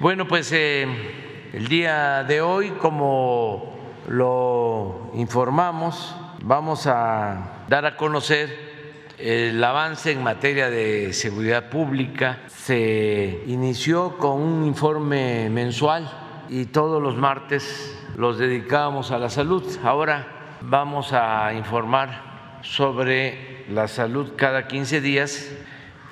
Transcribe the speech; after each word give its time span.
Bueno, 0.00 0.26
pues 0.26 0.50
eh, 0.50 0.88
el 1.52 1.68
día 1.68 2.24
de 2.24 2.40
hoy, 2.40 2.70
como 2.70 3.76
lo 4.08 5.12
informamos, 5.14 6.16
vamos 6.42 6.88
a 6.88 7.64
dar 7.68 7.86
a 7.86 7.96
conocer 7.96 9.14
el 9.18 9.62
avance 9.62 10.10
en 10.10 10.20
materia 10.20 10.68
de 10.68 11.12
seguridad 11.12 11.70
pública. 11.70 12.40
Se 12.48 13.44
inició 13.46 14.18
con 14.18 14.42
un 14.42 14.66
informe 14.66 15.48
mensual 15.48 16.10
y 16.48 16.64
todos 16.64 17.00
los 17.00 17.16
martes 17.16 17.96
los 18.16 18.36
dedicábamos 18.36 19.12
a 19.12 19.18
la 19.18 19.30
salud. 19.30 19.64
Ahora 19.84 20.26
vamos 20.60 21.12
a 21.12 21.54
informar 21.54 22.58
sobre 22.62 23.64
la 23.70 23.86
salud 23.86 24.32
cada 24.34 24.66
15 24.66 25.00
días 25.00 25.52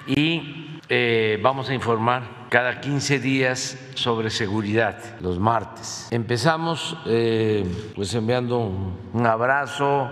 y 0.07 0.79
eh, 0.89 1.41
vamos 1.43 1.69
a 1.69 1.75
informar 1.75 2.42
cada 2.53 2.83
15 2.83 3.19
días 3.19 3.79
sobre 3.95 4.29
seguridad 4.29 5.19
los 5.23 5.39
martes. 5.39 6.09
Empezamos 6.11 6.99
eh, 7.07 7.65
pues 7.95 8.13
enviando 8.13 8.59
un, 8.59 9.27
abrazo 9.27 10.11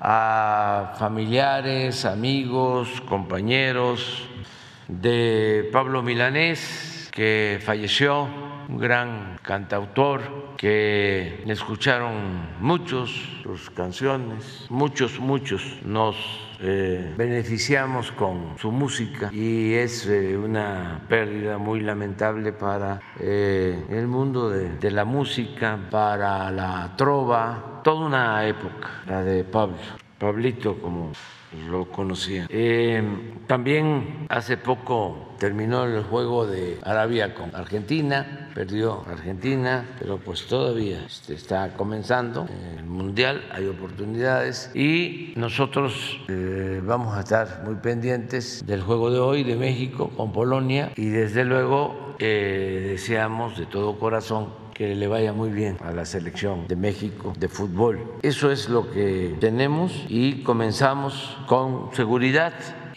a 0.00 0.96
familiares, 0.98 2.04
amigos, 2.04 2.88
compañeros 3.02 4.28
de 4.88 5.70
Pablo 5.72 6.02
Milanés, 6.02 7.08
que 7.12 7.60
falleció, 7.64 8.28
un 8.68 8.78
gran 8.78 9.38
cantautor 9.42 10.56
que 10.56 11.44
escucharon 11.46 12.48
muchos 12.58 13.12
sus 13.44 13.70
canciones, 13.70 14.66
muchos, 14.70 15.20
muchos 15.20 15.62
nos 15.84 16.16
eh, 16.60 17.14
beneficiamos 17.16 18.12
con 18.12 18.56
su 18.58 18.72
música 18.72 19.30
y 19.32 19.74
es 19.74 20.06
eh, 20.06 20.36
una 20.36 21.02
pérdida 21.08 21.58
muy 21.58 21.80
lamentable 21.80 22.52
para 22.52 23.00
eh, 23.20 23.84
el 23.90 24.06
mundo 24.06 24.48
de, 24.50 24.90
la 24.90 25.04
música, 25.04 25.78
para 25.90 26.50
la 26.50 26.94
trova, 26.96 27.80
toda 27.84 28.06
una 28.06 28.46
época, 28.46 29.02
la 29.06 29.22
de 29.22 29.44
Pablo, 29.44 29.76
Pablito 30.18 30.80
como 30.80 31.12
lo 31.68 31.86
conocía. 31.90 32.48
También 33.46 34.26
hace 34.28 34.56
poco 34.56 35.34
terminó 35.38 35.84
el 35.84 36.02
juego 36.04 36.46
de 36.46 36.78
Arabia 36.82 37.34
con 37.34 37.54
Argentina, 37.54 38.45
perdió 38.56 39.04
Argentina, 39.06 39.84
pero 39.98 40.16
pues 40.16 40.46
todavía 40.46 41.04
este, 41.04 41.34
está 41.34 41.74
comenzando 41.74 42.48
el 42.78 42.86
Mundial, 42.86 43.44
hay 43.52 43.66
oportunidades 43.66 44.70
y 44.74 45.34
nosotros 45.36 46.18
eh, 46.28 46.80
vamos 46.82 47.14
a 47.14 47.20
estar 47.20 47.64
muy 47.66 47.74
pendientes 47.74 48.64
del 48.66 48.80
juego 48.80 49.10
de 49.10 49.18
hoy 49.18 49.44
de 49.44 49.56
México 49.56 50.10
con 50.16 50.32
Polonia 50.32 50.90
y 50.96 51.08
desde 51.10 51.44
luego 51.44 52.16
eh, 52.18 52.92
deseamos 52.92 53.58
de 53.58 53.66
todo 53.66 53.98
corazón 53.98 54.48
que 54.72 54.94
le 54.94 55.06
vaya 55.06 55.34
muy 55.34 55.50
bien 55.50 55.76
a 55.84 55.90
la 55.90 56.06
selección 56.06 56.66
de 56.66 56.76
México 56.76 57.34
de 57.38 57.48
fútbol. 57.48 58.00
Eso 58.22 58.50
es 58.50 58.70
lo 58.70 58.90
que 58.90 59.36
tenemos 59.38 59.92
y 60.08 60.42
comenzamos 60.42 61.36
con 61.46 61.90
seguridad. 61.94 62.54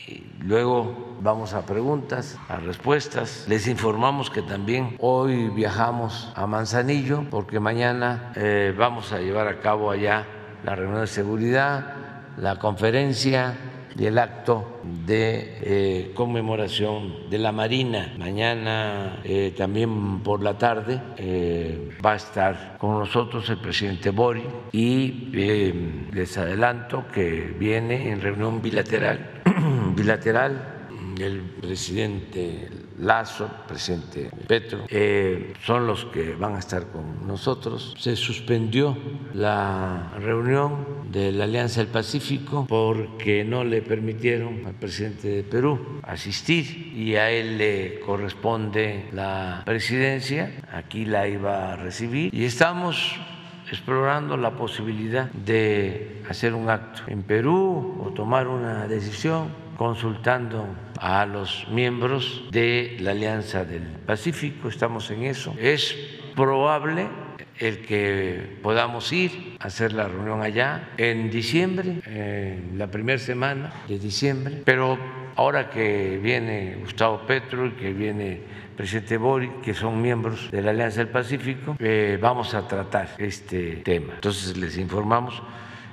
Y 0.07 0.23
luego 0.41 1.08
vamos 1.21 1.53
a 1.53 1.65
preguntas, 1.65 2.37
a 2.47 2.57
respuestas. 2.57 3.45
Les 3.47 3.67
informamos 3.67 4.29
que 4.29 4.41
también 4.41 4.95
hoy 4.99 5.49
viajamos 5.49 6.31
a 6.35 6.47
Manzanillo 6.47 7.25
porque 7.29 7.59
mañana 7.59 8.31
eh, 8.35 8.73
vamos 8.77 9.11
a 9.11 9.19
llevar 9.19 9.47
a 9.47 9.59
cabo 9.59 9.91
allá 9.91 10.25
la 10.63 10.75
reunión 10.75 11.01
de 11.01 11.07
seguridad, 11.07 11.93
la 12.37 12.57
conferencia 12.57 13.57
y 13.97 14.05
el 14.05 14.17
acto 14.17 14.79
de 15.05 15.57
eh, 15.61 16.11
conmemoración 16.13 17.29
de 17.29 17.37
la 17.37 17.51
Marina. 17.51 18.13
Mañana 18.17 19.19
eh, 19.23 19.53
también 19.57 20.19
por 20.21 20.41
la 20.41 20.57
tarde 20.57 21.01
va 22.03 22.13
a 22.13 22.15
estar 22.15 22.77
con 22.77 22.97
nosotros 22.97 23.49
el 23.49 23.59
presidente 23.59 24.11
Bori 24.11 24.43
y 24.71 25.29
les 26.13 26.37
adelanto 26.37 27.05
que 27.13 27.53
viene 27.57 28.09
en 28.11 28.21
reunión 28.21 28.61
bilateral, 28.61 29.41
bilateral 29.95 30.78
el 31.21 31.41
presidente 31.41 32.69
Lazo, 32.99 33.49
presidente 33.67 34.29
Petro, 34.47 34.85
eh, 34.89 35.53
son 35.65 35.87
los 35.87 36.05
que 36.05 36.33
van 36.35 36.55
a 36.55 36.59
estar 36.59 36.87
con 36.87 37.25
nosotros. 37.25 37.95
Se 37.97 38.15
suspendió 38.15 38.97
la 39.33 40.11
reunión 40.19 41.11
de 41.11 41.31
la 41.31 41.45
Alianza 41.45 41.81
del 41.81 41.89
Pacífico 41.89 42.65
porque 42.67 43.43
no 43.43 43.63
le 43.63 43.81
permitieron 43.81 44.65
al 44.65 44.73
presidente 44.73 45.27
de 45.29 45.43
Perú 45.43 45.99
asistir 46.03 46.93
y 46.95 47.15
a 47.15 47.31
él 47.31 47.57
le 47.57 47.99
corresponde 48.01 49.05
la 49.13 49.63
presidencia, 49.65 50.51
aquí 50.73 51.05
la 51.05 51.27
iba 51.27 51.73
a 51.73 51.75
recibir 51.77 52.33
y 52.33 52.43
estamos 52.45 53.19
explorando 53.71 54.35
la 54.35 54.51
posibilidad 54.51 55.31
de 55.31 56.21
hacer 56.29 56.53
un 56.53 56.69
acto 56.69 57.03
en 57.07 57.23
Perú 57.23 58.01
o 58.03 58.09
tomar 58.11 58.47
una 58.47 58.87
decisión 58.87 59.49
consultando 59.77 60.65
a 60.99 61.25
los 61.25 61.67
miembros 61.69 62.43
de 62.51 62.97
la 62.99 63.11
Alianza 63.11 63.65
del 63.65 63.83
Pacífico, 63.83 64.69
estamos 64.69 65.09
en 65.11 65.23
eso. 65.23 65.55
Es 65.59 65.95
probable 66.35 67.07
el 67.57 67.81
que 67.81 68.57
podamos 68.61 69.11
ir 69.11 69.57
a 69.59 69.67
hacer 69.67 69.93
la 69.93 70.07
reunión 70.07 70.41
allá 70.41 70.89
en 70.97 71.29
diciembre, 71.29 72.01
en 72.05 72.77
la 72.77 72.87
primera 72.87 73.19
semana 73.19 73.73
de 73.87 73.99
diciembre, 73.99 74.61
pero 74.63 74.97
ahora 75.35 75.69
que 75.69 76.19
viene 76.21 76.77
Gustavo 76.81 77.21
Petro 77.25 77.65
y 77.65 77.71
que 77.71 77.93
viene 77.93 78.41
presidente 78.75 79.17
Bori, 79.17 79.49
que 79.61 79.73
son 79.73 80.01
miembros 80.01 80.49
de 80.51 80.61
la 80.61 80.71
Alianza 80.71 80.99
del 80.99 81.09
Pacífico, 81.09 81.75
eh, 81.79 82.17
vamos 82.21 82.53
a 82.53 82.67
tratar 82.67 83.15
este 83.17 83.77
tema. 83.77 84.15
Entonces 84.15 84.55
les 84.55 84.77
informamos, 84.77 85.41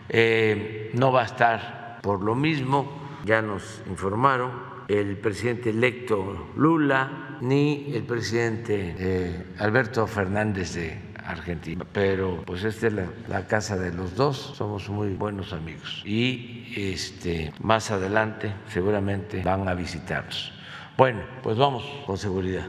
eh, 0.08 0.90
no 0.94 1.10
va 1.10 1.22
a 1.22 1.26
estar 1.26 1.98
por 2.00 2.22
lo 2.22 2.36
mismo 2.36 3.06
ya 3.26 3.42
nos 3.42 3.82
informaron, 3.88 4.52
el 4.88 5.16
presidente 5.18 5.70
electo 5.70 6.52
Lula 6.56 7.38
ni 7.40 7.92
el 7.94 8.04
presidente 8.04 8.94
eh, 8.98 9.46
Alberto 9.58 10.06
Fernández 10.06 10.74
de 10.74 10.98
Argentina. 11.24 11.84
Pero 11.92 12.42
pues 12.46 12.64
esta 12.64 12.86
es 12.86 12.92
la, 13.28 13.46
casa 13.46 13.76
de 13.76 13.92
los 13.92 14.14
dos, 14.14 14.36
somos 14.36 14.88
muy 14.88 15.14
buenos 15.14 15.52
amigos. 15.52 16.02
Y 16.04 16.72
este, 16.76 17.52
más 17.60 17.90
adelante 17.90 18.52
seguramente 18.68 19.42
van 19.42 19.68
a 19.68 19.74
visitarnos. 19.74 20.52
Bueno, 20.96 21.20
pues 21.42 21.58
vamos 21.58 21.84
con 22.06 22.16
seguridad. 22.16 22.64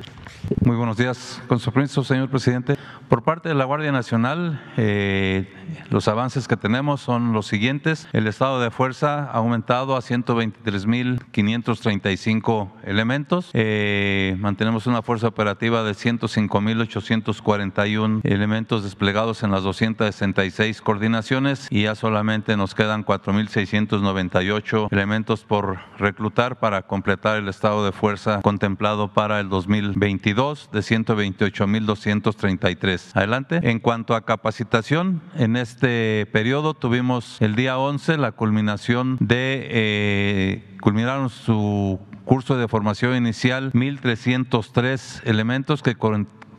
Muy 0.65 0.75
buenos 0.75 0.97
días. 0.97 1.41
Con 1.47 1.59
su 1.59 1.71
permiso, 1.71 2.03
señor 2.03 2.29
presidente. 2.29 2.75
Por 3.07 3.23
parte 3.23 3.47
de 3.47 3.55
la 3.55 3.63
Guardia 3.63 3.93
Nacional, 3.93 4.61
eh, 4.75 5.49
los 5.89 6.09
avances 6.09 6.49
que 6.49 6.57
tenemos 6.57 6.99
son 6.99 7.31
los 7.31 7.47
siguientes. 7.47 8.09
El 8.11 8.27
estado 8.27 8.59
de 8.59 8.69
fuerza 8.69 9.31
ha 9.31 9.37
aumentado 9.37 9.95
a 9.95 10.01
123.535 10.01 12.71
elementos. 12.83 13.49
Eh, 13.53 14.35
mantenemos 14.39 14.87
una 14.87 15.03
fuerza 15.03 15.27
operativa 15.27 15.83
de 15.83 15.93
105.841 15.93 18.19
elementos 18.25 18.83
desplegados 18.83 19.43
en 19.43 19.51
las 19.51 19.63
266 19.63 20.81
coordinaciones 20.81 21.67
y 21.69 21.83
ya 21.83 21.95
solamente 21.95 22.57
nos 22.57 22.75
quedan 22.75 23.05
4.698 23.05 24.89
elementos 24.91 25.45
por 25.45 25.79
reclutar 25.97 26.59
para 26.59 26.81
completar 26.81 27.37
el 27.37 27.47
estado 27.47 27.85
de 27.85 27.93
fuerza 27.93 28.16
contemplado 28.41 29.13
para 29.13 29.39
el 29.39 29.49
2022 29.49 30.71
de 30.71 30.79
128.233. 30.79 33.11
Adelante. 33.13 33.59
En 33.63 33.79
cuanto 33.79 34.15
a 34.15 34.25
capacitación, 34.25 35.21
en 35.35 35.55
este 35.55 36.25
periodo 36.27 36.73
tuvimos 36.73 37.37
el 37.41 37.55
día 37.55 37.77
11 37.77 38.17
la 38.17 38.31
culminación 38.31 39.17
de, 39.19 39.67
eh, 39.69 40.77
culminaron 40.81 41.29
su 41.29 41.99
curso 42.25 42.57
de 42.57 42.67
formación 42.67 43.15
inicial 43.15 43.71
1.303 43.71 45.21
elementos 45.23 45.81
que 45.81 45.95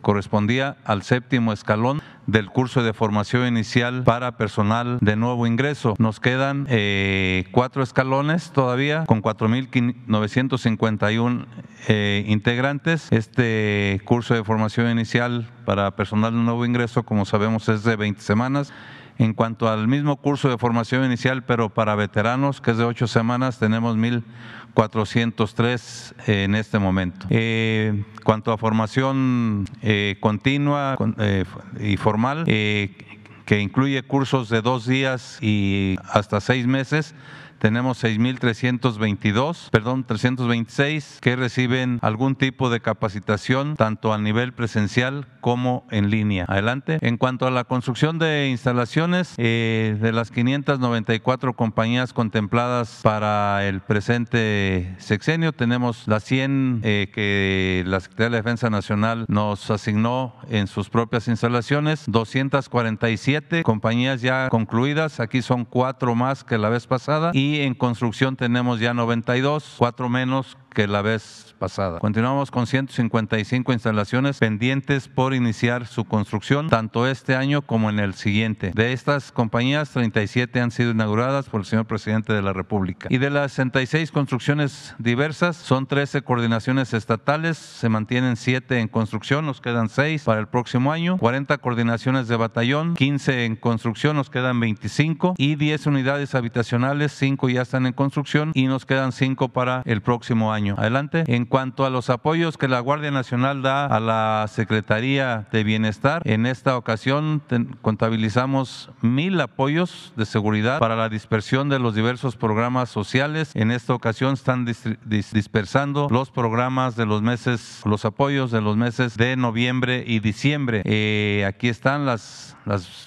correspondía 0.01 0.77
al 0.85 1.03
séptimo 1.03 1.53
escalón 1.53 2.01
del 2.27 2.51
curso 2.51 2.83
de 2.83 2.93
formación 2.93 3.47
inicial 3.47 4.03
para 4.05 4.37
personal 4.37 4.99
de 5.01 5.17
nuevo 5.17 5.47
ingreso. 5.47 5.95
Nos 5.99 6.21
quedan 6.21 6.67
eh, 6.69 7.47
cuatro 7.53 7.83
escalones 7.83 8.51
todavía 8.53 9.05
con 9.07 9.23
4.951 9.23 11.47
eh, 11.89 12.25
integrantes. 12.27 13.09
Este 13.11 14.01
curso 14.05 14.35
de 14.35 14.45
formación 14.45 14.91
inicial 14.91 15.49
para 15.65 15.97
personal 15.97 16.33
de 16.33 16.39
nuevo 16.39 16.67
ingreso, 16.67 17.03
como 17.03 17.25
sabemos, 17.25 17.69
es 17.69 17.83
de 17.85 17.97
20 17.97 18.21
semanas. 18.21 18.73
En 19.19 19.35
cuanto 19.35 19.69
al 19.69 19.87
mismo 19.89 20.17
curso 20.17 20.49
de 20.49 20.57
formación 20.59 21.05
inicial, 21.05 21.45
pero 21.45 21.71
para 21.71 21.97
veteranos, 21.97 22.61
que 22.61 22.71
es 22.71 22.77
de 22.77 22.85
ocho 22.85 23.09
semanas, 23.09 23.59
tenemos 23.59 23.97
1.403 23.97 26.15
en 26.29 26.55
este 26.55 26.79
momento. 26.79 27.27
Eh, 27.29 28.05
cuanto 28.23 28.53
a 28.53 28.59
formación 28.59 29.65
eh, 29.83 30.19
continua 30.21 30.97
eh, 31.19 31.45
y 31.81 31.97
formal, 31.97 32.45
que 32.45 33.61
incluye 33.61 34.05
cursos 34.05 34.49
de 34.51 34.63
dos 34.63 34.87
días 34.87 35.43
y 35.43 35.97
hasta 36.13 36.41
seis 36.41 36.69
meses, 36.69 37.17
tenemos 37.59 38.03
6.322, 38.03 39.71
perdón, 39.71 40.05
326 40.05 41.19
que 41.21 41.37
reciben 41.37 41.99
algún 42.03 42.37
tipo 42.37 42.71
de 42.71 42.81
capacitación, 42.81 43.77
tanto 43.77 44.13
a 44.13 44.19
nivel 44.19 44.53
presencial 44.53 45.27
como 45.41 45.87
en 45.91 46.11
línea. 46.11 46.45
Adelante. 46.49 46.99
En 47.01 47.17
cuanto 47.17 47.47
a 47.47 47.51
la 47.51 47.65
construcción 47.65 48.19
de 48.19 48.49
instalaciones, 48.51 49.35
eh, 49.39 49.97
de 50.01 50.13
las 50.13 50.31
594 50.31 51.55
compañías 51.55 52.13
contempladas 52.13 53.01
para 53.03 53.67
el 53.67 53.81
presente 53.81 54.95
sexenio, 54.99 55.53
tenemos 55.53 56.07
las 56.07 56.25
100 56.25 56.81
eh, 56.85 57.11
que 57.13 57.85
la 57.87 58.01
Secretaría 58.01 58.31
de 58.31 58.37
Defensa 58.37 58.71
Nacional 58.71 59.25
nos 59.29 59.71
asignó 59.71 60.35
en 60.49 60.67
sus 60.67 60.91
propias 60.91 61.29
instalaciones, 61.29 62.05
247 62.07 63.63
compañías 63.63 64.21
ya 64.21 64.49
concluidas, 64.49 65.21
aquí 65.21 65.43
son 65.43 65.65
cuatro 65.65 66.15
más 66.15 66.45
que 66.45 66.59
la 66.59 66.69
vez 66.69 66.87
pasada 66.87 67.31
y 67.35 67.48
en 67.57 67.75
construcción 67.75 68.37
tenemos 68.37 68.81
ya 68.81 68.95
92, 68.95 69.75
cuatro 69.79 70.09
menos 70.09 70.57
que 70.75 70.87
la 70.87 71.03
vez 71.03 71.48
pasada. 71.59 71.99
Continuamos 71.99 72.51
con 72.51 72.67
155 72.67 73.73
instalaciones 73.73 74.39
pendientes 74.39 75.09
por 75.09 75.35
iniciar 75.35 75.87
su 75.87 76.05
construcción, 76.05 76.69
tanto 76.69 77.07
este 77.07 77.35
año 77.35 77.63
como 77.63 77.91
en 77.91 77.99
el 77.99 78.15
siguiente. 78.15 78.73
De 78.75 78.93
estas 78.93 79.33
compañías, 79.33 79.91
37 79.91 80.61
han 80.61 80.71
sido 80.71 80.93
inauguradas 80.93 81.49
por 81.49 81.61
el 81.61 81.67
señor 81.67 81.87
presidente 81.87 82.33
de 82.33 82.43
la 82.43 82.53
República. 82.53 83.09
Y 83.11 83.19
de 83.19 83.31
las 83.31 83.53
66 83.53 84.13
construcciones 84.13 84.95
diversas, 84.99 85.57
son 85.57 85.87
13 85.87 86.23
coordinaciones 86.23 86.95
estatales, 86.95 87.59
se 87.59 87.89
mantienen 87.89 88.37
7 88.37 88.81
en 88.81 88.89
construcción, 88.89 89.45
nos 89.45 89.61
quedan 89.61 89.89
6 89.89 90.25
para 90.25 90.41
el 90.41 90.47
próximo 90.47 90.93
año, 90.93 91.19
40 91.19 91.59
coordinaciones 91.59 92.29
de 92.29 92.37
batallón, 92.37 92.95
15 92.95 93.45
en 93.45 93.57
construcción, 93.57 94.17
nos 94.17 94.31
quedan 94.31 94.61
25 94.61 95.35
y 95.37 95.57
10 95.57 95.87
unidades 95.87 96.35
habitacionales, 96.35 97.13
5 97.13 97.49
ya 97.49 97.63
están 97.63 97.87
en 97.87 97.93
construcción 97.93 98.53
y 98.55 98.67
nos 98.67 98.87
quedan 98.87 99.13
5 99.13 99.49
para 99.49 99.83
el 99.85 100.03
próximo 100.03 100.53
año. 100.53 100.75
Adelante. 100.79 101.25
En 101.27 101.45
cuanto 101.49 101.85
a 101.85 101.91
los 101.91 102.11
apoyos 102.11 102.57
que 102.57 102.69
la 102.69 102.81
Guardia 102.81 103.11
Nacional 103.11 103.63
da 103.63 103.87
a 103.87 104.01
la 104.01 104.47
Secretaría 104.49 105.49
de 105.53 105.65
Bienestar, 105.65 106.23
en 106.25 106.47
esta 106.47 106.77
ocasión 106.77 107.43
contabilizamos 107.83 108.91
mil 109.01 109.41
apoyos 109.41 110.13
de 110.17 110.27
seguridad 110.27 110.79
para 110.79 110.97
la 110.97 111.09
dispersión 111.09 111.69
de 111.69 111.79
los 111.79 111.95
diversos 111.95 112.37
programas 112.37 112.91
sociales. 112.91 113.51
En 113.55 113.71
esta 113.71 113.95
ocasión 113.95 114.35
están 114.35 114.67
dispersando 115.05 116.09
los 116.11 116.31
programas 116.31 116.97
de 116.97 117.07
los 117.07 117.23
meses, 117.23 117.81
los 117.85 118.05
apoyos 118.05 118.51
de 118.51 118.61
los 118.61 118.77
meses 118.77 119.17
de 119.17 119.37
noviembre 119.37 120.05
y 120.07 120.21
diciembre. 120.21 120.83
Eh, 120.85 121.45
aquí 121.47 121.69
están 121.69 122.07
las 122.07 122.57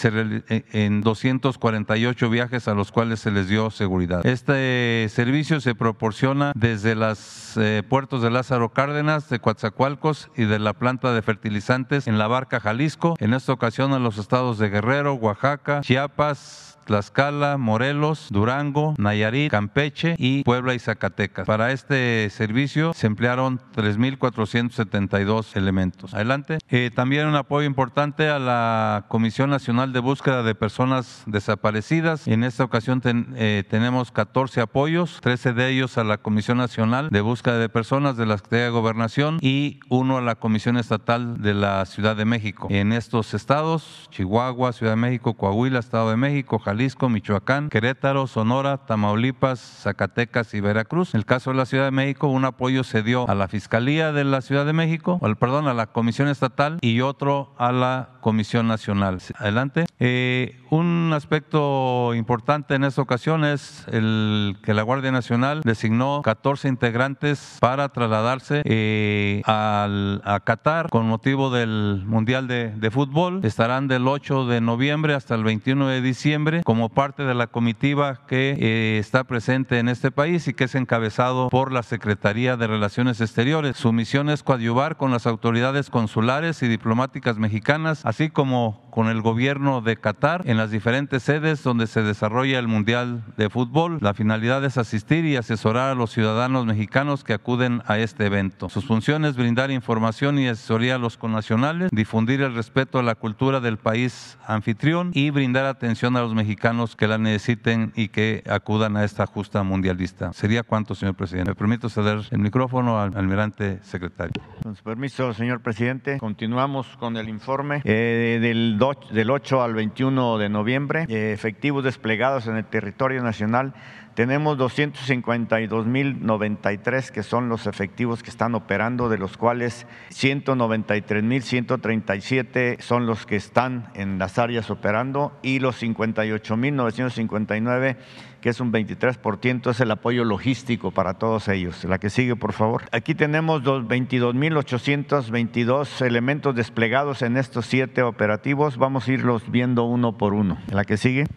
en 0.73 1.01
248 1.01 2.31
viajes 2.31 2.69
a 2.69 2.75
los 2.75 2.93
cuales 2.93 3.21
se 3.21 3.31
les 3.31 3.49
dio 3.49 3.71
seguridad. 3.71 4.25
Este 4.27 5.09
servicio 5.11 5.61
se 5.61 5.75
proporciona 5.75 6.53
desde 6.55 6.95
los 6.95 7.57
eh, 7.57 7.83
puertos 7.89 8.23
de 8.23 8.31
Lázaro 8.31 8.71
Cárdenas, 8.71 9.29
de 9.29 9.41
Coatzacoalcos 9.41 10.31
y 10.37 10.45
de 10.45 10.59
la 10.59 10.75
planta 10.75 11.13
de 11.13 11.23
fertilizantes 11.23 12.07
en 12.07 12.19
la 12.19 12.27
Barca, 12.27 12.61
Jalisco. 12.61 13.17
En 13.21 13.35
esta 13.35 13.53
ocasión 13.53 13.93
a 13.93 13.99
los 13.99 14.19
estados 14.19 14.59
de 14.59 14.69
Guerrero, 14.69 15.15
Oaxaca, 15.15 15.81
Chiapas, 15.81 16.68
Tlaxcala, 16.89 17.59
Morelos, 17.59 18.29
Durango, 18.31 18.95
Nayarit, 18.97 19.51
Campeche 19.51 20.17
y 20.19 20.43
Puebla 20.43 20.73
y 20.73 20.79
Zacatecas. 20.79 21.47
Para 21.47 21.71
este 21.73 22.31
servicio 22.31 22.95
se 22.95 23.07
emplearon 23.07 23.61
3.472 23.77 25.55
elementos. 25.55 26.15
Adelante. 26.15 26.57
Eh, 26.71 26.91
también 26.95 27.27
un 27.27 27.37
apoyo 27.37 27.67
importante 27.67 28.31
a 28.31 28.39
la 28.39 29.05
Comisión 29.09 29.51
Nacional 29.51 29.93
de 29.93 30.01
Búsqueda 30.01 30.43
de 30.43 30.55
Personas 30.55 31.25
Desaparecidas. 31.27 32.27
En 32.27 32.43
esta 32.43 32.65
ocasión 32.65 33.03
eh, 33.37 33.65
tenemos 33.69 34.11
14 34.11 34.63
apoyos, 34.63 35.19
13 35.21 35.53
de 35.53 35.69
ellos 35.69 35.99
a 35.99 36.05
la 36.05 36.17
Comisión 36.17 36.57
Nacional 36.57 37.11
de 37.11 37.21
Búsqueda 37.21 37.59
de 37.59 37.69
Personas 37.69 38.17
de 38.17 38.25
la 38.25 38.39
Secretaría 38.39 38.65
de 38.65 38.71
Gobernación 38.71 39.39
y 39.43 39.81
uno 39.91 40.17
a 40.17 40.23
la 40.23 40.37
Comisión 40.37 40.79
Estatal 40.79 41.43
de 41.43 41.53
la 41.53 41.85
Ciudad 41.85 42.17
de 42.17 42.25
México. 42.25 42.69
En 42.71 42.95
estos 42.95 43.35
estados, 43.35 44.09
Chihuahua, 44.11 44.73
Ciudad 44.73 44.93
de 44.93 44.97
México, 44.97 45.35
Coahuila, 45.35 45.81
Estado 45.81 46.09
de 46.09 46.17
México, 46.17 46.59
Jalisco, 46.59 46.78
Michoacán, 47.09 47.71
Querétaro, 47.71 48.27
Sonora, 48.29 48.87
Tamaulipas, 48.87 49.59
Zacatecas 49.59 50.55
y 50.55 50.61
Veracruz. 50.61 51.15
En 51.15 51.19
el 51.19 51.27
caso 51.27 51.51
de 51.51 51.57
la 51.57 51.67
Ciudad 51.67 51.85
de 51.87 51.91
México, 51.91 52.29
un 52.29 52.45
apoyo 52.45 52.85
se 52.85 53.03
dio 53.03 53.29
a 53.29 53.35
la 53.35 53.49
Fiscalía 53.49 54.13
de 54.13 54.25
la 54.25 54.41
Ciudad 54.41 54.65
de 54.65 54.73
México, 54.73 55.19
al, 55.23 55.37
perdón, 55.37 55.67
a 55.67 55.75
la 55.75 55.89
Comisión 55.89 56.29
Estatal 56.29 56.79
y 56.81 57.01
otro 57.01 57.55
a 57.59 57.73
la 57.73 58.11
Comisión 58.21 58.69
Nacional. 58.69 59.19
Adelante. 59.37 59.87
Eh, 59.99 60.61
un 60.71 61.13
aspecto 61.15 62.15
importante 62.15 62.75
en 62.75 62.85
esta 62.85 63.03
ocasión 63.03 63.45
es 63.45 63.87
el 63.91 64.57
que 64.63 64.75
la 64.75 64.83
Guardia 64.83 65.13
Nacional 65.13 65.63
designó 65.65 66.23
14 66.23 66.69
integrantes 66.69 67.59
para 67.61 67.89
trasladarse 67.91 68.63
eh, 68.65 69.43
al, 69.45 70.21
a 70.25 70.41
Qatar 70.41 70.89
con 70.91 71.07
motivo 71.07 71.51
del 71.51 72.03
Mundial 72.07 72.49
de, 72.49 72.91
Fútbol. 72.91 73.41
Estarán 73.45 73.87
del 73.87 74.09
8 74.09 74.47
de 74.47 74.61
noviembre 74.61 75.15
hasta 75.15 75.35
el 75.35 75.45
21 75.45 75.89
de 75.89 76.01
diciembre 76.01 76.63
como 76.65 76.89
parte 76.89 77.25
de 77.25 77.35
la 77.35 77.47
comitiva 77.47 78.27
que 78.27 78.57
eh, 78.59 78.99
está 78.99 79.25
presente 79.25 79.79
en 79.79 79.89
este 79.89 80.11
país 80.11 80.49
y 80.49 80.55
que 80.55 80.65
es 80.65 80.75
encabezado 80.75 81.49
por 81.51 81.71
la 81.71 81.83
Secretaría 81.83 82.57
de 82.57 82.67
Relaciones 82.67 83.21
Exteriores. 83.21 83.77
Su 83.77 83.93
misión 83.93 84.31
es 84.31 84.43
coadyuvar 84.43 84.97
con 84.97 85.11
las 85.11 85.27
autoridades 85.27 85.91
consulares 85.91 86.63
y 86.63 86.69
diplomáticas 86.69 87.37
mexicanas, 87.37 88.05
así 88.05 88.31
como 88.31 88.88
con 88.99 89.07
el 89.07 89.23
gobierno 89.23 89.81
de 89.81 89.97
Qatar 89.97 90.43
en 90.47 90.57
las 90.57 90.73
diferentes 90.73 91.23
sedes 91.23 91.63
donde 91.63 91.87
se 91.87 92.03
desarrolla 92.03 92.59
el 92.59 92.67
Mundial 92.67 93.23
de 93.37 93.49
Fútbol. 93.49 93.99
La 94.01 94.13
finalidad 94.13 94.65
es 94.65 94.77
asistir 94.77 95.25
y 95.25 95.37
asesorar 95.37 95.93
a 95.93 95.95
los 95.95 96.11
ciudadanos 96.11 96.67
mexicanos 96.67 97.23
que 97.23 97.33
acuden 97.33 97.81
a 97.87 97.97
este 97.99 98.27
evento. 98.27 98.69
Sus 98.69 98.87
funciones 98.87 99.37
brindar 99.37 99.71
información 99.71 100.37
y 100.41 100.49
asesoría 100.49 100.97
a 100.97 100.99
los 100.99 101.17
connacionales, 101.17 101.91
difundir 101.93 102.43
el 102.43 102.57
respeto 102.57 102.99
a 102.99 103.05
la 103.05 103.15
cultura 103.15 103.61
del 103.61 103.77
país 103.77 104.37
anfitrión 104.49 105.13
y 105.15 105.31
brindar 105.31 105.67
atención 105.67 106.17
a 106.17 106.23
los 106.23 106.35
mexicanos 106.35 106.97
que 106.97 107.07
la 107.07 107.19
necesiten 107.19 107.93
y 107.95 108.09
que 108.09 108.43
acudan 108.51 108.97
a 108.97 109.05
esta 109.05 109.27
justa 109.27 109.63
mundialista. 109.63 110.33
¿Sería 110.33 110.65
cuánto, 110.65 110.97
señor 110.97 111.15
presidente? 111.15 111.53
Me 111.53 111.55
permito 111.55 111.89
ceder 111.89 112.23
el 112.33 112.39
micrófono 112.41 113.01
al 113.01 113.17
almirante 113.17 113.79
secretario. 113.83 114.33
Con 114.65 114.75
su 114.75 114.83
permiso, 114.83 115.33
señor 115.35 115.61
presidente, 115.61 116.19
continuamos 116.19 116.89
con 116.97 117.17
el 117.17 117.29
informe 117.29 117.81
eh, 117.85 118.39
del, 118.43 118.77
del 119.11 119.31
8 119.31 119.63
al 119.63 119.75
21 119.75 120.39
de 120.39 120.49
noviembre, 120.49 121.07
eh, 121.09 121.33
efectivos 121.33 121.85
desplegados 121.85 122.47
en 122.47 122.57
el 122.57 122.65
territorio 122.65 123.23
nacional 123.23 123.75
tenemos 124.19 124.59
252.093 124.59 127.11
que 127.13 127.23
son 127.23 127.49
los 127.49 127.69
efectivos 127.69 128.25
que 128.25 128.31
están 128.31 128.57
operando, 128.57 129.09
de 129.09 129.17
los 129.17 129.37
cuales 129.37 129.87
193.137 130.11 132.81
son 132.81 133.07
los 133.07 133.27
que 133.27 133.37
están 133.37 133.93
en 133.95 134.19
las 134.19 134.41
áreas 134.41 134.73
operando 134.73 135.39
y 135.41 135.61
los 135.61 135.81
58.959 135.81 137.97
que 138.41 138.49
es 138.49 138.61
un 138.61 138.73
23%, 138.73 139.71
es 139.71 139.79
el 139.79 139.93
apoyo 139.93 140.25
logístico 140.25 140.91
para 140.91 141.15
todos 141.15 141.47
ellos. 141.47 141.85
La 141.85 141.99
que 141.99 142.11
sigue, 142.11 142.35
por 142.35 142.53
favor. 142.53 142.87
Aquí 142.91 143.15
tenemos 143.15 143.63
22.822 143.63 146.05
elementos 146.05 146.57
desplegados 146.57 147.23
en 147.23 147.37
estos 147.37 147.67
siete 147.67 148.03
operativos. 148.03 148.79
Vamos 148.79 149.07
a 149.07 149.13
irlos 149.13 149.49
viendo 149.49 149.85
uno 149.85 150.19
por 150.19 150.35
uno. 150.35 150.59
La 150.73 150.85
que 150.85 150.97
sigue. 150.97 151.29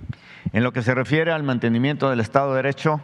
En 0.54 0.64
lo 0.64 0.74
que 0.74 0.82
se 0.82 0.94
refiere 0.94 1.32
al 1.32 1.44
mantenimiento 1.44 2.10
del 2.10 2.20
Estado 2.20 2.52
de 2.52 2.58
Derecho, 2.58 3.02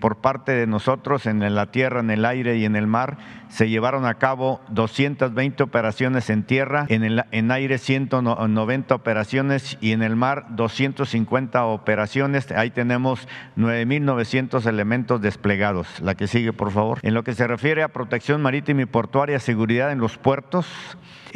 por 0.00 0.16
parte 0.16 0.52
de 0.52 0.66
nosotros 0.66 1.26
en 1.26 1.54
la 1.54 1.70
tierra, 1.70 2.00
en 2.00 2.10
el 2.10 2.24
aire 2.24 2.56
y 2.56 2.64
en 2.64 2.76
el 2.76 2.86
mar. 2.86 3.16
Se 3.48 3.68
llevaron 3.68 4.04
a 4.04 4.14
cabo 4.14 4.60
220 4.68 5.62
operaciones 5.62 6.28
en 6.28 6.42
tierra, 6.42 6.84
en, 6.88 7.04
el, 7.04 7.24
en 7.30 7.50
aire 7.50 7.78
190 7.78 8.94
operaciones 8.94 9.78
y 9.80 9.92
en 9.92 10.02
el 10.02 10.16
mar 10.16 10.46
250 10.50 11.64
operaciones. 11.64 12.50
Ahí 12.52 12.70
tenemos 12.70 13.26
9.900 13.56 14.66
elementos 14.66 15.22
desplegados. 15.22 16.00
La 16.00 16.14
que 16.14 16.26
sigue, 16.26 16.52
por 16.52 16.70
favor. 16.70 16.98
En 17.02 17.14
lo 17.14 17.24
que 17.24 17.34
se 17.34 17.46
refiere 17.46 17.82
a 17.82 17.88
protección 17.88 18.42
marítima 18.42 18.82
y 18.82 18.86
portuaria, 18.86 19.38
seguridad 19.38 19.90
en 19.92 19.98
los 19.98 20.18
puertos, 20.18 20.66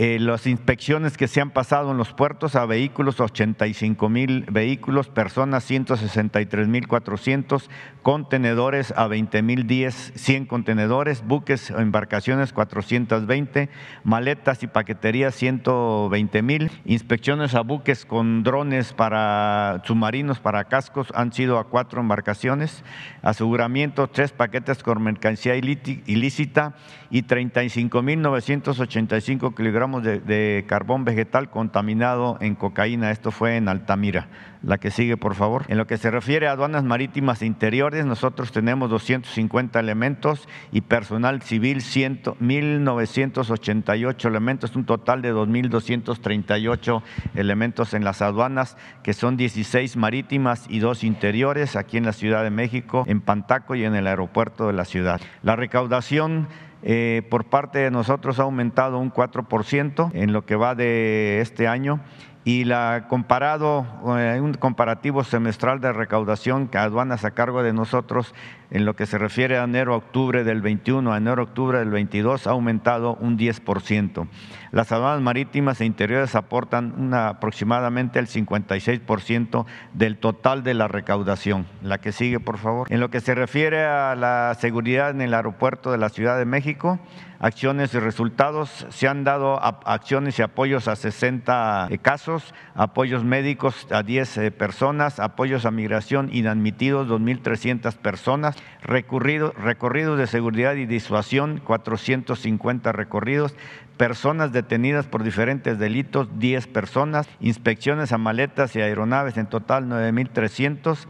eh, 0.02 0.18
las 0.18 0.46
inspecciones 0.46 1.18
que 1.18 1.28
se 1.28 1.42
han 1.42 1.50
pasado 1.50 1.90
en 1.90 1.98
los 1.98 2.14
puertos 2.14 2.56
a 2.56 2.64
vehículos, 2.64 3.20
85 3.20 4.08
mil 4.08 4.46
vehículos, 4.50 5.10
personas 5.10 5.62
163 5.64 6.68
mil 6.68 6.88
400, 6.88 7.68
contenedores 8.02 8.94
a 8.96 9.08
20 9.08 9.42
mil 9.42 9.66
10, 9.66 10.12
100 10.14 10.46
contenedores, 10.46 11.22
buques 11.22 11.70
o 11.70 11.80
embarcaciones 11.80 12.54
420, 12.54 13.68
maletas 14.02 14.62
y 14.62 14.68
paquetería 14.68 15.32
120 15.32 16.40
mil, 16.40 16.70
inspecciones 16.86 17.54
a 17.54 17.60
buques 17.60 18.06
con 18.06 18.42
drones 18.42 18.94
para 18.94 19.82
submarinos, 19.84 20.40
para 20.40 20.64
cascos, 20.64 21.08
han 21.14 21.30
sido 21.34 21.58
a 21.58 21.68
cuatro 21.68 22.00
embarcaciones, 22.00 22.84
aseguramiento, 23.20 24.08
tres 24.08 24.32
paquetes 24.32 24.82
con 24.82 25.02
mercancía 25.02 25.56
ilícita 25.56 26.74
y 27.10 27.20
35 27.20 28.00
mil 28.00 28.22
985 28.22 29.54
kilogramos 29.54 29.89
de, 29.98 30.64
carbón 30.68 31.04
vegetal 31.04 31.50
contaminado 31.50 32.38
en 32.40 32.54
cocaína. 32.54 33.10
Esto 33.10 33.32
fue 33.32 33.56
en 33.56 33.68
Altamira. 33.68 34.28
La 34.62 34.76
que 34.78 34.90
sigue, 34.90 35.16
por 35.16 35.34
favor. 35.34 35.64
En 35.68 35.78
lo 35.78 35.86
que 35.86 35.96
se 35.96 36.10
refiere 36.10 36.46
a 36.46 36.52
aduanas 36.52 36.84
marítimas 36.84 37.40
interiores, 37.42 38.04
nosotros 38.04 38.52
tenemos 38.52 38.90
250 38.90 39.80
elementos 39.80 40.46
y 40.70 40.82
personal 40.82 41.40
civil 41.42 41.78
1.988 41.78 44.26
elementos, 44.26 44.76
un 44.76 44.84
total 44.84 45.22
de 45.22 45.34
2.238 45.34 47.02
elementos 47.34 47.94
en 47.94 48.04
las 48.04 48.22
aduanas, 48.22 48.76
que 49.02 49.14
son 49.14 49.36
16 49.36 49.96
marítimas 49.96 50.66
y 50.68 50.78
dos 50.80 51.04
interiores 51.04 51.76
aquí 51.76 51.96
en 51.96 52.04
la 52.04 52.12
Ciudad 52.12 52.44
de 52.44 52.50
México, 52.50 53.04
en 53.06 53.22
Pantaco 53.22 53.74
y 53.74 53.84
en 53.84 53.94
el 53.94 54.06
aeropuerto 54.06 54.66
de 54.66 54.74
la 54.74 54.84
ciudad. 54.84 55.22
La 55.42 55.56
recaudación 55.56 56.48
eh, 56.82 57.26
por 57.30 57.44
parte 57.44 57.80
de 57.80 57.90
nosotros 57.90 58.38
ha 58.38 58.44
aumentado 58.44 58.98
un 58.98 59.12
4% 59.12 60.10
en 60.14 60.32
lo 60.32 60.46
que 60.46 60.56
va 60.56 60.74
de 60.74 61.40
este 61.40 61.68
año 61.68 62.00
y 62.44 62.64
la 62.64 63.06
comparado, 63.08 63.86
eh, 64.18 64.40
un 64.40 64.54
comparativo 64.54 65.24
semestral 65.24 65.80
de 65.80 65.92
recaudación 65.92 66.68
que 66.68 66.78
aduanas 66.78 67.24
a 67.24 67.32
cargo 67.32 67.62
de 67.62 67.72
nosotros 67.72 68.34
en 68.70 68.84
lo 68.84 68.94
que 68.94 69.06
se 69.06 69.18
refiere 69.18 69.58
a 69.58 69.64
enero-octubre 69.64 70.44
del 70.44 70.62
21 70.62 71.12
a 71.12 71.16
enero-octubre 71.16 71.78
del 71.78 71.90
22 71.90 72.46
ha 72.46 72.50
aumentado 72.50 73.16
un 73.16 73.38
10%. 73.38 74.28
Las 74.72 74.92
aduanas 74.92 75.20
marítimas 75.20 75.80
e 75.80 75.84
interiores 75.84 76.34
aportan 76.36 77.12
aproximadamente 77.12 78.18
el 78.18 78.28
56% 78.28 79.66
del 79.94 80.18
total 80.18 80.62
de 80.62 80.74
la 80.74 80.86
recaudación. 80.86 81.66
La 81.82 81.98
que 81.98 82.12
sigue, 82.12 82.38
por 82.38 82.58
favor. 82.58 82.86
En 82.92 83.00
lo 83.00 83.10
que 83.10 83.20
se 83.20 83.34
refiere 83.34 83.84
a 83.84 84.14
la 84.14 84.54
seguridad 84.58 85.10
en 85.10 85.22
el 85.22 85.34
aeropuerto 85.34 85.90
de 85.90 85.98
la 85.98 86.08
Ciudad 86.08 86.38
de 86.38 86.44
México, 86.44 87.00
acciones 87.40 87.92
y 87.94 87.98
resultados. 87.98 88.86
Se 88.90 89.08
han 89.08 89.24
dado 89.24 89.60
acciones 89.60 90.38
y 90.38 90.42
apoyos 90.42 90.86
a 90.86 90.94
60 90.94 91.88
eh, 91.90 91.98
casos, 91.98 92.54
apoyos 92.74 93.24
médicos 93.24 93.88
a 93.90 94.02
10 94.02 94.36
eh, 94.36 94.50
personas, 94.52 95.18
apoyos 95.18 95.66
a 95.66 95.70
migración 95.70 96.28
inadmitidos 96.32 97.08
2.300 97.08 97.96
personas, 97.96 98.56
recorridos 98.82 100.18
de 100.18 100.26
seguridad 100.26 100.74
y 100.74 100.86
disuasión 100.86 101.60
450 101.64 102.92
recorridos, 102.92 103.54
personas 103.96 104.52
detenidas 104.52 105.06
por 105.06 105.22
diferentes 105.22 105.78
delitos 105.78 106.38
10 106.38 106.66
personas, 106.68 107.28
inspecciones 107.40 108.12
a 108.12 108.18
maletas 108.18 108.74
y 108.76 108.80
aeronaves 108.80 109.36
en 109.36 109.46
total 109.46 109.86
9.300 109.86 111.06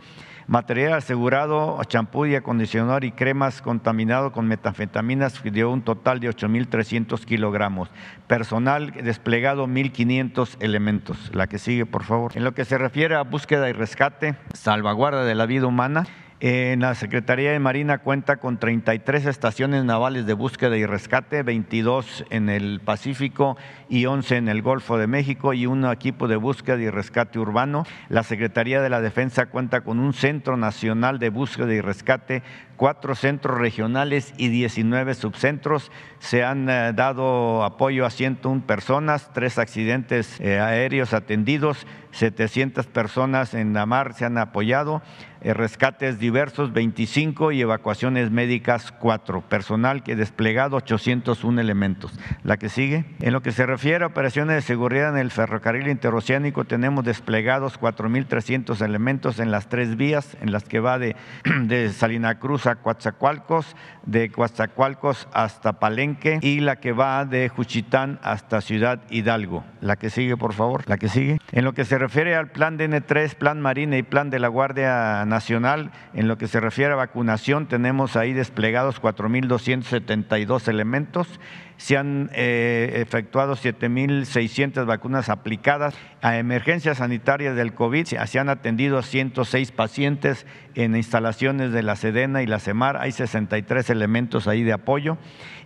Material 0.51 0.95
asegurado, 0.95 1.79
champú 1.85 2.27
y 2.27 2.35
acondicionador 2.35 3.05
y 3.05 3.13
cremas 3.13 3.63
contaminado 3.63 4.33
con 4.33 4.49
metanfetaminas 4.49 5.41
dio 5.45 5.71
un 5.71 5.83
total 5.83 6.19
de 6.19 6.29
8.300 6.29 7.25
kilogramos. 7.25 7.89
Personal 8.27 8.91
desplegado 8.91 9.69
1.500 9.69 10.57
elementos. 10.59 11.31
La 11.33 11.47
que 11.47 11.61
sigue, 11.61 11.87
por 11.87 12.03
favor. 12.03 12.33
En 12.35 12.43
lo 12.43 12.53
que 12.53 12.65
se 12.65 12.79
refiere 12.79 13.15
a 13.15 13.23
búsqueda 13.23 13.69
y 13.69 13.73
rescate, 13.73 14.35
salvaguarda 14.53 15.25
de 15.25 15.37
la 15.37 15.47
vida 15.47 15.69
humana, 15.69 16.09
en 16.41 16.81
la 16.81 16.95
Secretaría 16.95 17.53
de 17.53 17.59
Marina 17.59 17.99
cuenta 17.99 18.39
con 18.39 18.59
33 18.59 19.27
estaciones 19.27 19.85
navales 19.85 20.25
de 20.25 20.33
búsqueda 20.33 20.75
y 20.79 20.87
rescate, 20.87 21.43
22 21.43 22.25
en 22.31 22.49
el 22.49 22.81
Pacífico 22.81 23.59
y 23.91 24.07
11 24.07 24.39
en 24.39 24.49
el 24.49 24.63
Golfo 24.63 24.97
de 24.97 25.07
México 25.07 25.53
y 25.53 25.67
un 25.67 25.85
equipo 25.85 26.29
de 26.29 26.37
búsqueda 26.37 26.79
y 26.81 26.89
rescate 26.89 27.39
urbano. 27.39 27.85
La 28.09 28.23
Secretaría 28.23 28.81
de 28.81 28.89
la 28.89 29.03
Defensa 29.03 29.47
cuenta 29.47 29.83
con 29.83 30.01
un 30.01 30.15
Centro 30.15 30.57
Nacional 30.57 31.19
de 31.19 31.29
Búsqueda 31.29 31.75
y 31.75 31.83
Rescate 31.83 32.43
cuatro 32.81 33.15
centros 33.15 33.59
regionales 33.59 34.33
y 34.39 34.49
19 34.49 35.13
subcentros. 35.13 35.93
Se 36.19 36.45
han 36.45 36.71
eh, 36.71 36.95
dado 36.95 37.63
apoyo 37.63 38.07
a 38.07 38.11
101 38.11 38.67
personas, 38.67 39.31
tres 39.35 39.59
accidentes 39.59 40.41
eh, 40.41 40.59
aéreos 40.59 41.13
atendidos, 41.13 41.87
700 42.13 42.87
personas 42.87 43.55
en 43.55 43.75
la 43.75 43.87
mar 43.87 44.15
se 44.15 44.25
han 44.25 44.39
apoyado, 44.39 45.03
eh, 45.43 45.55
rescates 45.55 46.19
diversos 46.19 46.73
25 46.73 47.53
y 47.53 47.61
evacuaciones 47.61 48.31
médicas 48.31 48.93
4. 48.93 49.43
Personal 49.43 50.03
que 50.03 50.17
desplegado 50.17 50.77
801 50.77 51.61
elementos. 51.61 52.13
La 52.43 52.57
que 52.57 52.69
sigue. 52.69 53.05
En 53.21 53.33
lo 53.33 53.43
que 53.43 53.53
se 53.53 53.65
refiere 53.65 54.05
a 54.05 54.09
operaciones 54.09 54.57
de 54.57 54.63
seguridad 54.63 55.11
en 55.11 55.19
el 55.19 55.31
ferrocarril 55.31 55.89
interoceánico, 55.89 56.65
tenemos 56.65 57.05
desplegados 57.05 57.81
4.300 57.81 58.85
elementos 58.85 59.39
en 59.39 59.51
las 59.51 59.69
tres 59.69 59.97
vías, 59.97 60.37
en 60.41 60.53
las 60.53 60.65
que 60.65 60.81
va 60.81 60.99
de, 60.99 61.17
de 61.63 61.91
Salina 61.91 62.39
Cruz 62.39 62.67
a 62.67 62.70
Coatzacoalcos, 62.77 63.77
de 64.05 64.31
Coatzacoalcos 64.31 65.29
hasta 65.33 65.75
Palenque 65.75 66.39
y 66.43 66.61
la 66.61 66.77
que 66.77 66.93
va 66.93 67.25
de 67.25 67.49
Juchitán 67.49 68.19
hasta 68.23 68.61
Ciudad 68.61 69.01
Hidalgo. 69.11 69.65
La 69.81 69.97
que 69.97 70.11
sigue, 70.11 70.37
por 70.37 70.53
favor. 70.53 70.83
La 70.87 70.99
que 70.99 71.09
sigue. 71.09 71.39
En 71.53 71.65
lo 71.65 71.73
que 71.73 71.85
se 71.85 71.99
refiere 71.99 72.35
al 72.37 72.49
plan 72.49 72.79
DN3, 72.79 73.35
plan 73.35 73.61
Marina 73.61 73.97
y 73.97 74.03
plan 74.03 74.31
de 74.31 74.39
la 74.39 74.49
Guardia 74.49 75.25
Nacional, 75.27 75.91
en 76.15 76.29
lo 76.29 76.39
que 76.39 76.49
se 76.49 76.61
refiere 76.61 76.93
a 76.93 76.97
vacunación, 76.97 77.67
tenemos 77.67 78.17
ahí 78.17 78.33
desplegados 78.33 79.01
4.272 79.01 80.69
elementos 80.69 81.41
se 81.81 81.97
han 81.97 82.31
eh, 82.35 82.93
efectuado 82.97 83.57
7.600 83.57 84.85
vacunas 84.85 85.31
aplicadas 85.31 85.95
a 86.21 86.37
emergencias 86.37 86.99
sanitarias 86.99 87.57
del 87.57 87.73
COVID. 87.73 88.05
Se 88.05 88.39
han 88.39 88.51
atendido 88.51 88.99
a 88.99 89.03
106 89.03 89.73
pacientes 89.73 90.47
en 90.75 90.95
instalaciones 90.95 91.73
de 91.73 91.83
la 91.83 91.97
Sedena 91.97 92.43
y 92.43 92.47
la 92.47 92.59
CEMAR. 92.59 92.99
Hay 92.99 93.13
63 93.13 93.89
elementos 93.89 94.47
ahí 94.47 94.63
de 94.63 94.75
apoyo. 94.75 95.17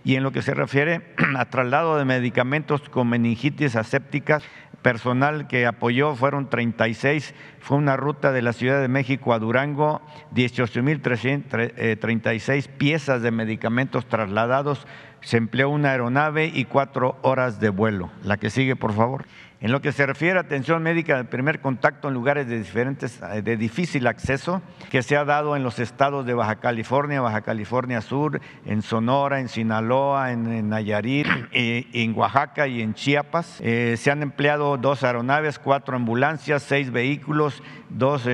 Y 0.05 0.15
en 0.15 0.23
lo 0.23 0.31
que 0.31 0.41
se 0.41 0.53
refiere 0.53 1.01
a 1.37 1.49
traslado 1.49 1.97
de 1.97 2.05
medicamentos 2.05 2.87
con 2.87 3.09
meningitis 3.09 3.75
aséptica, 3.75 4.39
personal 4.81 5.47
que 5.47 5.65
apoyó 5.65 6.15
fueron 6.15 6.49
36. 6.49 7.35
Fue 7.59 7.75
una 7.75 7.97
ruta 7.97 8.31
de 8.31 8.41
la 8.41 8.53
Ciudad 8.53 8.79
de 8.79 8.87
México 8.87 9.33
a 9.33 9.39
Durango, 9.39 10.01
18.336 10.33 11.75
eh, 11.75 12.69
piezas 12.77 13.21
de 13.21 13.31
medicamentos 13.31 14.05
trasladados 14.05 14.87
se 15.25 15.37
empleó 15.37 15.69
una 15.69 15.89
aeronave 15.89 16.45
y 16.53 16.65
cuatro 16.65 17.17
horas 17.23 17.59
de 17.59 17.69
vuelo. 17.69 18.11
La 18.23 18.37
que 18.37 18.51
sigue, 18.51 18.75
por 18.75 18.93
favor. 18.93 19.25
En 19.59 19.71
lo 19.71 19.81
que 19.81 19.91
se 19.91 20.05
refiere 20.05 20.37
a 20.37 20.41
atención 20.41 20.83
médica 20.83 21.17
de 21.17 21.23
primer 21.23 21.59
contacto 21.59 22.07
en 22.07 22.13
lugares 22.13 22.47
de, 22.47 22.59
diferentes, 22.59 23.19
eh, 23.33 23.41
de 23.41 23.57
difícil 23.57 24.05
acceso, 24.05 24.61
que 24.91 25.01
se 25.01 25.17
ha 25.17 25.25
dado 25.25 25.55
en 25.55 25.63
los 25.63 25.79
estados 25.79 26.27
de 26.27 26.35
Baja 26.35 26.57
California, 26.57 27.21
Baja 27.21 27.41
California 27.41 28.01
Sur, 28.01 28.39
en 28.65 28.83
Sonora, 28.83 29.39
en 29.39 29.47
Sinaloa, 29.47 30.31
en, 30.31 30.69
Nayarit, 30.69 31.25
eh, 31.51 31.87
en 31.93 32.15
Oaxaca 32.15 32.67
y 32.67 32.81
en 32.83 32.93
Chiapas. 32.93 33.59
Eh, 33.61 33.95
se 33.97 34.11
han 34.11 34.21
empleado 34.21 34.77
dos 34.77 35.03
aeronaves, 35.03 35.57
cuatro 35.57 35.95
ambulancias, 35.95 36.61
seis 36.61 36.91
vehículos, 36.91 37.63
dos 37.89 38.27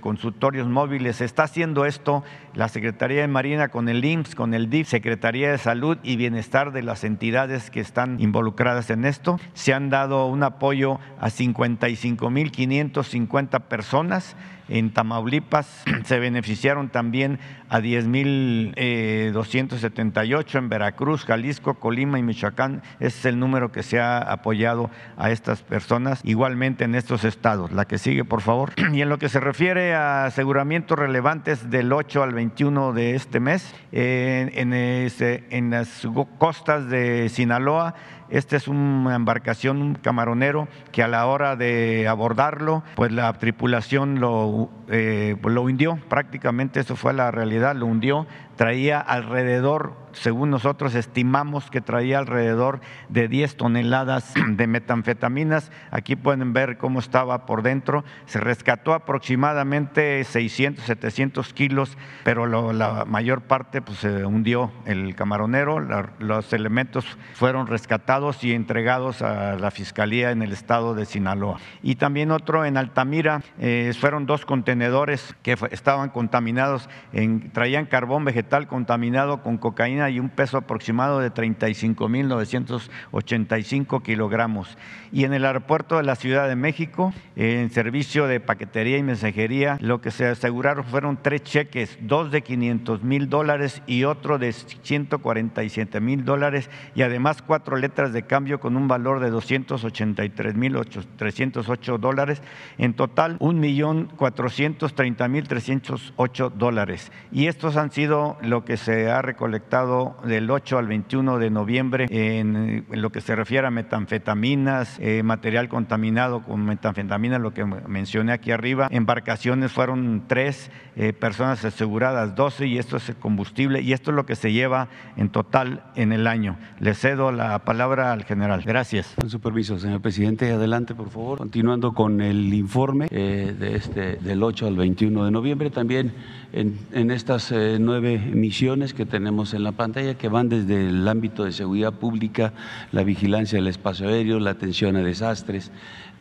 consultorios 0.00 0.68
móviles. 0.68 1.16
Se 1.16 1.24
está 1.24 1.42
haciendo 1.44 1.84
esto 1.84 2.22
la 2.54 2.68
Secretaría 2.68 3.22
de 3.22 3.28
Marina 3.28 3.68
con 3.68 3.88
el 3.88 4.04
IMSS, 4.04 4.34
con 4.34 4.52
el 4.54 4.68
DIF, 4.70 4.88
Secretaría 4.88 5.50
de 5.50 5.58
Salud 5.58 5.98
y 6.02 6.16
Bienestar 6.16 6.72
de 6.72 6.82
las 6.82 7.04
entidades 7.04 7.70
que 7.70 7.80
están 7.80 8.18
involucradas 8.20 8.90
en 8.90 9.04
esto. 9.04 9.38
Se 9.54 9.72
han 9.74 9.90
dado 9.90 10.26
un 10.26 10.42
apoyo 10.42 10.98
a 11.20 11.28
55.550 11.28 13.60
personas 13.62 14.36
En 14.70 14.94
Tamaulipas 14.94 15.84
se 16.04 16.18
beneficiaron 16.18 16.88
también 16.88 17.38
a 17.68 17.80
10.278 17.80 20.58
en 20.58 20.68
Veracruz, 20.68 21.24
Jalisco, 21.24 21.74
Colima 21.74 22.18
y 22.18 22.22
Michoacán. 22.22 22.82
Ese 23.00 23.18
es 23.18 23.24
el 23.26 23.38
número 23.38 23.70
que 23.72 23.82
se 23.82 24.00
ha 24.00 24.18
apoyado 24.18 24.90
a 25.16 25.30
estas 25.30 25.62
personas, 25.62 26.20
igualmente 26.24 26.84
en 26.84 26.94
estos 26.94 27.24
estados. 27.24 27.72
La 27.72 27.84
que 27.84 27.98
sigue, 27.98 28.24
por 28.24 28.40
favor. 28.40 28.72
Y 28.92 29.02
en 29.02 29.08
lo 29.08 29.18
que 29.18 29.28
se 29.28 29.40
refiere 29.40 29.94
a 29.94 30.24
aseguramientos 30.24 30.98
relevantes 30.98 31.70
del 31.70 31.92
8 31.92 32.22
al 32.22 32.34
21 32.34 32.92
de 32.92 33.14
este 33.14 33.40
mes, 33.40 33.74
en, 33.92 34.72
en 34.72 35.70
las 35.70 36.06
costas 36.38 36.88
de 36.88 37.28
Sinaloa, 37.28 37.94
esta 38.30 38.56
es 38.56 38.68
una 38.68 39.14
embarcación, 39.14 39.82
un 39.82 39.94
camaronero, 39.94 40.68
que 40.92 41.02
a 41.02 41.08
la 41.08 41.26
hora 41.26 41.56
de 41.56 42.06
abordarlo, 42.08 42.82
pues 42.94 43.12
la 43.12 43.32
tripulación 43.34 44.20
lo, 44.20 44.70
eh, 44.88 45.36
lo 45.42 45.62
hundió, 45.62 45.98
prácticamente 46.08 46.80
eso 46.80 46.96
fue 46.96 47.12
la 47.12 47.30
realidad, 47.30 47.74
lo 47.74 47.86
hundió, 47.86 48.26
traía 48.60 49.00
alrededor 49.00 49.94
según 50.12 50.50
nosotros 50.50 50.94
estimamos 50.94 51.70
que 51.70 51.80
traía 51.80 52.18
alrededor 52.18 52.80
de 53.08 53.28
10 53.28 53.56
toneladas 53.56 54.34
de 54.48 54.66
metanfetaminas. 54.66 55.70
Aquí 55.90 56.16
pueden 56.16 56.52
ver 56.52 56.78
cómo 56.78 56.98
estaba 56.98 57.46
por 57.46 57.62
dentro. 57.62 58.04
Se 58.26 58.40
rescató 58.40 58.92
aproximadamente 58.92 60.22
600, 60.24 60.84
700 60.84 61.52
kilos, 61.54 61.96
pero 62.24 62.46
la 62.46 63.04
mayor 63.06 63.42
parte 63.42 63.80
pues, 63.82 63.98
se 63.98 64.24
hundió 64.24 64.72
el 64.84 65.14
camaronero. 65.14 65.80
los 66.18 66.52
elementos 66.52 67.06
fueron 67.34 67.66
rescatados 67.66 68.42
y 68.44 68.52
entregados 68.52 69.22
a 69.22 69.54
la 69.54 69.70
Fiscalía 69.70 70.32
en 70.32 70.42
el 70.42 70.52
estado 70.52 70.94
de 70.94 71.06
Sinaloa. 71.06 71.58
Y 71.82 71.94
también 71.94 72.30
otro 72.30 72.64
en 72.64 72.76
Altamira, 72.76 73.42
eh, 73.58 73.92
fueron 73.98 74.26
dos 74.26 74.44
contenedores 74.44 75.34
que 75.42 75.56
estaban 75.70 76.10
contaminados, 76.10 76.88
en, 77.12 77.50
traían 77.52 77.86
carbón 77.86 78.24
vegetal 78.24 78.49
contaminado 78.68 79.42
con 79.42 79.56
cocaína 79.56 80.10
y 80.10 80.20
un 80.20 80.28
peso 80.28 80.58
aproximado 80.58 81.20
de 81.20 81.32
35.985 81.32 84.02
kilogramos. 84.02 84.76
Y 85.12 85.24
en 85.24 85.32
el 85.32 85.44
aeropuerto 85.44 85.96
de 85.96 86.02
la 86.02 86.16
Ciudad 86.16 86.48
de 86.48 86.56
México, 86.56 87.12
en 87.36 87.70
servicio 87.70 88.26
de 88.26 88.40
paquetería 88.40 88.98
y 88.98 89.02
mensajería, 89.02 89.78
lo 89.80 90.00
que 90.00 90.10
se 90.10 90.26
aseguraron 90.26 90.84
fueron 90.84 91.18
tres 91.22 91.42
cheques, 91.42 91.98
dos 92.00 92.30
de 92.30 92.42
500 92.42 93.02
mil 93.02 93.28
dólares 93.28 93.82
y 93.86 94.04
otro 94.04 94.38
de 94.38 94.52
147 94.52 96.00
mil 96.00 96.24
dólares, 96.24 96.70
y 96.94 97.02
además 97.02 97.42
cuatro 97.42 97.76
letras 97.76 98.12
de 98.12 98.22
cambio 98.24 98.60
con 98.60 98.76
un 98.76 98.88
valor 98.88 99.20
de 99.20 99.30
283 99.30 100.54
mil 100.54 100.76
308 101.16 101.98
dólares. 101.98 102.42
En 102.78 102.94
total, 102.94 103.36
un 103.40 103.60
millón 103.60 104.10
430 104.16 105.28
mil 105.28 105.48
308 105.48 106.50
dólares. 106.50 107.10
Y 107.32 107.46
estos 107.46 107.76
han 107.76 107.90
sido 107.90 108.38
lo 108.42 108.64
que 108.64 108.76
se 108.76 109.10
ha 109.10 109.22
recolectado 109.22 110.16
del 110.24 110.50
8 110.50 110.78
al 110.78 110.86
21 110.86 111.38
de 111.38 111.50
noviembre 111.50 112.06
en, 112.10 112.86
lo 112.90 113.10
que 113.10 113.20
se 113.20 113.34
refiere 113.36 113.66
a 113.66 113.70
metanfetaminas, 113.70 114.98
eh, 115.00 115.22
material 115.22 115.68
contaminado 115.68 116.42
con 116.42 116.64
metanfetaminas, 116.64 117.40
lo 117.40 117.54
que 117.54 117.64
mencioné 117.64 118.32
aquí 118.32 118.50
arriba. 118.50 118.88
Embarcaciones 118.90 119.72
fueron 119.72 120.24
tres, 120.26 120.70
eh, 120.96 121.12
personas 121.12 121.64
aseguradas 121.64 122.34
12 122.34 122.66
y 122.66 122.78
esto 122.78 122.96
es 122.96 123.08
el 123.08 123.16
combustible 123.16 123.80
y 123.80 123.92
esto 123.92 124.10
es 124.10 124.16
lo 124.16 124.26
que 124.26 124.36
se 124.36 124.52
lleva 124.52 124.88
en 125.16 125.30
total 125.30 125.84
en 125.94 126.12
el 126.12 126.26
año. 126.26 126.58
Le 126.78 126.94
cedo 126.94 127.32
la 127.32 127.58
palabra 127.60 128.12
al 128.12 128.24
general. 128.24 128.62
Gracias. 128.64 129.14
Con 129.18 129.30
su 129.30 129.40
permiso, 129.40 129.78
señor 129.78 130.00
presidente, 130.00 130.50
adelante 130.50 130.94
por 130.94 131.10
favor. 131.10 131.38
Continuando 131.38 131.92
con 131.92 132.20
el 132.20 132.52
informe 132.52 133.08
eh, 133.10 133.54
de 133.58 133.76
este, 133.76 134.16
del 134.16 134.42
8 134.42 134.66
al 134.66 134.76
21 134.76 135.24
de 135.24 135.30
noviembre, 135.30 135.70
también 135.70 136.12
en, 136.52 136.78
en 136.92 137.10
estas 137.10 137.52
nueve 137.78 138.18
misiones 138.18 138.94
que 138.94 139.06
tenemos 139.06 139.54
en 139.54 139.62
la 139.62 139.72
pantalla 139.72 140.14
que 140.14 140.28
van 140.28 140.48
desde 140.48 140.88
el 140.88 141.06
ámbito 141.06 141.44
de 141.44 141.52
seguridad 141.52 141.92
pública, 141.92 142.52
la 142.92 143.02
vigilancia 143.02 143.58
del 143.58 143.68
espacio 143.68 144.08
aéreo, 144.08 144.40
la 144.40 144.50
atención 144.50 144.96
a 144.96 145.02
desastres. 145.02 145.70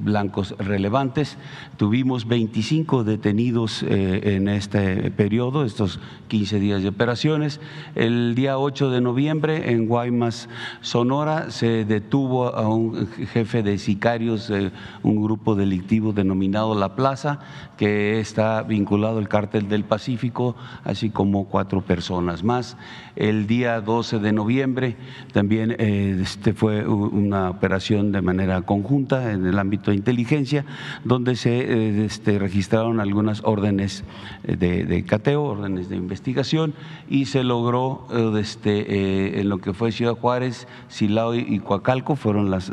blancos 0.00 0.54
relevantes. 0.58 1.38
Tuvimos 1.78 2.28
25 2.28 3.04
detenidos 3.04 3.82
en 3.82 4.48
este 4.48 5.10
periodo, 5.10 5.64
estos 5.64 6.00
15 6.28 6.60
días 6.60 6.82
de 6.82 6.88
operaciones. 6.88 7.60
El 7.94 8.34
día 8.34 8.58
8 8.58 8.90
de 8.90 9.00
noviembre 9.00 9.72
en 9.72 9.86
Guaymas, 9.86 10.48
Sonora, 10.82 11.50
se 11.50 11.84
detuvo 11.84 12.54
a 12.54 12.68
un 12.68 13.08
jefe 13.32 13.62
de 13.62 13.78
sicarios 13.78 14.48
de 14.48 14.70
un 15.02 15.22
grupo 15.22 15.54
delictivo 15.54 16.12
denominado 16.12 16.74
La 16.74 16.94
Plaza, 16.94 17.40
que 17.78 18.20
está 18.20 18.62
vinculado 18.62 19.18
al 19.18 19.29
cártel 19.30 19.70
del 19.70 19.84
Pacífico, 19.84 20.54
así 20.84 21.08
como 21.08 21.46
cuatro 21.46 21.80
personas 21.80 22.44
más. 22.44 22.76
El 23.16 23.46
día 23.46 23.80
12 23.80 24.18
de 24.18 24.32
noviembre 24.32 24.96
también 25.32 25.74
eh, 25.78 26.18
este 26.20 26.52
fue 26.52 26.86
una 26.86 27.48
operación 27.48 28.12
de 28.12 28.20
manera 28.20 28.60
conjunta 28.60 29.32
en 29.32 29.46
el 29.46 29.58
ámbito 29.58 29.90
de 29.90 29.96
inteligencia, 29.96 30.66
donde 31.04 31.34
se 31.36 31.60
eh, 31.60 32.04
este, 32.04 32.38
registraron 32.38 33.00
algunas 33.00 33.42
órdenes 33.44 34.04
de, 34.42 35.04
cateo, 35.06 35.44
órdenes 35.44 35.88
de 35.88 35.96
investigación, 35.96 36.74
y 37.08 37.24
se 37.24 37.42
logró 37.42 38.06
este, 38.38 39.40
en 39.40 39.48
lo 39.48 39.58
que 39.58 39.72
fue 39.72 39.92
Ciudad 39.92 40.14
Juárez, 40.14 40.68
Silao 40.88 41.34
y 41.34 41.58
Coacalco, 41.60 42.16
fueron 42.16 42.50
las 42.50 42.70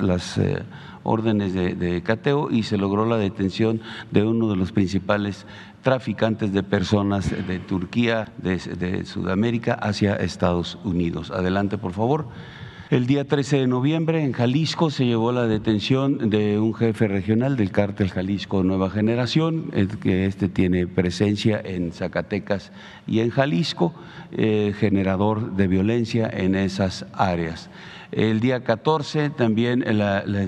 órdenes 1.07 1.53
de, 1.53 2.01
cateo 2.03 2.51
y 2.51 2.63
se 2.63 2.77
logró 2.77 3.05
la 3.05 3.17
detención 3.17 3.81
de 4.11 4.23
uno 4.23 4.49
de 4.49 4.57
los 4.57 4.73
principales 4.73 5.45
traficantes 5.87 6.51
de 6.51 6.63
personas 6.63 7.31
de 7.47 7.59
Turquía, 7.59 8.33
de, 8.39 9.05
Sudamérica, 9.05 9.73
hacia 9.73 10.17
Estados 10.17 10.77
Unidos. 10.83 11.31
Adelante, 11.31 11.77
por 11.77 11.93
favor. 11.93 12.27
El 12.89 13.07
día 13.07 13.23
13 13.23 13.59
de 13.59 13.67
noviembre 13.67 14.21
en 14.21 14.33
Jalisco 14.33 14.89
se 14.89 15.05
llevó 15.05 15.31
la 15.31 15.47
detención 15.47 16.29
de 16.29 16.59
un 16.59 16.73
jefe 16.73 17.07
regional 17.07 17.55
del 17.55 17.71
cártel 17.71 18.09
Jalisco 18.09 18.63
Nueva 18.63 18.89
Generación, 18.89 19.71
que 20.01 20.25
este 20.25 20.49
tiene 20.49 20.87
presencia 20.87 21.61
en 21.63 21.93
Zacatecas 21.93 22.73
y 23.07 23.21
en 23.21 23.29
Jalisco, 23.29 23.93
eh, 24.33 24.73
generador 24.77 25.53
de 25.55 25.67
violencia 25.67 26.29
en 26.29 26.55
esas 26.55 27.05
áreas. 27.13 27.69
El 28.11 28.41
día 28.41 28.61
14 28.61 29.29
también 29.29 29.83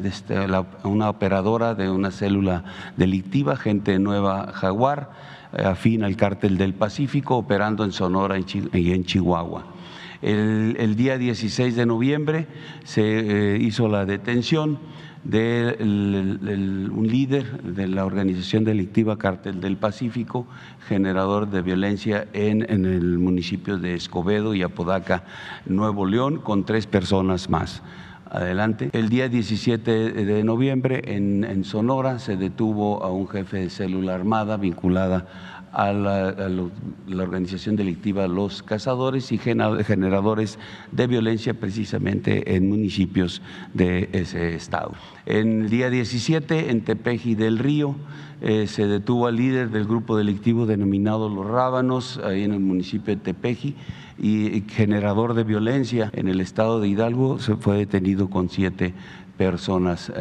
este, 0.04 0.36
una 0.84 1.10
operadora 1.10 1.76
de 1.76 1.90
una 1.90 2.12
célula 2.12 2.66
delictiva, 2.98 3.56
gente 3.58 4.00
nueva 4.00 4.52
Jaguar, 4.54 5.29
afín 5.52 6.04
al 6.04 6.16
cártel 6.16 6.58
del 6.58 6.74
Pacífico, 6.74 7.38
operando 7.38 7.84
en 7.84 7.92
Sonora 7.92 8.38
y 8.38 8.92
en 8.92 9.04
Chihuahua. 9.04 9.66
El, 10.22 10.96
día 10.98 11.18
16 11.18 11.78
de 11.78 11.86
noviembre 11.86 12.48
se 12.84 13.04
eh, 13.54 13.58
hizo 13.58 13.88
la 13.88 14.06
detención 14.06 14.78
de 15.24 15.78
un 15.80 17.08
líder 17.08 17.62
de 17.64 17.88
la 17.88 18.06
organización 18.06 18.64
delictiva 18.64 19.18
Cártel 19.18 19.62
del 19.62 19.78
Pacífico, 19.78 20.48
generador 20.88 21.50
de 21.50 21.62
violencia 21.62 22.28
en, 22.34 22.64
el 22.70 23.20
municipio 23.20 23.78
de 23.78 23.96
Escobedo 23.96 24.54
y 24.54 24.64
Apodaca, 24.64 25.24
Nuevo 25.66 26.06
León, 26.06 26.40
con 26.40 26.66
tres 26.66 26.86
personas 26.88 27.50
más. 27.50 27.82
Adelante. 28.32 28.92
El 28.94 29.10
día 29.10 29.28
17 29.28 30.12
de 30.12 30.44
noviembre 30.44 31.02
en, 31.16 31.64
Sonora 31.64 32.20
se 32.20 32.38
detuvo 32.38 33.04
a 33.04 33.12
un 33.12 33.28
jefe 33.28 33.58
de 33.58 33.70
célula 33.72 34.14
armada 34.14 34.58
vinculada 34.58 35.26
a 35.72 35.92
la, 35.92 36.36
organización 37.18 37.76
delictiva 37.76 38.28
Los 38.28 38.62
Cazadores 38.62 39.32
y 39.32 39.40
generadores 39.40 40.60
de 40.92 41.08
violencia 41.08 41.56
precisamente 41.56 42.56
en 42.56 42.70
municipios 42.70 43.42
de 43.74 44.10
ese 44.12 44.54
estado. 44.54 44.94
En 45.26 45.64
el 45.64 45.70
día 45.72 45.90
17, 45.90 46.70
en 46.70 46.82
Tepeji 46.82 47.34
del 47.34 47.58
Río, 47.58 47.96
eh, 48.42 48.68
se 48.68 48.88
detuvo 48.88 49.28
al 49.28 49.36
líder 49.36 49.70
del 49.70 49.86
grupo 49.86 50.18
delictivo 50.18 50.66
denominado 50.66 51.30
Los 51.30 51.46
Rábanos, 51.46 52.20
ahí 52.24 52.44
en 52.44 52.54
el 52.54 52.60
municipio 52.60 53.16
de 53.16 53.22
Tepeji, 53.22 53.76
y 54.22 54.64
generador 54.68 55.34
de 55.34 55.44
violencia 55.44 56.10
en 56.14 56.28
el 56.28 56.42
estado 56.42 56.82
de 56.82 56.90
Hidalgo, 56.90 57.40
se 57.40 57.56
fue 57.56 57.78
detenido 57.78 58.30
con 58.30 58.50
siete 58.50 58.94
personas 59.38 60.12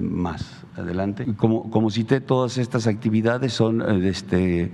más 0.00 0.63
adelante. 0.76 1.26
Como, 1.36 1.70
como 1.70 1.90
cité, 1.90 2.20
todas 2.20 2.58
estas 2.58 2.86
actividades 2.86 3.52
son 3.52 3.82
este, 4.04 4.72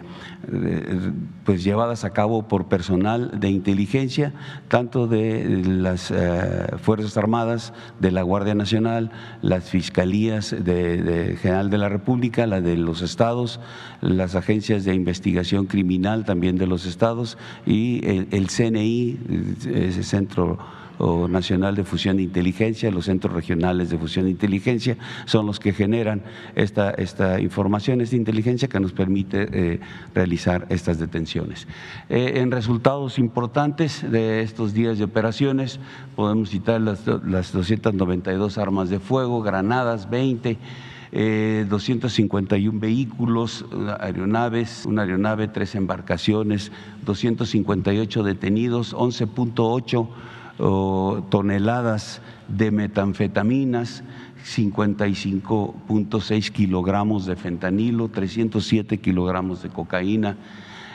pues 1.45 1.63
llevadas 1.63 2.05
a 2.05 2.11
cabo 2.11 2.49
por 2.49 2.67
personal 2.67 3.39
de 3.39 3.51
inteligencia, 3.51 4.33
tanto 4.69 5.07
de 5.07 5.63
las 5.65 6.13
Fuerzas 6.83 7.17
Armadas, 7.17 7.73
de 7.99 8.11
la 8.11 8.23
Guardia 8.23 8.55
Nacional, 8.55 9.11
las 9.43 9.69
fiscalías 9.69 10.51
de, 10.51 11.37
general 11.41 11.71
de 11.71 11.79
la 11.79 11.89
República, 11.89 12.47
la 12.47 12.61
de 12.61 12.77
los 12.77 13.03
estados, 13.03 13.61
las 14.01 14.35
agencias 14.35 14.85
de 14.85 14.95
investigación 14.95 15.67
criminal 15.67 16.25
también 16.25 16.57
de 16.57 16.67
los 16.67 16.87
estados 16.87 17.37
y 17.67 18.07
el, 18.07 18.29
el 18.31 18.49
CNI, 18.49 19.19
ese 19.75 20.03
centro 20.03 20.59
Nacional 21.29 21.75
de 21.75 21.85
Fusión 21.85 22.19
de 22.19 22.23
Inteligencia, 22.23 22.91
los 22.91 23.07
centros 23.07 23.33
regionales 23.33 23.91
de 23.91 23.99
fusión 23.99 24.27
de 24.27 24.31
inteligencia, 24.33 24.97
son 25.25 25.47
los 25.47 25.59
que 25.59 25.73
generan 25.73 26.23
esta, 26.55 26.91
esta 26.91 27.41
información, 27.41 28.01
esta 28.01 28.17
inteligencia 28.17 28.69
que 28.69 28.81
nos 28.81 28.93
permite 28.93 29.49
eh, 29.53 29.81
realizar 30.15 30.67
estas 30.69 30.99
detenciones. 30.99 31.67
Eh, 32.09 32.35
en 32.37 32.51
resultados 32.51 33.19
importantes 33.19 34.05
de 34.11 34.43
estos 34.43 34.75
días 34.75 34.99
de 34.99 35.05
operaciones, 35.05 35.81
podemos 36.17 36.51
citar 36.51 36.81
las, 36.81 37.07
las 37.07 37.53
292 37.53 38.59
armas 38.59 38.91
de 38.91 38.99
fuego, 38.99 39.43
granadas, 39.43 40.11
20. 40.11 40.59
251 41.13 42.77
eh, 42.77 42.81
vehículos, 42.81 43.65
aeronaves, 43.99 44.87
una 44.87 45.03
aeronave, 45.03 45.49
tres 45.49 45.75
embarcaciones, 45.75 46.71
258 47.05 48.23
detenidos, 48.23 48.95
11.8 48.95 50.07
toneladas 51.31 52.21
de 52.49 52.71
metanfetaminas, 52.71 54.05
55.6 54.45 56.51
kilogramos 56.51 57.27
de 57.27 57.37
fentanilo, 57.37 58.09
307 58.09 58.99
kilogramos 58.99 59.63
de 59.63 59.71
cocaína, 59.71 60.37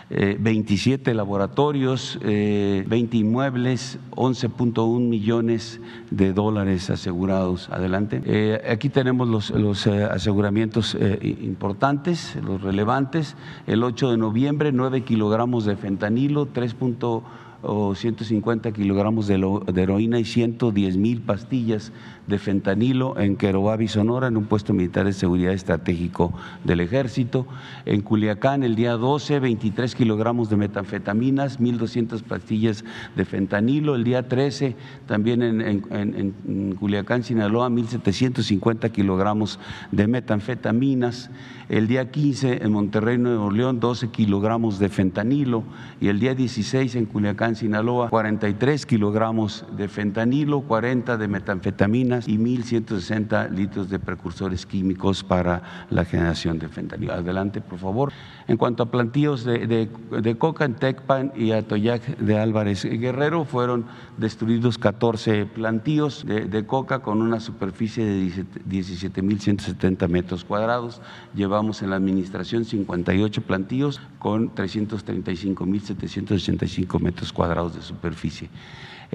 27 0.09 1.09
eh, 1.09 1.13
laboratorios, 1.15 2.19
20 2.21 2.91
eh, 2.91 3.19
inmuebles, 3.19 3.97
11.1 4.11 4.99
millones 4.99 5.79
de 6.11 6.31
dólares 6.31 6.91
asegurados. 6.91 7.69
Adelante. 7.69 8.21
Eh, 8.25 8.61
aquí 8.69 8.89
tenemos 8.89 9.27
los, 9.27 9.87
aseguramientos 9.87 10.95
importantes, 11.21 12.37
los 12.43 12.61
relevantes. 12.61 13.35
El 13.65 13.83
8 13.83 14.11
de 14.11 14.17
noviembre, 14.17 14.71
9 14.71 15.01
kilogramos 15.01 15.65
de 15.65 15.75
fentanilo, 15.75 16.53
3.1 16.53 17.23
o 17.61 17.95
150 17.95 18.71
kilogramos 18.71 19.27
de, 19.27 19.35
heroína 19.75 20.19
y 20.19 20.25
110 20.25 20.97
mil 20.97 21.21
pastillas 21.21 21.91
de 22.27 22.39
fentanilo 22.39 23.19
en 23.19 23.35
Querobabi, 23.35 23.87
Sonora, 23.87 24.27
en 24.27 24.37
un 24.37 24.45
puesto 24.45 24.73
militar 24.73 25.05
de 25.05 25.13
seguridad 25.13 25.53
estratégico 25.53 26.33
del 26.63 26.79
ejército. 26.79 27.45
En 27.85 28.01
Culiacán, 28.01 28.63
el 28.63 28.75
día 28.75 28.93
12, 28.93 29.39
23 29.39 29.93
kilogramos 29.95 30.49
de 30.49 30.57
metanfetaminas, 30.57 31.59
1.200 31.59 32.23
pastillas 32.23 32.83
de 33.15 33.25
fentanilo. 33.25 33.95
El 33.95 34.03
día 34.03 34.27
13, 34.27 34.75
también 35.05 35.43
en, 35.43 35.61
en 35.61 36.75
Culiacán, 36.79 37.23
Sinaloa, 37.23 37.69
1.750 37.69 38.91
kilogramos 38.91 39.59
de 39.91 40.07
metanfetaminas. 40.07 41.29
El 41.67 41.87
día 41.87 42.11
15, 42.11 42.63
en 42.63 42.71
Monterrey, 42.71 43.17
Nuevo 43.17 43.49
León, 43.49 43.79
12 43.79 44.09
kilogramos 44.09 44.77
de 44.79 44.89
fentanilo. 44.89 45.63
Y 45.99 46.09
el 46.09 46.19
día 46.19 46.35
16, 46.35 46.95
en 46.95 47.05
Culiacán, 47.05 47.55
Sinaloa, 47.55 48.09
43 48.09 48.85
kilogramos 48.85 49.65
de 49.75 49.87
fentanilo, 49.87 50.61
40 50.61 51.17
de 51.17 51.27
metanfetaminas 51.27 52.14
y 52.25 52.37
1.160 52.37 53.49
litros 53.49 53.89
de 53.89 53.99
precursores 53.99 54.65
químicos 54.65 55.23
para 55.23 55.85
la 55.89 56.05
generación 56.05 56.59
de 56.59 56.69
fentanilo. 56.69 57.11
Adelante, 57.13 57.59
por 57.61 57.79
favor. 57.79 58.13
En 58.47 58.57
cuanto 58.57 58.83
a 58.83 58.91
plantíos 58.91 59.43
de, 59.43 59.89
coca 60.37 60.65
en 60.65 60.75
Tecpan 60.75 61.31
y 61.35 61.49
Atoyac 61.51 62.17
de 62.17 62.37
Álvarez 62.37 62.85
Guerrero, 62.85 63.45
fueron 63.45 63.85
destruidos 64.17 64.77
14 64.77 65.47
plantíos 65.47 66.23
de, 66.25 66.65
coca 66.65 66.99
con 66.99 67.21
una 67.21 67.39
superficie 67.39 68.05
de 68.05 68.45
17.170 68.69 70.07
metros 70.07 70.45
cuadrados. 70.45 71.01
Llevamos 71.33 71.81
en 71.81 71.89
la 71.89 71.95
administración 71.95 72.65
58 72.65 73.41
plantíos 73.41 73.99
con 74.19 74.53
335.785 74.53 76.99
metros 76.99 77.33
cuadrados 77.33 77.73
de 77.75 77.81
superficie. 77.81 78.51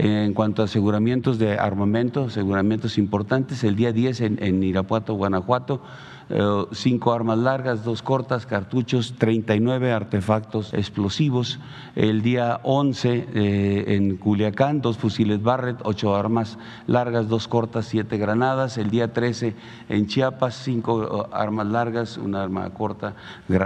En 0.03 0.33
cuanto 0.33 0.63
a 0.63 0.65
aseguramientos 0.65 1.39
de 1.39 1.59
armamento, 1.59 2.25
aseguramientos 2.25 2.97
importantes, 2.97 3.65
el 3.65 3.77
día 3.77 3.93
10 3.93 4.21
en, 4.23 4.63
Irapuato, 4.63 5.13
Guanajuato, 5.13 5.83
eh, 6.31 6.65
cinco 6.73 7.13
armas 7.13 7.37
largas, 7.37 7.85
dos 7.85 8.01
cortas, 8.01 8.47
cartuchos, 8.47 9.17
39 9.19 9.93
artefactos 9.93 10.73
explosivos. 10.73 11.59
El 11.97 12.23
día 12.23 12.61
11 12.63 13.29
eh, 13.35 13.85
en 13.89 14.17
Culiacán, 14.17 14.81
dos 14.81 14.97
fusiles 14.97 15.43
Barrett, 15.43 15.81
ocho 15.85 16.17
armas 16.17 16.57
largas, 16.87 17.29
dos 17.29 17.47
cortas, 17.47 17.85
siete 17.85 18.17
granadas. 18.17 18.79
El 18.79 18.89
día 18.89 19.13
13 19.13 19.55
en 19.91 20.07
Chiapas, 20.07 20.55
cinco 20.55 21.27
eh, 21.27 21.29
armas 21.31 21.67
largas, 21.67 22.17
una 22.17 22.43
arma 22.43 22.71
corta, 22.71 23.17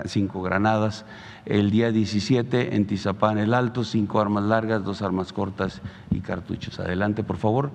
cinco 0.06 0.42
granadas 0.42 1.04
el 1.46 1.70
día 1.70 1.92
17 1.92 2.74
en 2.74 2.86
Tizapán 2.86 3.38
el 3.38 3.54
Alto, 3.54 3.84
cinco 3.84 4.20
armas 4.20 4.44
largas, 4.44 4.84
dos 4.84 5.02
armas 5.02 5.32
cortas 5.32 5.82
y 6.10 6.20
cartuchos. 6.20 6.78
Adelante, 6.80 7.22
por 7.22 7.36
favor. 7.36 7.70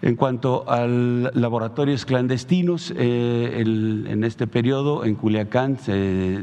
En 0.00 0.16
cuanto 0.16 0.70
a 0.70 0.86
laboratorios 0.86 2.06
clandestinos, 2.06 2.92
eh, 2.96 3.62
en 3.62 4.24
este 4.24 4.46
periodo 4.46 5.04
en 5.04 5.16
Culiacán 5.16 5.78
se 5.78 6.42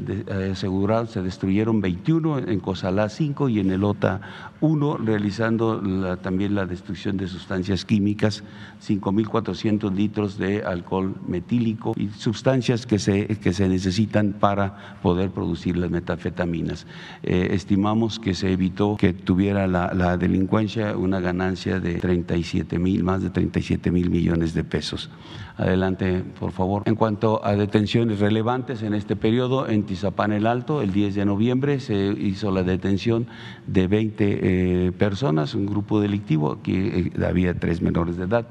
aseguraron, 0.51 1.07
se 1.07 1.21
destruyeron 1.21 1.81
21, 1.81 2.39
en 2.39 2.59
Cosalá 2.59 3.09
5 3.09 3.49
y 3.49 3.59
en 3.59 3.71
Elota 3.71 4.48
1, 4.61 4.97
realizando 4.97 6.17
también 6.17 6.55
la 6.55 6.65
destrucción 6.65 7.17
de 7.17 7.27
sustancias 7.27 7.85
químicas, 7.85 8.43
5.400 8.85 9.93
litros 9.93 10.37
de 10.37 10.63
alcohol 10.63 11.15
metílico 11.27 11.93
y 11.95 12.09
sustancias 12.09 12.85
que 12.85 12.99
se, 12.99 13.27
que 13.27 13.53
se 13.53 13.67
necesitan 13.69 14.33
para 14.33 14.99
poder 15.01 15.31
producir 15.31 15.77
las 15.77 15.89
metafetaminas. 15.89 16.87
Eh, 17.23 17.49
estimamos 17.51 18.19
que 18.19 18.33
se 18.33 18.51
evitó 18.51 18.97
que 18.97 19.13
tuviera 19.13 19.67
la, 19.67 19.93
la 19.93 20.17
delincuencia 20.17 20.97
una 20.97 21.19
ganancia 21.19 21.79
de 21.79 21.95
37 21.95 22.79
mil, 22.79 23.03
más 23.03 23.21
de 23.21 23.29
37 23.29 23.91
mil 23.91 24.09
millones 24.09 24.53
de 24.53 24.63
pesos. 24.63 25.09
Adelante, 25.59 26.23
por 26.39 26.53
favor. 26.53 26.83
En 26.85 26.95
cuanto 26.95 27.43
a 27.43 27.53
detenciones 27.53 28.21
relevantes 28.21 28.81
en 28.81 28.93
este 28.93 29.17
periodo, 29.17 29.67
en 29.67 29.83
Tizapán 29.83 30.31
el 30.31 30.47
Alto, 30.47 30.81
el 30.81 30.93
10 30.93 31.15
de 31.15 31.25
noviembre 31.25 31.81
se 31.81 32.15
hizo 32.17 32.49
la 32.51 32.63
detención 32.63 33.27
de 33.67 33.87
20 33.87 34.39
eh, 34.87 34.91
personas, 34.93 35.55
un 35.55 35.65
grupo 35.65 35.99
delictivo, 35.99 36.53
aquí 36.53 36.75
eh, 36.75 37.25
había 37.27 37.59
tres 37.59 37.81
menores 37.81 38.15
de 38.15 38.23
edad 38.23 38.47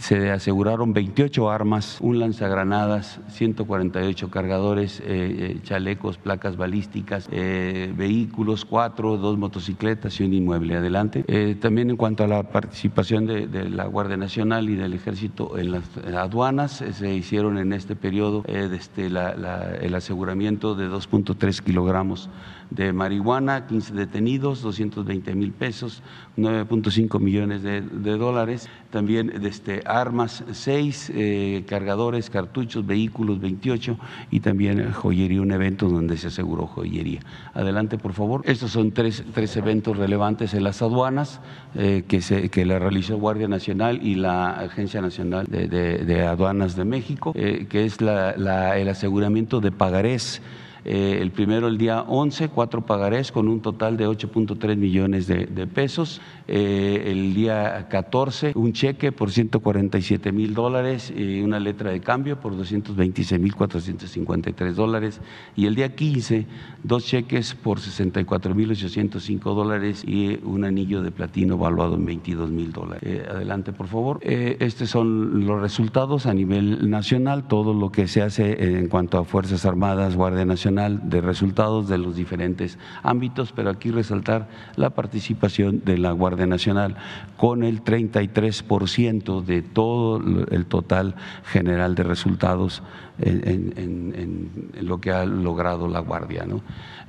se 0.00 0.30
aseguraron 0.30 0.92
28 0.92 1.50
armas, 1.50 1.98
un 2.00 2.18
lanzagranadas, 2.18 3.20
148 3.28 4.30
cargadores, 4.30 5.00
eh, 5.00 5.04
eh, 5.06 5.60
chalecos, 5.62 6.18
placas 6.18 6.56
balísticas, 6.56 7.28
eh, 7.32 7.92
vehículos, 7.96 8.64
cuatro, 8.64 9.16
dos 9.16 9.38
motocicletas 9.38 10.20
y 10.20 10.24
un 10.24 10.34
inmueble. 10.34 10.76
Adelante. 10.76 11.24
también 11.60 11.90
en 11.90 11.96
cuanto 11.96 12.24
a 12.24 12.26
la 12.26 12.42
participación 12.42 13.26
de, 13.26 13.48
la 13.70 13.86
Guardia 13.86 14.16
Nacional 14.16 14.68
y 14.68 14.76
del 14.76 14.92
Ejército 14.92 15.58
en 15.58 15.72
las 15.72 15.84
aduanas, 16.14 16.84
se 16.92 17.14
hicieron 17.14 17.58
en 17.58 17.72
este 17.72 17.96
periodo 17.96 18.44
este, 18.46 19.06
el 19.06 19.94
aseguramiento 19.94 20.74
de 20.74 20.88
2.3 20.88 21.62
kilogramos 21.62 22.28
de 22.70 22.92
marihuana, 22.92 23.66
15 23.66 23.94
detenidos, 23.94 24.62
220 24.62 25.34
mil 25.34 25.52
pesos, 25.52 26.02
9.5 26.36 27.18
millones 27.20 27.62
de, 27.62 27.80
dólares, 28.18 28.68
también 28.90 29.32
este, 29.44 29.82
armas 29.84 30.44
6, 30.50 31.12
eh, 31.14 31.64
cargadores, 31.66 32.30
cartuchos, 32.30 32.86
vehículos 32.86 33.40
28 33.40 33.98
y 34.30 34.40
también 34.40 34.92
joyería, 34.92 35.40
un 35.40 35.52
evento 35.52 35.88
donde 35.88 36.16
se 36.16 36.28
aseguró 36.28 36.66
joyería. 36.66 37.20
Adelante, 37.54 37.98
por 37.98 38.12
favor. 38.12 38.42
Estos 38.44 38.72
son 38.72 38.92
tres, 38.92 39.24
tres 39.32 39.56
eventos 39.56 39.96
relevantes 39.96 40.54
en 40.54 40.64
las 40.64 40.82
aduanas 40.82 41.40
eh, 41.74 42.04
que, 42.06 42.20
se, 42.20 42.50
que 42.50 42.64
la 42.64 42.78
realizó 42.78 43.16
Guardia 43.18 43.48
Nacional 43.48 44.00
y 44.02 44.14
la 44.14 44.50
Agencia 44.50 45.00
Nacional 45.00 45.46
de, 45.46 46.26
Aduanas 46.26 46.76
de 46.76 46.84
México, 46.84 47.32
eh, 47.34 47.66
que 47.68 47.84
es 47.84 48.00
la, 48.00 48.32
el 48.76 48.88
aseguramiento 48.88 49.60
de 49.60 49.72
pagarés 49.72 50.42
Eh, 50.84 51.18
el 51.20 51.30
primero 51.30 51.68
el 51.68 51.78
día 51.78 52.02
11, 52.02 52.48
cuatro 52.48 52.84
pagarés 52.84 53.32
con 53.32 53.48
un 53.48 53.60
total 53.60 53.96
de 53.96 54.06
8.3 54.06 54.76
millones 54.76 55.26
de, 55.26 55.46
pesos. 55.66 56.20
Eh, 56.46 57.04
el 57.06 57.34
día 57.34 57.88
14, 57.88 58.52
un 58.54 58.72
cheque 58.72 59.12
por 59.12 59.30
147 59.30 60.32
mil 60.32 60.54
dólares 60.54 61.12
y 61.14 61.40
una 61.42 61.60
letra 61.60 61.90
de 61.90 62.00
cambio 62.00 62.40
por 62.40 62.56
226 62.56 63.40
mil 63.40 63.54
453 63.54 64.76
dólares. 64.76 65.20
Y 65.56 65.66
el 65.66 65.74
día 65.74 65.94
15, 65.94 66.46
dos 66.82 67.04
cheques 67.04 67.54
por 67.54 67.80
64 67.80 68.54
mil 68.54 68.70
805 68.70 69.54
dólares 69.54 70.04
y 70.06 70.38
un 70.42 70.64
anillo 70.64 71.02
de 71.02 71.10
platino 71.10 71.58
valuado 71.58 71.96
en 71.96 72.06
22 72.06 72.50
mil 72.50 72.72
dólares. 72.72 73.02
Eh, 73.04 73.26
adelante, 73.28 73.72
por 73.72 73.88
favor. 73.88 74.20
estos 74.22 74.88
son 74.88 75.46
los 75.46 75.60
resultados 75.60 76.26
a 76.26 76.34
nivel 76.34 76.88
nacional, 76.88 77.46
todo 77.48 77.74
lo 77.74 77.90
que 77.90 78.08
se 78.08 78.22
hace 78.22 78.78
en 78.78 78.88
cuanto 78.88 79.18
a 79.18 79.24
Fuerzas 79.24 79.64
Armadas, 79.64 80.16
Guardia 80.16 80.44
Nacional 80.44 80.67
de 80.74 81.20
resultados 81.20 81.88
de 81.88 81.98
los 81.98 82.16
diferentes 82.16 82.78
ámbitos, 83.02 83.52
pero 83.52 83.70
aquí 83.70 83.90
resaltar 83.90 84.48
la 84.76 84.90
participación 84.90 85.82
de 85.84 85.98
la 85.98 86.12
Guardia 86.12 86.46
Nacional 86.46 86.96
con 87.36 87.62
el 87.62 87.82
33% 87.82 89.44
de 89.44 89.62
todo 89.62 90.20
el 90.50 90.66
total 90.66 91.14
general 91.44 91.94
de 91.94 92.02
resultados 92.02 92.82
en, 93.20 94.50
lo 94.80 95.00
que 95.00 95.10
ha 95.10 95.24
logrado 95.24 95.88
la 95.88 96.00
Guardia. 96.00 96.46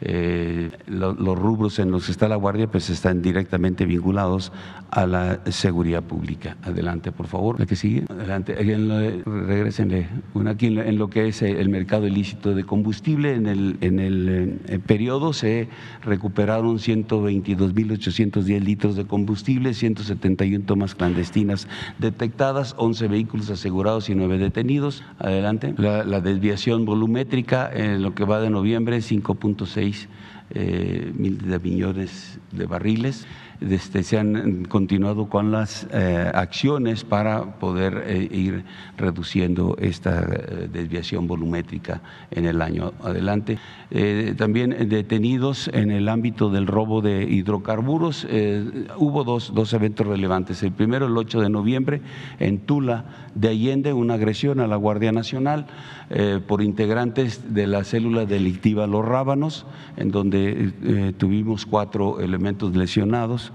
Eh, 0.01 0.71
los 0.87 1.37
rubros 1.37 1.79
en 1.79 1.91
los 1.91 2.05
que 2.05 2.11
está 2.11 2.27
la 2.27 2.35
Guardia 2.35 2.67
pues 2.67 2.89
están 2.89 3.21
directamente 3.21 3.85
vinculados 3.85 4.51
a 4.91 5.05
la 5.05 5.39
seguridad 5.51 6.03
pública. 6.03 6.57
Adelante, 6.63 7.11
por 7.11 7.27
favor. 7.27 7.59
La 7.59 7.65
que 7.65 7.75
sigue. 7.75 8.05
Adelante. 8.09 8.55
Regresenle 9.25 10.07
una 10.33 10.51
aquí 10.51 10.67
en 10.67 10.97
lo 10.97 11.09
que 11.09 11.27
es 11.27 11.41
el 11.41 11.69
mercado 11.69 12.07
ilícito 12.07 12.55
de 12.55 12.63
combustible. 12.63 13.35
En 13.35 13.47
en 13.49 13.99
el 13.99 14.59
eh, 14.67 14.79
periodo 14.79 15.33
se 15.33 15.67
recuperaron 16.03 16.77
122.810 16.77 18.59
litros 18.61 18.95
de 18.95 19.05
combustible, 19.05 19.73
171 19.73 20.65
tomas 20.65 20.95
clandestinas 20.95 21.67
detectadas, 21.97 22.75
11 22.77 23.07
vehículos 23.07 23.49
asegurados 23.49 24.09
y 24.09 24.15
9 24.15 24.37
detenidos. 24.37 25.03
Adelante. 25.19 25.73
La, 25.77 26.19
desviación 26.19 26.85
volumétrica 26.85 27.71
en 27.73 28.01
lo 28.01 28.13
que 28.13 28.25
va 28.25 28.41
de 28.41 28.49
noviembre, 28.49 28.97
5.6 28.97 30.07
eh, 30.51 31.11
mil 31.15 31.37
de 31.37 31.59
millones 31.59 32.39
de 32.51 32.65
barriles. 32.65 33.25
Este, 33.61 34.03
se 34.03 34.17
han 34.17 34.63
continuado 34.65 35.27
con 35.27 35.51
las 35.51 35.85
eh, 35.91 36.31
acciones 36.33 37.03
para 37.03 37.59
poder 37.59 38.05
eh, 38.07 38.29
ir 38.31 38.63
reduciendo 38.97 39.75
esta 39.81 40.21
eh, 40.21 40.69
desviación 40.71 41.27
volumétrica 41.27 42.01
en 42.31 42.45
el 42.45 42.61
año 42.61 42.93
adelante. 43.03 43.57
también 44.37 44.69
detenidos 44.87 45.69
en 45.73 45.91
el 45.91 46.07
ámbito 46.07 46.49
del 46.49 46.67
robo 46.67 47.01
de 47.01 47.23
hidrocarburos, 47.23 48.27
hubo 48.97 49.23
dos, 49.23 49.51
dos 49.53 49.73
eventos 49.73 50.07
relevantes. 50.07 50.63
El 50.63 50.71
primero, 50.71 51.07
el 51.07 51.17
8 51.17 51.41
de 51.41 51.49
noviembre, 51.49 52.01
en 52.39 52.59
Tula 52.59 53.05
de 53.35 53.49
Allende, 53.49 53.93
una 53.93 54.13
agresión 54.13 54.59
a 54.59 54.67
la 54.67 54.75
Guardia 54.75 55.11
Nacional 55.11 55.65
por 56.47 56.63
integrantes 56.63 57.53
de 57.53 57.67
la 57.67 57.83
célula 57.83 58.25
delictiva 58.25 58.87
Los 58.87 59.05
Rábanos, 59.05 59.65
en 59.95 60.09
donde 60.09 61.13
tuvimos 61.17 61.65
cuatro 61.67 62.19
elementos 62.19 62.75
lesionados 62.75 63.51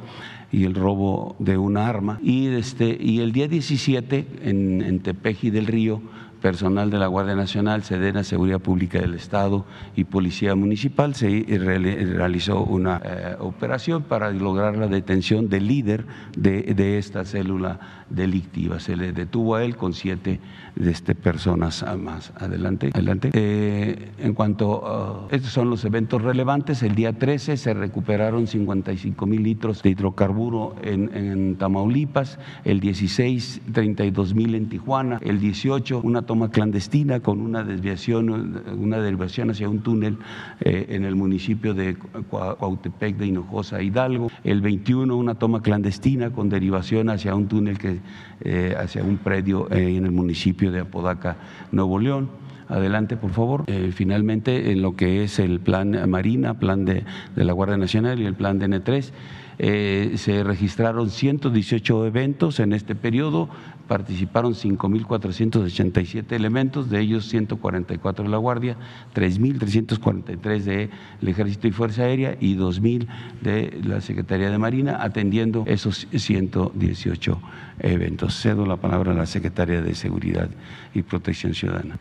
y 0.52 0.64
el 0.64 0.74
robo 0.74 1.34
de 1.40 1.58
una 1.58 1.88
arma. 1.88 2.20
Y, 2.22 2.46
este, 2.46 2.96
y 3.00 3.20
el 3.20 3.32
día 3.32 3.48
17 3.48 4.26
en, 4.42 4.82
en 4.82 5.00
Tepeji 5.00 5.50
del 5.50 5.66
Río 5.66 6.00
personal 6.44 6.90
de 6.90 6.98
la 6.98 7.06
Guardia 7.06 7.34
Nacional, 7.34 7.84
Sedena, 7.84 8.22
Seguridad 8.22 8.60
Pública 8.60 9.00
del 9.00 9.14
Estado 9.14 9.64
y 9.96 10.04
Policía 10.04 10.54
Municipal 10.54 11.14
se 11.14 11.42
realizó 11.58 12.62
una 12.62 13.00
eh, 13.02 13.36
operación 13.40 14.02
para 14.02 14.30
lograr 14.30 14.76
la 14.76 14.86
detención 14.86 15.48
del 15.48 15.68
líder 15.68 16.04
de, 16.36 16.98
esta 16.98 17.24
célula 17.24 18.04
delictiva. 18.10 18.78
Se 18.78 18.94
le 18.94 19.12
detuvo 19.12 19.54
a 19.54 19.64
él 19.64 19.74
con 19.74 19.94
siete 19.94 20.38
de 20.76 20.90
este, 20.90 21.14
personas 21.14 21.82
más. 21.98 22.34
Adelante. 22.36 22.90
adelante. 22.92 23.30
Eh, 23.32 24.12
en 24.18 24.34
cuanto 24.34 25.26
a 25.30 25.34
estos 25.34 25.50
son 25.50 25.70
los 25.70 25.82
eventos 25.86 26.20
relevantes, 26.20 26.82
el 26.82 26.94
día 26.94 27.14
13 27.14 27.56
se 27.56 27.72
recuperaron 27.72 28.46
55 28.46 29.24
mil 29.24 29.42
litros 29.42 29.82
de 29.82 29.88
hidrocarburo 29.88 30.76
en, 30.82 31.10
en 31.16 31.56
Tamaulipas, 31.56 32.38
el 32.64 32.80
16 32.80 33.62
32 33.72 34.34
mil 34.34 34.54
en 34.54 34.68
Tijuana, 34.68 35.18
el 35.22 35.40
18 35.40 36.02
una 36.04 36.20
toma 36.20 36.33
clandestina 36.50 37.20
con 37.20 37.40
una 37.40 37.62
desviación, 37.62 38.62
una 38.78 38.98
derivación 38.98 39.50
hacia 39.50 39.68
un 39.68 39.80
túnel 39.80 40.18
eh, 40.60 40.86
en 40.90 41.04
el 41.04 41.14
municipio 41.14 41.74
de 41.74 41.96
Cuautepec 41.96 43.16
de 43.16 43.26
Hinojosa, 43.26 43.82
Hidalgo. 43.82 44.30
El 44.42 44.60
21, 44.60 45.16
una 45.16 45.34
toma 45.36 45.62
clandestina 45.62 46.30
con 46.30 46.48
derivación 46.48 47.08
hacia 47.08 47.34
un 47.34 47.48
túnel 47.48 47.78
que, 47.78 48.00
eh, 48.40 48.74
hacia 48.78 49.02
un 49.02 49.18
predio 49.18 49.70
eh, 49.70 49.96
en 49.96 50.04
el 50.04 50.12
municipio 50.12 50.72
de 50.72 50.80
Apodaca, 50.80 51.36
Nuevo 51.72 51.98
León. 51.98 52.30
Adelante, 52.66 53.18
por 53.18 53.30
favor. 53.30 53.66
finalmente, 53.92 54.72
en 54.72 54.80
lo 54.80 54.96
que 54.96 55.22
es 55.22 55.38
el 55.38 55.60
plan 55.60 56.08
Marina, 56.08 56.54
plan 56.54 56.86
de, 56.86 57.04
de 57.36 57.44
la 57.44 57.52
Guardia 57.52 57.76
Nacional 57.76 58.18
y 58.20 58.24
el 58.24 58.34
plan 58.34 58.58
de 58.58 58.68
N3, 58.68 60.16
se 60.16 60.42
registraron 60.42 61.10
118 61.10 62.06
eventos 62.06 62.60
en 62.60 62.72
este 62.72 62.94
periodo, 62.94 63.50
participaron 63.86 64.54
5.487 64.54 66.32
elementos, 66.32 66.90
de 66.90 67.00
ellos 67.00 67.28
144 67.28 68.24
de 68.24 68.30
la 68.30 68.38
Guardia, 68.38 68.76
3.343 69.14 70.62
del 70.62 70.90
Ejército 71.28 71.68
y 71.68 71.72
Fuerza 71.72 72.02
Aérea 72.02 72.36
y 72.40 72.56
2.000 72.56 73.06
de 73.40 73.80
la 73.84 74.00
Secretaría 74.00 74.50
de 74.50 74.58
Marina, 74.58 74.98
atendiendo 75.02 75.64
esos 75.66 76.06
118 76.12 77.40
eventos. 77.80 78.40
Cedo 78.40 78.66
la 78.66 78.76
palabra 78.76 79.12
a 79.12 79.14
la 79.14 79.26
Secretaria 79.26 79.82
de 79.82 79.94
Seguridad 79.94 80.48
y 80.94 81.02
Protección 81.02 81.54
Ciudadana. 81.54 81.98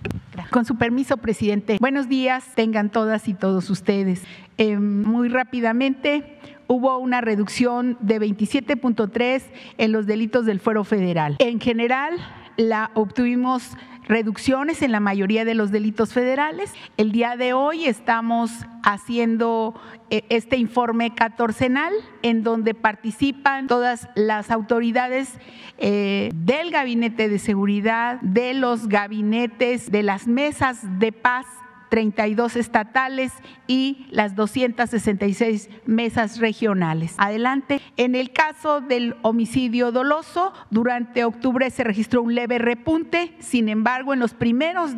Con 0.49 0.65
su 0.65 0.75
permiso, 0.77 1.17
presidente. 1.17 1.77
Buenos 1.79 2.09
días, 2.09 2.53
tengan 2.55 2.89
todas 2.89 3.27
y 3.27 3.33
todos 3.33 3.69
ustedes. 3.69 4.23
Eh, 4.57 4.77
muy 4.77 5.29
rápidamente, 5.29 6.37
hubo 6.67 6.97
una 6.97 7.21
reducción 7.21 7.97
de 8.01 8.19
27.3 8.19 9.43
en 9.77 9.91
los 9.91 10.05
delitos 10.05 10.45
del 10.45 10.59
fuero 10.59 10.83
federal. 10.83 11.35
En 11.39 11.59
general, 11.59 12.17
la 12.57 12.91
obtuvimos 12.93 13.75
reducciones 14.07 14.81
en 14.81 14.91
la 14.91 14.99
mayoría 14.99 15.45
de 15.45 15.53
los 15.53 15.71
delitos 15.71 16.13
federales. 16.13 16.73
El 16.97 17.11
día 17.11 17.35
de 17.37 17.53
hoy 17.53 17.85
estamos 17.85 18.51
haciendo 18.83 19.79
eh, 20.09 20.23
este 20.29 20.57
informe 20.57 21.15
catorcenal 21.15 21.93
en 22.21 22.43
donde 22.43 22.73
participan 22.73 23.67
todas 23.67 24.09
las 24.15 24.51
autoridades 24.51 25.39
eh, 25.77 26.31
del 26.35 26.71
gabinete 26.71 27.29
de 27.29 27.39
seguridad, 27.39 28.19
de 28.21 28.53
los 28.53 28.87
gabinetes, 28.87 29.89
de 29.89 30.03
las 30.03 30.27
mesas 30.27 30.81
de 30.99 31.11
paz 31.11 31.45
32 31.93 32.55
estatales 32.55 33.31
y 33.67 34.07
las 34.09 34.35
266 34.35 35.69
mesas 35.85 36.39
regionales. 36.39 37.13
Adelante. 37.19 37.81
En 37.97 38.15
el 38.15 38.31
caso 38.31 38.81
del 38.81 39.15
homicidio 39.21 39.91
doloso, 39.91 40.53
durante 40.71 41.23
octubre 41.23 41.69
se 41.69 41.83
registró 41.83 42.23
un 42.23 42.33
leve 42.33 42.57
repunte, 42.57 43.35
sin 43.37 43.69
embargo, 43.69 44.11
en 44.11 44.19
los 44.19 44.33
primeros 44.33 44.95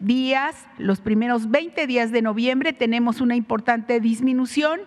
días, 0.00 0.66
los 0.76 1.00
primeros 1.00 1.50
20 1.50 1.86
días 1.86 2.12
de 2.12 2.20
noviembre, 2.20 2.74
tenemos 2.74 3.22
una 3.22 3.36
importante 3.36 3.98
disminución 3.98 4.80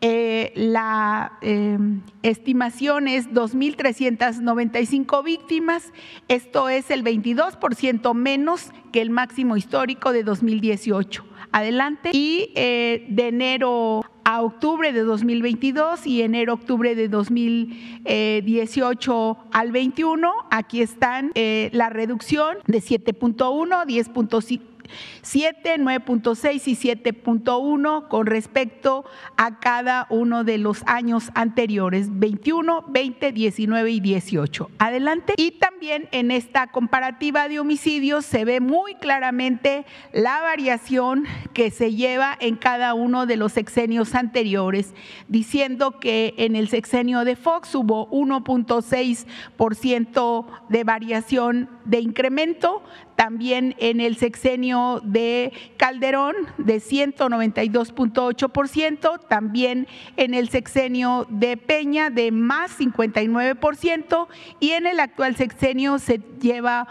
eh, 0.00 0.52
la 0.54 1.38
eh, 1.40 1.78
estimación 2.22 3.08
es 3.08 3.30
2.395 3.30 5.24
víctimas, 5.24 5.92
esto 6.28 6.68
es 6.68 6.90
el 6.90 7.02
22% 7.02 8.14
menos 8.14 8.70
que 8.92 9.00
el 9.00 9.08
máximo 9.10 9.56
histórico 9.56 10.12
de 10.12 10.22
2018. 10.24 11.24
Adelante. 11.52 12.10
Y 12.12 12.50
eh, 12.54 13.06
de 13.08 13.28
enero 13.28 14.04
a 14.24 14.42
octubre 14.42 14.92
de 14.92 15.00
2022 15.02 16.06
y 16.06 16.20
enero-octubre 16.22 16.94
de 16.94 17.08
2018 17.08 19.38
al 19.52 19.70
21, 19.70 20.32
aquí 20.50 20.82
están 20.82 21.30
la 21.34 21.90
reducción 21.90 22.56
de 22.66 22.78
7.1, 22.78 23.84
10.5 23.86 24.73
7, 25.22 25.78
9.6 25.78 26.62
y 26.66 26.76
7.1 26.76 28.08
con 28.08 28.26
respecto 28.26 29.04
a 29.36 29.58
cada 29.58 30.06
uno 30.10 30.44
de 30.44 30.58
los 30.58 30.82
años 30.86 31.30
anteriores, 31.34 32.08
21, 32.10 32.84
20, 32.88 33.32
19 33.32 33.90
y 33.90 34.00
18. 34.00 34.70
Adelante. 34.78 35.34
Y 35.36 35.52
también 35.52 36.08
en 36.12 36.30
esta 36.30 36.66
comparativa 36.68 37.48
de 37.48 37.60
homicidios 37.60 38.24
se 38.24 38.44
ve 38.44 38.60
muy 38.60 38.94
claramente 38.94 39.84
la 40.12 40.40
variación 40.40 41.24
que 41.52 41.70
se 41.70 41.94
lleva 41.94 42.36
en 42.40 42.56
cada 42.56 42.94
uno 42.94 43.26
de 43.26 43.36
los 43.36 43.52
sexenios 43.52 44.14
anteriores, 44.14 44.94
diciendo 45.28 46.00
que 46.00 46.32
en 46.36 46.56
el 46.56 46.68
sexenio 46.68 47.24
de 47.24 47.36
Fox 47.36 47.74
hubo 47.74 48.10
1.6% 48.10 50.46
de 50.68 50.84
variación 50.84 51.70
de 51.84 52.00
incremento, 52.00 52.82
también 53.16 53.74
en 53.78 54.00
el 54.00 54.16
sexenio 54.16 55.00
de 55.04 55.52
Calderón 55.76 56.34
de 56.58 56.76
192.8%, 56.76 59.20
también 59.28 59.88
en 60.16 60.34
el 60.34 60.48
sexenio 60.48 61.26
de 61.30 61.56
Peña 61.56 62.10
de 62.10 62.32
más 62.32 62.76
59% 62.78 64.26
y 64.60 64.70
en 64.70 64.86
el 64.86 65.00
actual 65.00 65.34
sexenio 65.36 65.98
se 65.98 66.20
lleva 66.40 66.86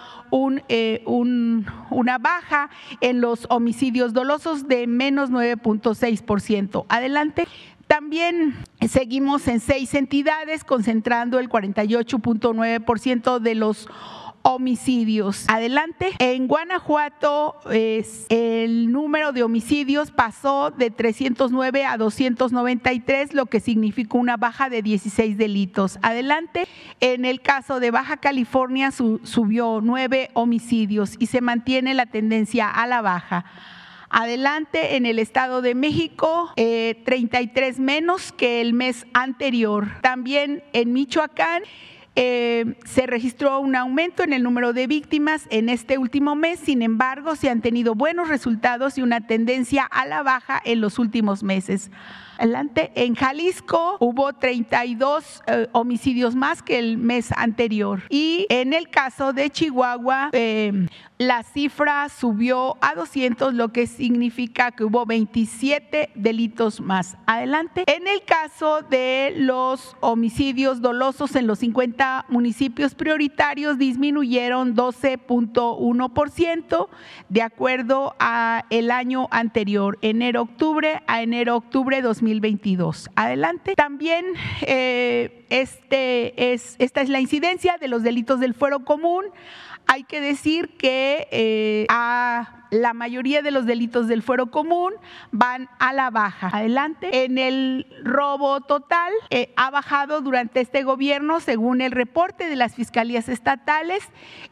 eh, 0.70 1.04
un, 1.06 1.66
una 1.90 2.18
baja 2.18 2.70
en 3.02 3.22
los 3.22 3.46
homicidios 3.50 4.14
dolosos 4.14 4.68
de 4.68 4.88
menos 4.88 5.32
9.6%. 5.32 6.86
Adelante. 6.90 7.48
También 7.88 8.56
seguimos 8.88 9.48
en 9.48 9.60
seis 9.60 9.94
entidades, 9.94 10.64
concentrando 10.64 11.38
el 11.38 11.50
48.9% 11.50 13.40
de 13.40 13.56
los 13.56 13.88
homicidios. 13.88 14.23
Adelante. 15.48 16.12
En 16.20 16.48
Guanajuato 16.48 17.56
el 17.72 18.92
número 18.92 19.32
de 19.32 19.42
homicidios 19.42 20.12
pasó 20.12 20.70
de 20.70 20.92
309 20.92 21.86
a 21.86 21.98
293, 21.98 23.34
lo 23.34 23.46
que 23.46 23.62
significó 23.62 24.18
una 24.18 24.36
baja 24.36 24.70
de 24.70 24.82
16 24.82 25.38
delitos. 25.38 25.98
Adelante. 26.02 26.68
En 27.00 27.24
el 27.24 27.42
caso 27.42 27.80
de 27.80 27.92
Baja 27.92 28.18
California 28.18 28.92
subió 28.92 29.80
nueve 29.82 30.30
homicidios 30.34 31.16
y 31.20 31.28
se 31.28 31.42
mantiene 31.42 31.94
la 31.94 32.06
tendencia 32.06 32.70
a 32.70 32.86
la 32.86 33.02
baja. 33.02 33.46
Adelante, 34.10 34.96
en 34.96 35.08
el 35.08 35.18
Estado 35.18 35.64
de 35.64 35.74
México, 35.74 36.52
33 36.56 37.78
eh, 37.78 37.82
menos 37.82 38.32
que 38.32 38.62
el 38.62 38.74
mes 38.74 39.08
anterior. 39.14 39.88
También 40.02 40.64
en 40.74 40.94
Michoacán. 40.94 41.64
Eh, 42.16 42.76
se 42.86 43.08
registró 43.08 43.60
un 43.60 43.76
aumento 43.76 44.24
en 44.24 44.34
el 44.34 44.44
número 44.44 44.72
de 44.72 44.86
víctimas 44.86 45.48
en 45.50 45.68
este 45.68 45.98
último 45.98 46.36
mes, 46.36 46.60
sin 46.60 46.84
embargo, 46.84 47.36
se 47.36 47.50
han 47.50 47.62
tenido 47.62 47.96
buenos 47.96 48.30
resultados 48.30 49.00
y 49.00 49.02
una 49.02 49.26
tendencia 49.26 49.84
a 49.84 50.06
la 50.06 50.22
baja 50.22 50.62
en 50.64 50.80
los 50.80 51.00
últimos 51.00 51.42
meses. 51.42 51.90
Adelante. 52.38 52.92
En 52.96 53.16
Jalisco 53.16 53.98
hubo 54.00 54.34
32 54.34 55.44
eh, 55.48 55.68
homicidios 55.72 56.36
más 56.36 56.62
que 56.62 56.78
el 56.80 56.98
mes 56.98 57.32
anterior. 57.36 58.04
Y 58.10 58.46
en 58.50 58.74
el 58.74 58.90
caso 58.90 59.34
de 59.34 59.50
Chihuahua, 59.50 60.30
eh, 60.34 60.88
la 61.20 61.44
cifra 61.44 62.10
subió 62.10 62.76
a 62.82 62.96
200, 62.96 63.54
lo 63.54 63.70
que 63.70 63.88
significa 63.88 64.72
que 64.72 64.84
hubo 64.84 65.06
27 65.06 66.10
delitos 66.16 66.82
más. 66.82 67.18
Adelante. 67.26 67.84
En 67.88 68.08
el 68.08 68.24
caso 68.24 68.82
de 68.82 69.34
los 69.38 69.96
homicidios 70.02 70.82
dolosos 70.82 71.36
en 71.36 71.48
los 71.48 71.60
50 71.60 72.26
municipios 72.30 72.96
prioritarios, 72.96 73.78
disminuyeron 73.78 74.76
12.1% 74.76 76.88
de 77.30 77.42
acuerdo 77.42 78.16
a 78.20 78.66
el 78.70 78.92
año 78.92 79.28
anterior, 79.32 79.98
enero-octubre 80.02 81.02
a 81.08 81.22
enero-octubre 81.22 82.02
2022. 82.24 83.10
Adelante. 83.16 83.76
También 83.76 84.26
eh, 84.62 85.46
este 85.50 86.54
es, 86.54 86.76
esta 86.80 87.02
es 87.02 87.10
la 87.10 87.20
incidencia 87.20 87.78
de 87.78 87.88
los 87.88 88.04
delitos 88.04 88.40
del 88.40 88.54
fuero 88.54 88.86
común. 88.86 89.26
Hay 89.86 90.04
que 90.04 90.22
decir 90.22 90.78
que 90.78 91.28
eh, 91.32 91.86
a 91.90 92.63
la 92.74 92.94
mayoría 92.94 93.42
de 93.42 93.52
los 93.52 93.66
delitos 93.66 94.08
del 94.08 94.24
fuero 94.24 94.52
común 94.52 94.94
van 95.32 95.70
a 95.80 95.94
la 95.94 96.10
baja. 96.10 96.50
Adelante. 96.52 97.24
En 97.24 97.38
el 97.38 97.88
robo 98.04 98.60
total 98.62 99.14
eh, 99.30 99.54
ha 99.56 99.70
bajado 99.70 100.22
durante 100.22 100.60
este 100.60 100.84
gobierno, 100.84 101.40
según 101.40 101.82
el 101.82 101.92
reporte 101.92 102.48
de 102.48 102.56
las 102.56 102.74
fiscalías 102.76 103.30
estatales, 103.30 104.04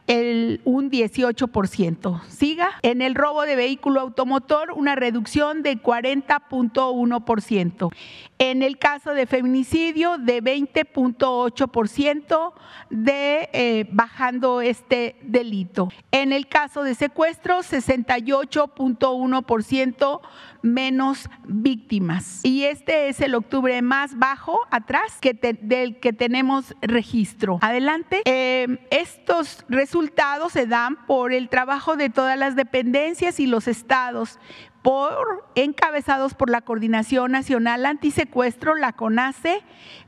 el, 0.06 0.60
un 0.64 0.88
18%. 0.90 2.22
Siga. 2.24 2.70
En 2.82 3.02
el 3.02 3.14
robo 3.14 3.42
de 3.42 3.56
vehículo 3.56 4.00
automotor, 4.00 4.72
una 4.72 4.94
reducción 4.94 5.62
de 5.62 5.82
40.1%. 5.82 7.90
En 8.38 8.62
el 8.62 8.78
caso 8.78 9.12
de 9.14 9.26
feminicidio, 9.26 10.18
de 10.18 10.42
20.8% 10.42 12.52
de 12.90 13.48
eh, 13.52 13.86
bajando 13.90 14.60
este 14.60 15.16
delito. 15.22 15.88
En 16.10 16.32
el 16.32 16.48
caso 16.48 16.82
de 16.82 16.94
secuestro, 16.94 17.62
60 17.62 18.11
38.1% 18.12 20.20
menos 20.62 21.28
víctimas. 21.44 22.40
Y 22.44 22.64
este 22.64 23.08
es 23.08 23.20
el 23.20 23.34
octubre 23.34 23.82
más 23.82 24.18
bajo 24.18 24.58
atrás 24.70 25.18
que 25.20 25.34
del 25.34 25.98
que 25.98 26.12
tenemos 26.12 26.76
registro. 26.80 27.58
Adelante. 27.62 28.22
Eh, 28.24 28.78
estos 28.90 29.64
resultados 29.68 30.52
se 30.52 30.66
dan 30.66 31.04
por 31.06 31.32
el 31.32 31.48
trabajo 31.48 31.96
de 31.96 32.10
todas 32.10 32.38
las 32.38 32.54
dependencias 32.54 33.40
y 33.40 33.46
los 33.46 33.66
estados 33.66 34.38
por, 34.82 35.48
encabezados 35.54 36.34
por 36.34 36.50
la 36.50 36.60
Coordinación 36.60 37.32
Nacional 37.32 37.86
Antisecuestro, 37.86 38.74
la 38.74 38.92
CONACE, 38.92 39.62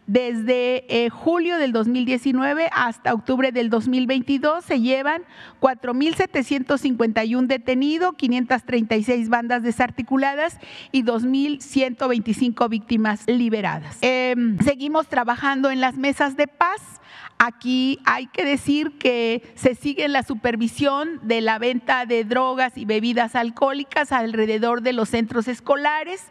desde 0.06 0.84
eh, 0.88 1.08
julio 1.10 1.58
del 1.58 1.72
2019 1.72 2.68
hasta 2.72 3.14
octubre 3.14 3.52
del 3.52 3.70
2022 3.70 4.64
se 4.64 4.80
llevan 4.80 5.22
4.751 5.60 7.46
detenidos, 7.46 8.14
536 8.16 9.28
bandas 9.28 9.62
desarticuladas 9.62 10.58
y 10.92 11.04
2.125 11.04 12.68
víctimas 12.68 13.24
liberadas. 13.26 13.98
Em, 14.02 14.58
seguimos 14.58 15.08
trabajando 15.08 15.70
en 15.70 15.80
las 15.80 15.96
mesas 15.96 16.36
de 16.36 16.46
paz 16.46 16.80
Aquí 17.38 17.98
hay 18.04 18.26
que 18.28 18.44
decir 18.44 18.96
que 18.96 19.42
se 19.54 19.74
sigue 19.74 20.08
la 20.08 20.22
supervisión 20.22 21.20
de 21.22 21.40
la 21.40 21.58
venta 21.58 22.06
de 22.06 22.24
drogas 22.24 22.76
y 22.76 22.84
bebidas 22.84 23.34
alcohólicas 23.34 24.12
alrededor 24.12 24.82
de 24.82 24.92
los 24.92 25.08
centros 25.08 25.48
escolares 25.48 26.30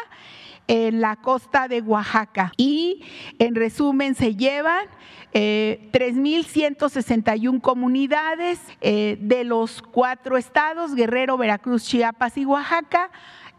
en 0.69 1.01
la 1.01 1.17
costa 1.17 1.67
de 1.67 1.81
Oaxaca. 1.81 2.53
Y 2.55 3.03
en 3.37 3.55
resumen 3.55 4.15
se 4.15 4.37
llevan 4.37 4.85
3.161 5.33 7.57
eh, 7.57 7.59
comunidades 7.59 8.61
de 8.79 9.43
los 9.43 9.81
cuatro 9.81 10.37
estados, 10.37 10.95
Guerrero, 10.95 11.35
Veracruz, 11.35 11.83
Chiapas 11.83 12.37
y 12.37 12.45
Oaxaca 12.45 13.11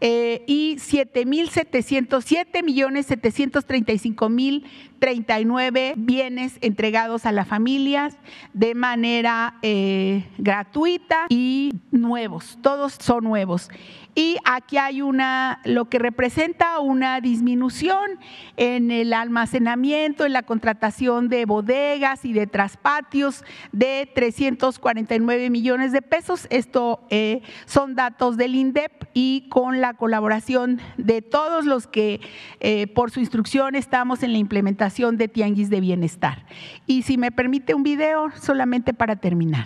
eh, 0.05 0.43
y 0.47 0.75
7 0.79 2.61
millones 2.61 3.05
735 3.05 4.27
mil 4.27 4.65
39 4.99 5.93
bienes 5.95 6.57
entregados 6.59 7.25
a 7.25 7.31
las 7.31 7.47
familias 7.47 8.17
de 8.51 8.75
manera 8.75 9.59
eh, 9.61 10.25
gratuita 10.37 11.27
y 11.29 11.73
nuevos, 11.91 12.57
todos 12.61 12.97
son 12.99 13.23
nuevos. 13.23 13.69
Y 14.15 14.37
aquí 14.45 14.77
hay 14.77 15.01
una, 15.01 15.59
lo 15.65 15.85
que 15.85 15.97
representa 15.97 16.79
una 16.79 17.19
disminución 17.19 18.19
en 18.57 18.91
el 18.91 19.13
almacenamiento, 19.13 20.25
en 20.25 20.33
la 20.33 20.43
contratación 20.43 21.29
de 21.29 21.45
bodegas 21.45 22.23
y 22.25 22.33
de 22.33 22.45
traspatios 22.45 23.43
de 23.71 24.09
349 24.13 25.49
millones 25.49 25.91
de 25.91 26.01
pesos. 26.01 26.47
Esto 26.51 27.05
eh, 27.09 27.41
son 27.65 27.95
datos 27.95 28.37
del 28.37 28.55
INDEP 28.55 28.91
y 29.13 29.47
con 29.49 29.81
la 29.81 29.95
colaboración 29.95 30.79
de 30.97 31.21
todos 31.21 31.65
los 31.65 31.87
que 31.87 32.21
eh, 32.59 32.87
por 32.87 33.09
su 33.09 33.19
instrucción 33.19 33.75
estamos 33.75 34.21
en 34.21 34.33
la 34.33 34.37
implementación 34.37 35.17
de 35.17 35.27
Tianguis 35.27 35.69
de 35.69 35.79
Bienestar. 35.79 36.45
Y 36.85 37.01
si 37.01 37.17
me 37.17 37.31
permite 37.31 37.73
un 37.73 37.83
video 37.83 38.31
solamente 38.39 38.93
para 38.93 39.15
terminar. 39.15 39.65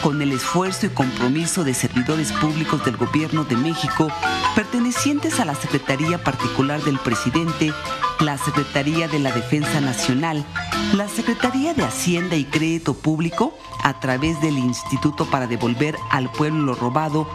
Con 0.09 0.23
el 0.23 0.33
esfuerzo 0.33 0.87
y 0.87 0.89
compromiso 0.89 1.65
de 1.65 1.75
servidores 1.75 2.33
públicos 2.33 2.83
del 2.83 2.97
Gobierno 2.97 3.45
de 3.45 3.57
México, 3.57 4.09
pertenecientes 4.55 5.39
a 5.39 5.45
la 5.45 5.55
Secretaría 5.55 6.25
Particular 6.25 6.81
del 6.81 6.99
Presidente, 6.99 7.75
la 8.21 8.39
Secretaría 8.39 9.07
de 9.07 9.19
la 9.19 9.33
Defensa 9.33 9.83
Nacional, 9.83 10.47
la 10.95 11.09
Secretaría 11.09 11.75
de 11.75 11.85
Hacienda 11.85 12.37
y 12.37 12.47
Crédito 12.47 12.95
Público, 12.95 13.53
a 13.85 14.01
través 14.01 14.41
del 14.41 14.57
Instituto 14.57 15.27
para 15.27 15.47
Devolver 15.47 15.95
al 16.09 16.33
Pueblo 16.33 16.63
lo 16.63 16.75
Robado, 16.75 17.29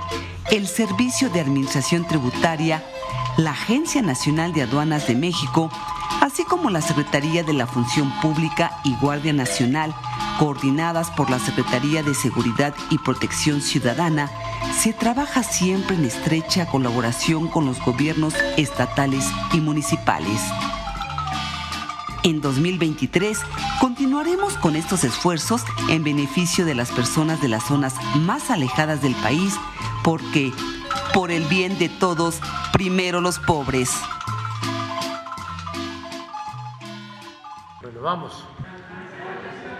el 0.50 0.68
Servicio 0.68 1.30
de 1.30 1.42
Administración 1.42 2.08
Tributaria, 2.08 2.84
la 3.38 3.52
Agencia 3.52 4.02
Nacional 4.02 4.52
de 4.52 4.64
Aduanas 4.64 5.06
de 5.06 5.14
México, 5.14 5.70
así 6.22 6.44
como 6.44 6.72
la 6.72 6.82
Secretaría 6.82 7.44
de 7.44 7.54
la 7.54 7.68
Función 7.68 8.12
Pública 8.20 8.80
y 8.84 8.96
Guardia 8.96 9.32
Nacional, 9.32 9.94
coordinadas 10.40 11.12
por 11.12 11.30
la 11.30 11.40
Secretaría 11.40 12.04
de 12.04 12.14
Seguridad 12.14 12.74
y 12.90 12.98
Protección 12.98 13.62
Ciudadana, 13.62 14.30
se 14.80 14.94
trabaja 14.94 15.44
siempre 15.44 15.96
en 15.96 16.06
estrecha 16.06 16.66
colaboración 16.66 17.48
con 17.48 17.66
los 17.66 17.80
gobiernos 17.84 18.34
estatales 18.58 19.26
y 19.54 19.62
municipales. 19.62 20.42
En 22.24 22.42
2023 22.42 23.40
continuaremos 23.82 24.54
con 24.54 24.76
estos 24.76 25.04
esfuerzos 25.04 25.64
en 25.90 26.04
beneficio 26.04 26.66
de 26.66 26.76
las 26.76 26.92
personas 26.92 27.42
de 27.42 27.50
las 27.50 27.64
zonas 27.64 27.96
más 28.16 28.50
alejadas 28.50 29.02
del 29.02 29.16
país 29.16 29.56
porque, 30.04 30.54
por 31.14 31.32
el 31.32 31.44
bien 31.46 31.78
de 31.80 31.90
todos, 31.90 32.40
primero 32.72 33.22
los 33.22 33.40
pobres. 33.40 33.92
vamos. 38.04 38.44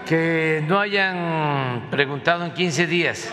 Que 0.06 0.62
no 0.66 0.78
hayan 0.78 1.88
preguntado 1.90 2.44
en 2.44 2.52
15 2.52 2.86
días. 2.86 3.32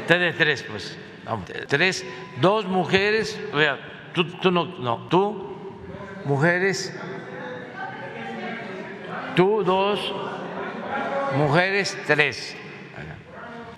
Ustedes 0.00 0.36
tres, 0.36 0.62
pues. 0.62 0.98
Tres, 1.68 2.06
dos 2.40 2.64
mujeres. 2.64 3.38
Tú, 4.14 4.24
tú 4.24 4.50
no, 4.50 4.64
no, 4.64 5.08
tú, 5.08 5.56
mujeres. 6.24 6.96
Tú, 9.36 9.62
dos, 9.64 10.14
mujeres, 11.36 11.96
tres. 12.06 12.56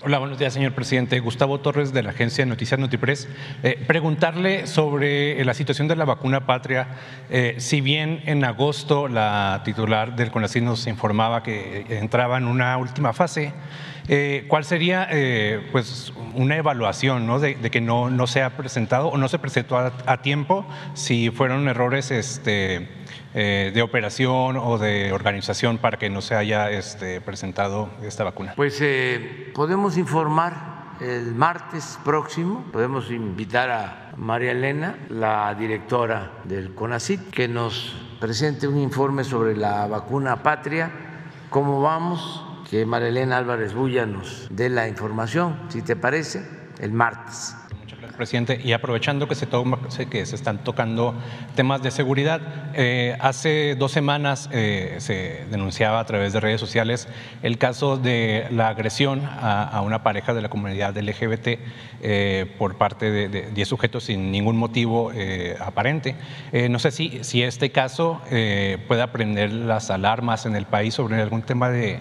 Hola, 0.02 0.18
buenos 0.18 0.38
días, 0.38 0.54
señor 0.54 0.72
presidente. 0.72 1.20
Gustavo 1.20 1.60
Torres, 1.60 1.92
de 1.92 2.02
la 2.02 2.08
agencia 2.08 2.46
Noticias 2.46 2.80
Notipress. 2.80 3.28
Eh, 3.62 3.84
preguntarle 3.86 4.66
sobre 4.66 5.44
la 5.44 5.52
situación 5.52 5.88
de 5.88 5.96
la 5.96 6.06
vacuna 6.06 6.46
patria. 6.46 6.88
Eh, 7.28 7.56
si 7.58 7.82
bien 7.82 8.22
en 8.24 8.42
agosto 8.42 9.08
la 9.08 9.60
titular 9.62 10.16
del 10.16 10.30
CONACYT 10.30 10.64
nos 10.64 10.86
informaba 10.86 11.42
que 11.42 11.84
entraba 11.90 12.38
en 12.38 12.46
una 12.46 12.78
última 12.78 13.12
fase, 13.12 13.52
eh, 14.12 14.44
¿cuál 14.48 14.64
sería 14.64 15.08
pues 15.72 16.12
una 16.34 16.56
evaluación 16.56 17.26
¿no? 17.26 17.38
de, 17.38 17.56
que 17.56 17.80
no, 17.80 18.10
no 18.10 18.26
se 18.26 18.42
ha 18.42 18.56
presentado 18.56 19.08
o 19.08 19.16
no 19.16 19.28
se 19.28 19.38
presentó 19.38 19.78
a, 19.78 19.92
a 20.06 20.20
tiempo? 20.20 20.66
Si 20.94 21.30
fueron 21.30 21.68
errores 21.68 22.10
este, 22.10 22.88
eh, 23.32 23.70
de 23.72 23.80
operación 23.80 24.56
o 24.56 24.76
de 24.76 25.12
organización 25.12 25.78
para 25.78 26.00
que 26.00 26.10
no 26.10 26.20
se 26.20 26.34
haya 26.34 26.68
este, 26.68 27.20
presentado 27.20 27.88
esta 28.02 28.24
vacuna? 28.24 28.54
Pues 28.56 28.80
eh, 28.80 29.52
podemos 29.54 29.96
informar 29.96 30.96
el 31.00 31.32
martes 31.36 31.96
próximo, 32.04 32.64
podemos 32.72 33.08
invitar 33.12 33.70
a 33.70 34.12
María 34.16 34.50
Elena, 34.50 34.98
la 35.10 35.54
directora 35.54 36.32
del 36.42 36.74
CONACIT, 36.74 37.30
que 37.30 37.46
nos 37.46 37.94
presente 38.18 38.66
un 38.66 38.78
informe 38.78 39.22
sobre 39.22 39.56
la 39.56 39.86
vacuna 39.86 40.42
patria, 40.42 40.90
cómo 41.50 41.80
vamos, 41.80 42.44
que 42.70 42.86
María 42.86 43.08
Elena 43.08 43.36
Álvarez 43.36 43.74
Bulla 43.74 44.06
nos 44.06 44.46
dé 44.50 44.68
la 44.68 44.86
información, 44.86 45.58
si 45.68 45.82
te 45.82 45.96
parece, 45.96 46.46
el 46.78 46.92
martes 46.92 47.56
presidente. 48.20 48.60
Y 48.62 48.74
aprovechando 48.74 49.26
que 49.28 49.34
se, 49.34 49.46
toma, 49.46 49.78
que 50.10 50.26
se 50.26 50.36
están 50.36 50.62
tocando 50.62 51.14
temas 51.54 51.82
de 51.82 51.90
seguridad, 51.90 52.42
eh, 52.74 53.16
hace 53.18 53.76
dos 53.76 53.92
semanas 53.92 54.50
eh, 54.52 54.96
se 54.98 55.46
denunciaba 55.50 56.00
a 56.00 56.04
través 56.04 56.34
de 56.34 56.40
redes 56.40 56.60
sociales 56.60 57.08
el 57.42 57.56
caso 57.56 57.96
de 57.96 58.46
la 58.50 58.68
agresión 58.68 59.22
a, 59.24 59.80
una 59.80 60.02
pareja 60.02 60.34
de 60.34 60.42
la 60.42 60.50
comunidad 60.50 60.94
LGBT 60.98 61.58
eh, 62.02 62.54
por 62.58 62.76
parte 62.76 63.10
de 63.10 63.50
10 63.52 63.68
sujetos 63.68 64.04
sin 64.04 64.30
ningún 64.30 64.58
motivo 64.58 65.12
aparente. 65.58 66.14
no 66.68 66.78
sé 66.78 66.90
si, 66.90 67.24
si 67.24 67.42
este 67.42 67.70
caso 67.70 68.20
puede 68.86 69.00
aprender 69.00 69.50
las 69.50 69.90
alarmas 69.90 70.44
en 70.44 70.56
el 70.56 70.66
país 70.66 70.92
sobre 70.92 71.22
algún 71.22 71.40
tema 71.40 71.70
de 71.70 72.00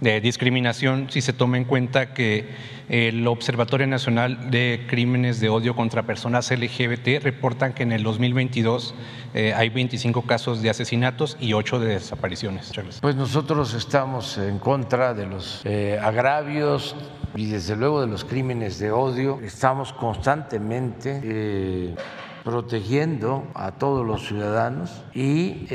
de 0.00 0.20
discriminación 0.20 1.08
si 1.10 1.20
se 1.20 1.32
toma 1.32 1.56
en 1.56 1.64
cuenta 1.64 2.14
que 2.14 2.48
el 2.88 3.26
Observatorio 3.26 3.86
Nacional 3.86 4.50
de 4.50 4.86
Crímenes 4.88 5.40
de 5.40 5.50
Odio 5.50 5.76
contra 5.76 6.04
Personas 6.04 6.50
LGBT 6.50 7.22
reportan 7.22 7.74
que 7.74 7.82
en 7.82 7.92
el 7.92 8.02
2022 8.02 8.94
eh, 9.34 9.52
hay 9.54 9.68
25 9.68 10.22
casos 10.22 10.62
de 10.62 10.70
asesinatos 10.70 11.36
y 11.38 11.52
8 11.52 11.80
de 11.80 11.88
desapariciones. 11.88 12.72
Pues 13.02 13.14
nosotros 13.14 13.74
estamos 13.74 14.38
en 14.38 14.58
contra 14.58 15.12
de 15.12 15.26
los 15.26 15.60
eh, 15.64 15.98
agravios 16.02 16.96
y 17.34 17.46
desde 17.46 17.76
luego 17.76 18.00
de 18.00 18.06
los 18.06 18.24
crímenes 18.24 18.78
de 18.78 18.90
odio. 18.90 19.40
Estamos 19.42 19.92
constantemente... 19.92 21.20
Eh, 21.22 21.94
protegiendo 22.44 23.46
a 23.54 23.72
todos 23.72 24.06
los 24.06 24.26
ciudadanos 24.26 25.04
y 25.12 25.66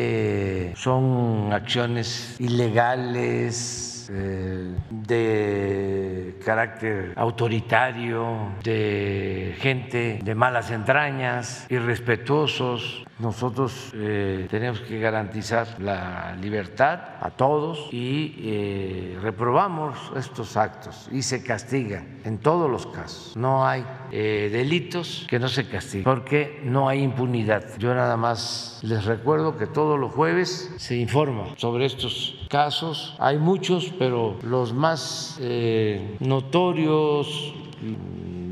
son 0.76 1.54
acciones 1.54 2.36
ilegales, 2.40 3.93
eh, 4.16 4.76
de 4.92 6.40
carácter 6.46 7.14
autoritario, 7.16 8.52
de 8.64 9.56
gente 9.60 10.20
de 10.24 10.36
malas 10.36 10.70
entrañas, 10.70 11.66
irrespetuosos. 11.70 13.04
Nosotros 13.20 13.92
eh, 13.96 14.48
tenemos 14.50 14.82
que 14.82 15.00
garantizar 15.00 15.80
la 15.80 16.36
libertad 16.36 17.00
a 17.22 17.32
todos 17.32 17.90
y 17.92 18.36
eh, 18.40 19.18
reprobamos 19.22 19.98
estos 20.16 20.58
actos 20.58 21.08
y 21.12 21.22
se 21.22 21.44
castiga 21.44 22.04
en 22.24 22.38
todos 22.38 22.70
los 22.70 22.86
casos. 22.88 23.36
No 23.36 23.66
hay 23.66 23.84
delitos 24.12 25.26
que 25.28 25.40
no 25.40 25.48
se 25.48 25.68
castiguen 25.68 26.04
porque 26.04 26.62
no 26.64 26.88
hay 26.88 27.02
impunidad. 27.02 27.64
Yo 27.80 27.96
nada 27.96 28.18
más 28.18 28.80
les 28.84 29.06
recuerdo 29.06 29.58
que 29.58 29.66
todos 29.66 30.00
los 30.00 30.12
jueves 30.12 30.72
se 30.78 30.98
informa 30.98 31.46
sobre 31.58 31.86
estos 31.86 32.43
casos. 32.54 33.16
Hay 33.18 33.40
muchos, 33.40 33.92
pero 33.98 34.38
los 34.44 34.74
más 34.74 35.40
eh, 35.42 36.18
notorios, 36.20 37.52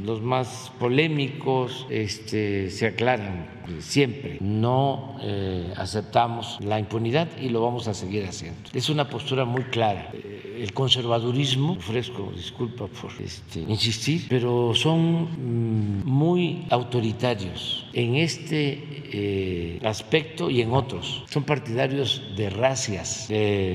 los 0.04 0.24
más 0.24 0.72
polémicos, 0.80 1.86
este, 1.88 2.72
se 2.72 2.88
aclaran 2.88 3.48
siempre. 3.78 4.40
No 4.42 5.18
eh, 5.22 5.72
aceptamos 5.78 6.58
la 6.62 6.80
impunidad 6.80 7.28
y 7.40 7.50
lo 7.50 7.62
vamos 7.62 7.88
a 7.88 7.94
seguir 7.94 8.26
haciendo. 8.26 8.72
Es 8.74 8.90
una 8.90 9.08
postura 9.08 9.46
muy 9.46 9.66
clara. 9.66 10.10
Eh, 10.14 10.51
el 10.62 10.74
conservadurismo, 10.74 11.74
ofrezco 11.74 12.32
disculpa 12.36 12.86
por 12.88 13.12
este, 13.20 13.62
insistir, 13.62 14.28
pero 14.30 14.74
son 14.76 15.24
mm, 15.24 16.06
muy 16.06 16.66
autoritarios 16.70 17.88
en 17.94 18.16
este 18.16 19.02
eh, 19.14 19.80
aspecto 19.84 20.50
y 20.50 20.62
en 20.62 20.74
otros. 20.74 21.24
Son 21.30 21.44
partidarios 21.44 22.22
de 22.38 22.50
racias, 22.50 23.28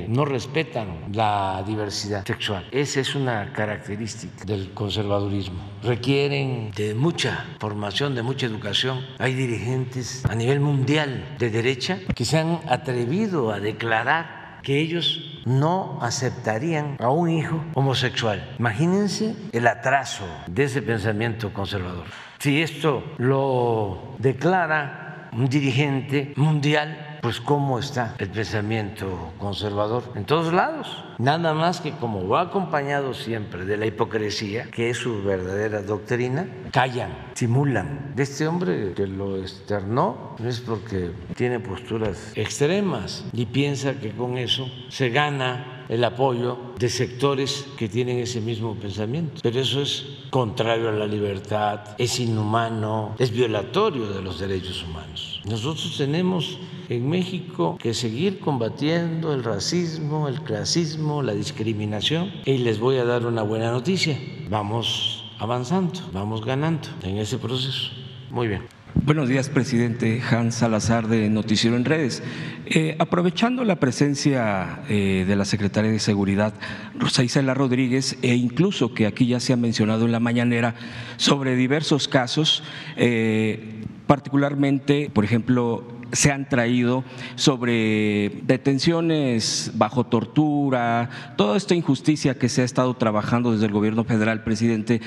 no 0.08 0.24
respetan 0.24 1.12
la 1.12 1.62
diversidad 1.66 2.24
sexual. 2.24 2.66
Esa 2.70 3.00
es 3.00 3.14
una 3.14 3.52
característica 3.52 4.44
del 4.44 4.70
conservadurismo. 4.72 5.58
Requieren 5.82 6.70
de 6.76 6.94
mucha 6.94 7.46
formación, 7.58 8.14
de 8.14 8.22
mucha 8.22 8.46
educación. 8.46 9.04
Hay 9.18 9.34
dirigentes 9.34 10.24
a 10.24 10.34
nivel 10.34 10.60
mundial 10.60 11.36
de 11.38 11.50
derecha 11.50 11.98
que 12.14 12.24
se 12.24 12.38
han 12.38 12.60
atrevido 12.68 13.50
a 13.52 13.60
declarar 13.60 14.60
que 14.62 14.80
ellos 14.80 15.35
no 15.46 15.98
aceptarían 16.02 16.96
a 17.00 17.08
un 17.08 17.30
hijo 17.30 17.64
homosexual. 17.74 18.54
Imagínense 18.58 19.34
el 19.52 19.66
atraso 19.66 20.26
de 20.48 20.64
ese 20.64 20.82
pensamiento 20.82 21.54
conservador. 21.54 22.04
Si 22.38 22.60
esto 22.60 23.02
lo 23.16 24.16
declara 24.18 25.30
un 25.32 25.48
dirigente 25.48 26.34
mundial, 26.36 27.15
pues 27.26 27.40
cómo 27.40 27.80
está 27.80 28.14
el 28.20 28.30
pensamiento 28.30 29.32
conservador 29.40 30.04
en 30.14 30.24
todos 30.26 30.52
lados. 30.52 30.86
Nada 31.18 31.54
más 31.54 31.80
que 31.80 31.90
como 31.90 32.28
va 32.28 32.42
acompañado 32.42 33.14
siempre 33.14 33.64
de 33.64 33.76
la 33.76 33.84
hipocresía, 33.84 34.70
que 34.70 34.90
es 34.90 34.98
su 34.98 35.24
verdadera 35.24 35.82
doctrina, 35.82 36.46
callan, 36.70 37.32
simulan. 37.34 38.12
De 38.14 38.22
este 38.22 38.46
hombre 38.46 38.92
que 38.94 39.08
lo 39.08 39.38
externó 39.38 40.36
es 40.38 40.60
porque 40.60 41.10
tiene 41.34 41.58
posturas 41.58 42.30
extremas 42.36 43.24
y 43.32 43.46
piensa 43.46 43.94
que 43.94 44.12
con 44.12 44.38
eso 44.38 44.70
se 44.88 45.10
gana 45.10 45.84
el 45.88 46.04
apoyo 46.04 46.74
de 46.78 46.88
sectores 46.88 47.66
que 47.76 47.88
tienen 47.88 48.18
ese 48.18 48.40
mismo 48.40 48.76
pensamiento. 48.76 49.40
Pero 49.42 49.60
eso 49.60 49.82
es 49.82 50.06
contrario 50.30 50.90
a 50.90 50.92
la 50.92 51.06
libertad, 51.06 51.80
es 51.98 52.20
inhumano, 52.20 53.16
es 53.18 53.32
violatorio 53.32 54.06
de 54.10 54.22
los 54.22 54.38
derechos 54.38 54.84
humanos. 54.84 55.40
Nosotros 55.44 55.96
tenemos 55.96 56.58
en 56.88 57.08
México 57.08 57.76
que 57.78 57.94
seguir 57.94 58.38
combatiendo 58.38 59.32
el 59.34 59.44
racismo, 59.44 60.28
el 60.28 60.40
clasismo, 60.42 61.22
la 61.22 61.34
discriminación. 61.34 62.30
Y 62.44 62.58
les 62.58 62.78
voy 62.78 62.96
a 62.96 63.04
dar 63.04 63.26
una 63.26 63.42
buena 63.42 63.70
noticia. 63.70 64.18
Vamos 64.48 65.24
avanzando, 65.38 66.00
vamos 66.12 66.44
ganando 66.44 66.88
en 67.02 67.18
ese 67.18 67.38
proceso. 67.38 67.90
Muy 68.30 68.48
bien. 68.48 68.62
Buenos 69.04 69.28
días, 69.28 69.50
presidente 69.50 70.20
Hans 70.30 70.56
Salazar 70.56 71.06
de 71.06 71.28
Noticiero 71.28 71.76
en 71.76 71.84
Redes. 71.84 72.22
Eh, 72.64 72.96
aprovechando 72.98 73.62
la 73.62 73.76
presencia 73.76 74.80
eh, 74.88 75.24
de 75.28 75.36
la 75.36 75.44
secretaria 75.44 75.90
de 75.90 75.98
Seguridad, 75.98 76.54
Rosa 76.98 77.22
Isela 77.22 77.54
Rodríguez, 77.54 78.16
e 78.22 78.34
incluso 78.34 78.94
que 78.94 79.06
aquí 79.06 79.26
ya 79.26 79.38
se 79.38 79.52
ha 79.52 79.56
mencionado 79.56 80.06
en 80.06 80.12
la 80.12 80.18
mañanera 80.18 80.74
sobre 81.18 81.56
diversos 81.56 82.08
casos, 82.08 82.64
eh, 82.96 83.84
particularmente, 84.06 85.10
por 85.12 85.24
ejemplo, 85.24 85.84
se 86.12 86.30
han 86.30 86.48
traído 86.48 87.04
sobre 87.34 88.40
detenciones 88.44 89.72
bajo 89.74 90.04
tortura, 90.04 91.10
toda 91.36 91.56
esta 91.56 91.74
injusticia 91.74 92.38
que 92.38 92.48
se 92.48 92.62
ha 92.62 92.64
estado 92.64 92.94
trabajando 92.94 93.52
desde 93.52 93.66
el 93.66 93.72
gobierno 93.72 94.04
federal, 94.04 94.44
presidente, 94.44 95.00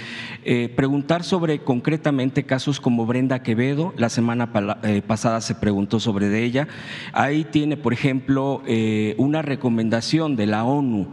eh, 0.44 0.72
preguntar 0.76 1.24
sobre 1.24 1.60
concretamente 1.60 2.44
casos 2.44 2.80
como 2.80 3.06
Brenda 3.06 3.42
Quevedo, 3.42 3.94
la 3.98 4.10
semana 4.10 4.50
eh, 4.84 5.02
pasada 5.06 5.42
se 5.42 5.56
preguntó 5.56 6.00
sobre 6.00 6.30
de 6.30 6.44
ella, 6.44 6.68
ahí 7.14 7.46
tiene, 7.46 7.78
por 7.78 7.94
ejemplo, 7.94 8.62
eh, 8.68 9.16
una 9.18 9.42
recomendación 9.42 10.36
de 10.36 10.48
la 10.48 10.64
ONU 10.64 11.08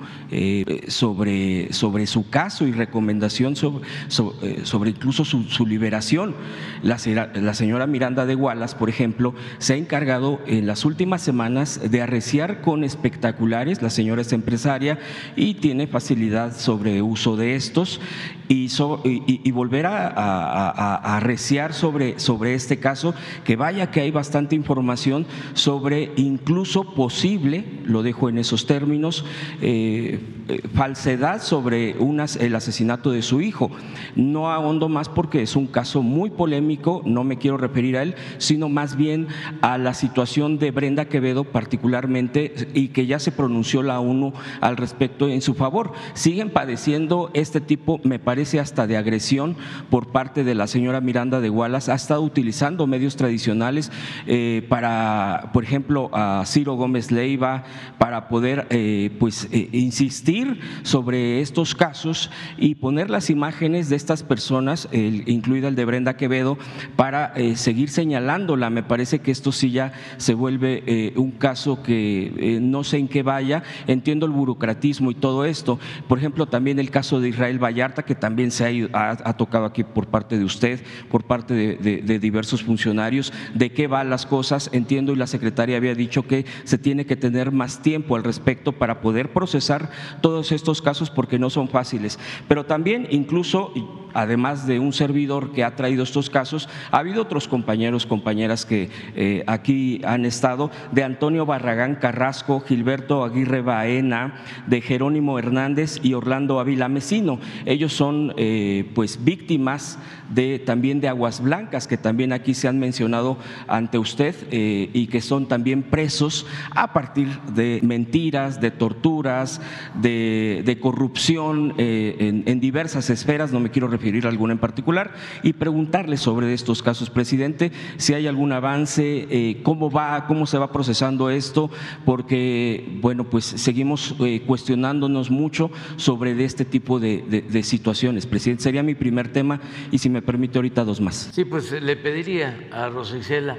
sobre, 0.89 1.73
sobre 1.73 2.07
su 2.07 2.29
caso 2.29 2.67
y 2.67 2.73
recomendación 2.73 3.57
sobre, 3.57 4.91
incluso 4.91 5.25
su, 5.25 5.67
liberación. 5.67 6.35
La, 6.83 6.99
la 7.35 7.55
señora 7.55 7.87
Miranda 7.87 8.27
de 8.27 8.35
Wallace, 8.35 8.77
por 8.77 8.89
ejemplo, 8.89 9.35
se 9.59 9.76
encargado 9.77 10.41
en 10.47 10.67
las 10.67 10.85
últimas 10.85 11.23
semanas 11.23 11.81
de 11.91 12.03
arreciar 12.03 12.61
con 12.61 12.85
espectaculares, 12.85 13.83
la 13.83 13.91
señora 13.91 14.23
es 14.23 14.33
empresaria 14.33 14.99
y 15.37 15.55
tiene 15.55 15.87
facilidad 15.87 16.57
sobre 16.57 17.03
uso 17.03 17.37
de 17.37 17.57
estos 17.57 18.01
y, 18.49 18.71
y, 19.05 19.51
volver 19.51 19.87
a, 19.87 21.17
arreciar 21.17 21.73
sobre, 21.73 22.17
este 22.55 22.79
caso, 22.79 23.15
que 23.45 23.57
vaya 23.57 23.91
que 23.91 24.01
hay 24.01 24.11
bastante 24.11 24.55
información 24.55 25.27
sobre 25.55 26.13
incluso 26.17 26.95
posible, 26.95 27.65
lo 27.85 28.03
dejo 28.03 28.29
en 28.29 28.39
esos 28.39 28.67
términos, 28.67 29.25
eh, 29.61 30.21
eh, 30.49 30.63
falsedad 30.75 31.43
sobre 31.43 31.97
el 32.41 32.55
asesinato 32.55 33.11
de 33.11 33.23
su 33.23 33.41
hijo. 33.41 33.71
No 34.15 34.51
ahondo 34.51 34.89
más 34.89 35.09
porque 35.09 35.43
es 35.43 35.57
un 35.57 35.67
caso 35.67 36.03
muy 36.03 36.31
polémico, 36.31 37.03
no 37.05 37.25
me 37.25 37.39
quiero 37.39 37.57
referir 37.57 37.97
a 37.97 38.03
él, 38.03 38.15
sino 38.39 38.69
más 38.69 38.97
bien 38.97 39.27
a 39.61 39.77
la 39.79 39.95
situación 39.95 40.59
de 40.59 40.71
Brenda 40.71 41.07
Quevedo 41.07 41.45
particularmente 41.45 42.55
y 42.75 42.89
que 42.89 43.07
ya 43.07 43.19
se 43.19 43.33
pronunció 43.33 43.83
la 43.83 43.99
ONU 43.99 44.33
al 44.61 44.77
respecto 44.77 45.29
en 45.29 45.43
su 45.43 45.55
favor. 45.55 45.93
Siguen 46.15 46.51
padeciendo 46.51 47.31
este 47.35 47.61
tipo, 47.61 48.01
me 48.05 48.19
parece, 48.19 48.36
hasta 48.37 48.87
de 48.87 48.97
agresión 48.97 49.57
por 49.89 50.09
parte 50.09 50.45
de 50.45 50.55
la 50.55 50.67
señora 50.67 51.01
Miranda 51.01 51.41
de 51.41 51.49
Wallace. 51.49 51.91
Ha 51.91 51.95
estado 51.95 52.23
utilizando 52.23 52.87
medios 52.87 53.17
tradicionales 53.17 53.91
eh, 54.27 54.67
para, 54.69 55.51
por 55.53 55.65
ejemplo, 55.65 56.11
a 56.13 56.43
Ciro 56.47 56.75
Gómez 56.75 57.11
Leiva, 57.11 57.65
para 57.99 58.29
poder 58.29 58.67
eh, 58.71 59.11
pues, 59.19 59.49
insistir 59.73 60.61
sobre 60.83 61.41
estos 61.41 61.75
casos 61.75 62.31
y 62.59 62.75
poner 62.75 63.09
las 63.09 63.31
imágenes 63.31 63.89
de 63.89 63.97
estas 63.97 64.23
personas, 64.23 64.89
incluida 64.93 65.69
el 65.69 65.77
de 65.77 65.85
Brenda 65.85 66.17
Quevedo, 66.17 66.59
para 66.97 67.33
eh, 67.37 67.57
seguir 67.57 67.89
señalándola. 67.89 68.71
Me 68.71 68.83
parece 68.83 69.21
que 69.21 69.31
esto 69.31 69.53
sí 69.53 69.71
ya 69.71 69.93
se 70.19 70.35
vuelve 70.35 70.83
eh, 70.87 71.13
un 71.17 71.31
caso 71.31 71.83
que 71.83 72.33
eh, 72.37 72.59
no 72.61 72.85
sé 72.85 72.99
en 72.99 73.09
qué 73.09 73.23
vaya. 73.23 73.63
Entiendo 73.87 74.27
el 74.27 74.33
burocratismo 74.33 75.11
y 75.11 75.15
todo 75.15 75.45
esto. 75.45 75.79
Por 76.09 76.19
ejemplo, 76.19 76.47
también 76.47 76.79
el 76.79 76.91
caso 76.91 77.21
de 77.21 77.29
Israel 77.31 77.63
Vallarta, 77.63 78.05
que 78.05 78.15
también 78.15 78.26
se 78.51 78.89
ha, 78.93 79.37
tocado 79.37 79.65
aquí 79.65 79.85
por 79.85 80.07
parte 80.07 80.39
de 80.39 80.45
usted, 80.45 80.81
por 81.11 81.25
parte 81.25 81.55
de, 81.55 82.03
de 82.03 82.19
diversos 82.19 82.63
funcionarios, 82.63 83.33
de 83.55 83.71
qué 83.71 83.87
van 83.87 84.11
las 84.11 84.27
cosas. 84.27 84.71
Entiendo 84.73 85.13
y 85.13 85.17
la 85.17 85.27
secretaria 85.27 85.77
había 85.77 85.95
dicho 85.95 86.27
que 86.27 86.47
se 86.65 86.79
tiene 86.79 87.07
que 87.07 87.17
tener 87.17 87.53
más 87.53 87.83
tiempo 87.83 88.17
al 88.17 88.25
respecto 88.25 88.73
para 88.73 89.01
poder 89.01 89.33
procesar 89.33 89.91
todos 90.21 90.53
estos 90.53 90.83
casos 90.83 91.11
porque 91.11 91.39
no 91.39 91.51
son 91.51 91.69
fáciles. 91.69 92.19
Pero 92.49 92.67
también 92.67 93.07
incluso 93.11 93.73
además 94.17 94.67
de 94.67 94.81
un 94.81 94.95
servidor 94.95 95.53
que 95.53 95.63
ha 95.63 95.77
traído 95.77 96.03
estos 96.03 96.31
casos, 96.31 96.71
ha 96.91 96.99
habido 96.99 97.23
otros 97.23 97.49
compañeros, 97.49 98.07
compañeras 98.07 98.65
que 98.65 98.89
eh, 99.15 99.45
aquí 99.47 100.01
han 100.07 100.25
estado, 100.25 100.71
de 100.93 101.05
Antonio 101.05 101.45
Barragán 101.45 101.97
Carrasco, 101.97 102.61
Gilberto 102.61 103.25
Aguirre 103.25 103.61
Baena, 103.61 104.43
de 104.67 104.81
Jerónimo 104.81 105.39
Hernández 105.39 106.01
y 106.03 106.15
Orlando 106.15 106.61
Ávila 106.61 106.89
Mesino. 106.89 107.39
Ellos 107.67 107.93
son 107.93 108.16
eh, 108.37 108.91
pues 108.95 109.25
víctimas 109.25 109.99
de 110.35 110.59
también 110.59 111.01
de 111.01 111.09
aguas 111.09 111.41
blancas 111.41 111.87
que 111.87 111.97
también 111.97 112.33
aquí 112.33 112.55
se 112.55 112.69
han 112.69 112.79
mencionado 112.79 113.39
ante 113.69 113.99
usted 113.99 114.35
eh, 114.51 114.91
y 114.93 115.07
que 115.07 115.21
son 115.21 115.47
también 115.47 115.83
presos 115.83 116.47
a 116.71 116.93
partir 116.93 117.29
de 117.55 117.81
mentiras, 117.83 118.61
de 118.61 118.71
torturas, 118.71 119.61
de, 119.95 120.79
corrupción 120.81 121.75
en, 121.79 122.43
en, 122.47 122.61
diversas 122.61 123.09
esferas. 123.11 123.53
No 123.53 123.61
me 123.61 123.71
quiero 123.71 123.89
referir 123.89 124.27
a 124.27 124.29
alguna 124.29 124.53
en 124.53 124.59
particular 124.59 125.15
y 125.43 125.55
preguntarle 125.55 126.17
sobre 126.17 126.53
estos 126.53 126.83
casos, 126.83 127.11
presidente, 127.11 127.73
si 127.97 128.15
hay 128.15 128.27
algún 128.27 128.53
avance, 128.53 129.57
cómo 129.63 129.91
va, 129.91 130.27
cómo 130.27 130.47
se 130.47 130.59
va 130.59 130.71
procesando 130.71 131.31
esto, 131.31 131.71
porque 132.05 132.99
bueno 133.01 133.25
pues 133.25 133.45
seguimos 133.45 134.15
cuestionándonos 134.47 135.31
mucho 135.31 135.71
sobre 135.97 136.35
de 136.35 136.45
este 136.45 136.65
tipo 136.65 137.01
de, 137.01 137.63
situaciones. 137.63 138.27
Presidente, 138.27 138.63
sería 138.63 138.83
mi 138.83 138.95
primer 138.95 139.33
tema 139.33 139.61
y 139.91 139.99
si 139.99 140.09
me 140.09 140.16
permite 140.23 140.59
ahorita 140.59 140.85
dos 140.85 141.01
más. 141.01 141.31
Sí, 141.33 141.45
pues 141.45 141.73
le 141.73 141.97
pediría 141.97 142.69
a 142.71 142.89
Rosa 142.89 143.17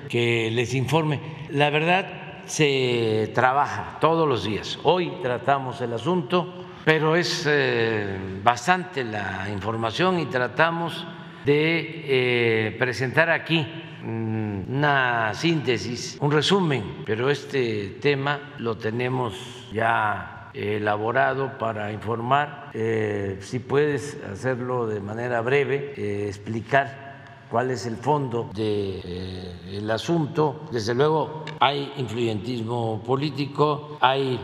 que 0.10 0.50
les 0.52 0.74
informe. 0.74 1.20
La 1.50 1.70
verdad 1.70 2.44
se 2.46 3.32
trabaja 3.34 3.98
todos 4.00 4.28
los 4.28 4.46
días. 4.46 4.80
Hoy 4.84 5.12
tratamos 5.22 5.82
el 5.82 5.94
asunto, 5.94 6.66
pero 6.86 7.16
es 7.16 7.46
eh, 7.48 8.18
bastante 8.44 9.04
la 9.04 9.48
información 9.52 10.20
y 10.20 10.26
tratamos 10.28 11.06
de 11.46 12.04
eh, 12.06 12.76
presentar 12.78 13.30
aquí 13.30 13.66
mm, 14.04 14.76
una 14.76 15.34
síntesis, 15.34 16.18
un 16.20 16.32
resumen, 16.32 17.04
pero 17.06 17.30
este 17.30 17.98
tema 18.02 18.54
lo 18.60 18.78
tenemos 18.78 19.68
ya 19.72 20.37
elaborado 20.58 21.58
para 21.60 21.92
informar. 21.92 22.72
Eh, 22.74 23.38
si 23.42 23.60
puedes 23.60 24.18
hacerlo 24.24 24.88
de 24.88 25.00
manera 25.00 25.42
breve, 25.42 25.94
eh, 25.96 26.26
explicar 26.28 27.46
cuál 27.50 27.70
es 27.70 27.86
el 27.86 27.96
fondo 27.96 28.50
del 28.54 28.56
de, 28.56 29.78
eh, 29.78 29.92
asunto. 29.92 30.62
Desde 30.72 30.96
luego 30.96 31.46
hay 31.60 31.94
influyentismo 31.98 33.04
político, 33.06 33.98
hay 34.02 34.40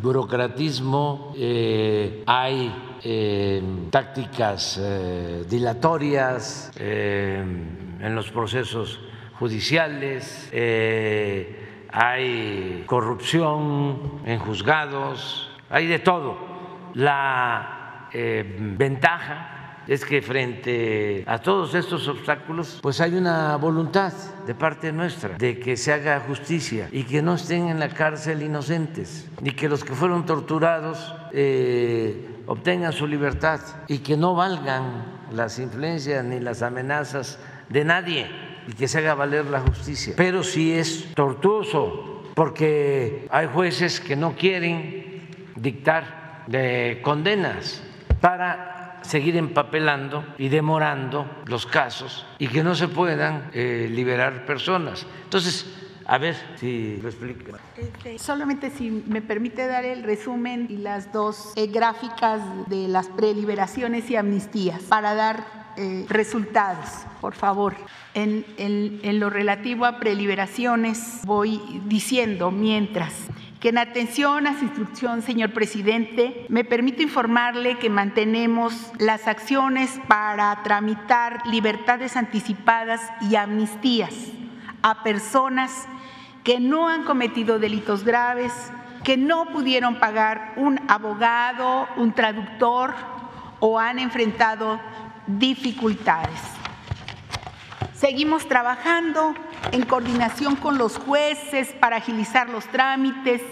burocratismo, 0.00 1.32
hay 2.26 2.82
tácticas 3.90 4.80
dilatorias 5.48 6.72
en 6.76 8.14
los 8.14 8.30
procesos 8.32 8.98
judiciales, 9.38 10.50
hay 11.92 12.82
corrupción 12.86 14.20
en 14.24 14.38
juzgados, 14.40 15.45
hay 15.70 15.86
de 15.86 15.98
todo. 15.98 16.36
La 16.94 18.08
eh, 18.12 18.44
ventaja 18.58 19.56
es 19.86 20.04
que 20.04 20.20
frente 20.20 21.22
a 21.26 21.38
todos 21.38 21.74
estos 21.74 22.08
obstáculos, 22.08 22.80
pues 22.82 23.00
hay 23.00 23.14
una 23.14 23.56
voluntad 23.56 24.12
de 24.46 24.54
parte 24.54 24.92
nuestra 24.92 25.36
de 25.36 25.58
que 25.60 25.76
se 25.76 25.92
haga 25.92 26.20
justicia 26.20 26.88
y 26.90 27.04
que 27.04 27.22
no 27.22 27.34
estén 27.34 27.68
en 27.68 27.78
la 27.78 27.88
cárcel 27.88 28.42
inocentes, 28.42 29.28
ni 29.40 29.52
que 29.52 29.68
los 29.68 29.84
que 29.84 29.94
fueron 29.94 30.26
torturados 30.26 31.14
eh, 31.32 32.42
obtengan 32.46 32.92
su 32.92 33.06
libertad 33.06 33.60
y 33.86 33.98
que 33.98 34.16
no 34.16 34.34
valgan 34.34 35.04
las 35.32 35.58
influencias 35.58 36.24
ni 36.24 36.40
las 36.40 36.62
amenazas 36.62 37.38
de 37.68 37.84
nadie 37.84 38.26
y 38.66 38.72
que 38.72 38.88
se 38.88 38.98
haga 38.98 39.14
valer 39.14 39.46
la 39.46 39.60
justicia. 39.60 40.14
Pero 40.16 40.42
si 40.42 40.72
es 40.72 41.14
tortuoso, 41.14 42.24
porque 42.34 43.28
hay 43.30 43.46
jueces 43.46 44.00
que 44.00 44.16
no 44.16 44.34
quieren 44.34 45.05
dictar 45.56 46.44
de 46.46 47.00
condenas 47.02 47.82
para 48.20 49.00
seguir 49.02 49.36
empapelando 49.36 50.24
y 50.38 50.48
demorando 50.48 51.30
los 51.46 51.66
casos 51.66 52.26
y 52.38 52.48
que 52.48 52.62
no 52.62 52.74
se 52.74 52.88
puedan 52.88 53.50
eh, 53.52 53.88
liberar 53.90 54.44
personas. 54.46 55.06
Entonces, 55.24 55.66
a 56.06 56.18
ver 56.18 56.36
si 56.56 56.98
lo 56.98 57.08
explica. 57.08 57.58
Este, 57.76 58.18
solamente 58.18 58.70
si 58.70 58.90
me 58.90 59.22
permite 59.22 59.66
dar 59.66 59.84
el 59.84 60.02
resumen 60.02 60.66
y 60.68 60.76
las 60.76 61.12
dos 61.12 61.52
eh, 61.56 61.66
gráficas 61.66 62.40
de 62.68 62.88
las 62.88 63.08
preliberaciones 63.08 64.08
y 64.10 64.16
amnistías 64.16 64.82
para 64.82 65.14
dar 65.14 65.72
eh, 65.76 66.06
resultados, 66.08 66.88
por 67.20 67.34
favor. 67.34 67.76
En, 68.14 68.46
en 68.56 69.20
lo 69.20 69.28
relativo 69.28 69.84
a 69.84 70.00
preliberaciones 70.00 71.20
voy 71.24 71.60
diciendo 71.84 72.50
mientras 72.50 73.12
que 73.66 73.70
en 73.70 73.78
atención 73.78 74.46
a 74.46 74.56
su 74.56 74.64
instrucción, 74.64 75.22
señor 75.22 75.52
presidente, 75.52 76.46
me 76.48 76.62
permito 76.62 77.02
informarle 77.02 77.78
que 77.78 77.90
mantenemos 77.90 78.92
las 79.00 79.26
acciones 79.26 79.90
para 80.06 80.62
tramitar 80.62 81.44
libertades 81.48 82.16
anticipadas 82.16 83.00
y 83.22 83.34
amnistías 83.34 84.14
a 84.82 85.02
personas 85.02 85.88
que 86.44 86.60
no 86.60 86.88
han 86.88 87.02
cometido 87.02 87.58
delitos 87.58 88.04
graves, 88.04 88.52
que 89.02 89.16
no 89.16 89.46
pudieron 89.46 89.98
pagar 89.98 90.52
un 90.54 90.80
abogado, 90.86 91.88
un 91.96 92.12
traductor 92.12 92.94
o 93.58 93.80
han 93.80 93.98
enfrentado 93.98 94.80
dificultades. 95.26 96.38
Seguimos 97.94 98.46
trabajando 98.46 99.34
en 99.72 99.84
coordinación 99.84 100.54
con 100.54 100.78
los 100.78 100.98
jueces 100.98 101.72
para 101.80 101.96
agilizar 101.96 102.48
los 102.48 102.64
trámites 102.66 103.42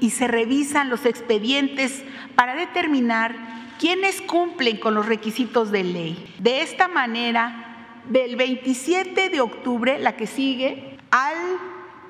y 0.00 0.10
se 0.10 0.28
revisan 0.28 0.90
los 0.90 1.06
expedientes 1.06 2.02
para 2.34 2.54
determinar 2.54 3.34
quiénes 3.78 4.20
cumplen 4.22 4.78
con 4.78 4.94
los 4.94 5.06
requisitos 5.06 5.70
de 5.70 5.84
ley. 5.84 6.34
De 6.38 6.62
esta 6.62 6.88
manera, 6.88 8.00
del 8.08 8.36
27 8.36 9.28
de 9.28 9.40
octubre, 9.40 9.98
la 9.98 10.16
que 10.16 10.26
sigue, 10.26 10.98
al 11.10 11.36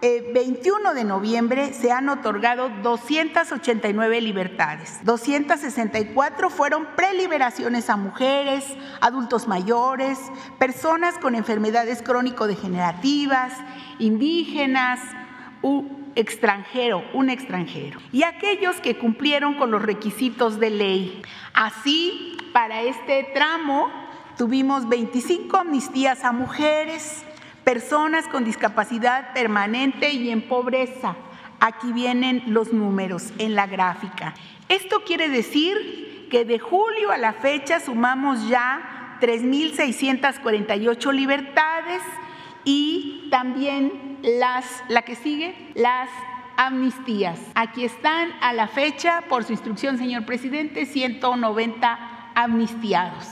21 0.01 0.91
eh, 0.91 0.95
de 0.95 1.05
noviembre 1.05 1.73
se 1.73 1.91
han 1.91 2.09
otorgado 2.09 2.71
289 2.83 4.21
libertades. 4.21 5.01
264 5.05 6.51
fueron 6.51 6.87
preliberaciones 6.97 7.91
a 7.91 7.97
mujeres, 7.97 8.65
adultos 9.01 9.49
mayores, 9.49 10.19
personas 10.59 11.19
con 11.19 11.35
enfermedades 11.35 12.03
crónico-degenerativas, 12.03 13.53
indígenas, 13.99 15.01
extranjero, 16.19 17.05
un 17.13 17.31
extranjero, 17.31 18.01
y 18.13 18.25
aquellos 18.25 18.81
que 18.81 18.97
cumplieron 18.97 19.55
con 19.55 19.71
los 19.71 19.81
requisitos 19.81 20.59
de 20.59 20.71
ley. 20.71 21.23
Así, 21.55 22.37
para 22.53 22.83
este 22.83 23.23
tramo 23.33 23.89
tuvimos 24.37 24.89
25 24.89 25.57
amnistías 25.57 26.25
a 26.25 26.33
mujeres, 26.33 27.23
personas 27.63 28.27
con 28.27 28.45
discapacidad 28.45 29.33
permanente 29.33 30.11
y 30.11 30.31
en 30.31 30.43
pobreza. 30.43 31.15
Aquí 31.61 31.93
vienen 31.93 32.43
los 32.47 32.73
números 32.73 33.33
en 33.39 33.55
la 33.55 33.69
gráfica. 33.69 34.35
Esto 34.69 35.05
quiere 35.05 35.29
decir 35.29 36.27
que 36.31 36.45
de 36.45 36.59
julio 36.59 37.13
a 37.13 37.17
la 37.17 37.33
fecha 37.33 37.79
sumamos 37.79 38.49
ya 38.49 39.17
3.648 39.21 41.13
libertades 41.13 42.03
y 42.65 43.29
también 43.31 44.19
las, 44.23 44.65
la 44.89 45.03
que 45.03 45.15
sigue, 45.15 45.55
las 45.75 46.09
amnistías. 46.57 47.39
Aquí 47.55 47.85
están 47.85 48.31
a 48.41 48.53
la 48.53 48.69
fecha, 48.69 49.23
por 49.29 49.45
su 49.45 49.53
instrucción, 49.53 49.97
señor 49.99 50.27
presidente, 50.27 50.87
190 50.87 51.99
amnistiados. 52.35 53.27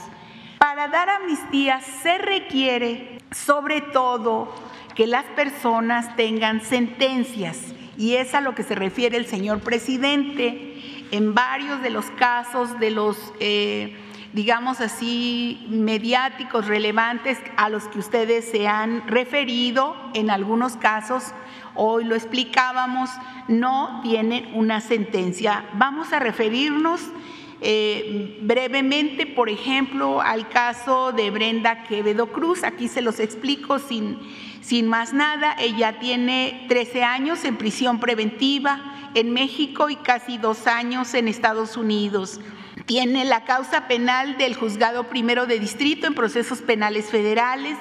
Para 0.57 0.87
dar 0.87 1.09
amnistías 1.09 1.85
se 1.85 2.17
requiere 2.17 3.19
sobre 3.31 3.81
todo 3.81 4.53
que 4.95 5.07
las 5.07 5.25
personas 5.25 6.15
tengan 6.15 6.61
sentencias, 6.61 7.73
y 7.97 8.15
es 8.15 8.33
a 8.33 8.41
lo 8.41 8.55
que 8.55 8.63
se 8.63 8.75
refiere 8.75 9.17
el 9.17 9.25
señor 9.25 9.59
presidente 9.59 11.05
en 11.11 11.33
varios 11.33 11.81
de 11.81 11.89
los 11.89 12.05
casos 12.11 12.79
de 12.79 12.91
los, 12.91 13.33
eh, 13.39 13.95
digamos 14.33 14.81
así, 14.81 15.65
mediáticos 15.69 16.67
relevantes 16.67 17.37
a 17.55 17.69
los 17.69 17.87
que 17.87 17.99
ustedes 17.99 18.45
se 18.45 18.67
han 18.67 19.07
referido, 19.07 19.95
en 20.13 20.29
algunos 20.29 20.77
casos, 20.77 21.33
hoy 21.75 22.03
lo 22.03 22.15
explicábamos, 22.15 23.09
no 23.47 24.01
tienen 24.03 24.49
una 24.53 24.81
sentencia. 24.81 25.65
Vamos 25.73 26.13
a 26.13 26.19
referirnos 26.19 27.01
eh, 27.61 28.37
brevemente, 28.41 29.25
por 29.25 29.49
ejemplo, 29.49 30.21
al 30.21 30.47
caso 30.49 31.11
de 31.11 31.31
Brenda 31.31 31.83
Quevedo 31.83 32.27
Cruz, 32.27 32.63
aquí 32.63 32.87
se 32.87 33.01
los 33.01 33.19
explico 33.19 33.79
sin, 33.79 34.19
sin 34.61 34.87
más 34.87 35.13
nada, 35.13 35.55
ella 35.59 35.99
tiene 35.99 36.65
13 36.67 37.03
años 37.03 37.43
en 37.45 37.57
prisión 37.57 37.99
preventiva 37.99 38.93
en 39.15 39.33
México 39.33 39.89
y 39.89 39.95
casi 39.95 40.37
dos 40.37 40.67
años 40.67 41.13
en 41.15 41.27
Estados 41.27 41.77
Unidos. 41.77 42.39
Tiene 42.87 43.25
la 43.25 43.43
causa 43.43 43.87
penal 43.87 44.37
del 44.37 44.55
juzgado 44.55 45.09
primero 45.09 45.45
de 45.45 45.59
distrito 45.59 46.07
en 46.07 46.15
procesos 46.15 46.61
penales 46.61 47.07
federales 47.07 47.77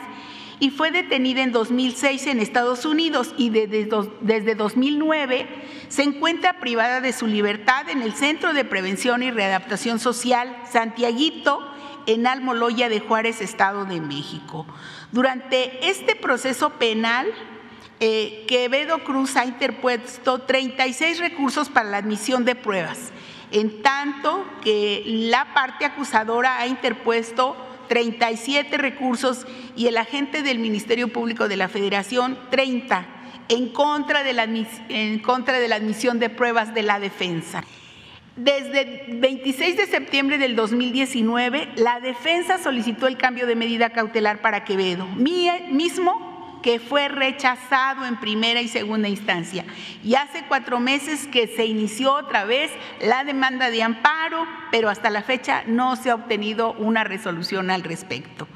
y 0.59 0.71
fue 0.71 0.91
detenida 0.91 1.43
en 1.43 1.53
2006 1.53 2.27
en 2.27 2.41
Estados 2.41 2.85
Unidos 2.85 3.33
y 3.39 3.51
desde, 3.51 3.89
desde 4.21 4.55
2009 4.57 5.47
se 5.89 6.03
encuentra 6.03 6.59
privada 6.59 7.01
de 7.01 7.13
su 7.13 7.29
libertad 7.29 7.89
en 7.89 8.03
el 8.03 8.15
Centro 8.15 8.53
de 8.53 8.65
Prevención 8.65 9.23
y 9.23 9.31
Readaptación 9.31 10.01
Social 10.01 10.57
Santiaguito 10.69 11.61
en 12.07 12.27
Almoloya 12.27 12.89
de 12.89 12.99
Juárez, 12.99 13.41
Estado 13.41 13.85
de 13.85 14.01
México. 14.01 14.67
Durante 15.13 15.89
este 15.89 16.17
proceso 16.17 16.71
penal, 16.71 17.27
eh, 17.99 18.45
Quevedo 18.47 19.05
Cruz 19.05 19.37
ha 19.37 19.47
interpuesto 19.47 20.41
36 20.41 21.19
recursos 21.19 21.69
para 21.69 21.89
la 21.89 21.97
admisión 21.99 22.45
de 22.45 22.55
pruebas, 22.55 23.13
en 23.53 23.83
tanto 23.83 24.45
que 24.63 25.03
la 25.07 25.55
parte 25.55 25.85
acusadora 25.85 26.59
ha 26.59 26.67
interpuesto 26.67 27.57
37 27.89 28.77
recursos 28.79 29.47
y 29.77 29.87
el 29.87 29.97
agente 29.97 30.43
del 30.43 30.59
Ministerio 30.59 31.09
Público 31.09 31.49
de 31.49 31.57
la 31.57 31.69
Federación 31.69 32.39
30 32.51 33.07
en 33.49 33.69
contra 33.69 34.25
de 34.25 34.33
la, 34.33 34.45
en 34.45 35.19
contra 35.21 35.59
de 35.59 35.69
la 35.69 35.77
admisión 35.77 36.19
de 36.19 36.31
pruebas 36.31 36.75
de 36.75 36.83
la 36.83 36.99
defensa. 36.99 37.63
Desde 38.37 39.07
el 39.09 39.19
26 39.19 39.79
de 39.79 39.87
septiembre 39.87 40.37
del 40.37 40.57
2019, 40.57 41.71
la 41.77 42.01
defensa 42.01 42.59
solicitó 42.59 43.07
el 43.07 43.17
cambio 43.17 43.47
de 43.47 43.57
medida 43.57 43.91
cautelar 43.91 44.43
para 44.43 44.65
Quevedo, 44.65 45.07
mismo 45.07 46.26
que 46.67 46.81
fue 46.81 47.07
rechazado 47.07 48.05
en 48.07 48.19
primera 48.19 48.61
y 48.61 48.67
segunda 48.67 49.07
instancia. 49.07 49.65
Y 50.03 50.17
hace 50.17 50.43
cuatro 50.49 50.81
meses 50.81 51.29
que 51.29 51.47
se 51.47 51.65
inició 51.65 52.13
otra 52.13 52.45
vez 52.45 52.73
la 53.01 53.23
demanda 53.23 53.71
de 53.71 53.85
amparo, 53.85 54.45
pero 54.73 54.89
hasta 54.89 55.09
la 55.09 55.23
fecha 55.23 55.63
no 55.69 55.95
se 55.95 56.11
ha 56.11 56.17
obtenido 56.17 56.73
una 56.73 57.05
resolución 57.05 57.71
al 57.71 57.85
respecto. 57.85 58.49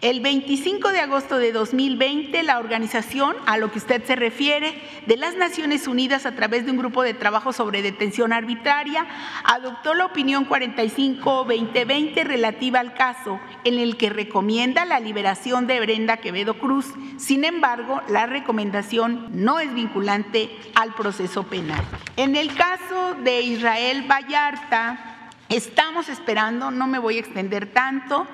El 0.00 0.20
25 0.20 0.92
de 0.92 1.00
agosto 1.00 1.36
de 1.36 1.52
2020, 1.52 2.42
la 2.42 2.58
organización 2.58 3.36
a 3.44 3.58
lo 3.58 3.70
que 3.70 3.76
usted 3.76 4.02
se 4.02 4.16
refiere 4.16 4.80
de 5.06 5.18
las 5.18 5.36
Naciones 5.36 5.86
Unidas 5.86 6.24
a 6.24 6.34
través 6.34 6.64
de 6.64 6.70
un 6.70 6.78
grupo 6.78 7.02
de 7.02 7.12
trabajo 7.12 7.52
sobre 7.52 7.82
detención 7.82 8.32
arbitraria 8.32 9.06
adoptó 9.44 9.92
la 9.92 10.06
opinión 10.06 10.48
45-2020 10.48 12.24
relativa 12.24 12.80
al 12.80 12.94
caso 12.94 13.40
en 13.64 13.78
el 13.78 13.98
que 13.98 14.08
recomienda 14.08 14.86
la 14.86 15.00
liberación 15.00 15.66
de 15.66 15.80
Brenda 15.80 16.16
Quevedo 16.16 16.58
Cruz. 16.58 16.86
Sin 17.18 17.44
embargo, 17.44 18.00
la 18.08 18.24
recomendación 18.24 19.28
no 19.32 19.60
es 19.60 19.74
vinculante 19.74 20.48
al 20.76 20.94
proceso 20.94 21.42
penal. 21.42 21.84
En 22.16 22.36
el 22.36 22.54
caso 22.54 23.16
de 23.22 23.42
Israel 23.42 24.06
Vallarta, 24.10 25.09
estamos 25.50 26.08
esperando, 26.08 26.70
no 26.70 26.86
me 26.86 26.98
voy 26.98 27.16
a 27.16 27.20
extender 27.20 27.66
tanto, 27.66 28.26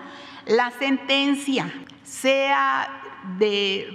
la 0.46 0.70
sentencia, 0.70 1.72
sea 2.04 3.02
de 3.38 3.88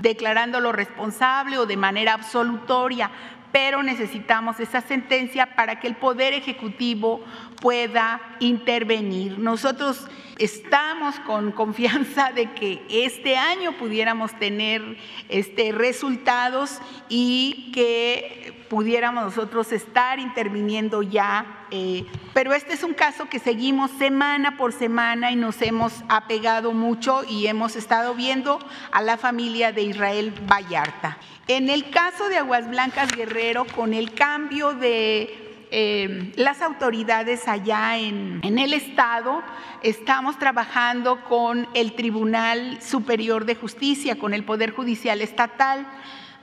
declarándolo 0.00 0.70
responsable 0.70 1.58
o 1.58 1.66
de 1.66 1.76
manera 1.76 2.14
absolutoria, 2.14 3.10
pero 3.50 3.82
necesitamos 3.82 4.60
esa 4.60 4.80
sentencia 4.80 5.56
para 5.56 5.80
que 5.80 5.88
el 5.88 5.96
Poder 5.96 6.34
Ejecutivo 6.34 7.24
pueda 7.60 8.20
intervenir. 8.38 9.38
Nosotros 9.38 10.06
estamos 10.38 11.18
con 11.20 11.50
confianza 11.50 12.30
de 12.32 12.52
que 12.52 12.82
este 12.88 13.36
año 13.36 13.72
pudiéramos 13.76 14.38
tener 14.38 14.96
este, 15.28 15.72
resultados 15.72 16.80
y 17.08 17.72
que 17.74 18.59
pudiéramos 18.70 19.24
nosotros 19.24 19.72
estar 19.72 20.20
interviniendo 20.20 21.02
ya. 21.02 21.66
Eh, 21.72 22.06
pero 22.32 22.54
este 22.54 22.72
es 22.72 22.84
un 22.84 22.94
caso 22.94 23.28
que 23.28 23.40
seguimos 23.40 23.90
semana 23.90 24.56
por 24.56 24.72
semana 24.72 25.32
y 25.32 25.36
nos 25.36 25.60
hemos 25.60 25.92
apegado 26.08 26.72
mucho 26.72 27.24
y 27.28 27.48
hemos 27.48 27.74
estado 27.74 28.14
viendo 28.14 28.60
a 28.92 29.02
la 29.02 29.18
familia 29.18 29.72
de 29.72 29.82
Israel 29.82 30.32
Vallarta. 30.48 31.18
En 31.48 31.68
el 31.68 31.90
caso 31.90 32.28
de 32.28 32.38
Aguas 32.38 32.70
Blancas 32.70 33.10
Guerrero, 33.10 33.66
con 33.74 33.92
el 33.92 34.14
cambio 34.14 34.72
de 34.72 35.66
eh, 35.72 36.32
las 36.36 36.62
autoridades 36.62 37.48
allá 37.48 37.98
en, 37.98 38.38
en, 38.44 38.58
el 38.60 38.72
Estado, 38.72 39.42
estamos 39.82 40.38
trabajando 40.38 41.24
con 41.24 41.68
el 41.74 41.94
Tribunal 41.94 42.80
Superior 42.80 43.46
de 43.46 43.56
Justicia, 43.56 44.16
con 44.16 44.32
el 44.32 44.44
Poder 44.44 44.70
Judicial 44.70 45.22
Estatal 45.22 45.88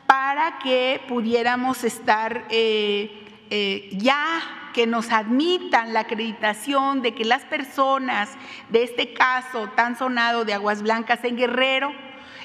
para 0.08 0.58
que 0.60 1.02
pudiéramos 1.08 1.84
estar 1.84 2.48
eh, 2.50 3.24
eh, 3.50 3.90
ya 3.92 4.72
que 4.74 4.88
nos 4.88 5.12
admitan 5.12 5.94
la 5.94 6.02
acreditación 6.02 7.02
de 7.02 7.14
que 7.14 7.26
las 7.26 7.44
personas 7.46 8.30
de 8.70 8.84
este 8.84 9.14
caso 9.14 9.70
tan 9.76 9.98
sonado 9.98 10.46
de 10.46 10.54
Aguas 10.54 10.82
Blancas 10.82 11.24
en 11.24 11.36
Guerrero 11.36 11.92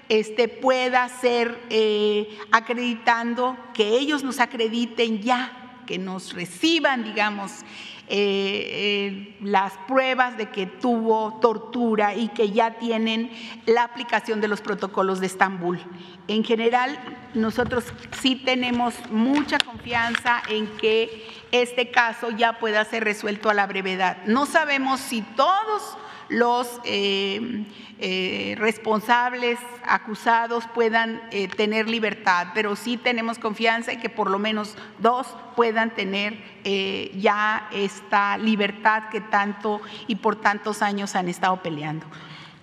este, 0.08 0.48
pueda 0.48 1.08
ser 1.08 1.58
eh, 1.70 2.38
acreditando, 2.50 3.56
que 3.74 3.88
ellos 3.88 4.24
nos 4.24 4.40
acrediten 4.40 5.22
ya, 5.22 5.80
que 5.86 5.98
nos 5.98 6.32
reciban, 6.34 7.04
digamos, 7.04 7.64
eh, 8.14 8.18
eh, 8.18 9.36
las 9.40 9.72
pruebas 9.88 10.36
de 10.36 10.50
que 10.50 10.66
tuvo 10.66 11.38
tortura 11.40 12.14
y 12.14 12.28
que 12.28 12.50
ya 12.50 12.72
tienen 12.72 13.30
la 13.64 13.84
aplicación 13.84 14.42
de 14.42 14.48
los 14.48 14.60
protocolos 14.60 15.18
de 15.18 15.28
Estambul. 15.28 15.80
En 16.28 16.44
general, 16.44 16.98
nosotros 17.32 17.84
sí 18.20 18.36
tenemos 18.36 18.94
mucha 19.10 19.56
confianza 19.56 20.42
en 20.50 20.66
que 20.76 21.26
este 21.52 21.90
caso 21.90 22.28
ya 22.30 22.58
pueda 22.58 22.84
ser 22.84 23.02
resuelto 23.02 23.48
a 23.48 23.54
la 23.54 23.66
brevedad. 23.66 24.18
No 24.26 24.44
sabemos 24.44 25.00
si 25.00 25.22
todos 25.22 25.96
los 26.32 26.80
eh, 26.84 27.64
eh, 27.98 28.54
responsables, 28.58 29.58
acusados 29.84 30.64
puedan 30.74 31.22
eh, 31.30 31.46
tener 31.48 31.88
libertad, 31.88 32.48
pero 32.54 32.74
sí 32.74 32.96
tenemos 32.96 33.38
confianza 33.38 33.92
en 33.92 34.00
que 34.00 34.08
por 34.08 34.30
lo 34.30 34.38
menos 34.38 34.74
dos 34.98 35.26
puedan 35.54 35.94
tener 35.94 36.52
ya 37.14 37.68
esta 37.72 38.38
libertad 38.38 39.08
que 39.10 39.20
tanto 39.20 39.80
y 40.06 40.14
por 40.16 40.36
tantos 40.36 40.80
años 40.80 41.16
han 41.16 41.28
estado 41.28 41.60
peleando. 41.60 42.06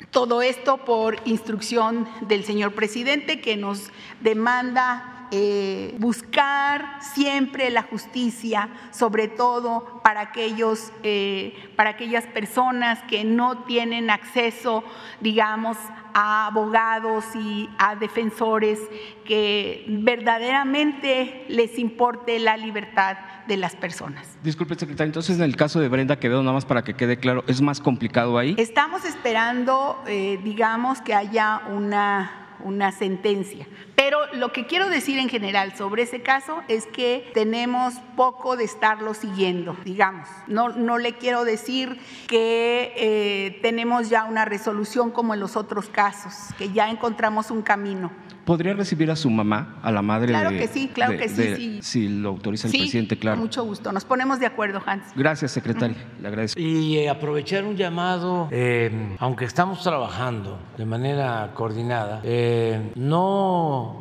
Todo 0.09 0.41
esto 0.41 0.77
por 0.77 1.17
instrucción 1.25 2.07
del 2.21 2.45
señor 2.45 2.73
presidente 2.73 3.41
que 3.41 3.57
nos 3.57 3.91
demanda 4.21 5.18
eh, 5.31 5.95
buscar 5.99 6.97
siempre 7.01 7.69
la 7.69 7.83
justicia, 7.83 8.69
sobre 8.91 9.27
todo 9.27 10.01
para, 10.03 10.21
aquellos, 10.21 10.91
eh, 11.03 11.53
para 11.75 11.91
aquellas 11.91 12.25
personas 12.25 12.99
que 13.03 13.23
no 13.23 13.63
tienen 13.65 14.09
acceso, 14.09 14.83
digamos, 15.21 15.77
a 16.13 16.47
abogados 16.47 17.25
y 17.35 17.69
a 17.77 17.95
defensores 17.95 18.79
que 19.25 19.85
verdaderamente 19.87 21.45
les 21.47 21.77
importe 21.77 22.39
la 22.39 22.57
libertad 22.57 23.17
de 23.47 23.57
las 23.57 23.75
personas. 23.75 24.37
Disculpe, 24.43 24.75
secretaria, 24.75 25.09
entonces 25.09 25.37
en 25.37 25.43
el 25.43 25.55
caso 25.55 25.79
de 25.79 25.89
Brenda 25.89 26.19
Quevedo, 26.19 26.41
nada 26.41 26.53
más 26.53 26.65
para 26.65 26.83
que 26.83 26.95
quede 26.95 27.17
claro, 27.17 27.43
¿es 27.47 27.61
más 27.61 27.79
complicado 27.79 28.37
ahí? 28.37 28.55
Estamos 28.57 29.05
esperando, 29.05 30.01
eh, 30.07 30.39
digamos, 30.43 31.01
que 31.01 31.13
haya 31.13 31.61
una 31.69 32.39
una 32.63 32.91
sentencia. 32.91 33.67
Pero 33.99 34.19
lo 34.31 34.53
que 34.53 34.65
quiero 34.65 34.87
decir 34.87 35.19
en 35.19 35.27
general 35.27 35.75
sobre 35.75 36.03
ese 36.03 36.21
caso 36.21 36.61
es 36.69 36.85
que 36.85 37.29
tenemos 37.33 37.95
poco 38.15 38.55
de 38.55 38.63
estarlo 38.63 39.13
siguiendo, 39.13 39.75
digamos. 39.83 40.25
No, 40.47 40.69
no 40.69 40.97
le 40.97 41.17
quiero 41.17 41.43
decir 41.43 41.99
que 42.25 42.93
eh, 42.95 43.59
tenemos 43.61 44.09
ya 44.09 44.23
una 44.23 44.45
resolución 44.45 45.11
como 45.11 45.33
en 45.33 45.41
los 45.41 45.57
otros 45.57 45.89
casos, 45.89 46.55
que 46.57 46.71
ya 46.71 46.89
encontramos 46.89 47.51
un 47.51 47.61
camino. 47.61 48.09
¿Podría 48.49 48.73
recibir 48.73 49.11
a 49.11 49.15
su 49.15 49.29
mamá, 49.29 49.77
a 49.83 49.91
la 49.91 50.01
madre? 50.01 50.29
Claro 50.29 50.49
que 50.49 50.67
sí, 50.67 50.89
claro 50.91 51.15
que 51.15 51.29
sí, 51.29 51.79
Si 51.83 52.07
lo 52.07 52.29
autoriza 52.29 52.67
el 52.67 52.71
presidente, 52.71 53.15
claro. 53.15 53.35
Con 53.35 53.43
mucho 53.43 53.63
gusto. 53.63 53.91
Nos 53.91 54.05
ponemos 54.05 54.39
de 54.39 54.47
acuerdo, 54.47 54.81
Hans. 54.83 55.03
Gracias, 55.15 55.51
secretaria. 55.51 55.95
Le 56.19 56.27
agradezco. 56.27 56.59
Y 56.59 56.97
eh, 56.97 57.09
aprovechar 57.09 57.63
un 57.63 57.75
llamado, 57.75 58.47
eh, 58.49 59.15
aunque 59.19 59.45
estamos 59.45 59.83
trabajando 59.83 60.57
de 60.79 60.85
manera 60.85 61.51
coordinada, 61.53 62.21
eh, 62.23 62.91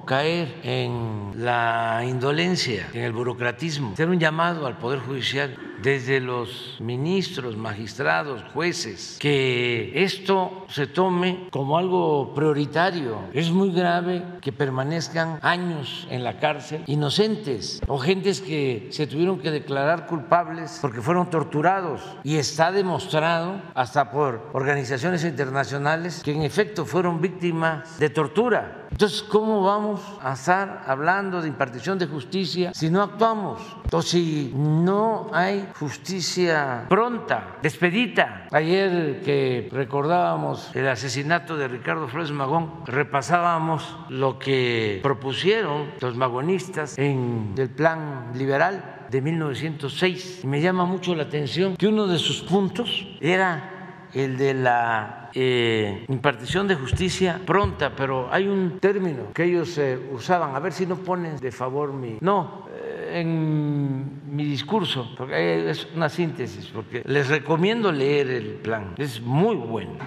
caer 0.07 0.61
en 0.63 1.33
la 1.37 2.03
indolencia, 2.07 2.89
en 2.93 3.03
el 3.03 3.13
burocratismo. 3.13 3.93
Hacer 3.93 4.09
un 4.09 4.19
llamado 4.19 4.67
al 4.67 4.79
Poder 4.79 5.01
Judicial 5.01 5.57
desde 5.83 6.21
los 6.21 6.77
ministros, 6.81 7.57
magistrados, 7.57 8.43
jueces, 8.53 9.17
que 9.21 9.93
esto 9.95 10.67
se 10.69 10.87
tome 10.87 11.49
como 11.51 11.79
algo 11.79 12.35
prioritario. 12.35 13.21
Es 13.33 13.51
muy 13.51 13.73
grave 13.73 14.25
que 14.41 14.53
permanezcan 14.53 15.39
años 15.43 16.07
en 16.11 16.25
la 16.25 16.39
cárcel 16.39 16.83
inocentes 16.87 17.81
o 17.87 17.99
gentes 17.99 18.41
que 18.41 18.89
se 18.91 19.07
tuvieron 19.07 19.39
que 19.39 19.51
declarar 19.51 20.07
culpables 20.07 20.79
porque 20.81 21.01
fueron 21.01 21.31
torturados 21.31 22.03
y 22.25 22.37
está 22.37 22.73
demostrado 22.73 23.61
hasta 23.75 24.11
por 24.11 24.51
organizaciones 24.53 25.25
internacionales 25.25 26.23
que 26.25 26.33
en 26.33 26.43
efecto 26.43 26.85
fueron 26.85 27.21
víctimas 27.21 27.99
de 27.99 28.11
tortura. 28.11 28.88
Entonces, 28.99 29.23
¿cómo 29.23 29.63
vamos 29.63 30.01
a 30.21 30.33
estar 30.33 30.83
hablando 30.85 31.41
de 31.41 31.47
impartición 31.47 32.01
de 32.01 32.09
justicia 32.09 32.73
si 32.75 32.91
no 32.91 33.01
actuamos? 33.01 33.63
O 33.93 34.03
si 34.03 34.53
no 34.57 35.31
hay 35.33 35.69
justicia 35.79 36.87
pronta, 36.89 37.59
despedita. 37.63 38.49
Ayer 38.51 39.23
que 39.25 39.69
recordábamos 39.71 40.75
el 40.75 40.89
asesinato 40.89 41.57
de 41.57 41.69
Ricardo 41.69 42.09
Flores 42.09 42.33
Magón, 42.33 42.73
repasábamos 42.87 43.85
lo 44.09 44.37
que 44.41 44.99
propusieron 45.01 45.93
los 46.01 46.17
magonistas 46.17 46.99
en 46.99 47.55
el 47.57 47.71
plan 47.71 48.33
liberal 48.35 49.07
de 49.11 49.21
1906. 49.23 50.41
Y 50.43 50.49
me 50.49 50.61
llama 50.61 50.87
mucho 50.87 51.15
la 51.15 51.23
atención 51.23 51.77
que 51.77 51.87
uno 51.87 52.09
de 52.09 52.19
sus 52.19 52.43
puntos 52.43 53.07
era 53.21 53.78
el 54.15 54.37
de 54.37 54.55
la 54.55 55.31
eh, 55.35 56.05
impartición 56.09 56.67
de 56.69 56.75
justicia 56.75 57.41
pronta, 57.45 57.95
pero 57.95 58.29
hay 58.33 58.49
un 58.49 58.79
término 58.79 59.33
que 59.33 59.45
ellos 59.45 59.77
eh, 59.79 59.99
usaban, 60.13 60.55
a 60.55 60.59
ver 60.61 60.73
si 60.73 60.87
no 60.87 60.97
pones 60.97 61.41
de 61.41 61.53
favor 61.53 61.93
mi... 61.93 62.19
No, 62.21 62.67
eh, 62.71 63.21
en 63.21 64.35
mi 64.35 64.45
discurso, 64.45 65.15
porque 65.17 65.71
es 65.71 65.89
una 65.95 66.09
síntesis, 66.09 66.67
porque 66.67 67.03
les 67.05 67.29
recomiendo 67.29 67.93
leer 67.93 68.31
el 68.31 68.47
plan, 68.55 68.95
es 68.99 69.21
muy 69.21 69.57
bueno 69.57 69.99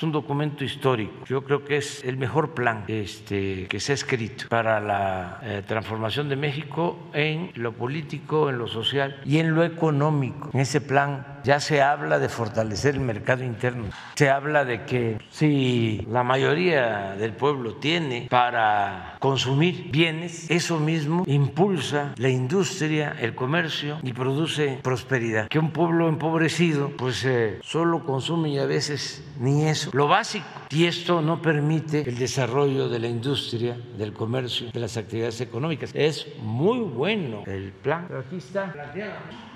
es 0.00 0.04
un 0.04 0.12
documento 0.12 0.64
histórico. 0.64 1.26
Yo 1.26 1.44
creo 1.44 1.62
que 1.62 1.76
es 1.76 2.02
el 2.04 2.16
mejor 2.16 2.54
plan 2.54 2.84
este, 2.88 3.66
que 3.68 3.80
se 3.80 3.92
ha 3.92 3.94
escrito 3.94 4.46
para 4.48 4.80
la 4.80 5.40
eh, 5.42 5.62
transformación 5.66 6.30
de 6.30 6.36
México 6.36 6.98
en 7.12 7.50
lo 7.54 7.72
político, 7.72 8.48
en 8.48 8.56
lo 8.56 8.66
social 8.66 9.20
y 9.26 9.40
en 9.40 9.54
lo 9.54 9.62
económico. 9.62 10.48
En 10.54 10.60
ese 10.60 10.80
plan 10.80 11.40
ya 11.44 11.60
se 11.60 11.82
habla 11.82 12.18
de 12.18 12.30
fortalecer 12.30 12.94
el 12.94 13.00
mercado 13.00 13.44
interno. 13.44 13.88
Se 14.14 14.30
habla 14.30 14.64
de 14.64 14.84
que 14.84 15.18
si 15.30 16.06
la 16.10 16.22
mayoría 16.22 17.14
del 17.18 17.32
pueblo 17.32 17.74
tiene 17.74 18.26
para 18.30 19.16
consumir 19.18 19.90
bienes, 19.90 20.50
eso 20.50 20.80
mismo 20.80 21.24
impulsa 21.26 22.14
la 22.16 22.30
industria, 22.30 23.16
el 23.20 23.34
comercio 23.34 23.98
y 24.02 24.14
produce 24.14 24.78
prosperidad. 24.82 25.48
Que 25.48 25.58
un 25.58 25.72
pueblo 25.72 26.08
empobrecido 26.08 26.90
pues 26.96 27.22
eh, 27.26 27.58
solo 27.62 28.04
consume 28.04 28.48
y 28.50 28.58
a 28.58 28.64
veces 28.66 29.22
ni 29.38 29.66
eso 29.66 29.89
lo 29.92 30.08
básico. 30.08 30.46
Y 30.70 30.86
esto 30.86 31.20
no 31.20 31.42
permite 31.42 32.08
el 32.08 32.16
desarrollo 32.16 32.88
de 32.88 32.98
la 32.98 33.08
industria, 33.08 33.76
del 33.96 34.12
comercio, 34.12 34.70
de 34.72 34.80
las 34.80 34.96
actividades 34.96 35.40
económicas. 35.40 35.90
Es 35.94 36.26
muy 36.40 36.80
bueno 36.80 37.42
el 37.46 37.72
plan. 37.72 38.06
Pero 38.08 38.20
aquí 38.20 38.36
está 38.36 38.72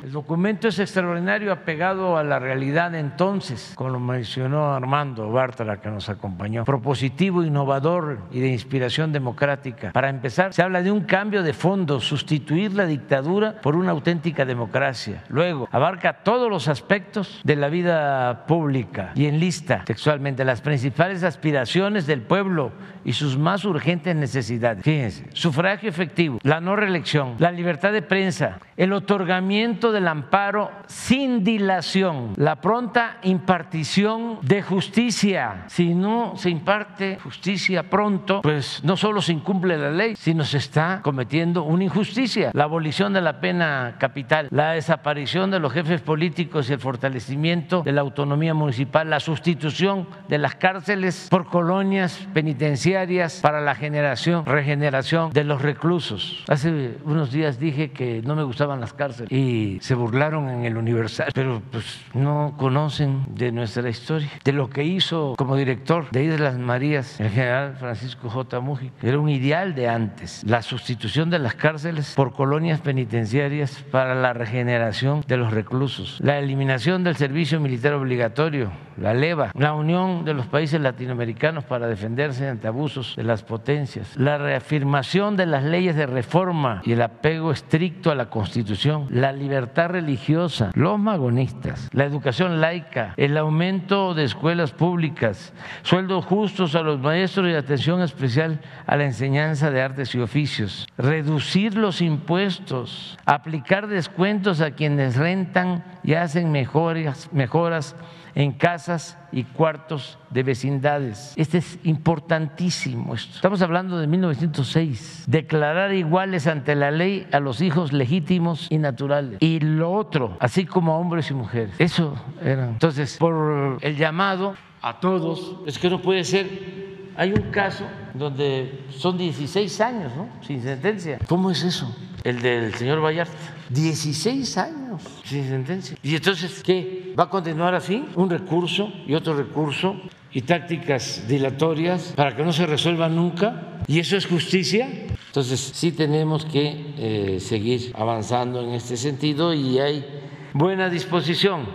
El 0.05 0.13
documento 0.13 0.69
es 0.69 0.79
extraordinario, 0.79 1.51
apegado 1.51 2.19
a 2.19 2.23
la 2.23 2.39
realidad 2.39 2.95
entonces, 2.95 3.73
como 3.75 3.89
lo 3.89 3.99
mencionó 3.99 4.75
Armando 4.75 5.31
Bartra, 5.31 5.81
que 5.81 5.89
nos 5.89 6.11
acompañó. 6.11 6.67
Propositivo, 6.67 7.43
innovador 7.43 8.19
y 8.31 8.41
de 8.41 8.49
inspiración 8.49 9.15
democrática. 9.15 9.93
Para 9.93 10.11
empezar, 10.11 10.53
se 10.53 10.61
habla 10.61 10.83
de 10.83 10.93
un 10.93 11.05
cambio 11.05 11.43
de 11.43 11.55
fondo, 11.55 12.01
sustituir 12.01 12.75
la 12.75 12.85
dictadura 12.85 13.63
por 13.63 13.77
una 13.77 13.93
auténtica 13.93 14.45
democracia. 14.45 15.25
Luego, 15.31 15.71
abarca 15.73 16.23
todos 16.23 16.51
los 16.51 16.69
aspectos 16.69 17.41
de 17.43 17.57
la 17.57 17.71
vida 17.71 18.45
pública 18.45 19.13
y 19.15 19.25
enlista 19.25 19.85
textualmente 19.87 20.45
las 20.45 20.61
principales 20.61 21.23
aspiraciones 21.23 22.07
del 22.07 22.21
pueblo 22.21 22.73
y 23.07 23.15
sus 23.15 23.39
más 23.39 23.65
urgentes 23.65 24.15
necesidades. 24.15 24.85
Fíjense, 24.85 25.25
sufragio 25.33 25.89
efectivo, 25.89 26.41
la 26.43 26.61
no 26.61 26.77
reelección, 26.77 27.37
la 27.39 27.51
libertad 27.51 27.93
de 27.93 28.03
prensa, 28.03 28.59
el 28.77 28.93
otorgamiento 28.93 29.94
del 29.95 30.09
amparo 30.09 30.71
sin 30.87 31.43
dilación, 31.43 32.35
la 32.37 32.57
pronta 32.57 33.17
impartición 33.23 34.39
de 34.43 34.61
justicia. 34.63 35.65
Si 35.69 35.95
no 35.95 36.35
se 36.37 36.51
imparte 36.51 37.19
justicia 37.23 37.89
pronto, 37.89 38.43
pues 38.43 38.83
no 38.85 38.97
solo 38.97 39.23
se 39.23 39.33
incumple 39.33 39.79
la 39.79 39.91
ley, 39.91 40.15
sino 40.17 40.45
se 40.45 40.59
está 40.59 41.01
cometiendo 41.03 41.63
una 41.63 41.85
injusticia. 41.85 42.51
La 42.53 42.65
abolición 42.65 43.15
de 43.15 43.23
la 43.23 43.41
pena 43.41 43.95
capital, 43.99 44.49
la 44.51 44.73
desaparición 44.73 45.51
de 45.51 45.61
los 45.61 45.73
jefes 45.73 46.03
políticos 46.03 46.69
y 46.69 46.75
el 46.75 46.81
fortalecimiento 46.81 47.83
de 47.83 47.93
la 47.93 48.03
autonomía 48.03 48.55
municipal, 48.55 49.09
la 49.09 49.21
sustitución 49.21 50.07
de 50.29 50.39
las 50.39 50.57
cárceles 50.57 51.29
por 51.31 51.47
colonias 51.47 52.29
penitenciarias 52.35 53.41
para 53.41 53.61
la 53.61 53.75
generación, 53.75 54.45
regeneración 54.45 55.31
de 55.33 55.45
los 55.45 55.63
reclusos. 55.63 56.45
Hace 56.49 56.99
unos 57.05 57.31
días 57.31 57.59
dije 57.59 57.93
que 57.93 58.23
no 58.23 58.35
me 58.35 58.43
gustaban 58.43 58.81
las 58.81 58.93
cárceles 58.93 59.31
y 59.31 59.79
se 59.85 59.95
burlaron 59.95 60.49
en 60.49 60.65
el 60.65 60.79
Universal, 60.79 61.31
pero 61.35 61.61
pues 61.71 62.01
no 62.15 62.55
conocen 62.57 63.27
de 63.29 63.53
nuestra 63.53 63.87
historia, 63.91 64.31
de 64.43 64.53
lo 64.55 64.71
que 64.71 64.83
hizo 64.83 65.35
como 65.37 65.57
director 65.57 66.11
de 66.11 66.25
Islas 66.25 66.57
Marías 66.57 67.21
el 67.21 67.29
general 67.29 67.77
Francisco 67.79 68.31
J. 68.31 68.61
Mujica. 68.61 68.95
Era 69.03 69.19
un 69.19 69.29
ideal 69.29 69.75
de 69.75 69.91
antes, 69.91 70.43
la 70.47 70.63
sustitución 70.63 71.29
de 71.29 71.39
las 71.39 71.55
cárceles 71.55 72.15
por 72.15 72.33
colonias 72.33 72.81
penitenciarias 72.81 73.85
para 73.91 74.15
la 74.15 74.33
regeneración 74.33 75.23
de 75.29 75.37
los 75.37 75.53
reclusos, 75.53 76.19
la 76.23 76.39
eliminación 76.39 77.05
del 77.05 77.17
servicio 77.17 77.61
militar 77.61 77.93
obligatorio, 77.93 78.73
la 78.97 79.15
leva, 79.15 79.51
la 79.55 79.75
unión 79.75 80.25
de 80.25 80.35
los 80.35 80.47
países 80.47 80.81
latinoamericanos 80.81 81.65
para 81.65 81.87
defenderse 81.87 82.49
ante 82.49 82.69
abusos 82.69 83.15
de 83.17 83.25
las 83.25 83.43
potencias, 83.43 84.17
la 84.17 84.39
reafirmación 84.39 85.37
de 85.37 85.47
las 85.47 85.65
leyes 85.65 85.97
de 85.97 86.07
reforma 86.07 86.83
y 86.85 86.93
el 86.93 87.03
apego 87.03 87.53
estricto 87.53 88.11
a 88.11 88.15
la 88.15 88.31
Constitución, 88.31 89.07
la 89.11 89.33
libertad 89.33 89.89
religiosa, 89.89 90.71
los 90.75 90.99
magonistas, 90.99 91.89
la 91.93 92.05
educación 92.05 92.61
laica, 92.61 93.15
el 93.17 93.37
aumento 93.37 94.15
de 94.15 94.25
escuelas 94.25 94.73
públicas, 94.73 95.53
sueldos 95.83 96.25
justos 96.25 96.75
a 96.75 96.83
los 96.83 97.01
maestros 97.01 97.49
y 97.49 97.55
atención 97.55 98.03
especial 98.03 98.61
a 98.87 98.97
la 98.97 99.05
enseñanza 99.05 99.71
de 99.71 99.83
artes 99.83 100.15
y 100.15 100.21
oficios, 100.21 100.87
reducir 100.99 101.77
los 101.77 102.01
impuestos, 102.01 103.19
aplicar 103.25 103.87
descuentos 103.87 104.61
a 104.61 104.73
quienes 104.73 105.17
rentan 105.17 105.85
y 106.03 106.15
hacen 106.15 106.53
mejoras, 106.53 107.29
mejoras 107.33 107.97
en 108.35 108.53
casas 108.53 109.19
y 109.33 109.45
cuartos 109.45 110.19
de 110.31 110.43
vecindades. 110.43 111.33
Este 111.37 111.59
es 111.59 111.79
importantísimo. 111.85 113.15
Esto. 113.15 113.37
Estamos 113.37 113.63
hablando 113.63 113.99
de 113.99 114.07
1906. 114.07 115.25
Declarar 115.27 115.95
iguales 115.95 116.47
ante 116.47 116.75
la 116.75 116.91
ley 116.91 117.27
a 117.33 117.41
los 117.41 117.61
hijos 117.61 117.93
legítimos 117.93 118.67
y 118.71 118.79
naturales. 118.79 119.39
Y 119.41 119.61
lo 119.61 119.93
otro, 119.93 120.37
así 120.41 120.65
como 120.65 120.93
a 120.93 120.99
hombres 120.99 121.31
y 121.31 121.35
mujeres. 121.35 121.75
Eso 121.79 122.15
era. 122.43 122.69
Entonces, 122.69 123.17
por 123.19 123.79
el 123.81 123.97
llamado 123.97 124.55
a 124.83 125.01
todos, 125.01 125.57
es 125.67 125.79
que 125.79 125.89
no 125.89 126.03
puede 126.03 126.25
ser 126.25 126.94
hay 127.17 127.33
un 127.33 127.51
caso 127.51 127.85
donde 128.15 128.87
son 128.91 129.17
16 129.17 129.81
años, 129.81 130.13
¿no? 130.17 130.29
Sin 130.47 130.63
sentencia. 130.63 131.19
¿Cómo 131.29 131.51
es 131.51 131.63
eso? 131.63 131.95
El 132.25 132.41
del 132.41 132.75
señor 132.75 133.03
Vallarta. 133.03 133.35
16 133.71 134.59
años 134.59 135.03
sin 135.25 135.49
sentencia. 135.49 135.97
¿Y 136.03 136.15
entonces 136.15 136.63
qué? 136.63 137.15
¿Va 137.19 137.25
a 137.25 137.31
continuar 137.31 137.75
así? 137.75 138.05
Un 138.15 138.31
recurso 138.31 138.93
y 139.07 139.15
otro 139.15 139.35
recurso 139.35 139.97
y 140.33 140.43
tácticas 140.43 141.27
dilatorias 141.29 142.13
para 142.17 142.37
que 142.37 142.45
no 142.45 142.53
se 142.53 142.67
resuelva 142.67 143.09
nunca. 143.09 143.81
¿Y 143.87 144.01
eso 144.01 144.17
es 144.17 144.27
justicia? 144.27 144.89
Entonces 145.27 145.61
sí 145.75 145.93
tenemos 145.93 146.45
que 146.45 146.95
eh, 146.99 147.41
seguir 147.41 147.93
avanzando 147.95 148.63
en 148.63 148.71
este 148.71 148.97
sentido 148.97 149.53
y 149.53 149.79
hay 149.79 150.05
buena 150.53 150.89
disposición 150.89 151.67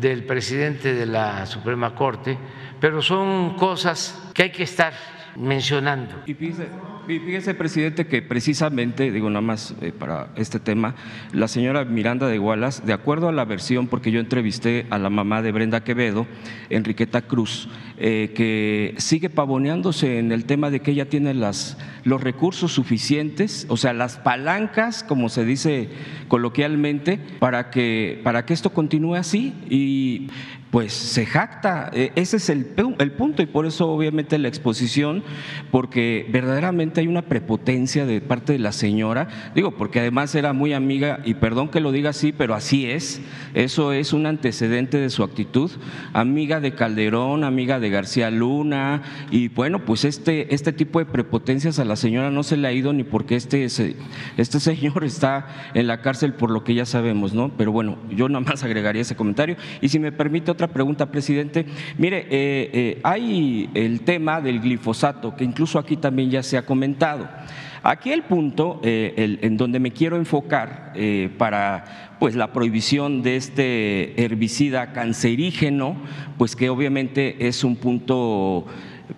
del 0.00 0.24
presidente 0.24 0.94
de 0.94 1.06
la 1.06 1.44
Suprema 1.46 1.94
Corte 1.94 2.38
pero 2.80 3.02
son 3.02 3.56
cosas 3.56 4.18
que 4.34 4.44
hay 4.44 4.50
que 4.50 4.62
estar 4.62 4.92
mencionando. 5.38 6.14
Y 6.26 6.34
fíjese, 6.34 7.54
presidente, 7.54 8.06
que 8.06 8.22
precisamente, 8.22 9.10
digo 9.12 9.30
nada 9.30 9.40
más 9.40 9.74
eh, 9.80 9.92
para 9.92 10.30
este 10.36 10.58
tema, 10.58 10.94
la 11.32 11.48
señora 11.48 11.84
Miranda 11.84 12.26
de 12.26 12.38
Gualas, 12.38 12.84
de 12.84 12.92
acuerdo 12.92 13.28
a 13.28 13.32
la 13.32 13.44
versión, 13.44 13.86
porque 13.86 14.10
yo 14.10 14.20
entrevisté 14.20 14.86
a 14.90 14.98
la 14.98 15.10
mamá 15.10 15.40
de 15.40 15.52
Brenda 15.52 15.84
Quevedo, 15.84 16.26
Enriqueta 16.70 17.22
Cruz, 17.22 17.68
eh, 17.98 18.32
que 18.34 18.94
sigue 18.98 19.30
pavoneándose 19.30 20.18
en 20.18 20.32
el 20.32 20.44
tema 20.44 20.70
de 20.70 20.80
que 20.80 20.90
ella 20.90 21.08
tiene 21.08 21.34
las, 21.34 21.78
los 22.04 22.20
recursos 22.20 22.72
suficientes, 22.72 23.66
o 23.68 23.76
sea, 23.76 23.92
las 23.92 24.18
palancas, 24.18 25.02
como 25.02 25.28
se 25.28 25.44
dice 25.44 25.88
coloquialmente, 26.26 27.18
para 27.38 27.70
que, 27.70 28.20
para 28.24 28.44
que 28.44 28.54
esto 28.54 28.70
continúe 28.70 29.14
así. 29.14 29.54
Y 29.70 30.28
pues 30.70 30.92
se 30.92 31.24
jacta. 31.26 31.90
E, 31.92 32.12
ese 32.14 32.36
es 32.36 32.50
el, 32.50 32.74
el, 32.98 33.12
punto 33.12 33.42
y 33.42 33.46
por 33.46 33.66
eso 33.66 33.88
obviamente 33.88 34.38
la 34.38 34.48
exposición, 34.48 35.22
porque 35.70 36.26
verdaderamente 36.30 37.00
hay 37.00 37.06
una 37.06 37.22
prepotencia 37.22 38.06
de 38.06 38.20
parte 38.20 38.52
de 38.52 38.58
la 38.58 38.72
señora, 38.72 39.28
digo, 39.54 39.72
porque 39.72 40.00
además 40.00 40.34
era 40.34 40.52
muy 40.52 40.72
amiga, 40.72 41.20
y 41.24 41.34
perdón 41.34 41.68
que 41.68 41.80
lo 41.80 41.92
diga 41.92 42.10
así, 42.10 42.32
pero 42.32 42.54
así 42.54 42.86
es, 42.86 43.20
eso 43.54 43.92
es 43.92 44.12
un 44.12 44.26
antecedente 44.26 44.98
de 44.98 45.10
su 45.10 45.22
actitud, 45.22 45.70
amiga 46.12 46.60
de 46.60 46.74
Calderón, 46.74 47.44
amiga 47.44 47.80
de 47.80 47.90
García 47.90 48.30
Luna, 48.30 49.02
y 49.30 49.48
bueno, 49.48 49.84
pues 49.84 50.04
este, 50.04 50.54
este 50.54 50.72
tipo 50.72 50.98
de 50.98 51.06
prepotencias 51.06 51.78
a 51.78 51.84
la 51.84 51.96
señora 51.96 52.30
no 52.30 52.42
se 52.42 52.56
le 52.56 52.68
ha 52.68 52.72
ido 52.72 52.92
ni 52.92 53.04
porque 53.04 53.36
este, 53.36 53.64
este 53.64 54.60
señor 54.60 55.04
está 55.04 55.70
en 55.74 55.86
la 55.86 56.02
cárcel 56.02 56.34
por 56.34 56.50
lo 56.50 56.62
que 56.62 56.74
ya 56.74 56.84
sabemos, 56.84 57.32
¿no? 57.32 57.50
Pero 57.56 57.72
bueno, 57.72 57.98
yo 58.10 58.28
nada 58.28 58.44
más 58.44 58.62
agregaría 58.64 59.02
ese 59.02 59.16
comentario, 59.16 59.56
y 59.80 59.88
si 59.88 59.98
me 59.98 60.12
permite 60.12 60.50
otra 60.58 60.66
pregunta, 60.66 61.06
presidente. 61.06 61.66
Mire, 61.98 62.26
eh, 62.30 62.70
eh, 62.72 63.00
hay 63.04 63.70
el 63.74 64.00
tema 64.00 64.40
del 64.40 64.58
glifosato, 64.58 65.36
que 65.36 65.44
incluso 65.44 65.78
aquí 65.78 65.96
también 65.96 66.30
ya 66.30 66.42
se 66.42 66.58
ha 66.58 66.66
comentado. 66.66 67.28
Aquí 67.84 68.10
el 68.10 68.24
punto 68.24 68.80
eh, 68.82 69.38
en 69.40 69.56
donde 69.56 69.78
me 69.78 69.92
quiero 69.92 70.16
enfocar 70.16 70.94
para 71.38 72.16
pues, 72.18 72.34
la 72.34 72.52
prohibición 72.52 73.22
de 73.22 73.36
este 73.36 74.20
herbicida 74.20 74.92
cancerígeno, 74.92 75.96
pues 76.36 76.56
que 76.56 76.70
obviamente 76.70 77.46
es 77.46 77.62
un 77.62 77.76
punto 77.76 78.66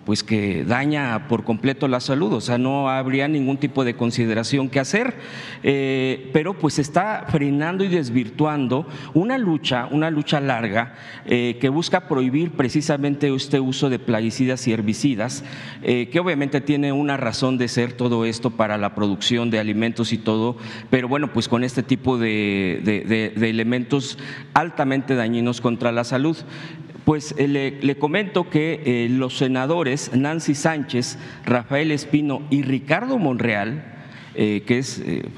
pues 0.05 0.23
que 0.23 0.63
daña 0.63 1.27
por 1.27 1.43
completo 1.43 1.87
la 1.87 1.99
salud, 1.99 2.33
o 2.33 2.41
sea, 2.41 2.57
no 2.57 2.89
habría 2.89 3.27
ningún 3.27 3.57
tipo 3.57 3.83
de 3.83 3.95
consideración 3.95 4.69
que 4.69 4.79
hacer, 4.79 5.15
eh, 5.63 6.29
pero 6.33 6.53
pues 6.57 6.79
está 6.79 7.25
frenando 7.29 7.83
y 7.83 7.87
desvirtuando 7.87 8.87
una 9.13 9.37
lucha, 9.37 9.87
una 9.91 10.09
lucha 10.09 10.39
larga 10.39 10.95
eh, 11.25 11.57
que 11.59 11.69
busca 11.69 12.07
prohibir 12.07 12.51
precisamente 12.51 13.33
este 13.33 13.59
uso 13.59 13.89
de 13.89 13.99
plaguicidas 13.99 14.67
y 14.67 14.73
herbicidas, 14.73 15.43
eh, 15.83 16.09
que 16.11 16.19
obviamente 16.19 16.61
tiene 16.61 16.91
una 16.91 17.17
razón 17.17 17.57
de 17.57 17.67
ser 17.67 17.93
todo 17.93 18.25
esto 18.25 18.51
para 18.51 18.77
la 18.77 18.95
producción 18.95 19.49
de 19.51 19.59
alimentos 19.59 20.13
y 20.13 20.17
todo, 20.17 20.57
pero 20.89 21.07
bueno, 21.07 21.33
pues 21.33 21.47
con 21.47 21.63
este 21.63 21.83
tipo 21.83 22.17
de 22.17 22.81
elementos 23.41 24.17
altamente 24.53 25.15
dañinos 25.15 25.61
contra 25.61 25.91
la 25.91 26.03
salud. 26.03 26.37
Pues 27.05 27.33
eh, 27.37 27.47
le, 27.81 27.97
comento 27.97 28.49
que 28.49 28.81
eh, 28.85 29.09
los 29.09 29.37
senadores 29.37 30.11
Nancy 30.13 30.53
Sánchez, 30.53 31.17
Rafael 31.45 31.91
Espino 31.91 32.43
y 32.49 32.61
Ricardo 32.61 33.17
Monreal 33.17 34.00
eh, 34.33 34.63
que 34.65 34.77
es 34.77 34.99
eh, 34.99 35.29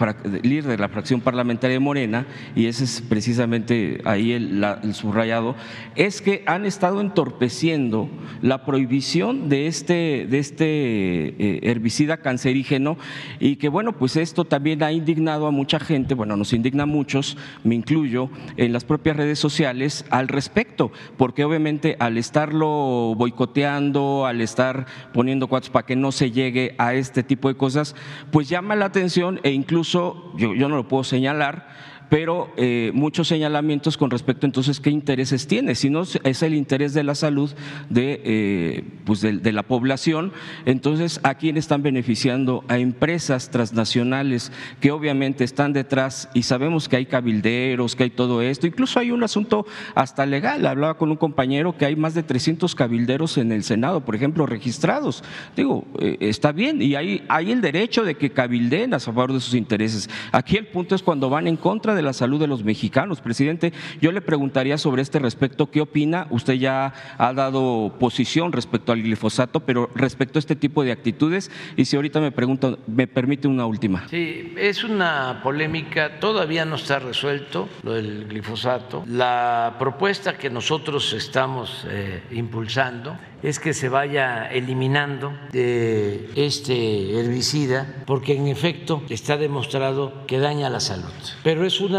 líder 0.43 0.65
de 0.65 0.77
la 0.77 0.87
fracción 0.87 1.21
parlamentaria 1.21 1.73
de 1.73 1.79
Morena, 1.79 2.27
y 2.55 2.67
ese 2.67 2.83
es 2.83 3.01
precisamente 3.01 4.01
ahí 4.05 4.33
el, 4.33 4.63
subrayado, 4.93 5.55
es 5.95 6.21
que 6.21 6.43
han 6.45 6.65
estado 6.65 7.01
entorpeciendo 7.01 8.07
la 8.41 8.65
prohibición 8.65 9.49
de 9.49 9.65
este, 9.65 10.27
de 10.29 10.39
este 10.39 10.65
eh, 10.67 11.59
herbicida 11.63 12.17
cancerígeno 12.17 12.97
y 13.39 13.55
que 13.55 13.69
bueno, 13.69 13.93
pues 13.93 14.15
esto 14.15 14.45
también 14.45 14.83
ha 14.83 14.91
indignado 14.91 15.47
a 15.47 15.51
mucha 15.51 15.79
gente, 15.79 16.13
bueno, 16.13 16.37
nos 16.37 16.53
indigna 16.53 16.83
a 16.83 16.85
muchos, 16.85 17.35
me 17.63 17.73
incluyo, 17.73 18.29
en 18.57 18.73
las 18.73 18.83
propias 18.83 19.17
redes 19.17 19.39
sociales 19.39 20.05
al 20.11 20.27
respecto, 20.27 20.91
porque 21.17 21.43
obviamente 21.43 21.95
al 21.99 22.17
estarlo 22.17 23.15
boicoteando, 23.15 24.27
al 24.27 24.41
estar 24.41 24.85
poniendo 25.13 25.47
cuatro 25.47 25.71
para 25.71 25.85
que 25.85 25.95
no 25.95 26.11
se 26.11 26.31
llegue 26.31 26.75
a 26.77 26.93
este 26.93 27.23
tipo 27.23 27.47
de 27.47 27.55
cosas, 27.55 27.95
pues 28.31 28.49
llama 28.49 28.75
la 28.75 28.82
atención 28.85 29.39
e 29.43 29.51
incluso, 29.51 30.31
yo, 30.35 30.53
no 30.53 30.75
lo 30.75 30.87
puedo 30.87 31.03
señalar, 31.03 31.67
pero 32.13 32.51
eh, 32.57 32.91
muchos 32.93 33.27
señalamientos 33.27 33.97
con 33.97 34.11
respecto 34.11 34.45
entonces 34.45 34.79
qué 34.79 34.91
intereses 34.91 35.47
tiene, 35.47 35.73
si 35.73 35.89
no 35.89 36.03
es 36.03 36.43
el 36.43 36.53
interés 36.53 36.93
de 36.93 37.03
la 37.03 37.15
salud 37.15 37.49
de, 37.89 38.21
eh, 38.23 38.83
pues 39.03 39.21
de, 39.21 39.51
la 39.51 39.63
población, 39.63 40.31
entonces 40.67 41.19
a 41.23 41.33
quién 41.33 41.57
están 41.57 41.81
beneficiando 41.81 42.65
a 42.67 42.77
empresas 42.77 43.49
transnacionales 43.49 44.51
que 44.79 44.91
obviamente 44.91 45.43
están 45.43 45.73
detrás 45.73 46.29
y 46.35 46.43
sabemos 46.43 46.87
que 46.87 46.97
hay 46.97 47.07
cabilderos, 47.07 47.95
que 47.95 48.03
hay 48.03 48.09
todo 48.11 48.43
esto, 48.43 48.67
incluso 48.67 48.99
hay 48.99 49.09
un 49.09 49.23
asunto 49.23 49.65
hasta 49.95 50.27
legal, 50.27 50.67
hablaba 50.67 50.99
con 50.99 51.09
un 51.09 51.17
compañero 51.17 51.75
que 51.75 51.85
hay 51.87 51.95
más 51.95 52.13
de 52.13 52.21
300 52.21 52.75
cabilderos 52.75 53.39
en 53.39 53.51
el 53.51 53.63
Senado, 53.63 54.05
por 54.05 54.13
ejemplo, 54.13 54.45
registrados, 54.45 55.23
digo, 55.55 55.87
eh, 55.97 56.17
está 56.19 56.51
bien 56.51 56.79
y 56.79 56.93
hay, 56.93 57.23
hay 57.27 57.51
el 57.51 57.61
derecho 57.61 58.03
de 58.03 58.13
que 58.13 58.29
cabildeen 58.29 58.93
a 58.93 58.99
favor 58.99 59.33
de 59.33 59.39
sus 59.39 59.55
intereses, 59.55 60.11
aquí 60.31 60.57
el 60.57 60.67
punto 60.67 60.93
es 60.93 61.01
cuando 61.01 61.27
van 61.27 61.47
en 61.47 61.57
contra 61.57 61.95
de 61.95 62.02
la 62.03 62.13
salud 62.13 62.39
de 62.39 62.47
los 62.47 62.63
mexicanos. 62.63 63.21
Presidente, 63.21 63.73
yo 64.01 64.11
le 64.11 64.21
preguntaría 64.21 64.77
sobre 64.77 65.01
este 65.01 65.19
respecto, 65.19 65.71
¿qué 65.71 65.81
opina? 65.81 66.27
Usted 66.29 66.53
ya 66.53 66.93
ha 67.17 67.33
dado 67.33 67.95
posición 67.99 68.51
respecto 68.51 68.91
al 68.91 69.01
glifosato, 69.01 69.61
pero 69.61 69.89
respecto 69.95 70.37
a 70.37 70.41
este 70.41 70.55
tipo 70.55 70.83
de 70.83 70.91
actitudes, 70.91 71.51
y 71.75 71.85
si 71.85 71.95
ahorita 71.95 72.19
me 72.19 72.31
pregunto, 72.31 72.79
me 72.87 73.07
permite 73.07 73.47
una 73.47 73.65
última. 73.65 74.07
Sí, 74.09 74.53
es 74.57 74.83
una 74.83 75.41
polémica, 75.43 76.19
todavía 76.19 76.65
no 76.65 76.75
está 76.75 76.99
resuelto 76.99 77.69
lo 77.83 77.93
del 77.93 78.27
glifosato. 78.27 79.03
La 79.07 79.75
propuesta 79.79 80.37
que 80.37 80.49
nosotros 80.49 81.13
estamos 81.13 81.85
eh, 81.89 82.23
impulsando 82.31 83.17
es 83.43 83.59
que 83.59 83.73
se 83.73 83.89
vaya 83.89 84.49
eliminando 84.49 85.33
de 85.51 86.29
este 86.35 87.19
herbicida 87.19 88.03
porque 88.05 88.37
en 88.37 88.47
efecto 88.47 89.03
está 89.09 89.35
demostrado 89.37 90.25
que 90.27 90.39
daña 90.39 90.69
la 90.69 90.79
salud. 90.79 91.11
Pero 91.43 91.65
es 91.65 91.81
una 91.81 91.92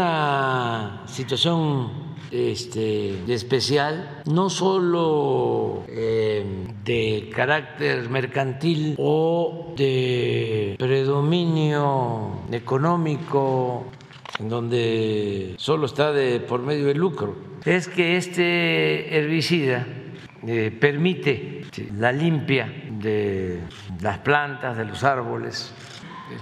situación 1.05 2.05
este, 2.31 3.31
especial, 3.33 4.21
no 4.25 4.49
solo 4.49 5.83
eh, 5.87 6.43
de 6.83 7.29
carácter 7.33 8.09
mercantil 8.09 8.95
o 8.97 9.73
de 9.77 10.75
predominio 10.77 12.41
económico, 12.51 13.85
en 14.39 14.49
donde 14.49 15.55
solo 15.57 15.85
está 15.85 16.11
de 16.11 16.39
por 16.39 16.61
medio 16.61 16.87
del 16.87 16.97
lucro, 16.97 17.35
es 17.63 17.87
que 17.87 18.17
este 18.17 19.17
herbicida 19.17 19.87
eh, 20.45 20.75
permite 20.77 21.61
la 21.97 22.11
limpia 22.11 22.71
de 22.91 23.61
las 24.01 24.19
plantas, 24.19 24.77
de 24.77 24.85
los 24.85 25.03
árboles, 25.03 25.73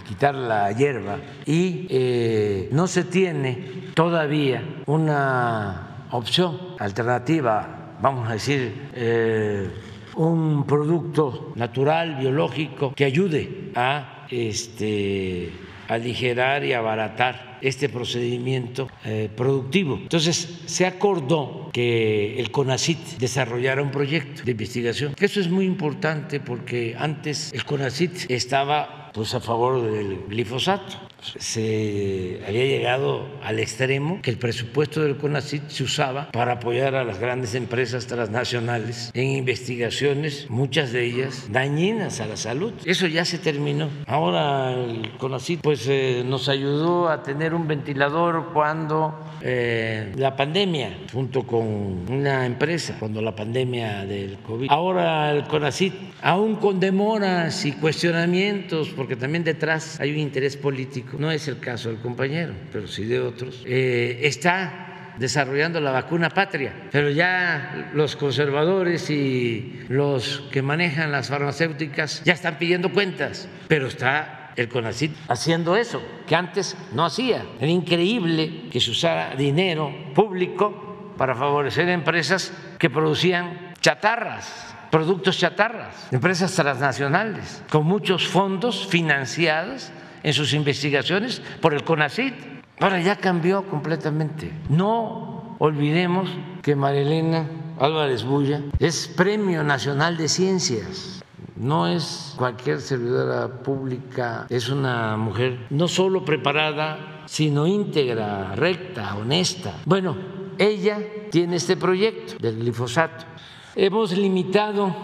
quitar 0.08 0.36
la 0.36 0.72
hierba 0.72 1.20
y 1.46 1.88
eh, 1.90 2.70
no 2.72 2.88
se 2.88 3.04
tiene 3.04 3.92
todavía 3.94 4.64
una 4.86 6.08
opción 6.12 6.60
alternativa, 6.80 7.96
vamos 8.02 8.30
a 8.30 8.34
decir, 8.34 8.90
eh, 8.94 9.70
un 10.16 10.66
producto 10.66 11.54
natural, 11.56 12.16
biológico, 12.16 12.94
que 12.94 13.06
ayude 13.06 13.72
a 13.76 14.26
este, 14.30 15.52
aligerar 15.88 16.64
y 16.64 16.74
abaratar 16.74 17.58
este 17.62 17.88
procedimiento 17.90 18.90
eh, 19.06 19.30
productivo. 19.36 19.98
Entonces, 20.02 20.62
se 20.66 20.86
acordó 20.86 21.70
que 21.72 22.40
el 22.40 22.52
CONACIT 22.52 23.18
desarrollara 23.20 23.82
un 23.82 23.90
proyecto 23.90 24.44
de 24.44 24.52
investigación. 24.52 25.16
Eso 25.18 25.40
es 25.40 25.50
muy 25.50 25.66
importante 25.66 26.40
porque 26.40 26.96
antes 26.98 27.54
el 27.54 27.64
CONACIT 27.64 28.30
estaba 28.30 29.03
pues, 29.14 29.34
a 29.34 29.40
favor 29.40 29.82
del 29.82 30.26
glifosato 30.28 31.13
se 31.40 32.42
había 32.48 32.66
llegado 32.66 33.28
al 33.44 33.60
extremo 33.60 34.20
que 34.22 34.32
el 34.32 34.38
presupuesto 34.38 35.02
del 35.02 35.18
CONACYT 35.18 35.70
se 35.70 35.84
usaba 35.84 36.32
para 36.32 36.54
apoyar 36.54 36.96
a 36.96 37.04
las 37.04 37.20
grandes 37.20 37.56
empresas 37.56 38.08
transnacionales 38.08 39.12
en 39.14 39.30
investigaciones, 39.30 40.48
muchas 40.50 40.92
de 40.92 41.06
ellas 41.06 41.48
dañinas 41.50 42.20
a 42.20 42.28
la 42.28 42.38
salud. 42.38 42.74
Eso 42.86 43.08
ya 43.08 43.26
se 43.26 43.38
terminó. 43.38 43.90
Ahora 44.06 44.74
el 44.74 45.12
CONACYT 45.18 45.62
pues 45.62 45.88
eh, 45.88 46.24
nos 46.26 46.50
ayudó 46.50 47.10
a 47.10 47.24
tener 47.24 47.54
un 47.54 47.68
ventilador 47.68 48.52
cuando 48.54 49.18
eh, 49.42 50.12
la 50.16 50.36
pandemia, 50.36 50.98
junto 51.12 51.44
con 51.44 51.66
una 52.10 52.46
empresa, 52.46 52.98
cuando 53.00 53.22
la 53.22 53.36
pandemia 53.36 54.06
del 54.06 54.38
COVID. 54.38 54.68
Ahora 54.70 55.32
el 55.32 55.44
CONACYT, 55.44 55.94
aún 56.22 56.56
con 56.56 56.80
demoras 56.80 57.66
y 57.66 57.74
cuestionamientos, 57.74 58.90
porque 58.90 59.16
también 59.16 59.44
detrás 59.44 60.00
hay 60.00 60.12
un 60.12 60.20
interés 60.20 60.58
político 60.58 61.13
no 61.18 61.32
es 61.32 61.48
el 61.48 61.60
caso 61.60 61.90
del 61.90 62.00
compañero, 62.00 62.54
pero 62.72 62.88
sí 62.88 63.06
de 63.06 63.20
otros, 63.20 63.64
eh, 63.66 64.22
está 64.24 65.14
desarrollando 65.18 65.80
la 65.80 65.92
vacuna 65.92 66.30
patria, 66.30 66.74
pero 66.92 67.10
ya 67.10 67.92
los 67.94 68.16
conservadores 68.16 69.10
y 69.10 69.82
los 69.88 70.44
que 70.52 70.62
manejan 70.62 71.12
las 71.12 71.30
farmacéuticas 71.30 72.24
ya 72.24 72.34
están 72.34 72.58
pidiendo 72.58 72.92
cuentas, 72.92 73.48
pero 73.68 73.88
está 73.88 74.52
el 74.56 74.70
CONACYT 74.70 75.12
haciendo 75.28 75.76
eso, 75.76 76.02
que 76.28 76.36
antes 76.36 76.76
no 76.94 77.06
hacía. 77.06 77.46
Era 77.60 77.72
increíble 77.72 78.70
que 78.72 78.80
se 78.80 78.92
usara 78.92 79.36
dinero 79.36 79.94
público 80.14 81.14
para 81.18 81.36
favorecer 81.36 81.90
empresas 81.90 82.54
que 82.80 82.90
producían 82.90 83.74
chatarras 83.82 84.74
productos 84.94 85.40
chatarras, 85.40 86.08
empresas 86.12 86.54
transnacionales, 86.54 87.64
con 87.72 87.84
muchos 87.84 88.28
fondos 88.28 88.86
financiados 88.86 89.92
en 90.24 90.34
sus 90.34 90.54
investigaciones 90.54 91.42
por 91.62 91.74
el 91.74 91.84
CONACIT. 91.84 92.34
Ahora 92.80 93.00
ya 93.02 93.18
cambió 93.18 93.64
completamente. 93.64 94.52
No 94.70 95.56
olvidemos 95.60 96.30
que 96.62 96.76
Marilena 96.76 97.48
Álvarez 97.80 98.24
Bulla 98.24 98.62
es 98.80 99.08
Premio 99.08 99.64
Nacional 99.64 100.18
de 100.18 100.28
Ciencias. 100.28 101.22
No 101.56 101.88
es 101.88 102.34
cualquier 102.36 102.82
servidora 102.82 103.48
pública, 103.62 104.48
es 104.50 104.70
una 104.70 105.16
mujer 105.18 105.68
no 105.70 105.88
solo 105.88 106.26
preparada, 106.26 107.24
sino 107.26 107.68
íntegra, 107.68 108.56
recta, 108.56 109.16
honesta. 109.16 109.76
Bueno, 109.86 110.18
ella 110.58 111.00
tiene 111.30 111.58
este 111.58 111.78
proyecto 111.78 112.36
del 112.40 112.60
glifosato. 112.60 113.26
Hemos 113.76 114.18
limitado 114.18 114.96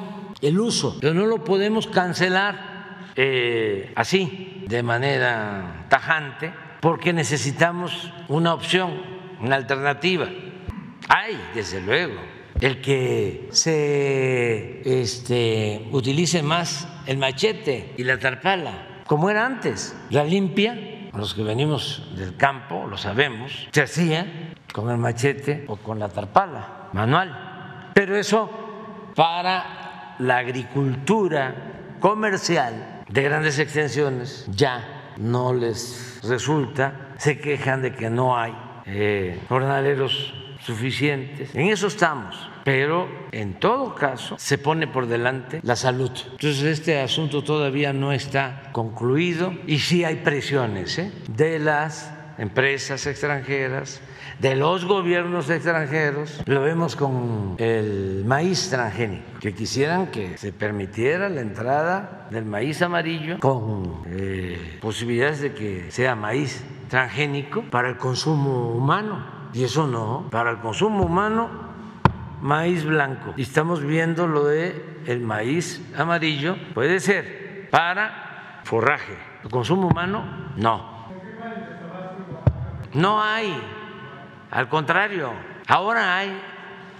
el 0.41 0.59
uso, 0.59 0.97
pero 0.99 1.13
no 1.13 1.25
lo 1.25 1.43
podemos 1.43 1.87
cancelar 1.87 2.78
eh, 3.21 3.91
así 3.97 4.63
de 4.65 4.81
manera 4.81 5.87
tajante 5.89 6.53
porque 6.79 7.11
necesitamos 7.11 8.13
una 8.29 8.53
opción, 8.53 8.93
una 9.41 9.57
alternativa. 9.57 10.29
Hay, 11.09 11.37
desde 11.53 11.81
luego, 11.81 12.13
el 12.61 12.79
que 12.79 13.49
se 13.51 15.01
este, 15.01 15.89
utilice 15.91 16.41
más 16.43 16.87
el 17.07 17.17
machete 17.17 17.93
y 17.97 18.05
la 18.05 18.17
tarpala 18.17 19.01
como 19.05 19.29
era 19.29 19.45
antes. 19.45 19.97
La 20.11 20.23
limpia, 20.23 21.09
los 21.11 21.33
que 21.33 21.43
venimos 21.43 22.09
del 22.15 22.37
campo 22.37 22.87
lo 22.89 22.95
sabemos, 22.97 23.67
se 23.71 23.81
hacía 23.81 24.53
con 24.71 24.89
el 24.89 24.97
machete 24.97 25.65
o 25.67 25.75
con 25.75 25.99
la 25.99 26.07
tarpala 26.07 26.87
manual. 26.93 27.91
Pero 27.93 28.15
eso 28.15 28.49
para 29.13 30.15
la 30.19 30.37
agricultura 30.37 31.97
comercial 31.99 32.98
de 33.09 33.21
grandes 33.21 33.59
extensiones 33.59 34.45
ya 34.51 35.13
no 35.17 35.53
les 35.53 36.19
resulta, 36.23 37.13
se 37.17 37.39
quejan 37.39 37.81
de 37.81 37.93
que 37.93 38.09
no 38.09 38.37
hay 38.37 38.53
eh, 38.85 39.39
jornaleros 39.49 40.33
suficientes. 40.61 41.53
En 41.55 41.67
eso 41.67 41.87
estamos, 41.87 42.49
pero 42.63 43.07
en 43.31 43.59
todo 43.59 43.95
caso 43.95 44.35
se 44.37 44.57
pone 44.57 44.87
por 44.87 45.07
delante 45.07 45.59
la 45.63 45.75
salud. 45.75 46.11
Entonces 46.31 46.63
este 46.63 46.99
asunto 46.99 47.43
todavía 47.43 47.93
no 47.93 48.11
está 48.11 48.69
concluido 48.71 49.53
y 49.67 49.79
sí 49.79 50.03
hay 50.03 50.17
presiones 50.17 50.99
¿eh? 50.99 51.11
de 51.27 51.59
las 51.59 52.13
empresas 52.37 53.05
extranjeras, 53.05 54.01
de 54.39 54.55
los 54.55 54.85
gobiernos 54.85 55.49
extranjeros, 55.49 56.41
lo 56.45 56.61
vemos 56.61 56.95
con 56.95 57.55
el 57.57 58.23
maíz 58.25 58.69
transgénico, 58.69 59.39
que 59.39 59.53
quisieran 59.53 60.07
que 60.07 60.37
se 60.37 60.53
permitiera 60.53 61.27
la 61.29 61.41
entrada 61.41 62.27
del 62.31 62.45
maíz 62.45 62.81
amarillo 62.81 63.39
con 63.39 64.03
eh, 64.07 64.77
posibilidades 64.81 65.41
de 65.41 65.53
que 65.53 65.91
sea 65.91 66.15
maíz 66.15 66.63
transgénico 66.87 67.63
para 67.63 67.89
el 67.89 67.97
consumo 67.97 68.71
humano. 68.71 69.39
Y 69.53 69.63
eso 69.63 69.87
no, 69.87 70.27
para 70.31 70.51
el 70.51 70.59
consumo 70.59 71.03
humano, 71.03 71.49
maíz 72.41 72.85
blanco. 72.85 73.33
Y 73.35 73.41
estamos 73.41 73.83
viendo 73.83 74.27
lo 74.27 74.45
de 74.45 75.01
el 75.05 75.19
maíz 75.19 75.81
amarillo, 75.97 76.55
puede 76.73 76.99
ser 76.99 77.67
para 77.71 78.61
forraje. 78.63 79.17
El 79.43 79.49
consumo 79.49 79.87
humano, 79.87 80.23
no. 80.55 80.99
No 82.93 83.21
hay 83.21 83.53
al 84.51 84.67
contrario, 84.67 85.31
ahora 85.67 86.17
hay 86.17 86.29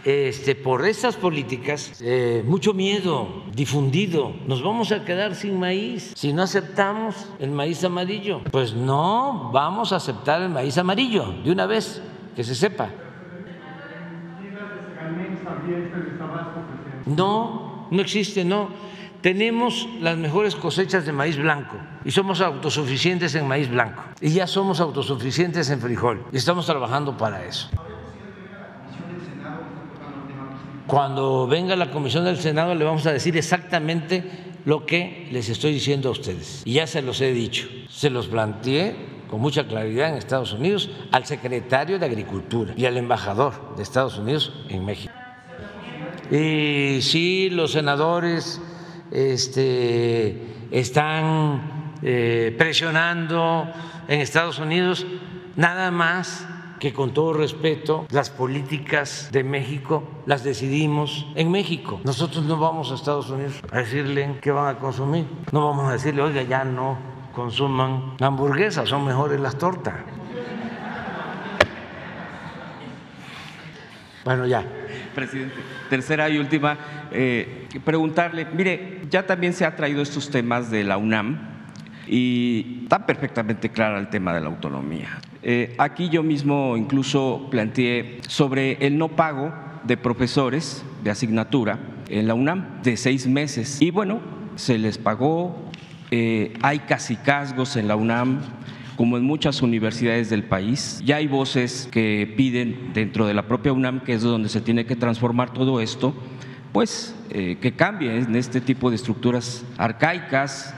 este, 0.05 0.55
por 0.55 0.85
estas 0.85 1.17
políticas 1.17 1.99
eh, 2.01 2.43
mucho 2.45 2.73
miedo 2.73 3.43
difundido. 3.53 4.33
Nos 4.45 4.63
vamos 4.63 4.91
a 4.91 5.03
quedar 5.03 5.35
sin 5.35 5.59
maíz 5.59 6.13
si 6.15 6.31
no 6.31 6.43
aceptamos 6.43 7.29
el 7.39 7.51
maíz 7.51 7.83
amarillo. 7.83 8.41
Pues 8.51 8.73
no 8.73 9.49
vamos 9.51 9.91
a 9.91 9.97
aceptar 9.97 10.41
el 10.41 10.49
maíz 10.49 10.77
amarillo 10.77 11.33
de 11.43 11.51
una 11.51 11.65
vez, 11.65 12.01
que 12.35 12.43
se 12.43 12.55
sepa. 12.55 12.89
No, 17.05 17.87
no 17.89 18.01
existe, 18.01 18.45
no 18.45 18.69
tenemos 19.21 19.87
las 19.99 20.17
mejores 20.17 20.55
cosechas 20.55 21.05
de 21.05 21.11
maíz 21.11 21.37
blanco 21.37 21.77
y 22.05 22.11
somos 22.11 22.41
autosuficientes 22.41 23.35
en 23.35 23.47
maíz 23.47 23.69
blanco 23.69 24.03
y 24.21 24.31
ya 24.31 24.47
somos 24.47 24.79
autosuficientes 24.79 25.69
en 25.69 25.81
frijol 25.81 26.25
y 26.31 26.37
estamos 26.37 26.65
trabajando 26.65 27.17
para 27.17 27.45
eso. 27.45 27.69
Cuando 30.87 31.47
venga 31.47 31.75
la 31.75 31.91
comisión 31.91 32.25
del 32.25 32.37
Senado 32.37 32.73
le 32.73 32.83
vamos 32.83 33.05
a 33.05 33.11
decir 33.11 33.37
exactamente 33.37 34.23
lo 34.65 34.85
que 34.85 35.27
les 35.31 35.49
estoy 35.49 35.73
diciendo 35.73 36.09
a 36.09 36.11
ustedes 36.13 36.63
y 36.65 36.73
ya 36.73 36.87
se 36.87 37.01
los 37.01 37.21
he 37.21 37.31
dicho, 37.31 37.67
se 37.89 38.09
los 38.09 38.27
planteé 38.27 38.95
con 39.29 39.41
mucha 39.41 39.67
claridad 39.67 40.09
en 40.09 40.15
Estados 40.15 40.53
Unidos 40.53 40.89
al 41.11 41.25
secretario 41.25 41.99
de 41.99 42.05
Agricultura 42.05 42.73
y 42.75 42.85
al 42.85 42.97
embajador 42.97 43.75
de 43.75 43.83
Estados 43.83 44.17
Unidos 44.17 44.51
en 44.69 44.85
México. 44.85 45.13
Y 46.31 47.01
sí, 47.01 47.49
los 47.51 47.71
senadores 47.71 48.61
este, 49.11 50.67
están 50.71 51.95
eh, 52.01 52.55
presionando 52.57 53.67
en 54.07 54.21
Estados 54.21 54.59
Unidos, 54.59 55.05
nada 55.55 55.91
más 55.91 56.47
que 56.79 56.93
con 56.93 57.13
todo 57.13 57.33
respeto, 57.33 58.05
las 58.09 58.29
políticas 58.29 59.29
de 59.31 59.43
México 59.43 60.03
las 60.25 60.43
decidimos 60.43 61.27
en 61.35 61.51
México. 61.51 61.99
Nosotros 62.05 62.45
no 62.45 62.57
vamos 62.57 62.91
a 62.91 62.95
Estados 62.95 63.29
Unidos 63.29 63.61
a 63.71 63.79
decirle 63.79 64.37
qué 64.41 64.51
van 64.51 64.75
a 64.75 64.79
consumir. 64.79 65.27
No 65.51 65.65
vamos 65.65 65.89
a 65.89 65.93
decirle, 65.93 66.21
oiga, 66.21 66.41
ya 66.43 66.63
no 66.63 66.97
consuman 67.35 68.15
hamburguesas, 68.19 68.87
son 68.87 69.05
mejores 69.05 69.39
las 69.39 69.57
tortas. 69.57 69.95
Bueno, 74.23 74.45
ya. 74.45 74.63
Presidente, 75.19 75.55
tercera 75.89 76.29
y 76.29 76.37
última, 76.37 76.77
eh, 77.11 77.67
preguntarle, 77.83 78.47
mire, 78.53 79.01
ya 79.09 79.25
también 79.25 79.53
se 79.53 79.65
ha 79.65 79.75
traído 79.75 80.01
estos 80.01 80.29
temas 80.29 80.71
de 80.71 80.83
la 80.83 80.97
UNAM 80.97 81.39
y 82.07 82.81
está 82.83 83.05
perfectamente 83.05 83.69
clara 83.69 83.99
el 83.99 84.09
tema 84.09 84.33
de 84.33 84.41
la 84.41 84.47
autonomía. 84.47 85.19
Eh, 85.43 85.75
aquí 85.77 86.09
yo 86.09 86.23
mismo 86.23 86.75
incluso 86.77 87.47
planteé 87.51 88.19
sobre 88.27 88.73
el 88.85 88.97
no 88.97 89.09
pago 89.09 89.53
de 89.83 89.97
profesores 89.97 90.83
de 91.03 91.11
asignatura 91.11 91.79
en 92.09 92.27
la 92.27 92.33
UNAM 92.33 92.81
de 92.81 92.97
seis 92.97 93.27
meses. 93.27 93.81
Y 93.81 93.91
bueno, 93.91 94.19
se 94.55 94.77
les 94.77 94.97
pagó, 94.97 95.69
eh, 96.11 96.53
hay 96.61 96.79
casi 96.79 97.15
casgos 97.15 97.75
en 97.75 97.87
la 97.87 97.95
UNAM, 97.95 98.41
como 98.99 99.15
en 99.15 99.23
muchas 99.23 99.61
universidades 99.61 100.29
del 100.29 100.43
país. 100.43 101.01
Ya 101.05 101.15
hay 101.15 101.27
voces 101.27 101.87
que 101.89 102.33
piden 102.35 102.91
dentro 102.93 103.25
de 103.25 103.33
la 103.33 103.47
propia 103.47 103.71
UNAM, 103.71 104.01
que 104.01 104.11
es 104.11 104.23
donde 104.23 104.49
se 104.49 104.59
tiene 104.59 104.85
que 104.85 104.97
transformar 104.97 105.53
todo 105.53 105.79
esto, 105.79 106.13
pues 106.73 107.15
eh, 107.29 107.57
que 107.61 107.71
cambie 107.71 108.13
en 108.13 108.35
este 108.35 108.59
tipo 108.59 108.89
de 108.89 108.97
estructuras 108.97 109.63
arcaicas. 109.77 110.75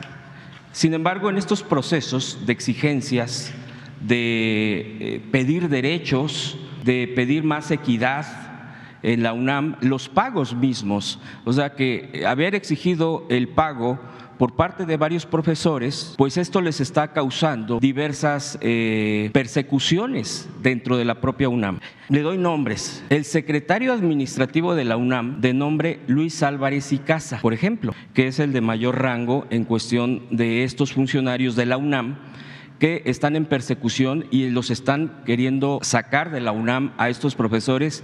Sin 0.72 0.94
embargo, 0.94 1.32
en 1.32 1.38
estos 1.40 1.64
procesos 1.64 2.46
de 2.46 2.54
exigencias, 2.54 3.52
de 4.02 4.98
eh, 5.00 5.22
pedir 5.32 5.68
derechos, 5.68 6.60
de 6.84 7.12
pedir 7.16 7.44
más 7.44 7.72
equidad, 7.72 8.28
en 9.02 9.24
la 9.24 9.34
UNAM 9.34 9.78
los 9.82 10.10
pagos 10.10 10.54
mismos, 10.54 11.20
o 11.44 11.54
sea 11.54 11.74
que 11.74 12.24
haber 12.28 12.54
exigido 12.54 13.26
el 13.32 13.48
pago 13.48 14.00
por 14.42 14.56
parte 14.56 14.88
de 14.88 14.98
varios 14.98 15.28
profesores, 15.28 16.16
pues 16.18 16.36
esto 16.36 16.62
les 16.62 16.82
está 16.82 17.14
causando 17.14 17.80
diversas 17.80 18.58
eh, 18.62 19.30
persecuciones 19.34 20.50
dentro 20.64 20.98
de 20.98 21.06
la 21.06 21.22
propia 21.22 21.48
UNAM. 21.48 21.80
Le 22.10 22.22
doy 22.24 22.40
nombres. 22.40 23.04
El 23.12 23.24
secretario 23.26 23.94
administrativo 23.94 24.74
de 24.74 24.84
la 24.84 24.98
UNAM, 24.98 25.42
de 25.42 25.54
nombre 25.54 26.00
Luis 26.08 26.42
Álvarez 26.42 26.92
y 26.92 26.98
Casa, 26.98 27.38
por 27.40 27.54
ejemplo, 27.54 27.94
que 28.16 28.26
es 28.26 28.40
el 28.40 28.52
de 28.52 28.62
mayor 28.62 29.00
rango 29.00 29.46
en 29.52 29.64
cuestión 29.64 30.24
de 30.32 30.64
estos 30.64 30.92
funcionarios 30.92 31.56
de 31.56 31.68
la 31.68 31.78
UNAM 31.78 32.18
que 32.80 33.04
están 33.06 33.36
en 33.36 33.46
persecución 33.46 34.26
y 34.32 34.50
los 34.50 34.72
están 34.72 35.22
queriendo 35.24 35.78
sacar 35.84 36.32
de 36.32 36.42
la 36.42 36.52
UNAM 36.52 36.94
a 36.98 37.10
estos 37.10 37.36
profesores 37.36 38.04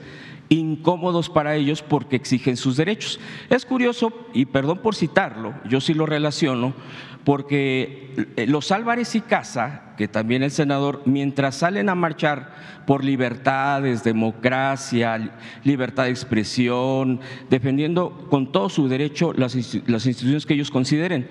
incómodos 0.49 1.29
para 1.29 1.55
ellos 1.55 1.81
porque 1.81 2.15
exigen 2.15 2.57
sus 2.57 2.77
derechos. 2.77 3.19
Es 3.49 3.65
curioso, 3.65 4.11
y 4.33 4.45
perdón 4.45 4.79
por 4.79 4.95
citarlo, 4.95 5.53
yo 5.69 5.81
sí 5.81 5.93
lo 5.93 6.05
relaciono, 6.05 6.73
porque 7.23 8.13
eh, 8.37 8.47
los 8.47 8.71
Álvarez 8.71 9.13
y 9.15 9.21
Casa, 9.21 9.93
que 9.97 10.07
también 10.07 10.43
el 10.43 10.51
senador, 10.51 11.01
mientras 11.05 11.55
salen 11.55 11.89
a 11.89 11.95
marchar 11.95 12.53
por 12.85 13.03
libertades, 13.03 14.03
democracia, 14.03 15.33
libertad 15.65 16.05
de 16.05 16.11
expresión, 16.11 17.19
defendiendo 17.49 18.27
con 18.29 18.51
todo 18.53 18.69
su 18.69 18.87
derecho 18.87 19.33
las, 19.33 19.55
las 19.87 20.05
instituciones 20.05 20.45
que 20.45 20.53
ellos 20.53 20.71
consideren, 20.71 21.29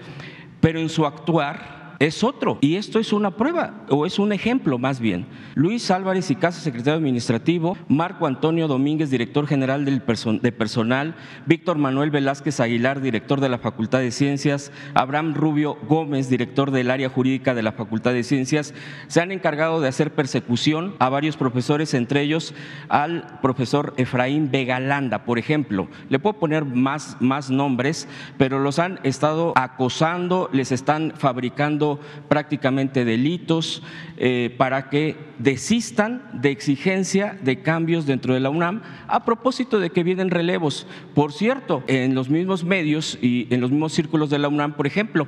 pero 0.60 0.80
en 0.80 0.90
su 0.90 1.06
actuar 1.06 1.75
es 1.98 2.24
otro. 2.24 2.58
Y 2.60 2.76
esto 2.76 2.98
es 2.98 3.12
una 3.12 3.36
prueba, 3.36 3.84
o 3.88 4.06
es 4.06 4.18
un 4.18 4.32
ejemplo 4.32 4.78
más 4.78 5.00
bien. 5.00 5.26
Luis 5.54 5.90
Álvarez 5.90 6.30
y 6.30 6.36
Casa, 6.36 6.60
secretario 6.60 6.98
administrativo, 6.98 7.76
Marco 7.88 8.26
Antonio 8.26 8.68
Domínguez, 8.68 9.10
director 9.10 9.46
general 9.46 9.84
del 9.84 10.02
de 10.40 10.52
personal, 10.52 11.14
Víctor 11.46 11.78
Manuel 11.78 12.10
Velázquez 12.10 12.60
Aguilar, 12.60 13.00
director 13.00 13.40
de 13.40 13.48
la 13.48 13.58
Facultad 13.58 14.00
de 14.00 14.10
Ciencias, 14.10 14.72
Abraham 14.94 15.34
Rubio 15.34 15.76
Gómez, 15.88 16.28
director 16.28 16.70
del 16.70 16.90
área 16.90 17.08
jurídica 17.08 17.54
de 17.54 17.62
la 17.62 17.72
Facultad 17.72 18.12
de 18.12 18.22
Ciencias, 18.22 18.74
se 19.08 19.20
han 19.20 19.32
encargado 19.32 19.80
de 19.80 19.88
hacer 19.88 20.12
persecución 20.12 20.94
a 20.98 21.08
varios 21.08 21.36
profesores, 21.36 21.94
entre 21.94 22.22
ellos 22.22 22.54
al 22.88 23.38
profesor 23.40 23.94
Efraín 23.96 24.50
Vegalanda, 24.50 25.24
por 25.24 25.38
ejemplo. 25.38 25.88
Le 26.08 26.18
puedo 26.18 26.38
poner 26.38 26.64
más, 26.64 27.16
más 27.20 27.50
nombres, 27.50 28.08
pero 28.38 28.58
los 28.58 28.78
han 28.78 29.00
estado 29.02 29.52
acosando, 29.56 30.48
les 30.52 30.72
están 30.72 31.12
fabricando 31.16 31.85
prácticamente 32.28 33.04
delitos 33.04 33.82
eh, 34.16 34.54
para 34.58 34.90
que 34.90 35.16
desistan 35.38 36.22
de 36.32 36.50
exigencia 36.50 37.38
de 37.42 37.62
cambios 37.62 38.06
dentro 38.06 38.34
de 38.34 38.40
la 38.40 38.50
UNAM 38.50 38.82
a 39.08 39.24
propósito 39.24 39.78
de 39.78 39.90
que 39.90 40.02
vienen 40.02 40.30
relevos. 40.30 40.86
Por 41.14 41.32
cierto, 41.32 41.82
en 41.86 42.14
los 42.14 42.28
mismos 42.28 42.64
medios 42.64 43.18
y 43.20 43.46
en 43.50 43.60
los 43.60 43.70
mismos 43.70 43.92
círculos 43.92 44.30
de 44.30 44.38
la 44.38 44.48
UNAM, 44.48 44.74
por 44.74 44.86
ejemplo, 44.86 45.26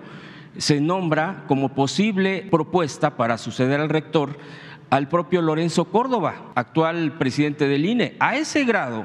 se 0.57 0.81
nombra 0.81 1.45
como 1.47 1.75
posible 1.75 2.47
propuesta 2.51 3.17
para 3.17 3.39
suceder 3.39 3.81
al 3.81 3.89
rector 3.89 4.39
al 4.91 5.09
propio 5.09 5.43
Lorenzo 5.43 5.85
Córdoba, 5.87 6.53
actual 6.55 7.19
presidente 7.19 7.69
del 7.69 7.85
INE. 7.85 8.17
A 8.21 8.37
ese 8.37 8.65
grado 8.65 9.05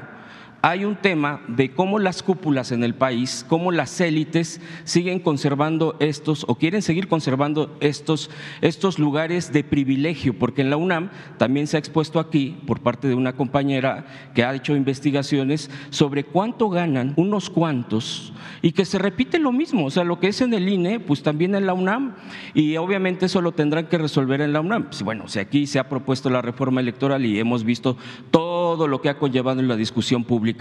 hay 0.66 0.86
un 0.86 0.96
tema 0.96 1.42
de 1.46 1.74
cómo 1.74 1.98
las 1.98 2.22
cúpulas 2.22 2.72
en 2.72 2.84
el 2.84 2.94
país, 2.94 3.44
cómo 3.46 3.70
las 3.70 4.00
élites 4.00 4.62
siguen 4.84 5.20
conservando 5.20 5.94
estos 6.00 6.46
o 6.48 6.54
quieren 6.54 6.80
seguir 6.80 7.06
conservando 7.06 7.76
estos, 7.80 8.30
estos 8.62 8.98
lugares 8.98 9.52
de 9.52 9.62
privilegio, 9.62 10.38
porque 10.38 10.62
en 10.62 10.70
la 10.70 10.78
UNAM 10.78 11.10
también 11.36 11.66
se 11.66 11.76
ha 11.76 11.80
expuesto 11.80 12.18
aquí 12.18 12.56
por 12.66 12.80
parte 12.80 13.08
de 13.08 13.14
una 13.14 13.36
compañera 13.36 14.06
que 14.34 14.42
ha 14.42 14.54
hecho 14.54 14.74
investigaciones 14.74 15.70
sobre 15.90 16.24
cuánto 16.24 16.70
ganan 16.70 17.12
unos 17.16 17.50
cuantos 17.50 18.32
y 18.62 18.72
que 18.72 18.86
se 18.86 18.98
repite 18.98 19.38
lo 19.38 19.52
mismo, 19.52 19.84
o 19.84 19.90
sea, 19.90 20.04
lo 20.04 20.18
que 20.18 20.28
es 20.28 20.40
en 20.40 20.54
el 20.54 20.66
INE, 20.66 20.98
pues 20.98 21.22
también 21.22 21.54
en 21.54 21.66
la 21.66 21.74
UNAM 21.74 22.14
y 22.54 22.78
obviamente 22.78 23.26
eso 23.26 23.42
lo 23.42 23.52
tendrán 23.52 23.88
que 23.88 23.98
resolver 23.98 24.40
en 24.40 24.54
la 24.54 24.60
UNAM. 24.60 24.84
Pues, 24.84 25.02
bueno, 25.02 25.28
si 25.28 25.40
aquí 25.40 25.66
se 25.66 25.78
ha 25.78 25.90
propuesto 25.90 26.30
la 26.30 26.40
reforma 26.40 26.80
electoral 26.80 27.26
y 27.26 27.38
hemos 27.38 27.64
visto 27.64 27.98
todo 28.30 28.88
lo 28.88 29.02
que 29.02 29.10
ha 29.10 29.18
conllevado 29.18 29.60
en 29.60 29.68
la 29.68 29.76
discusión 29.76 30.24
pública, 30.24 30.53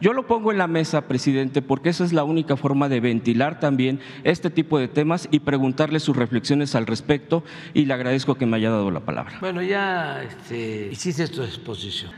yo 0.00 0.12
lo 0.12 0.26
pongo 0.26 0.52
en 0.52 0.58
la 0.58 0.66
mesa, 0.66 1.08
presidente, 1.08 1.62
porque 1.62 1.90
esa 1.90 2.04
es 2.04 2.12
la 2.12 2.24
única 2.24 2.56
forma 2.56 2.88
de 2.88 3.00
ventilar 3.00 3.60
también 3.60 4.00
este 4.24 4.50
tipo 4.50 4.78
de 4.78 4.88
temas 4.88 5.28
y 5.30 5.40
preguntarle 5.40 6.00
sus 6.00 6.16
reflexiones 6.16 6.74
al 6.74 6.86
respecto 6.86 7.44
y 7.74 7.84
le 7.84 7.94
agradezco 7.94 8.36
que 8.36 8.46
me 8.46 8.56
haya 8.56 8.70
dado 8.70 8.90
la 8.90 9.00
palabra. 9.00 9.38
Bueno, 9.40 9.62
ya 9.62 10.22
este, 10.22 10.88
hiciste 10.90 11.28
tu 11.28 11.42
exposición. 11.42 12.12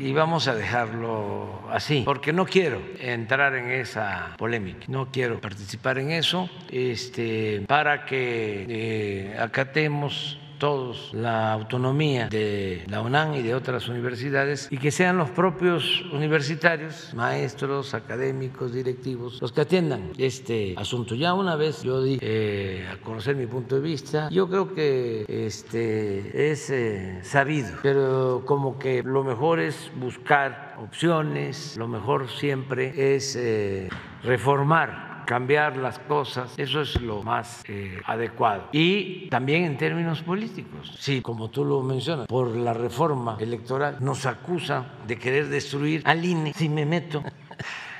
Y 0.00 0.12
vamos 0.12 0.46
a 0.46 0.54
dejarlo 0.54 1.60
así, 1.72 2.02
porque 2.04 2.32
no 2.32 2.46
quiero 2.46 2.80
entrar 3.00 3.56
en 3.56 3.72
esa 3.72 4.34
polémica, 4.38 4.84
no 4.86 5.10
quiero 5.10 5.40
participar 5.40 5.98
en 5.98 6.12
eso, 6.12 6.48
este, 6.70 7.64
para 7.66 8.04
que 8.04 8.66
eh, 8.68 9.36
acatemos 9.40 10.38
todos 10.58 11.10
la 11.14 11.52
autonomía 11.52 12.28
de 12.28 12.84
la 12.88 13.00
UNAM 13.00 13.34
y 13.34 13.42
de 13.42 13.54
otras 13.54 13.88
universidades 13.88 14.68
y 14.70 14.78
que 14.78 14.90
sean 14.90 15.16
los 15.16 15.30
propios 15.30 16.02
universitarios, 16.12 17.12
maestros, 17.14 17.94
académicos, 17.94 18.72
directivos, 18.72 19.40
los 19.40 19.52
que 19.52 19.62
atiendan 19.62 20.10
este 20.18 20.74
asunto. 20.76 21.14
Ya 21.14 21.34
una 21.34 21.56
vez 21.56 21.82
yo 21.82 22.02
di 22.02 22.18
eh, 22.20 22.86
a 22.92 22.96
conocer 22.98 23.36
mi 23.36 23.46
punto 23.46 23.76
de 23.76 23.80
vista, 23.80 24.28
yo 24.30 24.48
creo 24.48 24.74
que 24.74 25.24
este 25.28 26.50
es 26.50 26.70
eh, 26.70 27.20
sabido, 27.22 27.78
pero 27.82 28.42
como 28.44 28.78
que 28.78 29.02
lo 29.02 29.24
mejor 29.24 29.60
es 29.60 29.90
buscar 29.96 30.76
opciones, 30.78 31.76
lo 31.76 31.88
mejor 31.88 32.28
siempre 32.28 33.14
es 33.14 33.36
eh, 33.36 33.88
reformar 34.22 35.07
cambiar 35.28 35.76
las 35.76 35.98
cosas, 35.98 36.54
eso 36.56 36.80
es 36.80 36.98
lo 37.02 37.22
más 37.22 37.62
eh, 37.68 38.00
adecuado. 38.06 38.70
Y 38.72 39.28
también 39.28 39.64
en 39.64 39.76
términos 39.76 40.22
políticos, 40.22 40.96
sí, 40.98 41.20
como 41.20 41.50
tú 41.50 41.66
lo 41.66 41.82
mencionas, 41.82 42.26
por 42.26 42.56
la 42.56 42.72
reforma 42.72 43.36
electoral 43.38 43.98
nos 44.00 44.24
acusa 44.24 44.86
de 45.06 45.18
querer 45.18 45.48
destruir 45.48 46.00
al 46.06 46.24
INE 46.24 46.54
si 46.54 46.70
me 46.70 46.86
meto 46.86 47.22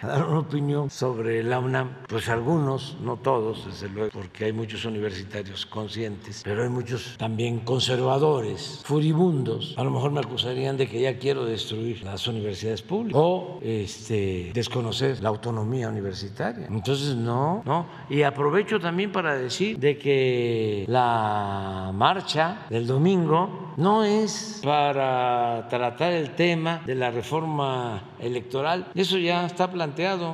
dar 0.02 0.24
una 0.24 0.40
opinión 0.40 0.90
sobre 0.90 1.42
la 1.42 1.58
UNAM, 1.58 1.90
pues 2.08 2.28
algunos, 2.28 2.96
no 3.02 3.16
todos, 3.16 3.66
desde 3.66 3.88
luego, 3.88 4.10
porque 4.12 4.46
hay 4.46 4.52
muchos 4.52 4.84
universitarios 4.84 5.66
conscientes, 5.66 6.42
pero 6.44 6.62
hay 6.62 6.68
muchos 6.68 7.16
también 7.18 7.60
conservadores, 7.60 8.82
furibundos. 8.84 9.74
A 9.76 9.84
lo 9.84 9.90
mejor 9.90 10.10
me 10.10 10.20
acusarían 10.20 10.76
de 10.76 10.86
que 10.88 11.00
ya 11.00 11.18
quiero 11.18 11.44
destruir 11.44 12.02
las 12.02 12.26
universidades 12.26 12.82
públicas 12.82 13.20
o 13.20 13.58
este, 13.62 14.50
desconocer 14.54 15.22
la 15.22 15.28
autonomía 15.28 15.88
universitaria. 15.88 16.66
Entonces, 16.68 17.16
no, 17.16 17.62
no. 17.64 17.86
Y 18.08 18.22
aprovecho 18.22 18.78
también 18.80 19.12
para 19.12 19.34
decir 19.34 19.78
de 19.78 19.98
que 19.98 20.84
la 20.88 21.90
marcha 21.94 22.66
del 22.70 22.86
domingo 22.86 23.74
no 23.76 24.04
es 24.04 24.60
para 24.64 25.66
tratar 25.68 26.12
el 26.12 26.34
tema 26.34 26.82
de 26.84 26.94
la 26.94 27.10
reforma 27.10 28.02
electoral, 28.18 28.88
eso 28.94 29.18
ya 29.18 29.46
está 29.46 29.70
planteado 29.70 29.87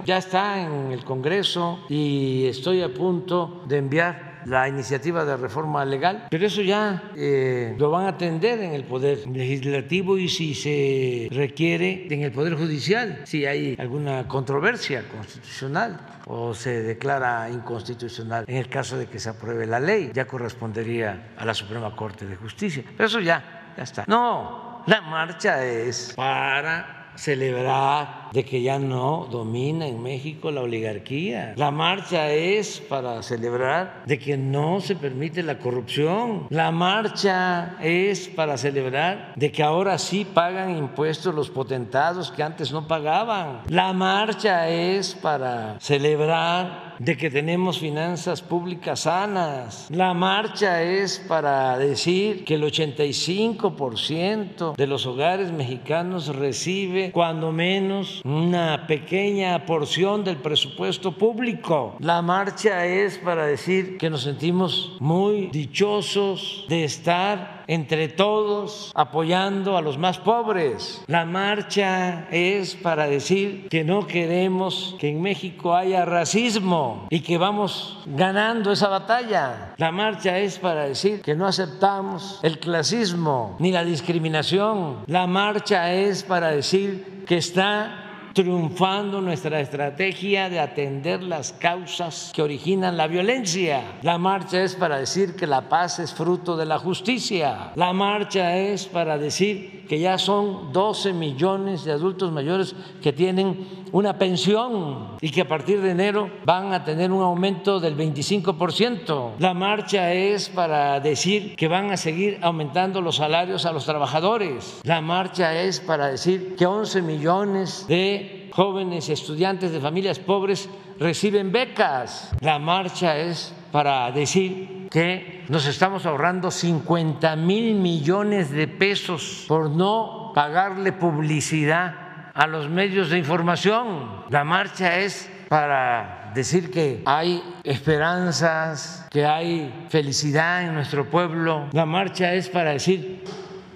ya 0.04 0.18
está 0.18 0.60
en 0.60 0.92
el 0.92 1.04
Congreso 1.04 1.80
y 1.88 2.46
estoy 2.46 2.82
a 2.82 2.92
punto 2.92 3.64
de 3.66 3.78
enviar 3.78 4.34
la 4.46 4.68
iniciativa 4.68 5.24
de 5.24 5.36
reforma 5.36 5.84
legal, 5.84 6.26
pero 6.30 6.46
eso 6.46 6.62
ya 6.62 7.10
eh, 7.16 7.74
lo 7.78 7.90
van 7.90 8.06
a 8.06 8.08
atender 8.10 8.60
en 8.60 8.72
el 8.74 8.84
Poder 8.84 9.26
Legislativo 9.26 10.18
y 10.18 10.28
si 10.28 10.54
se 10.54 11.28
requiere 11.30 12.06
en 12.10 12.22
el 12.22 12.32
Poder 12.32 12.54
Judicial, 12.54 13.22
si 13.24 13.46
hay 13.46 13.76
alguna 13.78 14.28
controversia 14.28 15.08
constitucional 15.08 15.98
o 16.26 16.54
se 16.54 16.82
declara 16.82 17.48
inconstitucional 17.50 18.44
en 18.46 18.56
el 18.56 18.68
caso 18.68 18.98
de 18.98 19.06
que 19.06 19.18
se 19.18 19.30
apruebe 19.30 19.66
la 19.66 19.80
ley, 19.80 20.10
ya 20.12 20.26
correspondería 20.26 21.32
a 21.36 21.44
la 21.44 21.54
Suprema 21.54 21.94
Corte 21.96 22.26
de 22.26 22.36
Justicia. 22.36 22.84
Pero 22.96 23.06
eso 23.06 23.20
ya, 23.20 23.72
ya 23.76 23.82
está. 23.82 24.04
No, 24.06 24.82
la 24.86 25.00
marcha 25.00 25.64
es 25.64 26.12
para 26.14 27.12
celebrar 27.16 28.23
de 28.34 28.44
que 28.44 28.62
ya 28.62 28.80
no 28.80 29.28
domina 29.30 29.86
en 29.86 30.02
México 30.02 30.50
la 30.50 30.62
oligarquía. 30.62 31.54
La 31.56 31.70
marcha 31.70 32.32
es 32.32 32.80
para 32.80 33.22
celebrar 33.22 34.02
de 34.06 34.18
que 34.18 34.36
no 34.36 34.80
se 34.80 34.96
permite 34.96 35.44
la 35.44 35.60
corrupción. 35.60 36.48
La 36.50 36.72
marcha 36.72 37.76
es 37.80 38.26
para 38.26 38.58
celebrar 38.58 39.34
de 39.36 39.52
que 39.52 39.62
ahora 39.62 39.98
sí 39.98 40.24
pagan 40.24 40.76
impuestos 40.76 41.32
los 41.32 41.48
potentados 41.48 42.32
que 42.32 42.42
antes 42.42 42.72
no 42.72 42.88
pagaban. 42.88 43.60
La 43.68 43.92
marcha 43.92 44.68
es 44.68 45.14
para 45.14 45.78
celebrar 45.78 46.94
de 46.98 47.16
que 47.16 47.30
tenemos 47.30 47.78
finanzas 47.78 48.42
públicas 48.42 49.00
sanas. 49.00 49.88
La 49.90 50.14
marcha 50.14 50.82
es 50.82 51.18
para 51.18 51.76
decir 51.78 52.44
que 52.44 52.54
el 52.54 52.64
85% 52.64 54.76
de 54.76 54.86
los 54.86 55.06
hogares 55.06 55.52
mexicanos 55.52 56.34
recibe 56.34 57.10
cuando 57.12 57.52
menos 57.52 58.22
una 58.24 58.86
pequeña 58.86 59.66
porción 59.66 60.24
del 60.24 60.38
presupuesto 60.38 61.12
público. 61.12 61.96
La 62.00 62.22
marcha 62.22 62.86
es 62.86 63.18
para 63.18 63.46
decir 63.46 63.98
que 63.98 64.08
nos 64.08 64.22
sentimos 64.22 64.96
muy 64.98 65.48
dichosos 65.48 66.64
de 66.68 66.84
estar 66.84 67.64
entre 67.66 68.08
todos 68.08 68.92
apoyando 68.94 69.76
a 69.76 69.82
los 69.82 69.98
más 69.98 70.18
pobres. 70.18 71.02
La 71.06 71.26
marcha 71.26 72.26
es 72.30 72.74
para 72.74 73.06
decir 73.06 73.68
que 73.68 73.84
no 73.84 74.06
queremos 74.06 74.96
que 74.98 75.10
en 75.10 75.20
México 75.20 75.74
haya 75.74 76.04
racismo 76.06 77.06
y 77.10 77.20
que 77.20 77.36
vamos 77.36 77.98
ganando 78.06 78.72
esa 78.72 78.88
batalla. 78.88 79.74
La 79.76 79.92
marcha 79.92 80.38
es 80.38 80.58
para 80.58 80.86
decir 80.86 81.20
que 81.20 81.34
no 81.34 81.46
aceptamos 81.46 82.40
el 82.42 82.58
clasismo 82.58 83.56
ni 83.58 83.70
la 83.70 83.84
discriminación. 83.84 85.00
La 85.06 85.26
marcha 85.26 85.92
es 85.92 86.22
para 86.22 86.50
decir 86.50 87.24
que 87.26 87.36
está 87.36 88.00
triunfando 88.34 89.20
nuestra 89.20 89.60
estrategia 89.60 90.50
de 90.50 90.58
atender 90.58 91.22
las 91.22 91.52
causas 91.52 92.32
que 92.34 92.42
originan 92.42 92.96
la 92.96 93.06
violencia. 93.06 93.98
La 94.02 94.18
marcha 94.18 94.62
es 94.62 94.74
para 94.74 94.98
decir 94.98 95.36
que 95.36 95.46
la 95.46 95.68
paz 95.68 96.00
es 96.00 96.12
fruto 96.12 96.56
de 96.56 96.66
la 96.66 96.78
justicia. 96.78 97.72
La 97.76 97.92
marcha 97.92 98.56
es 98.56 98.86
para 98.86 99.16
decir 99.16 99.86
que 99.88 100.00
ya 100.00 100.18
son 100.18 100.72
12 100.72 101.12
millones 101.12 101.84
de 101.84 101.92
adultos 101.92 102.32
mayores 102.32 102.74
que 103.00 103.12
tienen 103.12 103.84
una 103.92 104.18
pensión 104.18 105.16
y 105.20 105.30
que 105.30 105.42
a 105.42 105.48
partir 105.48 105.80
de 105.80 105.92
enero 105.92 106.28
van 106.44 106.72
a 106.72 106.84
tener 106.84 107.12
un 107.12 107.22
aumento 107.22 107.78
del 107.78 107.96
25%. 107.96 109.34
La 109.38 109.54
marcha 109.54 110.12
es 110.12 110.48
para 110.48 110.98
decir 110.98 111.54
que 111.54 111.68
van 111.68 111.92
a 111.92 111.96
seguir 111.96 112.38
aumentando 112.42 113.00
los 113.00 113.16
salarios 113.16 113.66
a 113.66 113.72
los 113.72 113.84
trabajadores. 113.84 114.80
La 114.82 115.00
marcha 115.00 115.54
es 115.62 115.78
para 115.78 116.08
decir 116.08 116.56
que 116.56 116.66
11 116.66 117.02
millones 117.02 117.86
de 117.86 118.23
jóvenes 118.52 119.08
estudiantes 119.08 119.72
de 119.72 119.80
familias 119.80 120.18
pobres 120.18 120.68
reciben 120.98 121.52
becas. 121.52 122.30
La 122.40 122.58
marcha 122.58 123.16
es 123.16 123.52
para 123.72 124.10
decir 124.12 124.88
que 124.90 125.44
nos 125.48 125.66
estamos 125.66 126.06
ahorrando 126.06 126.50
50 126.50 127.34
mil 127.36 127.74
millones 127.74 128.50
de 128.50 128.68
pesos 128.68 129.44
por 129.48 129.70
no 129.70 130.32
pagarle 130.34 130.92
publicidad 130.92 132.30
a 132.34 132.46
los 132.46 132.68
medios 132.68 133.10
de 133.10 133.18
información. 133.18 134.24
La 134.30 134.44
marcha 134.44 134.98
es 134.98 135.28
para 135.48 136.32
decir 136.34 136.70
que 136.70 137.02
hay 137.06 137.42
esperanzas, 137.62 139.06
que 139.10 139.24
hay 139.24 139.86
felicidad 139.88 140.64
en 140.64 140.74
nuestro 140.74 141.10
pueblo. 141.10 141.68
La 141.72 141.86
marcha 141.86 142.34
es 142.34 142.48
para 142.48 142.70
decir 142.70 143.22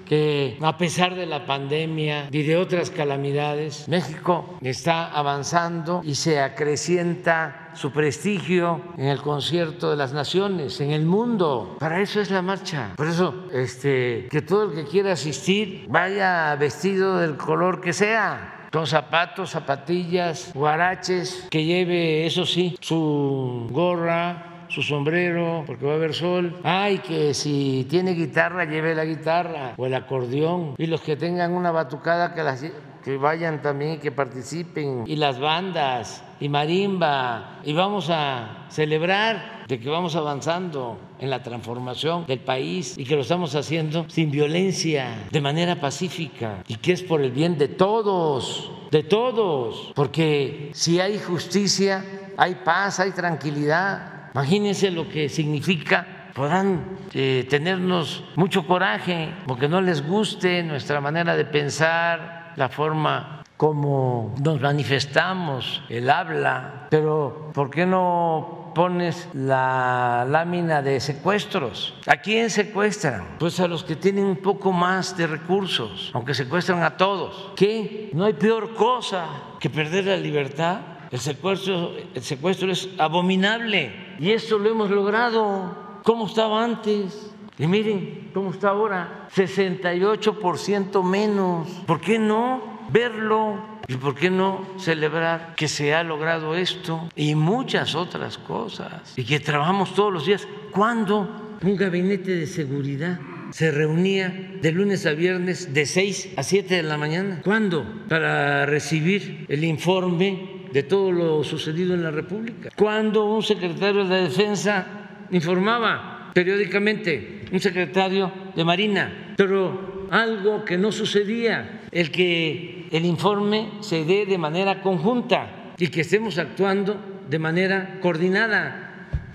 que 0.08 0.58
a 0.60 0.76
pesar 0.76 1.14
de 1.14 1.26
la 1.26 1.44
pandemia 1.44 2.28
y 2.30 2.42
de 2.42 2.56
otras 2.56 2.90
calamidades, 2.90 3.86
México 3.88 4.58
está 4.62 5.12
avanzando 5.12 6.00
y 6.04 6.14
se 6.14 6.40
acrecienta 6.40 7.70
su 7.74 7.92
prestigio 7.92 8.80
en 8.96 9.06
el 9.06 9.20
concierto 9.20 9.90
de 9.90 9.96
las 9.96 10.12
naciones, 10.12 10.80
en 10.80 10.90
el 10.90 11.04
mundo. 11.04 11.76
Para 11.78 12.00
eso 12.00 12.20
es 12.20 12.30
la 12.30 12.42
marcha. 12.42 12.94
Por 12.96 13.06
eso, 13.06 13.46
este, 13.52 14.28
que 14.30 14.42
todo 14.42 14.64
el 14.64 14.74
que 14.74 14.84
quiera 14.84 15.12
asistir 15.12 15.86
vaya 15.88 16.56
vestido 16.56 17.18
del 17.18 17.36
color 17.36 17.80
que 17.80 17.92
sea 17.92 18.54
con 18.72 18.86
zapatos, 18.86 19.50
zapatillas, 19.50 20.52
guaraches, 20.54 21.46
que 21.50 21.64
lleve, 21.64 22.26
eso 22.26 22.44
sí, 22.44 22.76
su 22.80 23.68
gorra, 23.70 24.57
su 24.68 24.82
sombrero 24.82 25.64
porque 25.66 25.86
va 25.86 25.92
a 25.92 25.96
haber 25.96 26.14
sol. 26.14 26.60
Ay, 26.62 26.98
que 26.98 27.34
si 27.34 27.86
tiene 27.88 28.12
guitarra, 28.12 28.64
lleve 28.64 28.94
la 28.94 29.04
guitarra 29.04 29.74
o 29.76 29.86
el 29.86 29.94
acordeón. 29.94 30.74
Y 30.78 30.86
los 30.86 31.00
que 31.00 31.16
tengan 31.16 31.52
una 31.52 31.70
batucada, 31.70 32.34
que, 32.34 32.72
que 33.02 33.16
vayan 33.16 33.62
también 33.62 33.92
y 33.94 33.98
que 33.98 34.12
participen, 34.12 35.04
y 35.06 35.16
las 35.16 35.40
bandas, 35.40 36.22
y 36.40 36.48
marimba, 36.48 37.60
y 37.64 37.72
vamos 37.72 38.08
a 38.10 38.66
celebrar 38.68 39.64
de 39.68 39.78
que 39.78 39.88
vamos 39.90 40.16
avanzando 40.16 40.98
en 41.18 41.30
la 41.30 41.42
transformación 41.42 42.26
del 42.26 42.40
país 42.40 42.96
y 42.96 43.04
que 43.04 43.16
lo 43.16 43.22
estamos 43.22 43.54
haciendo 43.54 44.06
sin 44.08 44.30
violencia, 44.30 45.26
de 45.30 45.40
manera 45.40 45.80
pacífica, 45.80 46.62
y 46.66 46.76
que 46.76 46.92
es 46.92 47.02
por 47.02 47.20
el 47.20 47.32
bien 47.32 47.58
de 47.58 47.68
todos, 47.68 48.70
de 48.90 49.02
todos, 49.02 49.92
porque 49.94 50.70
si 50.72 51.00
hay 51.00 51.18
justicia, 51.18 52.04
hay 52.36 52.56
paz, 52.64 53.00
hay 53.00 53.10
tranquilidad. 53.10 54.17
Imagínense 54.38 54.92
lo 54.92 55.08
que 55.08 55.28
significa 55.28 56.30
podrán 56.32 56.96
eh, 57.12 57.44
tenernos 57.50 58.22
mucho 58.36 58.64
coraje 58.64 59.34
porque 59.48 59.66
no 59.66 59.80
les 59.80 60.06
guste 60.06 60.62
nuestra 60.62 61.00
manera 61.00 61.34
de 61.34 61.44
pensar, 61.44 62.52
la 62.54 62.68
forma 62.68 63.42
como 63.56 64.36
nos 64.40 64.60
manifestamos, 64.60 65.82
el 65.88 66.08
habla, 66.08 66.86
pero 66.88 67.50
¿por 67.52 67.68
qué 67.68 67.84
no 67.84 68.70
pones 68.76 69.28
la 69.34 70.24
lámina 70.30 70.82
de 70.82 71.00
secuestros? 71.00 71.94
¿A 72.06 72.18
quién 72.18 72.48
secuestran? 72.48 73.38
Pues 73.40 73.58
a 73.58 73.66
los 73.66 73.82
que 73.82 73.96
tienen 73.96 74.24
un 74.24 74.36
poco 74.36 74.70
más 74.70 75.16
de 75.16 75.26
recursos, 75.26 76.12
aunque 76.14 76.34
secuestran 76.34 76.84
a 76.84 76.96
todos. 76.96 77.50
¿Qué? 77.56 78.10
No 78.12 78.24
hay 78.24 78.34
peor 78.34 78.74
cosa 78.74 79.26
que 79.58 79.68
perder 79.68 80.04
la 80.04 80.16
libertad. 80.16 80.78
El 81.10 81.18
secuestro, 81.18 81.90
el 82.14 82.22
secuestro 82.22 82.70
es 82.70 82.88
abominable 82.98 84.06
y 84.18 84.32
eso 84.32 84.58
lo 84.58 84.70
hemos 84.70 84.90
logrado 84.90 86.00
cómo 86.02 86.26
estaba 86.26 86.64
antes. 86.64 87.30
Y 87.58 87.66
miren 87.66 88.30
cómo 88.32 88.50
está 88.50 88.70
ahora, 88.70 89.28
68% 89.34 91.02
menos. 91.02 91.68
¿Por 91.86 92.00
qué 92.00 92.18
no 92.18 92.86
verlo? 92.90 93.78
¿Y 93.88 93.96
por 93.96 94.14
qué 94.14 94.30
no 94.30 94.66
celebrar 94.78 95.54
que 95.56 95.66
se 95.66 95.94
ha 95.94 96.02
logrado 96.02 96.54
esto 96.54 97.08
y 97.16 97.34
muchas 97.34 97.94
otras 97.94 98.38
cosas? 98.38 99.14
Y 99.16 99.24
que 99.24 99.40
trabajamos 99.40 99.94
todos 99.94 100.12
los 100.12 100.26
días. 100.26 100.46
¿Cuándo 100.70 101.56
un 101.62 101.76
gabinete 101.76 102.36
de 102.36 102.46
seguridad 102.46 103.18
se 103.50 103.70
reunía 103.70 104.58
de 104.60 104.72
lunes 104.72 105.06
a 105.06 105.12
viernes 105.12 105.72
de 105.72 105.86
6 105.86 106.34
a 106.36 106.42
7 106.42 106.76
de 106.76 106.82
la 106.82 106.98
mañana? 106.98 107.40
¿Cuándo? 107.42 107.84
Para 108.08 108.66
recibir 108.66 109.46
el 109.48 109.64
informe 109.64 110.57
de 110.72 110.82
todo 110.82 111.12
lo 111.12 111.44
sucedido 111.44 111.94
en 111.94 112.02
la 112.02 112.10
República. 112.10 112.70
¿Cuándo 112.76 113.24
un 113.24 113.42
secretario 113.42 114.04
de 114.04 114.22
Defensa 114.22 115.26
informaba 115.30 116.30
periódicamente 116.34 117.38
un 117.50 117.60
secretario 117.60 118.30
de 118.54 118.64
Marina, 118.64 119.34
pero 119.36 120.06
algo 120.10 120.64
que 120.64 120.76
no 120.76 120.92
sucedía, 120.92 121.82
el 121.90 122.10
que 122.10 122.86
el 122.90 123.04
informe 123.04 123.70
se 123.80 124.04
dé 124.04 124.26
de 124.26 124.38
manera 124.38 124.82
conjunta 124.82 125.72
y 125.78 125.88
que 125.88 126.02
estemos 126.02 126.38
actuando 126.38 127.24
de 127.28 127.38
manera 127.38 127.98
coordinada. 128.00 128.87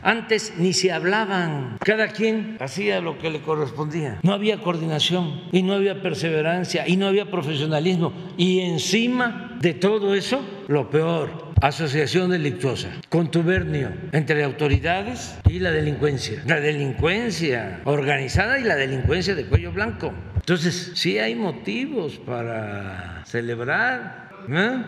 Antes 0.04 0.56
ni 0.58 0.74
se 0.74 0.92
hablaban, 0.92 1.78
cada 1.80 2.10
quien 2.10 2.58
hacía 2.60 3.00
lo 3.00 3.18
que 3.18 3.30
le 3.30 3.42
correspondía. 3.42 4.20
No 4.22 4.34
había 4.34 4.58
coordinación 4.58 5.44
y 5.54 5.64
no 5.64 5.74
había 5.74 6.02
perseverancia 6.02 6.86
y 6.88 6.98
no 6.98 7.08
había 7.08 7.32
profesionalismo. 7.32 8.12
Y 8.36 8.60
encima 8.60 9.58
de 9.62 9.74
todo 9.74 10.14
eso, 10.14 10.42
lo 10.68 10.90
peor, 10.90 11.54
asociación 11.62 12.32
delictuosa, 12.32 12.90
contubernio 13.08 13.94
entre 14.12 14.44
autoridades 14.44 15.40
y 15.50 15.60
la 15.60 15.72
delincuencia, 15.72 16.44
la 16.46 16.60
delincuencia 16.60 17.80
organizada 17.86 18.60
y 18.60 18.64
la 18.64 18.76
delincuencia 18.76 19.36
de 19.36 19.46
cuello 19.46 19.72
blanco. 19.72 20.12
Entonces, 20.36 20.92
sí 20.96 21.18
hay 21.20 21.36
motivos 21.36 22.18
para 22.18 23.24
celebrar. 23.26 24.30
¿eh? 24.50 24.84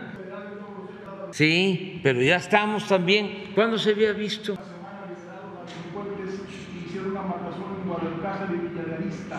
Sí, 1.31 2.01
pero 2.03 2.21
ya 2.21 2.35
estamos 2.35 2.85
también. 2.85 3.51
¿Cuándo 3.55 3.77
se 3.77 3.91
había 3.91 4.11
visto? 4.11 4.57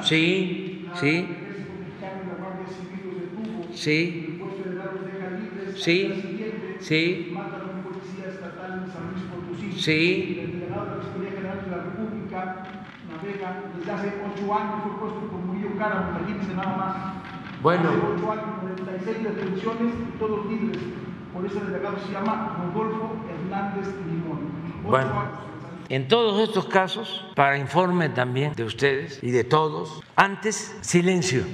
Sí, 0.02 0.88
sí. 0.94 1.28
Sí. 3.72 4.26
Sí. 5.76 6.76
Sí. 6.80 7.32
Matan 7.34 7.60
a 7.60 7.64
un 7.76 7.82
policía 7.82 8.28
estatal 8.28 8.82
en 8.84 8.92
San 8.92 9.12
Luis 9.12 9.24
Potosí. 9.28 9.72
Sí. 9.72 10.38
El 10.40 10.52
delegado 10.60 10.84
de 10.86 10.96
la 10.96 11.02
Fiscalía 11.02 11.30
General 11.30 11.60
de 11.64 11.70
la 11.70 11.82
República 11.84 12.38
navega 13.10 13.62
desde 13.76 13.92
hace 13.92 14.08
ocho 14.24 14.54
años, 14.54 14.82
fue 14.82 14.92
puesto 14.98 15.20
por 15.28 15.40
Murillo 15.40 15.76
Cara, 15.78 16.16
imagínense 16.16 16.54
nada 16.54 16.76
más. 16.76 16.96
Bueno. 17.62 17.88
Hace 17.88 17.98
ocho 18.16 18.32
años, 18.32 18.46
96 18.62 19.24
detenciones 19.24 19.92
y 19.92 20.18
todos 20.18 20.46
libres. 20.46 20.82
Por 21.32 21.44
ese 21.44 21.60
delegado 21.60 21.96
se 21.98 22.12
llama 22.12 22.56
Rodolfo 22.56 23.16
Hernández 23.28 23.88
Limón. 24.08 24.40
Ocho 24.84 24.90
bueno. 24.90 25.20
Años. 25.20 25.46
En 25.88 26.08
todos 26.08 26.40
estos 26.48 26.66
casos, 26.66 27.24
para 27.34 27.58
informe 27.58 28.08
también 28.08 28.52
de 28.54 28.64
ustedes 28.64 29.20
y 29.22 29.30
de 29.30 29.44
todos, 29.44 30.02
antes 30.16 30.76
silencio. 30.80 31.44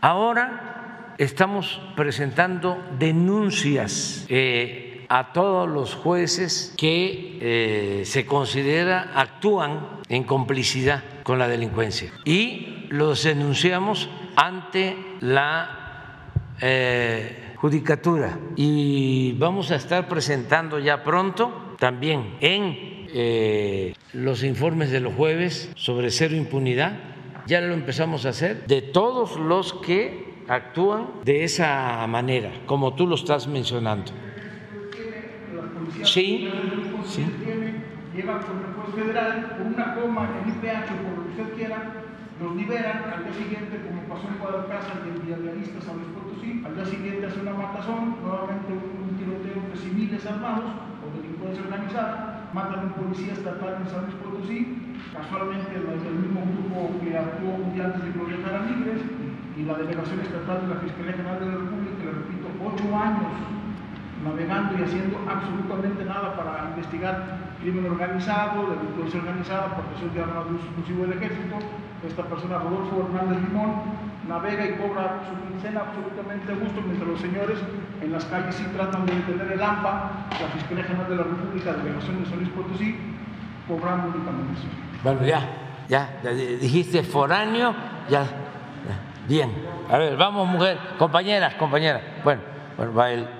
Ahora 0.00 1.14
estamos 1.18 1.80
presentando 1.94 2.82
denuncias 2.98 4.24
eh, 4.30 5.04
a 5.10 5.34
todos 5.34 5.68
los 5.68 5.94
jueces 5.94 6.74
que 6.78 7.38
eh, 7.40 8.02
se 8.06 8.24
considera 8.24 9.12
actúan 9.14 10.00
en 10.08 10.24
complicidad 10.24 11.04
con 11.22 11.38
la 11.38 11.48
delincuencia. 11.48 12.12
Y 12.24 12.86
los 12.88 13.24
denunciamos 13.24 14.08
ante 14.36 14.96
la 15.20 16.30
eh, 16.62 17.54
judicatura. 17.56 18.38
Y 18.56 19.32
vamos 19.32 19.70
a 19.70 19.76
estar 19.76 20.08
presentando 20.08 20.78
ya 20.78 21.04
pronto 21.04 21.74
también 21.78 22.36
en 22.40 22.91
eh, 23.12 23.94
los 24.12 24.42
informes 24.42 24.90
de 24.90 25.00
los 25.00 25.14
jueves 25.14 25.70
sobre 25.74 26.10
cero 26.10 26.36
impunidad. 26.36 26.98
Ya 27.46 27.60
lo 27.60 27.74
empezamos 27.74 28.26
a 28.26 28.30
hacer. 28.30 28.66
De 28.66 28.82
todos 28.82 29.38
los 29.38 29.72
que 29.74 30.32
actúan 30.48 31.06
de 31.24 31.44
esa 31.44 32.06
manera 32.06 32.50
como 32.66 32.94
tú 32.94 33.06
lo 33.06 33.14
estás 33.14 33.46
mencionando. 33.46 34.12
Sí, 36.02 36.50
sí. 37.04 37.26
Llevan 38.14 38.42
con 38.42 38.58
el 38.58 38.74
juez 38.74 38.94
federal 38.94 39.56
por 39.56 39.66
una 39.66 39.94
coma 39.94 40.28
en 40.28 40.50
el 40.50 40.56
IPH 40.56 40.92
o 40.92 40.96
por 41.00 41.12
lo 41.16 41.24
que 41.24 41.42
usted 41.42 41.56
quiera, 41.56 41.92
los 42.42 42.56
liberan 42.56 43.04
al 43.08 43.24
día 43.24 43.32
siguiente, 43.32 43.80
como 43.86 44.02
pasó 44.04 44.28
en 44.28 44.38
Guadalajara, 44.38 45.00
de 45.00 45.20
Villarrealista 45.20 45.80
San 45.80 45.96
Luis 45.96 46.12
Potosí, 46.12 46.62
al 46.66 46.74
día 46.74 46.84
siguiente 46.84 47.26
hace 47.26 47.40
una 47.40 47.54
matazón, 47.54 48.20
nuevamente 48.20 48.72
un, 48.72 49.16
tiroteo 49.16 49.62
de 49.64 49.76
civiles 49.78 50.26
armados 50.26 50.76
o 51.00 51.16
delincuencia 51.16 51.62
organizada, 51.62 52.31
matan 52.52 52.80
a 52.80 52.82
un 52.82 52.92
policía 52.92 53.32
estatal 53.32 53.80
en 53.80 53.88
San 53.88 54.04
Luis 54.04 54.16
Potosí, 54.20 54.58
casualmente 55.12 55.72
el, 55.72 56.16
mismo 56.20 56.44
grupo 56.44 57.00
que 57.00 57.16
actuó 57.16 57.64
un 57.64 57.72
día 57.74 57.86
antes 57.86 58.04
de 58.04 58.12
que 58.12 58.20
a 58.20 58.60
libres, 58.68 59.00
y 59.56 59.64
la 59.64 59.74
delegación 59.74 60.20
estatal 60.20 60.62
de 60.62 60.68
la 60.74 60.80
Fiscalía 60.80 61.12
General 61.12 61.40
de 61.40 61.46
la 61.46 61.56
República, 61.60 62.04
le 62.04 62.12
repito, 62.12 62.48
ocho 62.60 62.86
años 62.96 63.32
navegando 64.24 64.78
y 64.78 64.82
haciendo 64.82 65.18
absolutamente 65.26 66.04
nada 66.04 66.36
para 66.36 66.70
investigar 66.70 67.52
crimen 67.60 67.90
organizado, 67.90 68.70
delincuencia 68.70 69.20
organizada, 69.20 69.74
protección 69.74 70.14
de 70.14 70.22
armas 70.22 70.46
de 70.46 70.54
uso 70.54 70.66
exclusivo 70.66 71.06
del 71.06 71.18
ejército. 71.18 71.56
Esta 72.06 72.22
persona, 72.24 72.58
Rodolfo 72.58 73.02
Hernández 73.02 73.42
Limón, 73.42 73.82
navega 74.28 74.66
y 74.66 74.72
cobra 74.76 75.20
su 75.28 75.48
quincena 75.48 75.80
absolutamente 75.80 76.52
a 76.52 76.56
gusto, 76.56 76.80
mientras 76.80 77.08
los 77.08 77.20
señores 77.20 77.58
en 78.00 78.12
las 78.12 78.24
calles 78.26 78.54
sí 78.54 78.64
tratan 78.74 79.06
de 79.06 79.14
detener 79.14 79.52
el 79.52 79.62
AMPA, 79.62 80.28
la 80.40 80.48
Fiscalía 80.48 80.84
General 80.84 81.08
de 81.08 81.16
la 81.16 81.22
República, 81.24 81.72
Delegación 81.72 82.22
de 82.22 82.30
San 82.30 82.38
Luis 82.38 82.50
Potosí, 82.50 82.96
cobrando 83.66 84.08
únicamente 84.14 84.60
eso. 84.60 84.68
Bueno, 85.02 85.24
ya, 85.24 85.40
ya, 85.88 86.08
dijiste 86.60 87.02
foráneo, 87.02 87.74
ya, 88.08 88.22
ya, 88.22 89.26
bien. 89.26 89.50
A 89.90 89.98
ver, 89.98 90.16
vamos, 90.16 90.48
mujer, 90.48 90.78
compañeras, 90.98 91.54
compañeras. 91.54 92.02
Bueno 92.22 92.51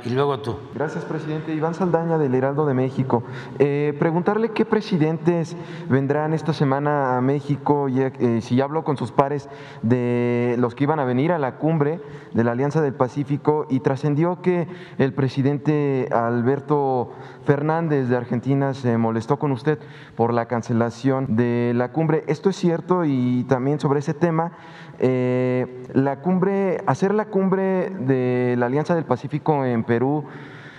y 0.05 0.11
luego 0.11 0.41
tú. 0.41 0.57
Gracias, 0.75 1.05
presidente. 1.05 1.55
Iván 1.55 1.75
Saldaña, 1.75 2.19
del 2.19 2.35
Heraldo 2.35 2.67
de 2.67 2.75
México. 2.75 3.23
Eh, 3.59 3.95
preguntarle 3.99 4.51
qué 4.51 4.65
presidentes 4.65 5.57
vendrán 5.89 6.33
esta 6.33 6.53
semana 6.53 7.17
a 7.17 7.21
México, 7.21 7.89
y, 7.89 8.01
eh, 8.01 8.41
si 8.43 8.57
ya 8.57 8.65
habló 8.65 8.85
con 8.85 8.97
sus 8.97 9.13
pares 9.13 9.49
de 9.83 10.57
los 10.59 10.75
que 10.75 10.85
iban 10.85 11.01
a 11.01 11.05
venir 11.05 11.33
a 11.33 11.39
la 11.39 11.57
cumbre 11.57 12.01
de 12.33 12.45
la 12.45 12.53
Alianza 12.53 12.81
del 12.81 12.95
Pacífico 12.95 13.67
y 13.69 13.81
trascendió 13.81 14.43
que 14.43 14.69
el 14.99 15.13
presidente 15.13 16.09
Alberto 16.13 17.11
Fernández 17.45 18.09
de 18.09 18.17
Argentina 18.17 18.75
se 18.75 18.97
molestó 18.97 19.39
con 19.39 19.53
usted 19.53 19.79
por 20.17 20.33
la 20.33 20.47
cancelación 20.47 21.37
de 21.37 21.73
la 21.75 21.93
cumbre. 21.93 22.25
¿Esto 22.27 22.51
es 22.51 22.57
cierto? 22.57 23.05
Y 23.05 23.45
también 23.45 23.81
sobre 23.81 24.01
ese 24.01 24.15
tema, 24.15 24.53
eh, 24.99 25.85
la 25.95 26.21
cumbre, 26.21 26.83
hacer 26.87 27.15
la 27.15 27.27
cumbre 27.27 27.91
de 27.91 28.55
la 28.59 28.67
Alianza 28.67 28.95
del 28.95 29.05
Pacífico 29.05 29.65
en 29.65 29.85
Perú 29.85 30.25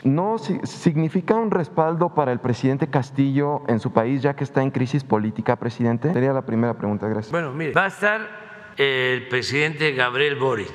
no 0.04 0.38
significa 0.38 1.36
un 1.36 1.50
respaldo 1.50 2.14
para 2.14 2.32
el 2.32 2.40
presidente 2.40 2.88
Castillo 2.88 3.64
en 3.68 3.80
su 3.80 3.92
país, 3.92 4.22
ya 4.22 4.36
que 4.36 4.44
está 4.44 4.62
en 4.62 4.72
crisis 4.72 5.04
política, 5.04 5.56
presidente. 5.56 6.12
Sería 6.12 6.34
la 6.34 6.42
primera 6.42 6.74
pregunta, 6.74 7.08
gracias. 7.08 7.32
Bueno, 7.32 7.54
mire, 7.54 7.72
va 7.72 7.86
a 7.86 7.88
estar 7.88 8.43
el 8.78 9.28
presidente 9.28 9.92
Gabriel 9.94 10.36
Boric. 10.36 10.72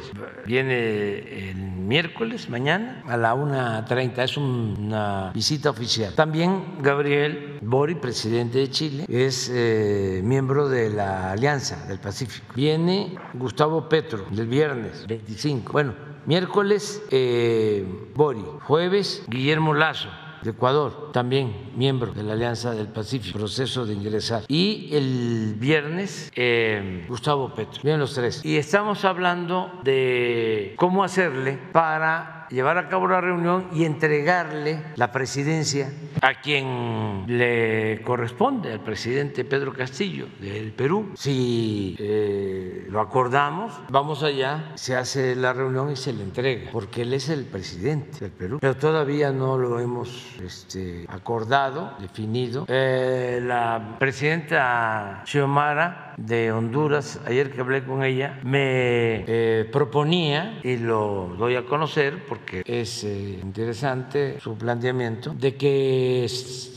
Viene 0.47 1.51
el 1.51 1.57
miércoles, 1.57 2.49
mañana, 2.49 3.03
a 3.07 3.17
la 3.17 3.35
1.30. 3.35 4.23
Es 4.23 4.37
una 4.37 5.31
visita 5.35 5.71
oficial. 5.71 6.15
También 6.15 6.81
Gabriel 6.81 7.59
Boric, 7.63 7.99
presidente 7.99 8.59
de 8.59 8.71
Chile, 8.71 9.05
es 9.09 9.51
eh, 9.53 10.21
miembro 10.25 10.69
de 10.69 10.91
la 10.91 11.33
Alianza 11.33 11.87
del 11.87 11.99
Pacífico. 11.99 12.47
Viene 12.55 13.17
Gustavo 13.35 13.89
Petro 13.89 14.27
el 14.31 14.47
viernes 14.47 15.07
25. 15.07 15.73
Bueno, 15.73 15.95
miércoles 16.27 17.03
eh, 17.11 17.85
Boric, 18.15 18.61
jueves 18.61 19.25
Guillermo 19.29 19.75
Lazo 19.75 20.09
Ecuador, 20.45 21.11
también 21.13 21.73
miembro 21.77 22.13
de 22.13 22.23
la 22.23 22.35
Alianza 22.35 22.73
del 22.73 22.89
Pacífico, 22.89 23.39
proceso 23.39 23.87
de 23.87 23.95
ingresar. 23.95 24.45
Y 24.49 24.91
el 24.93 25.55
viernes, 25.59 26.31
eh, 26.35 27.05
Gustavo 27.09 27.55
Petro, 27.55 27.81
vienen 27.83 28.01
los 28.01 28.15
tres. 28.15 28.45
Y 28.45 28.57
estamos 28.57 29.05
hablando 29.05 29.71
de 29.85 30.75
cómo 30.77 31.05
hacerle 31.05 31.59
para 31.73 32.38
llevar 32.51 32.79
a 32.79 32.89
cabo 32.89 33.09
la 33.09 33.21
reunión 33.21 33.69
y 33.73 33.85
entregarle 33.85 34.83
la 34.97 35.13
presidencia 35.13 35.93
a 36.23 36.41
quien 36.41 37.25
le 37.27 38.03
corresponde, 38.03 38.73
al 38.73 38.81
presidente 38.81 39.45
Pedro 39.45 39.73
Castillo 39.73 40.27
del 40.41 40.73
Perú. 40.73 41.13
Si 41.17 41.97
eh, 41.99 42.87
lo 42.91 43.01
acordamos, 43.01 43.81
vamos 43.89 44.23
allá, 44.23 44.73
se 44.75 44.97
hace 44.97 45.37
la 45.37 45.53
reunión 45.53 45.91
y 45.91 45.97
se 45.97 46.13
le 46.13 46.23
entrega, 46.23 46.71
porque 46.73 47.03
él 47.03 47.13
es 47.13 47.29
el 47.29 47.45
presidente 47.45 48.21
del 48.21 48.31
Perú. 48.31 48.59
Pero 48.61 48.77
todavía 48.77 49.31
no 49.31 49.59
lo 49.59 49.79
hemos 49.79 50.37
este, 50.43 51.05
acordado, 51.09 51.95
definido. 51.99 52.65
Eh, 52.69 53.41
la 53.43 53.97
presidenta 53.99 55.23
Xiomara 55.25 56.08
de 56.19 56.53
Honduras, 56.53 57.21
ayer 57.27 57.51
que 57.51 57.61
hablé 57.61 57.85
con 57.85 58.03
ella, 58.03 58.41
me 58.43 59.25
eh, 59.27 59.69
proponía, 59.73 60.61
y 60.63 60.77
lo 60.77 61.35
doy 61.39 61.57
a 61.57 61.65
conocer 61.65 62.25
porque 62.29 62.63
es 62.67 63.05
eh, 63.05 63.39
interesante 63.43 64.39
su 64.41 64.59
planteamiento, 64.59 65.33
de 65.35 65.55
que 65.57 66.27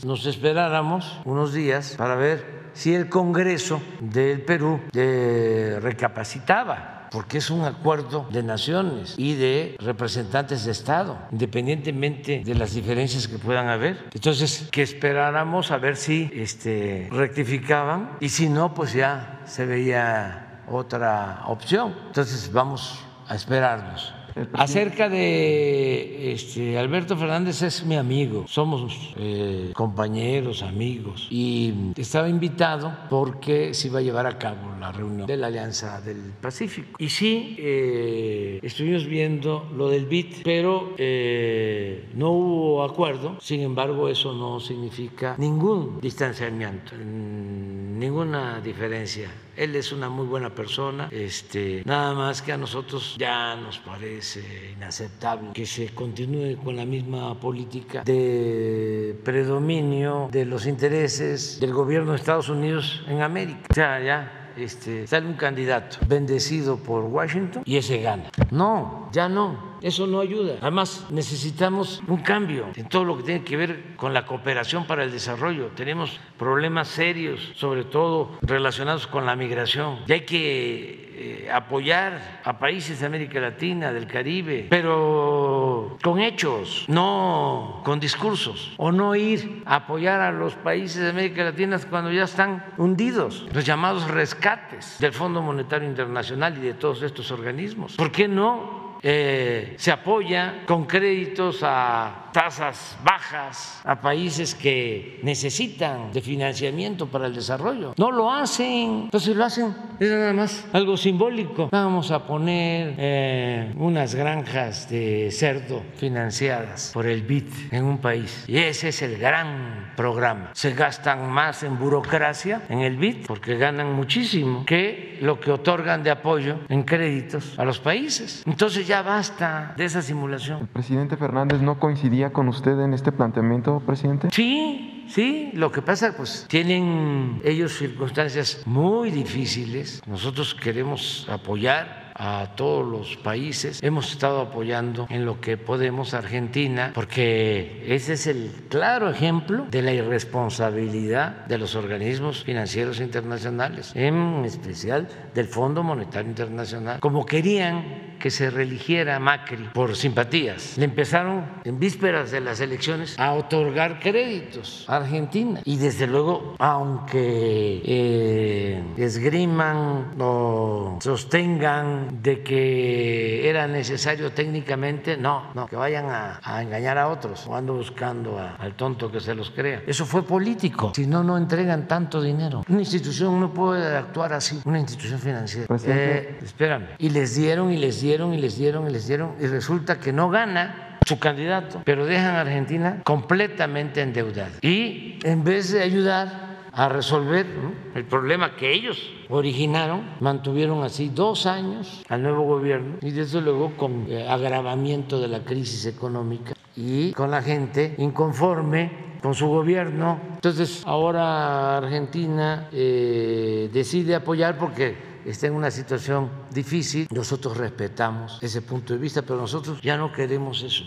nos 0.04 0.26
esperáramos 0.26 1.20
unos 1.24 1.52
días 1.52 1.96
para 1.98 2.14
ver 2.14 2.62
si 2.72 2.94
el 2.94 3.08
Congreso 3.08 3.82
del 4.00 4.42
Perú 4.42 4.80
eh, 4.94 5.78
recapacitaba 5.82 6.91
porque 7.12 7.38
es 7.38 7.50
un 7.50 7.64
acuerdo 7.64 8.26
de 8.30 8.42
naciones 8.42 9.14
y 9.18 9.34
de 9.34 9.76
representantes 9.78 10.64
de 10.64 10.72
Estado, 10.72 11.18
independientemente 11.30 12.42
de 12.44 12.54
las 12.54 12.72
diferencias 12.74 13.28
que 13.28 13.38
puedan 13.38 13.68
haber. 13.68 14.08
Entonces, 14.14 14.68
que 14.70 14.82
esperáramos 14.82 15.70
a 15.70 15.76
ver 15.76 15.96
si 15.96 16.30
este, 16.34 17.08
rectificaban 17.12 18.16
y 18.20 18.30
si 18.30 18.48
no, 18.48 18.72
pues 18.74 18.94
ya 18.94 19.42
se 19.44 19.66
veía 19.66 20.62
otra 20.68 21.42
opción. 21.46 21.94
Entonces, 22.06 22.50
vamos 22.52 23.04
a 23.28 23.34
esperarnos. 23.34 24.14
Acerca 24.52 25.08
de 25.08 26.32
este, 26.32 26.78
Alberto 26.78 27.16
Fernández 27.16 27.62
es 27.62 27.84
mi 27.84 27.96
amigo, 27.96 28.44
somos 28.48 29.14
eh, 29.16 29.72
compañeros, 29.74 30.62
amigos, 30.62 31.28
y 31.30 31.72
estaba 31.96 32.28
invitado 32.28 32.92
porque 33.10 33.74
se 33.74 33.88
iba 33.88 33.98
a 33.98 34.02
llevar 34.02 34.26
a 34.26 34.38
cabo 34.38 34.72
la 34.80 34.92
reunión 34.92 35.26
de 35.26 35.36
la 35.36 35.48
Alianza 35.48 36.00
del 36.00 36.32
Pacífico. 36.40 36.96
Y 36.98 37.08
sí, 37.08 37.56
eh, 37.58 38.60
estuvimos 38.62 39.06
viendo 39.06 39.70
lo 39.76 39.88
del 39.88 40.06
BIT, 40.06 40.42
pero 40.42 40.94
eh, 40.98 42.08
no 42.14 42.30
hubo 42.30 42.84
acuerdo, 42.84 43.38
sin 43.40 43.60
embargo 43.60 44.08
eso 44.08 44.32
no 44.32 44.60
significa 44.60 45.34
ningún 45.38 46.00
distanciamiento, 46.00 46.96
ninguna 46.96 48.60
diferencia 48.60 49.30
él 49.56 49.76
es 49.76 49.92
una 49.92 50.08
muy 50.08 50.26
buena 50.26 50.50
persona, 50.50 51.08
este, 51.10 51.82
nada 51.84 52.14
más 52.14 52.42
que 52.42 52.52
a 52.52 52.56
nosotros 52.56 53.16
ya 53.18 53.56
nos 53.56 53.78
parece 53.78 54.72
inaceptable 54.76 55.50
que 55.52 55.66
se 55.66 55.90
continúe 55.90 56.56
con 56.62 56.76
la 56.76 56.84
misma 56.84 57.38
política 57.38 58.02
de 58.04 59.18
predominio 59.24 60.28
de 60.30 60.44
los 60.44 60.66
intereses 60.66 61.60
del 61.60 61.72
gobierno 61.72 62.12
de 62.12 62.18
Estados 62.18 62.48
Unidos 62.48 63.02
en 63.06 63.22
América. 63.22 63.60
O 63.70 63.74
sea, 63.74 64.00
ya 64.00 64.41
este, 64.56 65.06
sale 65.06 65.26
un 65.26 65.34
candidato 65.34 65.98
bendecido 66.06 66.76
por 66.76 67.04
Washington 67.04 67.62
y 67.64 67.76
ese 67.76 68.00
gana. 68.00 68.30
No, 68.50 69.08
ya 69.12 69.28
no. 69.28 69.72
Eso 69.82 70.06
no 70.06 70.20
ayuda. 70.20 70.54
Además, 70.60 71.06
necesitamos 71.10 72.02
un 72.06 72.18
cambio 72.18 72.68
en 72.76 72.88
todo 72.88 73.04
lo 73.04 73.16
que 73.16 73.24
tiene 73.24 73.44
que 73.44 73.56
ver 73.56 73.96
con 73.96 74.14
la 74.14 74.26
cooperación 74.26 74.86
para 74.86 75.02
el 75.02 75.10
desarrollo. 75.10 75.70
Tenemos 75.74 76.20
problemas 76.38 76.88
serios, 76.88 77.52
sobre 77.56 77.84
todo 77.84 78.30
relacionados 78.42 79.08
con 79.08 79.26
la 79.26 79.34
migración. 79.34 79.98
Y 80.06 80.12
hay 80.12 80.20
que 80.20 81.11
eh, 81.24 81.48
apoyar 81.52 82.40
a 82.42 82.58
países 82.58 82.98
de 82.98 83.06
América 83.06 83.38
Latina, 83.38 83.92
del 83.92 84.08
Caribe, 84.08 84.66
pero 84.68 85.96
con 86.02 86.18
hechos, 86.18 86.84
no 86.88 87.80
con 87.84 88.00
discursos. 88.00 88.74
O 88.76 88.90
no 88.90 89.14
ir 89.14 89.62
a 89.64 89.76
apoyar 89.76 90.20
a 90.20 90.32
los 90.32 90.54
países 90.54 91.02
de 91.02 91.10
América 91.10 91.44
Latina 91.44 91.78
cuando 91.88 92.10
ya 92.10 92.24
están 92.24 92.64
hundidos, 92.76 93.46
los 93.52 93.64
llamados 93.64 94.10
rescates 94.10 94.98
del 94.98 95.12
Fondo 95.12 95.42
Monetario 95.42 95.88
Internacional 95.88 96.58
y 96.58 96.62
de 96.62 96.74
todos 96.74 97.02
estos 97.02 97.30
organismos. 97.30 97.94
¿Por 97.96 98.10
qué 98.10 98.26
no 98.26 98.98
eh, 99.00 99.74
se 99.78 99.92
apoya 99.92 100.62
con 100.66 100.86
créditos 100.86 101.60
a 101.62 102.21
tasas 102.32 102.96
bajas 103.04 103.80
a 103.84 104.00
países 104.00 104.54
que 104.54 105.20
necesitan 105.22 106.12
de 106.12 106.20
financiamiento 106.20 107.06
para 107.06 107.26
el 107.26 107.34
desarrollo. 107.34 107.94
No 107.96 108.10
lo 108.10 108.32
hacen, 108.32 109.02
entonces 109.04 109.36
lo 109.36 109.44
hacen, 109.44 109.74
es 110.00 110.10
nada 110.10 110.32
más 110.32 110.64
algo 110.72 110.96
simbólico. 110.96 111.68
Vamos 111.70 112.10
a 112.10 112.26
poner 112.26 112.94
eh, 112.98 113.72
unas 113.76 114.14
granjas 114.14 114.88
de 114.88 115.30
cerdo 115.30 115.82
financiadas 115.96 116.90
por 116.94 117.06
el 117.06 117.22
BID 117.22 117.44
en 117.70 117.84
un 117.84 117.98
país. 117.98 118.44
Y 118.48 118.58
ese 118.58 118.88
es 118.88 119.02
el 119.02 119.18
gran 119.18 119.92
programa. 119.96 120.50
Se 120.54 120.72
gastan 120.72 121.30
más 121.30 121.62
en 121.62 121.78
burocracia 121.78 122.62
en 122.68 122.80
el 122.80 122.96
BID 122.96 123.26
porque 123.26 123.56
ganan 123.56 123.92
muchísimo 123.92 124.64
que 124.66 125.18
lo 125.20 125.38
que 125.38 125.52
otorgan 125.52 126.02
de 126.02 126.10
apoyo 126.10 126.58
en 126.68 126.82
créditos 126.82 127.58
a 127.58 127.64
los 127.64 127.78
países. 127.78 128.42
Entonces 128.46 128.86
ya 128.86 129.02
basta 129.02 129.74
de 129.76 129.84
esa 129.84 130.02
simulación. 130.02 130.60
¿El 130.62 130.66
presidente 130.68 131.16
Fernández 131.16 131.60
no 131.60 131.78
coincidía 131.78 132.21
con 132.30 132.48
usted 132.48 132.78
en 132.80 132.94
este 132.94 133.12
planteamiento, 133.12 133.80
presidente? 133.80 134.28
Sí, 134.32 135.04
sí. 135.08 135.50
Lo 135.54 135.72
que 135.72 135.82
pasa, 135.82 136.14
pues 136.16 136.46
tienen 136.48 137.40
ellos 137.44 137.76
circunstancias 137.76 138.62
muy 138.66 139.10
difíciles. 139.10 140.02
Nosotros 140.06 140.54
queremos 140.54 141.26
apoyar 141.30 142.02
a 142.14 142.54
todos 142.56 142.86
los 142.86 143.16
países. 143.16 143.82
Hemos 143.82 144.12
estado 144.12 144.40
apoyando 144.40 145.06
en 145.10 145.24
lo 145.24 145.40
que 145.40 145.56
podemos 145.56 146.14
a 146.14 146.18
Argentina, 146.18 146.92
porque 146.94 147.84
ese 147.88 148.14
es 148.14 148.26
el 148.26 148.50
claro 148.68 149.10
ejemplo 149.10 149.66
de 149.70 149.82
la 149.82 149.92
irresponsabilidad 149.92 151.46
de 151.46 151.58
los 151.58 151.74
organismos 151.74 152.44
financieros 152.44 153.00
internacionales, 153.00 153.92
en 153.94 154.44
especial 154.44 155.08
del 155.34 155.46
Fondo 155.46 155.82
Monetario 155.82 156.28
Internacional. 156.28 157.00
Como 157.00 157.24
querían 157.26 158.11
que 158.22 158.30
se 158.30 158.50
religiera 158.50 159.18
Macri 159.18 159.70
por 159.74 159.96
simpatías, 159.96 160.78
le 160.78 160.84
empezaron 160.84 161.44
en 161.64 161.80
vísperas 161.80 162.30
de 162.30 162.40
las 162.40 162.60
elecciones 162.60 163.18
a 163.18 163.32
otorgar 163.32 163.98
créditos 163.98 164.84
a 164.88 164.98
Argentina. 164.98 165.60
Y 165.64 165.76
desde 165.76 166.06
luego, 166.06 166.54
aunque 166.60 167.82
eh, 167.84 168.80
esgriman 168.96 170.14
o 170.20 170.98
sostengan 171.02 172.22
de 172.22 172.44
que 172.44 173.48
era 173.48 173.66
necesario 173.66 174.30
técnicamente, 174.30 175.16
no, 175.16 175.52
no, 175.54 175.66
que 175.66 175.74
vayan 175.74 176.06
a, 176.08 176.62
engañar 176.62 176.98
a 176.98 177.08
otros 177.08 177.44
o 177.48 177.56
ando 177.56 177.74
buscando 177.74 178.38
al 178.38 178.74
tonto 178.74 179.10
que 179.10 179.18
se 179.18 179.34
los 179.34 179.50
crea. 179.50 179.82
Eso 179.84 180.06
fue 180.06 180.22
político, 180.22 180.92
si 180.94 181.08
no, 181.08 181.24
no 181.24 181.36
entregan 181.36 181.88
tanto 181.88 182.22
dinero. 182.22 182.62
Una 182.68 182.80
institución 182.80 183.40
no 183.40 183.52
puede 183.52 183.96
actuar 183.96 184.32
así, 184.32 184.60
una 184.64 184.78
institución 184.78 185.18
financiera. 185.18 185.66
Eh, 185.86 186.38
espérame. 186.40 186.86
Y 186.98 187.10
les 187.10 187.34
dieron 187.34 187.72
y 187.72 187.78
les 187.78 188.00
dieron 188.00 188.11
y 188.34 188.38
les 188.38 188.58
dieron 188.58 188.86
y 188.88 188.92
les 188.92 189.06
dieron 189.06 189.34
y 189.40 189.46
resulta 189.46 189.98
que 189.98 190.12
no 190.12 190.28
gana 190.28 190.98
su 191.06 191.18
candidato, 191.18 191.82
pero 191.84 192.04
dejan 192.04 192.36
a 192.36 192.42
Argentina 192.42 193.00
completamente 193.04 194.02
endeudada. 194.02 194.52
Y 194.60 195.18
en 195.24 195.42
vez 195.44 195.72
de 195.72 195.82
ayudar 195.82 196.52
a 196.72 196.88
resolver 196.88 197.46
el 197.94 198.04
problema 198.04 198.56
que 198.56 198.72
ellos 198.72 199.10
originaron, 199.28 200.02
mantuvieron 200.20 200.82
así 200.84 201.10
dos 201.14 201.46
años 201.46 202.02
al 202.08 202.22
nuevo 202.22 202.44
gobierno 202.44 202.96
y 203.00 203.10
desde 203.10 203.40
luego 203.40 203.72
con 203.76 204.06
eh, 204.08 204.26
agravamiento 204.28 205.20
de 205.20 205.28
la 205.28 205.40
crisis 205.40 205.86
económica 205.86 206.54
y 206.76 207.12
con 207.12 207.30
la 207.30 207.42
gente 207.42 207.94
inconforme 207.98 209.12
con 209.22 209.34
su 209.34 209.48
gobierno. 209.48 210.18
Entonces 210.34 210.82
ahora 210.86 211.76
Argentina 211.78 212.68
eh, 212.72 213.70
decide 213.72 214.14
apoyar 214.14 214.58
porque 214.58 215.11
está 215.24 215.46
en 215.46 215.54
una 215.54 215.70
situación 215.70 216.30
difícil. 216.50 217.08
Nosotros 217.10 217.56
respetamos 217.56 218.38
ese 218.42 218.62
punto 218.62 218.92
de 218.92 218.98
vista, 218.98 219.22
pero 219.22 219.36
nosotros 219.36 219.80
ya 219.80 219.96
no 219.96 220.12
queremos 220.12 220.62
eso. 220.62 220.84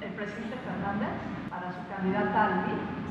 El 0.00 0.12
presidente 0.14 0.56
Fernández, 0.64 1.08
para 1.50 1.72
su 1.72 1.88
candidata 1.88 2.44
al 2.44 2.64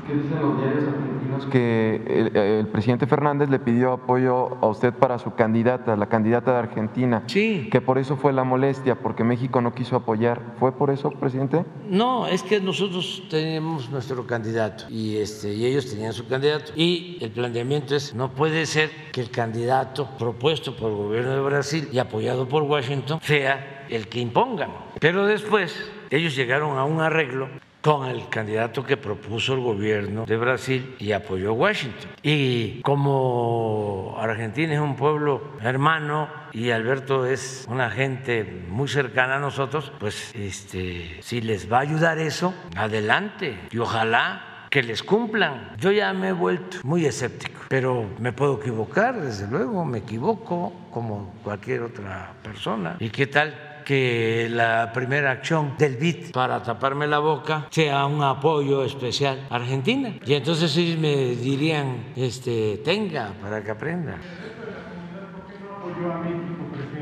¿Qué 0.06 0.12
dicen 0.12 0.38
los 0.38 0.58
diarios 0.58 0.84
argentinos 0.84 1.46
que 1.46 2.02
el, 2.06 2.36
el, 2.36 2.66
presidente 2.66 3.06
Fernández 3.06 3.48
le 3.48 3.58
pidió 3.58 3.92
apoyo 3.92 4.58
a 4.60 4.66
usted 4.66 4.92
para 4.92 5.18
su 5.18 5.34
candidata, 5.34 5.96
la 5.96 6.08
candidata 6.10 6.52
de 6.52 6.58
Argentina? 6.58 7.22
Sí. 7.26 7.68
Que 7.72 7.80
por 7.80 7.96
eso 7.96 8.16
fue 8.16 8.34
la 8.34 8.44
molestia, 8.44 8.96
porque 8.96 9.24
México 9.24 9.62
no 9.62 9.74
quiso 9.74 9.96
apoyar. 9.96 10.56
¿Fue 10.58 10.72
por 10.72 10.90
eso, 10.90 11.10
presidente? 11.10 11.64
No, 11.88 12.26
es 12.26 12.42
que 12.42 12.60
nosotros 12.60 13.22
tenemos 13.30 13.88
nuestro 13.90 14.26
candidato 14.26 14.84
y, 14.90 15.16
este, 15.16 15.54
y 15.54 15.64
ellos 15.64 15.88
tenían 15.88 16.12
su 16.12 16.26
candidato. 16.28 16.72
Y 16.76 17.16
el 17.22 17.30
planteamiento 17.30 17.96
es, 17.96 18.14
no 18.14 18.30
puede 18.32 18.66
ser 18.66 18.90
que 19.10 19.22
el 19.22 19.30
candidato 19.30 20.10
propuesto 20.18 20.76
por 20.76 20.90
el 20.90 20.96
gobierno 20.96 21.30
de 21.30 21.40
Brasil 21.40 21.88
y 21.90 21.98
apoyado 21.98 22.46
por 22.46 22.64
Washington 22.64 23.20
sea 23.22 23.86
el 23.88 24.08
que 24.08 24.20
impongan. 24.20 24.70
Pero 25.00 25.24
después 25.24 25.90
ellos 26.10 26.36
llegaron 26.36 26.76
a 26.76 26.84
un 26.84 27.00
arreglo 27.00 27.48
con 27.84 28.06
el 28.06 28.30
candidato 28.30 28.82
que 28.82 28.96
propuso 28.96 29.52
el 29.52 29.60
gobierno 29.60 30.24
de 30.24 30.38
Brasil 30.38 30.96
y 30.98 31.12
apoyó 31.12 31.52
Washington. 31.52 32.12
Y 32.22 32.80
como 32.80 34.16
Argentina 34.18 34.72
es 34.72 34.80
un 34.80 34.96
pueblo 34.96 35.58
hermano 35.60 36.30
y 36.52 36.70
Alberto 36.70 37.26
es 37.26 37.66
una 37.68 37.90
gente 37.90 38.64
muy 38.70 38.88
cercana 38.88 39.36
a 39.36 39.38
nosotros, 39.38 39.92
pues 40.00 40.34
este, 40.34 41.18
si 41.20 41.42
les 41.42 41.70
va 41.70 41.78
a 41.78 41.80
ayudar 41.80 42.18
eso, 42.18 42.54
adelante. 42.74 43.58
Y 43.70 43.76
ojalá 43.76 44.66
que 44.70 44.82
les 44.82 45.02
cumplan. 45.02 45.76
Yo 45.76 45.92
ya 45.92 46.14
me 46.14 46.28
he 46.28 46.32
vuelto 46.32 46.78
muy 46.84 47.04
escéptico, 47.04 47.60
pero 47.68 48.08
me 48.18 48.32
puedo 48.32 48.60
equivocar, 48.62 49.20
desde 49.20 49.46
luego, 49.46 49.84
me 49.84 49.98
equivoco 49.98 50.72
como 50.90 51.34
cualquier 51.44 51.82
otra 51.82 52.32
persona. 52.42 52.96
¿Y 52.98 53.10
qué 53.10 53.26
tal? 53.26 53.73
Que 53.84 54.48
la 54.50 54.90
primera 54.92 55.30
acción 55.30 55.74
del 55.78 55.96
BID 55.96 56.32
para 56.32 56.62
taparme 56.62 57.06
la 57.06 57.18
boca 57.18 57.68
sea 57.70 58.06
un 58.06 58.22
apoyo 58.22 58.84
especial 58.84 59.46
a 59.50 59.56
Argentina. 59.56 60.14
Y 60.24 60.34
entonces 60.34 60.76
ellos 60.76 60.98
me 60.98 61.14
dirían, 61.36 62.12
este, 62.16 62.80
tenga 62.84 63.32
para 63.40 63.62
que 63.62 63.70
aprenda. 63.70 64.16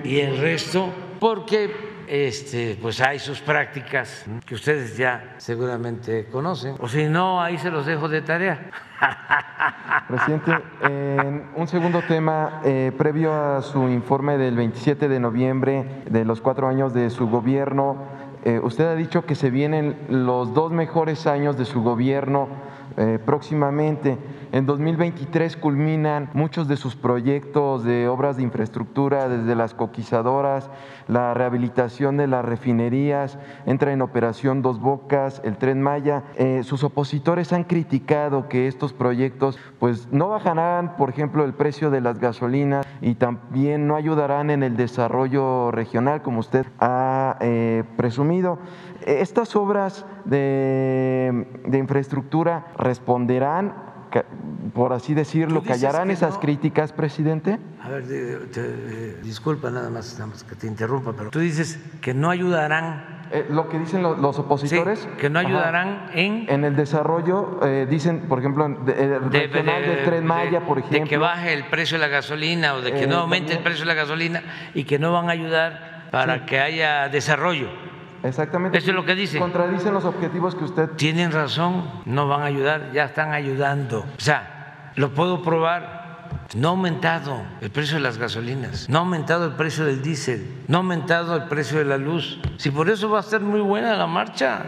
Y 0.04 0.18
el 0.18 0.38
resto, 0.38 0.92
porque 1.20 1.92
este, 2.08 2.76
pues 2.80 3.00
hay 3.00 3.18
sus 3.18 3.40
prácticas 3.40 4.26
que 4.44 4.54
ustedes 4.54 4.96
ya 4.96 5.36
seguramente 5.38 6.26
conocen, 6.26 6.76
o 6.78 6.88
si 6.88 7.04
no, 7.04 7.40
ahí 7.40 7.56
se 7.58 7.70
los 7.70 7.86
dejo 7.86 8.08
de 8.08 8.22
tarea. 8.22 8.70
Presidente, 10.08 10.52
en 10.82 11.44
un 11.56 11.66
segundo 11.66 12.02
tema, 12.02 12.60
eh, 12.64 12.92
previo 12.96 13.32
a 13.32 13.62
su 13.62 13.88
informe 13.88 14.36
del 14.36 14.56
27 14.56 15.08
de 15.08 15.20
noviembre 15.20 16.02
de 16.10 16.24
los 16.24 16.40
cuatro 16.40 16.68
años 16.68 16.92
de 16.92 17.08
su 17.10 17.28
gobierno, 17.28 17.96
eh, 18.44 18.60
usted 18.62 18.86
ha 18.86 18.94
dicho 18.94 19.24
que 19.24 19.34
se 19.34 19.50
vienen 19.50 19.96
los 20.08 20.52
dos 20.52 20.72
mejores 20.72 21.26
años 21.26 21.56
de 21.56 21.64
su 21.64 21.82
gobierno 21.82 22.48
eh, 22.96 23.18
próximamente. 23.24 24.18
En 24.52 24.66
2023 24.66 25.56
culminan 25.56 26.28
muchos 26.34 26.68
de 26.68 26.76
sus 26.76 26.94
proyectos 26.94 27.84
de 27.84 28.06
obras 28.06 28.36
de 28.36 28.42
infraestructura, 28.42 29.26
desde 29.26 29.54
las 29.54 29.72
coquizadoras, 29.72 30.68
la 31.08 31.32
rehabilitación 31.32 32.18
de 32.18 32.26
las 32.26 32.44
refinerías, 32.44 33.38
entra 33.64 33.94
en 33.94 34.02
operación 34.02 34.60
Dos 34.60 34.78
Bocas, 34.78 35.40
el 35.42 35.56
Tren 35.56 35.80
Maya. 35.80 36.24
Eh, 36.36 36.64
sus 36.64 36.84
opositores 36.84 37.54
han 37.54 37.64
criticado 37.64 38.50
que 38.50 38.68
estos 38.68 38.92
proyectos 38.92 39.58
pues 39.78 40.08
no 40.12 40.28
bajarán, 40.28 40.96
por 40.96 41.08
ejemplo, 41.08 41.46
el 41.46 41.54
precio 41.54 41.90
de 41.90 42.02
las 42.02 42.18
gasolinas 42.18 42.86
y 43.00 43.14
también 43.14 43.86
no 43.86 43.96
ayudarán 43.96 44.50
en 44.50 44.62
el 44.62 44.76
desarrollo 44.76 45.70
regional, 45.70 46.20
como 46.20 46.40
usted 46.40 46.66
ha 46.78 47.38
eh, 47.40 47.84
presumido. 47.96 48.58
Estas 49.06 49.56
obras 49.56 50.04
de, 50.26 51.46
de 51.66 51.78
infraestructura 51.78 52.66
responderán 52.76 53.91
por 54.74 54.92
así 54.92 55.14
decirlo, 55.14 55.62
callarán 55.62 56.10
esas 56.10 56.38
críticas, 56.38 56.92
presidente? 56.92 57.58
A 57.82 57.88
ver, 57.88 58.06
te, 58.06 58.36
te, 58.46 59.14
disculpa 59.22 59.70
nada 59.70 59.90
más 59.90 60.44
que 60.48 60.54
te 60.54 60.66
interrumpa, 60.66 61.12
pero 61.12 61.30
tú 61.30 61.40
dices 61.40 61.78
que 62.00 62.14
no 62.14 62.30
ayudarán. 62.30 63.22
Eh, 63.32 63.46
lo 63.48 63.68
que 63.68 63.78
dicen 63.78 64.02
los, 64.02 64.18
los 64.18 64.38
opositores. 64.38 65.00
Sí, 65.00 65.08
que 65.18 65.30
no 65.30 65.38
ayudarán 65.38 65.88
ajá, 65.88 66.10
en. 66.14 66.46
En 66.50 66.64
el 66.64 66.76
desarrollo, 66.76 67.60
eh, 67.64 67.86
dicen, 67.88 68.28
por 68.28 68.38
ejemplo, 68.38 68.68
de, 68.68 68.92
de, 68.92 69.18
regional 69.18 69.82
del 69.82 70.04
Tren 70.04 70.26
Maya, 70.26 70.60
por 70.60 70.78
ejemplo. 70.78 71.00
De 71.00 71.08
que 71.08 71.16
baje 71.16 71.54
el 71.54 71.64
precio 71.64 71.98
de 71.98 72.06
la 72.06 72.08
gasolina 72.08 72.74
o 72.74 72.82
de 72.82 72.92
que 72.92 73.04
eh, 73.04 73.06
no 73.06 73.16
aumente 73.16 73.54
también. 73.54 73.58
el 73.58 73.64
precio 73.64 73.84
de 73.84 73.88
la 73.88 73.94
gasolina 73.94 74.42
y 74.74 74.84
que 74.84 74.98
no 74.98 75.12
van 75.12 75.28
a 75.28 75.32
ayudar 75.32 76.08
para 76.10 76.40
sí. 76.40 76.44
que 76.46 76.60
haya 76.60 77.08
desarrollo. 77.08 77.70
Exactamente. 78.22 78.78
Eso 78.78 78.90
es 78.90 78.94
lo 78.94 79.04
que 79.04 79.14
dicen. 79.14 79.40
Contradicen 79.40 79.92
los 79.92 80.04
objetivos 80.04 80.54
que 80.54 80.64
usted. 80.64 80.90
Tienen 80.90 81.32
razón, 81.32 81.88
no 82.04 82.28
van 82.28 82.42
a 82.42 82.46
ayudar, 82.46 82.92
ya 82.92 83.04
están 83.04 83.32
ayudando. 83.32 84.00
O 84.00 84.20
sea, 84.20 84.92
lo 84.96 85.12
puedo 85.14 85.42
probar. 85.42 86.02
No 86.54 86.68
ha 86.68 86.70
aumentado 86.72 87.42
el 87.60 87.70
precio 87.70 87.96
de 87.96 88.02
las 88.02 88.18
gasolinas, 88.18 88.88
no 88.88 88.98
ha 88.98 89.00
aumentado 89.02 89.46
el 89.46 89.52
precio 89.52 89.84
del 89.84 90.02
diésel, 90.02 90.64
no 90.68 90.78
ha 90.78 90.80
aumentado 90.80 91.36
el 91.36 91.44
precio 91.44 91.78
de 91.78 91.84
la 91.84 91.96
luz. 91.96 92.40
Si 92.56 92.70
por 92.70 92.90
eso 92.90 93.08
va 93.10 93.20
a 93.20 93.22
ser 93.22 93.40
muy 93.40 93.60
buena 93.60 93.96
la 93.96 94.06
marcha. 94.06 94.64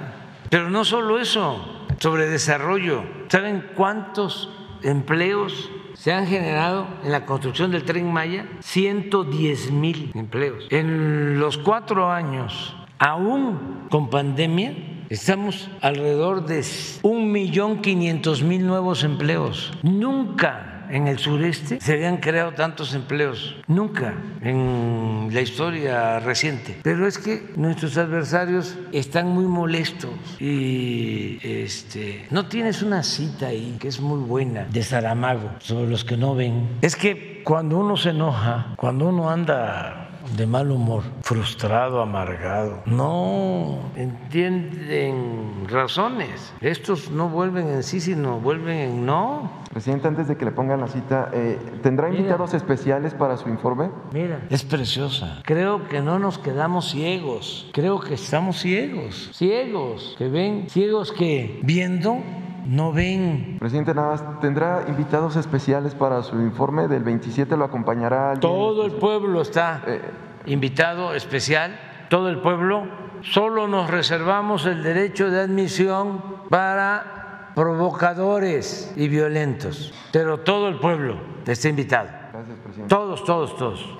Pero 0.49 0.71
no 0.71 0.85
solo 0.85 1.19
eso, 1.19 1.87
sobre 1.99 2.29
desarrollo. 2.29 3.03
¿Saben 3.29 3.67
cuántos 3.75 4.51
empleos 4.83 5.71
se 5.95 6.13
han 6.13 6.27
generado 6.27 6.87
en 7.03 7.13
la 7.13 7.27
construcción 7.27 7.71
del 7.71 7.85
tren 7.85 8.11
Maya? 8.13 8.47
110 8.61 9.71
mil 9.71 10.11
empleos. 10.15 10.67
En 10.71 11.39
los 11.39 11.59
cuatro 11.59 12.11
años 12.11 12.77
aún 13.05 13.87
con 13.91 14.09
pandemia, 14.09 14.73
estamos 15.11 15.71
alrededor 15.83 16.47
de 16.47 16.65
un 17.03 17.31
millón 17.31 17.83
quinientos 17.83 18.43
mil 18.43 18.67
nuevos 18.67 19.05
empleos. 19.05 19.75
Nunca 19.83 20.87
en 20.89 21.07
el 21.09 21.19
sureste 21.19 21.81
se 21.83 21.93
habían 21.93 22.17
creado 22.17 22.53
tantos 22.53 22.95
empleos, 22.95 23.57
nunca 23.67 24.15
en 24.41 25.29
la 25.33 25.43
historia 25.43 26.19
reciente. 26.21 26.81
Pero 26.83 27.07
es 27.07 27.19
que 27.19 27.53
nuestros 27.57 27.99
adversarios 27.99 28.79
están 28.91 29.29
muy 29.29 29.45
molestos 29.45 30.13
y 30.41 31.39
este, 31.43 32.27
no 32.31 32.47
tienes 32.47 32.81
una 32.81 33.03
cita 33.03 33.49
ahí 33.49 33.77
que 33.79 33.89
es 33.89 34.01
muy 34.01 34.21
buena 34.21 34.65
de 34.65 34.83
Saramago 34.83 35.51
sobre 35.59 35.91
los 35.91 36.05
que 36.05 36.17
no 36.17 36.35
ven. 36.35 36.79
Es 36.81 36.97
que 36.97 37.43
cuando 37.45 37.77
uno 37.77 37.99
se 37.99 38.11
enoja, 38.11 38.73
cuando 38.79 39.09
uno 39.11 39.29
anda 39.29 40.05
de 40.37 40.47
mal 40.47 40.71
humor, 40.71 41.03
frustrado, 41.23 42.01
amargado. 42.01 42.83
No 42.87 43.79
entienden 43.97 45.67
razones. 45.69 46.53
Estos 46.61 47.11
no 47.11 47.29
vuelven 47.29 47.69
en 47.69 47.83
sí, 47.83 48.01
sino 48.01 48.41
vuelven 48.41 48.79
en 48.79 49.07
no. 49.07 49.65
Presidente, 49.73 50.09
antes 50.09 50.29
de 50.29 50.37
que 50.37 50.45
le 50.45 50.53
pongan 50.53 50.81
la 50.81 50.89
cita, 50.89 51.31
eh, 51.33 51.59
¿tendrá 51.83 52.09
Mira. 52.09 52.21
invitados 52.21 52.55
especiales 52.55 53.13
para 53.15 53.37
su 53.37 53.49
informe? 53.49 53.91
Mira, 54.13 54.47
es 54.51 54.65
preciosa. 54.65 55.41
Creo 55.45 55.89
que 55.89 56.01
no 56.01 56.19
nos 56.19 56.39
quedamos 56.39 56.91
ciegos. 56.91 57.69
Creo 57.73 58.01
que 58.01 58.15
estamos 58.15 58.59
ciegos. 58.59 59.31
Ciegos, 59.33 60.15
que 60.17 60.29
ven, 60.29 60.69
ciegos 60.69 61.11
que 61.11 61.61
viendo 61.63 62.19
no 62.65 62.93
ven. 62.93 63.57
Presidente, 63.61 63.95
nada 63.95 64.13
más, 64.13 64.41
¿tendrá 64.41 64.85
invitados 64.89 65.37
especiales 65.37 65.95
para 65.95 66.23
su 66.23 66.37
informe? 66.41 66.89
Del 66.89 67.05
27 67.05 67.57
lo 67.57 67.65
acompañará 67.65 68.31
alguien 68.33 68.41
Todo 68.41 68.87
el 68.87 68.93
pueblo 68.93 69.43
está 69.43 69.83
Eh, 69.87 70.01
invitado 70.47 71.15
especial, 71.15 71.79
todo 72.09 72.29
el 72.29 72.41
pueblo. 72.41 72.87
Solo 73.23 73.69
nos 73.69 73.91
reservamos 73.91 74.67
el 74.67 74.83
derecho 74.83 75.31
de 75.31 75.41
admisión 75.41 76.23
para 76.51 77.51
provocadores 77.55 78.93
y 78.97 79.09
violentos, 79.09 79.95
pero 80.13 80.41
todo 80.41 80.69
el 80.69 80.79
pueblo 80.79 81.17
está 81.47 81.69
invitado. 81.69 82.09
Gracias, 82.33 82.59
presidente. 82.63 82.95
Todos, 82.95 83.25
todos, 83.25 83.57
todos. 83.57 83.99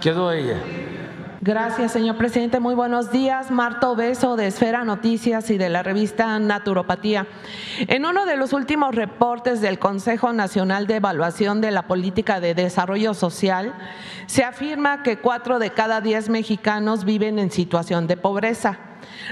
Quedó 0.00 0.32
ella. 0.32 0.56
Gracias, 1.48 1.92
señor 1.92 2.18
presidente. 2.18 2.60
Muy 2.60 2.74
buenos 2.74 3.10
días. 3.10 3.50
Marta 3.50 3.88
Obeso, 3.88 4.36
de 4.36 4.48
Esfera 4.48 4.84
Noticias 4.84 5.48
y 5.48 5.56
de 5.56 5.70
la 5.70 5.82
revista 5.82 6.38
Naturopatía. 6.38 7.26
En 7.78 8.04
uno 8.04 8.26
de 8.26 8.36
los 8.36 8.52
últimos 8.52 8.94
reportes 8.94 9.62
del 9.62 9.78
Consejo 9.78 10.34
Nacional 10.34 10.86
de 10.86 10.96
Evaluación 10.96 11.62
de 11.62 11.70
la 11.70 11.86
Política 11.86 12.40
de 12.40 12.54
Desarrollo 12.54 13.14
Social, 13.14 13.72
se 14.26 14.44
afirma 14.44 15.02
que 15.02 15.20
cuatro 15.20 15.58
de 15.58 15.70
cada 15.70 16.02
diez 16.02 16.28
mexicanos 16.28 17.06
viven 17.06 17.38
en 17.38 17.50
situación 17.50 18.06
de 18.06 18.18
pobreza 18.18 18.80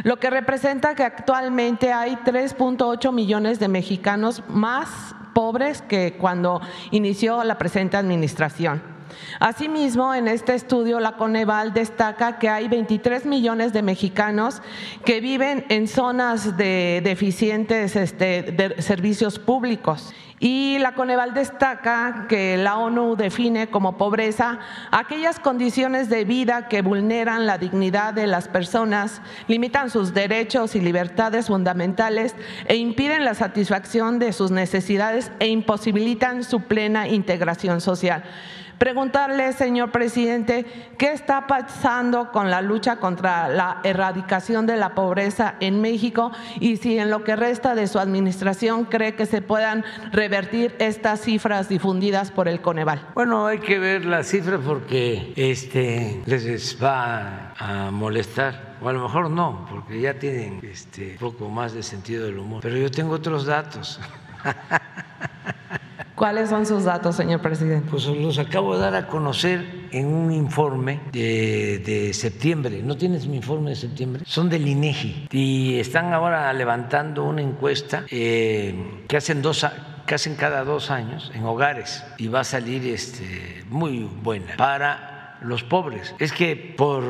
lo 0.05 0.19
que 0.19 0.31
representa 0.31 0.95
que 0.95 1.03
actualmente 1.03 1.93
hay 1.93 2.17
3.8 2.17 3.13
millones 3.13 3.59
de 3.59 3.69
mexicanos 3.69 4.43
más 4.49 4.89
pobres 5.35 5.83
que 5.83 6.17
cuando 6.19 6.63
inició 6.93 7.45
la 7.45 7.59
presente 7.59 7.99
administración. 7.99 8.96
Asimismo, 9.41 10.15
en 10.15 10.29
este 10.29 10.55
estudio, 10.55 11.01
la 11.01 11.17
Coneval 11.17 11.73
destaca 11.73 12.39
que 12.39 12.49
hay 12.49 12.69
23 12.69 13.27
millones 13.27 13.73
de 13.73 13.83
mexicanos 13.83 14.63
que 15.05 15.21
viven 15.21 15.65
en 15.69 15.89
zonas 15.89 16.57
de 16.57 17.01
deficientes 17.05 17.97
este, 17.97 18.43
de 18.43 18.83
servicios 18.83 19.39
públicos 19.39 20.13
y 20.39 20.79
la 20.81 20.95
Coneval 20.95 21.33
destaca 21.33 22.27
que 22.29 22.57
la 22.57 22.79
ONU 22.79 23.17
define 23.17 23.69
como 23.69 23.97
pobreza 23.97 24.59
aquellas 24.91 25.41
condiciones 25.41 26.11
de 26.11 26.25
vida 26.25 26.69
que 26.69 26.83
vulneran 26.83 27.47
la 27.47 27.57
dignidad 27.57 28.13
de 28.13 28.27
las 28.27 28.49
personas, 28.49 29.23
limitan 29.49 29.89
sus 29.89 30.13
derechos 30.13 30.77
y 30.77 30.81
libertades 30.81 31.47
fundamentales 31.47 32.35
e 32.67 32.77
impiden 32.77 33.25
la 33.25 33.35
satisfacción 33.35 34.19
de 34.19 34.33
sus 34.33 34.51
necesidades 34.51 35.33
e 35.39 35.49
imposibilitan 35.49 36.45
su 36.45 36.61
plena 36.61 37.09
integración 37.09 37.81
social. 37.81 38.25
Preguntarle, 38.79 39.53
señor 39.55 39.91
presidente, 39.91 40.67
¿qué 40.99 41.13
está 41.13 41.47
pasando 41.47 42.31
con 42.31 42.51
la 42.51 42.61
lucha 42.61 42.97
contra 42.97 43.49
la 43.49 43.81
erradicación 43.85 44.67
de 44.67 44.77
la 44.77 44.95
pobreza 44.95 45.55
en 45.61 45.81
México 45.81 46.31
y 46.61 46.77
si 46.77 46.99
en 46.99 47.11
lo 47.11 47.25
que 47.25 47.37
resta 47.37 47.75
de 47.75 47.87
su 47.87 47.99
administración 47.99 48.85
cree 48.85 49.15
que 49.15 49.25
se 49.25 49.41
puedan 49.41 49.85
revertir 50.13 50.75
estas 50.79 51.23
cifras 51.23 51.71
difundidas 51.71 52.31
por 52.31 52.49
el 52.49 52.61
Coneval? 52.61 53.07
Bueno, 53.15 53.47
hay 53.47 53.61
que 53.61 53.79
ver 53.79 54.05
las 54.05 54.27
cifras 54.27 54.61
porque 54.65 55.33
este, 55.37 56.23
les 56.27 56.83
va 56.83 57.55
a 57.59 57.91
molestar 57.91 58.77
o 58.81 58.89
a 58.89 58.93
lo 58.93 59.03
mejor 59.03 59.31
no, 59.31 59.67
porque 59.71 60.01
ya 60.01 60.19
tienen 60.19 60.61
este, 60.63 61.17
poco 61.19 61.49
más 61.49 61.73
de 61.73 61.83
sentido 61.83 62.27
del 62.27 62.39
humor. 62.39 62.61
Pero 62.63 62.77
yo 62.77 62.91
tengo 62.91 63.15
otros 63.15 63.47
datos. 63.47 63.99
¿Cuáles 66.17 66.49
son 66.49 66.65
sus 66.65 66.85
datos, 66.85 67.15
señor 67.15 67.43
presidente? 67.43 67.89
Pues 67.91 68.07
los 68.07 68.39
acabo 68.39 68.75
de 68.75 68.81
dar 68.81 68.95
a 68.95 69.07
conocer 69.07 69.89
en 69.93 70.07
un 70.07 70.33
informe 70.33 71.01
de, 71.13 72.11
septiembre. 72.15 72.81
¿No 72.83 72.97
tienes 72.97 73.27
mi 73.27 73.37
informe 73.37 73.71
de 73.71 73.77
septiembre? 73.77 74.23
Son 74.25 74.49
del 74.49 74.67
INEGI 74.67 75.29
y 75.31 75.79
están 75.79 76.15
ahora 76.15 76.51
levantando 76.55 77.23
una 77.23 77.43
encuesta 77.43 78.05
eh, 78.11 79.03
que 79.07 79.17
hacen 79.19 79.43
dos 79.43 79.67
que 80.07 80.15
hacen 80.15 80.37
cada 80.37 80.65
dos 80.65 80.91
años 80.91 81.31
en 81.35 81.45
hogares 81.45 82.03
y 82.17 82.29
va 82.29 82.41
a 82.41 82.45
salir 82.45 82.87
este, 82.87 83.65
muy 83.69 84.09
buena 84.23 84.57
para 84.57 85.37
los 85.43 85.65
pobres. 85.65 86.15
Es 86.19 86.33
que 86.33 86.57
por 86.57 87.05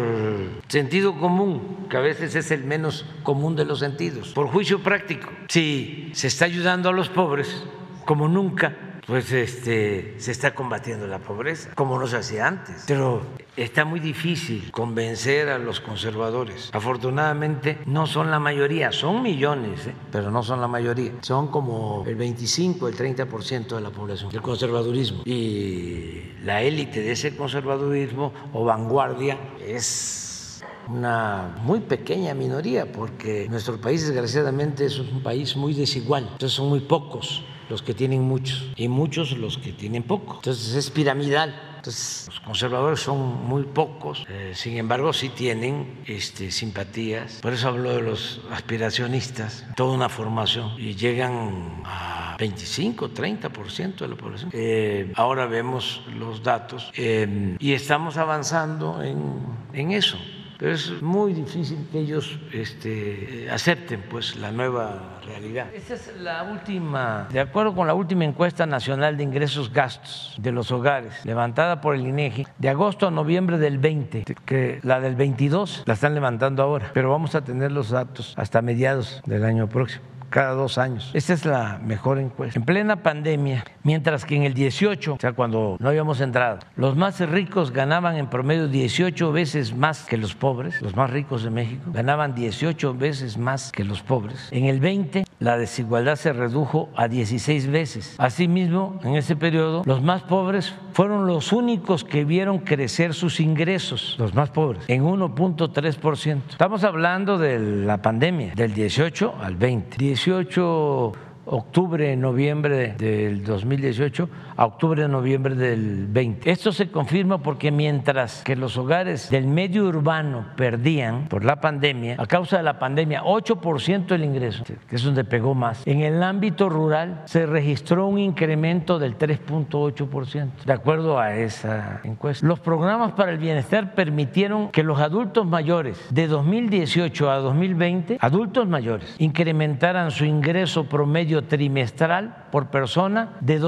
sentido 0.66 1.16
común, 1.20 1.86
que 1.88 1.96
a 1.96 2.00
veces 2.00 2.34
es 2.34 2.50
el 2.50 2.64
menos 2.64 3.04
común 3.22 3.54
de 3.54 3.66
los 3.66 3.78
sentidos, 3.78 4.32
por 4.32 4.48
juicio 4.48 4.82
práctico, 4.82 5.28
si 5.48 6.10
se 6.12 6.26
está 6.26 6.46
ayudando 6.46 6.88
a 6.88 6.92
los 6.92 7.08
pobres 7.08 7.64
como 8.06 8.28
nunca, 8.28 8.74
pues 9.06 9.30
este, 9.30 10.16
se 10.18 10.32
está 10.32 10.54
combatiendo 10.54 11.06
la 11.06 11.20
pobreza, 11.20 11.70
como 11.74 11.98
no 11.98 12.06
se 12.08 12.16
hacía 12.16 12.48
antes. 12.48 12.84
Pero 12.88 13.22
está 13.56 13.84
muy 13.84 14.00
difícil 14.00 14.70
convencer 14.72 15.48
a 15.48 15.58
los 15.58 15.80
conservadores. 15.80 16.70
Afortunadamente 16.72 17.78
no 17.86 18.06
son 18.06 18.30
la 18.30 18.40
mayoría, 18.40 18.90
son 18.90 19.22
millones, 19.22 19.86
¿eh? 19.86 19.94
pero 20.10 20.30
no 20.30 20.42
son 20.42 20.60
la 20.60 20.66
mayoría. 20.66 21.12
Son 21.20 21.48
como 21.48 22.04
el 22.06 22.16
25, 22.16 22.88
el 22.88 22.96
30% 22.96 23.76
de 23.76 23.80
la 23.80 23.90
población, 23.90 24.30
del 24.30 24.42
conservadurismo. 24.42 25.22
Y 25.24 26.32
la 26.42 26.62
élite 26.62 27.00
de 27.00 27.12
ese 27.12 27.36
conservadurismo 27.36 28.32
o 28.52 28.64
vanguardia 28.64 29.38
es 29.64 30.64
una 30.88 31.56
muy 31.62 31.80
pequeña 31.80 32.34
minoría, 32.34 32.90
porque 32.90 33.46
nuestro 33.48 33.80
país 33.80 34.06
desgraciadamente 34.06 34.86
es 34.86 34.98
un 34.98 35.22
país 35.22 35.56
muy 35.56 35.74
desigual, 35.74 36.24
entonces 36.24 36.52
son 36.52 36.68
muy 36.68 36.80
pocos 36.80 37.44
los 37.68 37.82
que 37.82 37.94
tienen 37.94 38.22
muchos 38.22 38.70
y 38.76 38.88
muchos 38.88 39.32
los 39.32 39.58
que 39.58 39.72
tienen 39.72 40.02
poco. 40.02 40.36
Entonces 40.36 40.74
es 40.74 40.90
piramidal. 40.90 41.54
Entonces 41.76 42.26
los 42.26 42.40
conservadores 42.40 42.98
son 42.98 43.46
muy 43.46 43.62
pocos, 43.62 44.26
eh, 44.28 44.52
sin 44.56 44.76
embargo 44.76 45.12
sí 45.12 45.28
tienen 45.28 46.00
este, 46.06 46.50
simpatías. 46.50 47.34
Por 47.40 47.52
eso 47.52 47.68
hablo 47.68 47.92
de 47.92 48.02
los 48.02 48.40
aspiracionistas, 48.50 49.64
toda 49.76 49.94
una 49.94 50.08
formación 50.08 50.72
y 50.78 50.96
llegan 50.96 51.82
a 51.84 52.34
25, 52.40 53.10
30% 53.10 53.98
de 53.98 54.08
la 54.08 54.16
población. 54.16 54.50
Eh, 54.52 55.12
ahora 55.14 55.46
vemos 55.46 56.02
los 56.12 56.42
datos 56.42 56.90
eh, 56.96 57.54
y 57.60 57.72
estamos 57.72 58.16
avanzando 58.16 59.00
en, 59.04 59.40
en 59.72 59.92
eso 59.92 60.18
pero 60.58 60.72
es 60.72 61.02
muy 61.02 61.32
difícil 61.32 61.86
que 61.90 62.00
ellos 62.00 62.38
este, 62.52 63.48
acepten 63.50 64.02
pues 64.08 64.36
la 64.36 64.50
nueva 64.50 65.20
realidad. 65.26 65.66
Esa 65.74 65.94
es 65.94 66.16
la 66.20 66.44
última, 66.44 67.28
de 67.30 67.40
acuerdo 67.40 67.74
con 67.74 67.86
la 67.86 67.94
última 67.94 68.24
encuesta 68.24 68.66
nacional 68.66 69.16
de 69.16 69.24
ingresos 69.24 69.72
gastos 69.72 70.34
de 70.38 70.52
los 70.52 70.72
hogares, 70.72 71.24
levantada 71.24 71.80
por 71.80 71.94
el 71.94 72.06
INEGI, 72.06 72.46
de 72.58 72.68
agosto 72.68 73.06
a 73.06 73.10
noviembre 73.10 73.58
del 73.58 73.78
20, 73.78 74.24
que 74.44 74.80
la 74.82 75.00
del 75.00 75.16
22 75.16 75.82
la 75.86 75.94
están 75.94 76.14
levantando 76.14 76.62
ahora, 76.62 76.90
pero 76.94 77.10
vamos 77.10 77.34
a 77.34 77.44
tener 77.44 77.72
los 77.72 77.90
datos 77.90 78.34
hasta 78.36 78.62
mediados 78.62 79.20
del 79.26 79.44
año 79.44 79.68
próximo 79.68 80.15
cada 80.30 80.52
dos 80.52 80.78
años. 80.78 81.10
Esta 81.14 81.32
es 81.32 81.44
la 81.44 81.78
mejor 81.82 82.18
encuesta. 82.18 82.58
En 82.58 82.64
plena 82.64 83.02
pandemia, 83.02 83.64
mientras 83.82 84.24
que 84.24 84.36
en 84.36 84.42
el 84.42 84.54
18, 84.54 85.14
o 85.14 85.18
sea, 85.18 85.32
cuando 85.32 85.76
no 85.78 85.88
habíamos 85.88 86.20
entrado, 86.20 86.58
los 86.76 86.96
más 86.96 87.20
ricos 87.20 87.72
ganaban 87.72 88.16
en 88.16 88.28
promedio 88.28 88.68
18 88.68 89.32
veces 89.32 89.74
más 89.74 90.04
que 90.04 90.16
los 90.16 90.34
pobres, 90.34 90.80
los 90.82 90.94
más 90.96 91.10
ricos 91.10 91.42
de 91.42 91.50
México 91.50 91.90
ganaban 91.92 92.34
18 92.34 92.94
veces 92.94 93.38
más 93.38 93.72
que 93.72 93.84
los 93.84 94.02
pobres. 94.02 94.48
En 94.50 94.64
el 94.64 94.80
20, 94.80 95.24
la 95.38 95.58
desigualdad 95.58 96.16
se 96.16 96.32
redujo 96.32 96.88
a 96.96 97.08
16 97.08 97.70
veces. 97.70 98.14
Asimismo, 98.18 99.00
en 99.04 99.16
ese 99.16 99.36
periodo, 99.36 99.82
los 99.84 100.02
más 100.02 100.22
pobres 100.22 100.74
fueron 100.96 101.26
los 101.26 101.52
únicos 101.52 102.04
que 102.04 102.24
vieron 102.24 102.60
crecer 102.60 103.12
sus 103.12 103.38
ingresos, 103.38 104.16
los 104.18 104.32
más 104.32 104.48
pobres, 104.48 104.82
en 104.88 105.04
1.3%. 105.04 106.40
Estamos 106.48 106.84
hablando 106.84 107.36
de 107.36 107.58
la 107.58 108.00
pandemia, 108.00 108.54
del 108.54 108.72
18 108.72 109.34
al 109.42 109.56
20. 109.56 109.98
18 109.98 111.12
octubre, 111.44 112.16
noviembre 112.16 112.94
del 112.96 113.44
2018 113.44 114.28
a 114.56 114.64
octubre, 114.64 115.06
noviembre 115.08 115.54
del 115.54 116.06
20. 116.08 116.50
Esto 116.50 116.72
se 116.72 116.90
confirma 116.90 117.38
porque 117.38 117.70
mientras 117.70 118.42
que 118.42 118.56
los 118.56 118.76
hogares 118.76 119.30
del 119.30 119.46
medio 119.46 119.84
urbano 119.84 120.46
perdían 120.56 121.28
por 121.28 121.44
la 121.44 121.60
pandemia, 121.60 122.16
a 122.18 122.26
causa 122.26 122.56
de 122.56 122.62
la 122.62 122.78
pandemia, 122.78 123.22
8% 123.22 124.06
del 124.06 124.24
ingreso, 124.24 124.64
que 124.64 124.96
es 124.96 125.02
donde 125.02 125.24
pegó 125.24 125.54
más, 125.54 125.86
en 125.86 126.00
el 126.00 126.22
ámbito 126.22 126.68
rural 126.68 127.22
se 127.26 127.46
registró 127.46 128.06
un 128.06 128.18
incremento 128.18 128.98
del 128.98 129.18
3.8%, 129.18 130.64
de 130.64 130.72
acuerdo 130.72 131.18
a 131.18 131.34
esa 131.34 132.00
encuesta. 132.04 132.46
Los 132.46 132.60
programas 132.60 133.12
para 133.12 133.32
el 133.32 133.38
bienestar 133.38 133.94
permitieron 133.94 134.70
que 134.70 134.82
los 134.82 135.00
adultos 135.00 135.46
mayores 135.46 136.06
de 136.10 136.26
2018 136.28 137.30
a 137.30 137.36
2020, 137.38 138.18
adultos 138.20 138.66
mayores, 138.66 139.14
incrementaran 139.18 140.10
su 140.10 140.24
ingreso 140.24 140.84
promedio 140.88 141.44
trimestral 141.44 142.46
por 142.50 142.68
persona 142.68 143.36
de 143.40 143.58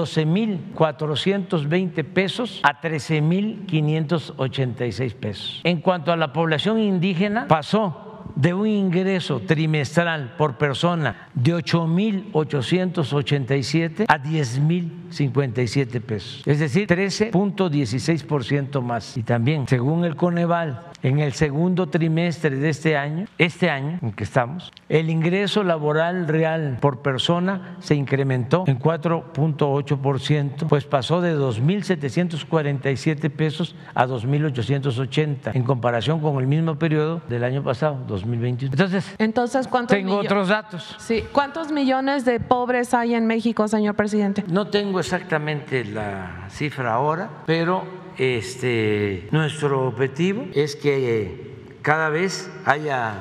12.420 0.79 2.05
pesos 2.05 2.61
a 2.63 2.81
13.586 2.81 5.15
pesos. 5.15 5.61
En 5.65 5.81
cuanto 5.81 6.13
a 6.13 6.17
la 6.17 6.33
población 6.33 6.79
indígena, 6.79 7.49
pasó 7.49 8.18
de 8.39 8.55
un 8.55 8.67
ingreso 8.69 9.41
trimestral 9.41 10.37
por 10.39 10.57
persona 10.57 11.29
de 11.35 11.57
8.887 11.57 14.05
a 14.07 14.23
10.057 14.23 16.01
pesos, 16.01 16.45
es 16.47 16.61
decir, 16.61 16.87
13.16% 16.87 18.81
más. 18.81 19.17
Y 19.17 19.25
también, 19.25 19.67
según 19.67 20.05
el 20.05 20.15
Coneval, 20.15 20.89
en 21.03 21.19
el 21.21 21.33
segundo 21.33 21.89
trimestre 21.89 22.57
de 22.57 22.69
este 22.69 22.95
año, 22.97 23.27
este 23.39 23.71
año 23.71 23.99
en 24.03 24.13
que 24.13 24.25
estamos, 24.25 24.71
el 24.89 25.09
ingreso 25.11 25.63
laboral 25.63 26.27
real 26.27 26.79
por 26.81 27.03
persona 27.03 27.77
se 27.81 27.95
incrementó 27.95 28.65
en 28.67 28.81
4.8%, 28.81 30.67
pues 30.69 30.85
pasó 30.85 31.21
de 31.21 31.37
2.747 31.37 33.31
pesos 33.31 33.77
a 33.95 34.07
2.880 34.07 35.55
en 35.55 35.63
comparación 35.63 36.21
con 36.21 36.39
el 36.39 36.47
mismo 36.47 36.77
periodo 36.77 37.21
del 37.29 37.45
año 37.45 37.63
pasado, 37.63 37.99
2021. 38.29 38.73
Entonces, 38.73 39.15
Entonces 39.19 39.69
¿cuántos 39.69 39.97
tengo 39.97 40.17
otros 40.17 40.49
datos. 40.49 40.97
Sí, 40.99 41.25
¿cuántos 41.33 41.73
millones 41.73 42.25
de 42.25 42.41
pobres 42.41 42.95
hay 42.95 43.15
en 43.15 43.27
México, 43.27 43.67
señor 43.69 43.95
presidente? 43.95 44.45
No 44.49 44.69
tengo 44.69 45.01
exactamente 45.01 45.85
la 45.85 46.47
cifra 46.51 46.95
ahora, 46.95 47.31
pero 47.47 47.85
este, 48.19 49.29
nuestro 49.31 49.87
objetivo 49.89 50.47
es 50.55 50.77
que 50.77 51.77
cada 51.83 52.09
vez 52.11 52.51
haya 52.65 53.15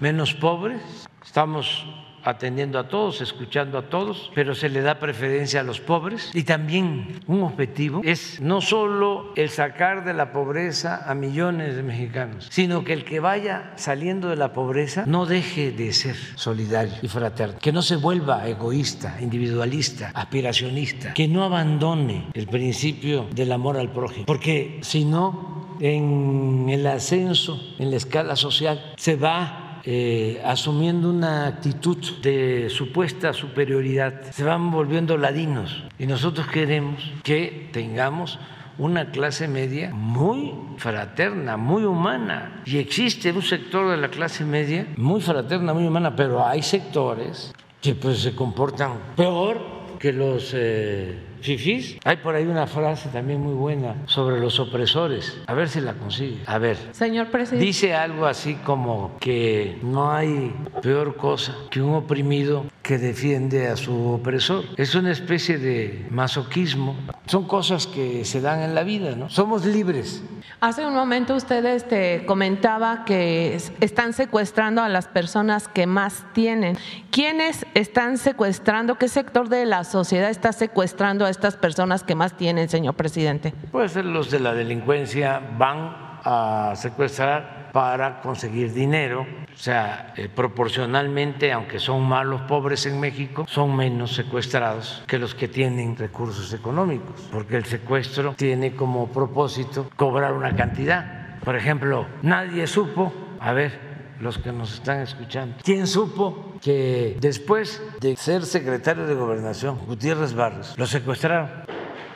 menos 0.00 0.34
pobres. 0.34 0.82
Estamos 1.24 1.86
atendiendo 2.24 2.78
a 2.78 2.88
todos, 2.88 3.20
escuchando 3.20 3.78
a 3.78 3.88
todos, 3.88 4.30
pero 4.34 4.54
se 4.54 4.68
le 4.68 4.80
da 4.80 4.98
preferencia 4.98 5.60
a 5.60 5.62
los 5.62 5.80
pobres. 5.80 6.30
Y 6.34 6.44
también 6.44 7.20
un 7.26 7.42
objetivo 7.42 8.00
es 8.04 8.40
no 8.40 8.60
solo 8.60 9.32
el 9.36 9.50
sacar 9.50 10.04
de 10.04 10.14
la 10.14 10.32
pobreza 10.32 11.04
a 11.06 11.14
millones 11.14 11.76
de 11.76 11.82
mexicanos, 11.82 12.48
sino 12.50 12.84
que 12.84 12.92
el 12.92 13.04
que 13.04 13.20
vaya 13.20 13.72
saliendo 13.76 14.28
de 14.28 14.36
la 14.36 14.52
pobreza 14.52 15.04
no 15.06 15.26
deje 15.26 15.72
de 15.72 15.92
ser 15.92 16.16
solidario 16.34 16.94
y 17.02 17.08
fraterno, 17.08 17.58
que 17.60 17.72
no 17.72 17.82
se 17.82 17.96
vuelva 17.96 18.48
egoísta, 18.48 19.16
individualista, 19.20 20.10
aspiracionista, 20.14 21.14
que 21.14 21.28
no 21.28 21.44
abandone 21.44 22.28
el 22.34 22.46
principio 22.46 23.26
del 23.32 23.52
amor 23.52 23.76
al 23.76 23.90
prójimo, 23.90 24.26
porque 24.26 24.78
si 24.82 25.04
no, 25.04 25.76
en 25.80 26.68
el 26.68 26.86
ascenso, 26.86 27.60
en 27.78 27.90
la 27.90 27.96
escala 27.96 28.36
social, 28.36 28.92
se 28.96 29.16
va 29.16 29.63
eh, 29.86 30.40
asumiendo 30.44 31.10
una 31.10 31.46
actitud 31.46 31.98
de 32.22 32.70
supuesta 32.70 33.32
superioridad, 33.32 34.22
se 34.30 34.42
van 34.42 34.70
volviendo 34.70 35.18
ladinos 35.18 35.84
y 35.98 36.06
nosotros 36.06 36.46
queremos 36.46 37.02
que 37.22 37.68
tengamos 37.72 38.38
una 38.78 39.10
clase 39.10 39.46
media 39.46 39.90
muy 39.92 40.52
fraterna, 40.78 41.56
muy 41.56 41.84
humana. 41.84 42.62
Y 42.64 42.78
existe 42.78 43.30
un 43.32 43.42
sector 43.42 43.90
de 43.90 43.96
la 43.96 44.08
clase 44.08 44.44
media 44.44 44.86
muy 44.96 45.20
fraterna, 45.20 45.74
muy 45.74 45.86
humana, 45.86 46.16
pero 46.16 46.44
hay 46.44 46.62
sectores 46.62 47.52
que 47.80 47.94
pues 47.94 48.20
se 48.20 48.34
comportan 48.34 48.92
peor 49.16 49.60
que 49.98 50.12
los 50.12 50.52
eh, 50.54 51.18
fifís. 51.44 51.98
Hay 52.04 52.16
por 52.16 52.34
ahí 52.34 52.46
una 52.46 52.66
frase 52.66 53.10
también 53.10 53.40
muy 53.40 53.54
buena 53.54 53.96
sobre 54.06 54.40
los 54.40 54.58
opresores. 54.58 55.36
A 55.46 55.54
ver 55.54 55.68
si 55.68 55.80
la 55.80 55.92
consigue. 55.92 56.38
A 56.46 56.58
ver. 56.58 56.78
Señor 56.92 57.30
presidente. 57.30 57.64
Dice 57.64 57.94
algo 57.94 58.26
así 58.26 58.54
como 58.64 59.16
que 59.20 59.78
no 59.82 60.10
hay 60.10 60.54
peor 60.82 61.16
cosa 61.16 61.54
que 61.70 61.82
un 61.82 61.94
oprimido 61.94 62.64
que 62.82 62.98
defiende 62.98 63.68
a 63.68 63.76
su 63.76 63.94
opresor. 64.08 64.64
Es 64.76 64.94
una 64.94 65.10
especie 65.10 65.58
de 65.58 66.06
masoquismo. 66.10 66.96
Son 67.26 67.46
cosas 67.46 67.86
que 67.86 68.24
se 68.24 68.40
dan 68.40 68.60
en 68.60 68.74
la 68.74 68.82
vida, 68.82 69.14
¿no? 69.14 69.28
Somos 69.30 69.64
libres. 69.64 70.22
Hace 70.60 70.86
un 70.86 70.94
momento 70.94 71.34
usted 71.34 71.64
este, 71.64 72.24
comentaba 72.26 73.04
que 73.04 73.58
están 73.80 74.12
secuestrando 74.12 74.82
a 74.82 74.88
las 74.88 75.08
personas 75.08 75.68
que 75.68 75.86
más 75.86 76.24
tienen. 76.32 76.76
¿Quiénes 77.10 77.66
están 77.74 78.18
secuestrando? 78.18 78.96
¿Qué 78.96 79.08
sector 79.08 79.48
de 79.48 79.66
la 79.66 79.84
sociedad 79.84 80.30
está 80.30 80.52
secuestrando 80.52 81.26
a 81.26 81.30
estas 81.34 81.56
personas 81.56 82.02
que 82.02 82.14
más 82.14 82.36
tienen, 82.36 82.68
señor 82.68 82.94
presidente? 82.94 83.52
Pues 83.72 83.96
los 83.96 84.30
de 84.30 84.40
la 84.40 84.54
delincuencia 84.54 85.40
van 85.58 86.20
a 86.24 86.72
secuestrar 86.76 87.70
para 87.72 88.20
conseguir 88.20 88.72
dinero, 88.72 89.26
o 89.52 89.56
sea, 89.56 90.14
eh, 90.16 90.28
proporcionalmente, 90.32 91.50
aunque 91.52 91.80
son 91.80 92.04
más 92.04 92.24
los 92.24 92.42
pobres 92.42 92.86
en 92.86 93.00
México, 93.00 93.46
son 93.48 93.74
menos 93.74 94.14
secuestrados 94.14 95.02
que 95.08 95.18
los 95.18 95.34
que 95.34 95.48
tienen 95.48 95.96
recursos 95.96 96.52
económicos, 96.52 97.28
porque 97.32 97.56
el 97.56 97.64
secuestro 97.64 98.34
tiene 98.36 98.76
como 98.76 99.08
propósito 99.08 99.90
cobrar 99.96 100.34
una 100.34 100.54
cantidad. 100.54 101.40
Por 101.44 101.56
ejemplo, 101.56 102.06
nadie 102.22 102.68
supo, 102.68 103.12
a 103.40 103.52
ver, 103.52 103.80
los 104.20 104.38
que 104.38 104.52
nos 104.52 104.74
están 104.74 105.00
escuchando, 105.00 105.56
¿quién 105.64 105.88
supo 105.88 106.53
que 106.64 107.18
después 107.20 107.82
de 108.00 108.16
ser 108.16 108.46
secretario 108.46 109.06
de 109.06 109.14
gobernación, 109.14 109.78
Gutiérrez 109.86 110.32
Barros, 110.32 110.74
lo 110.78 110.86
secuestraron? 110.86 111.50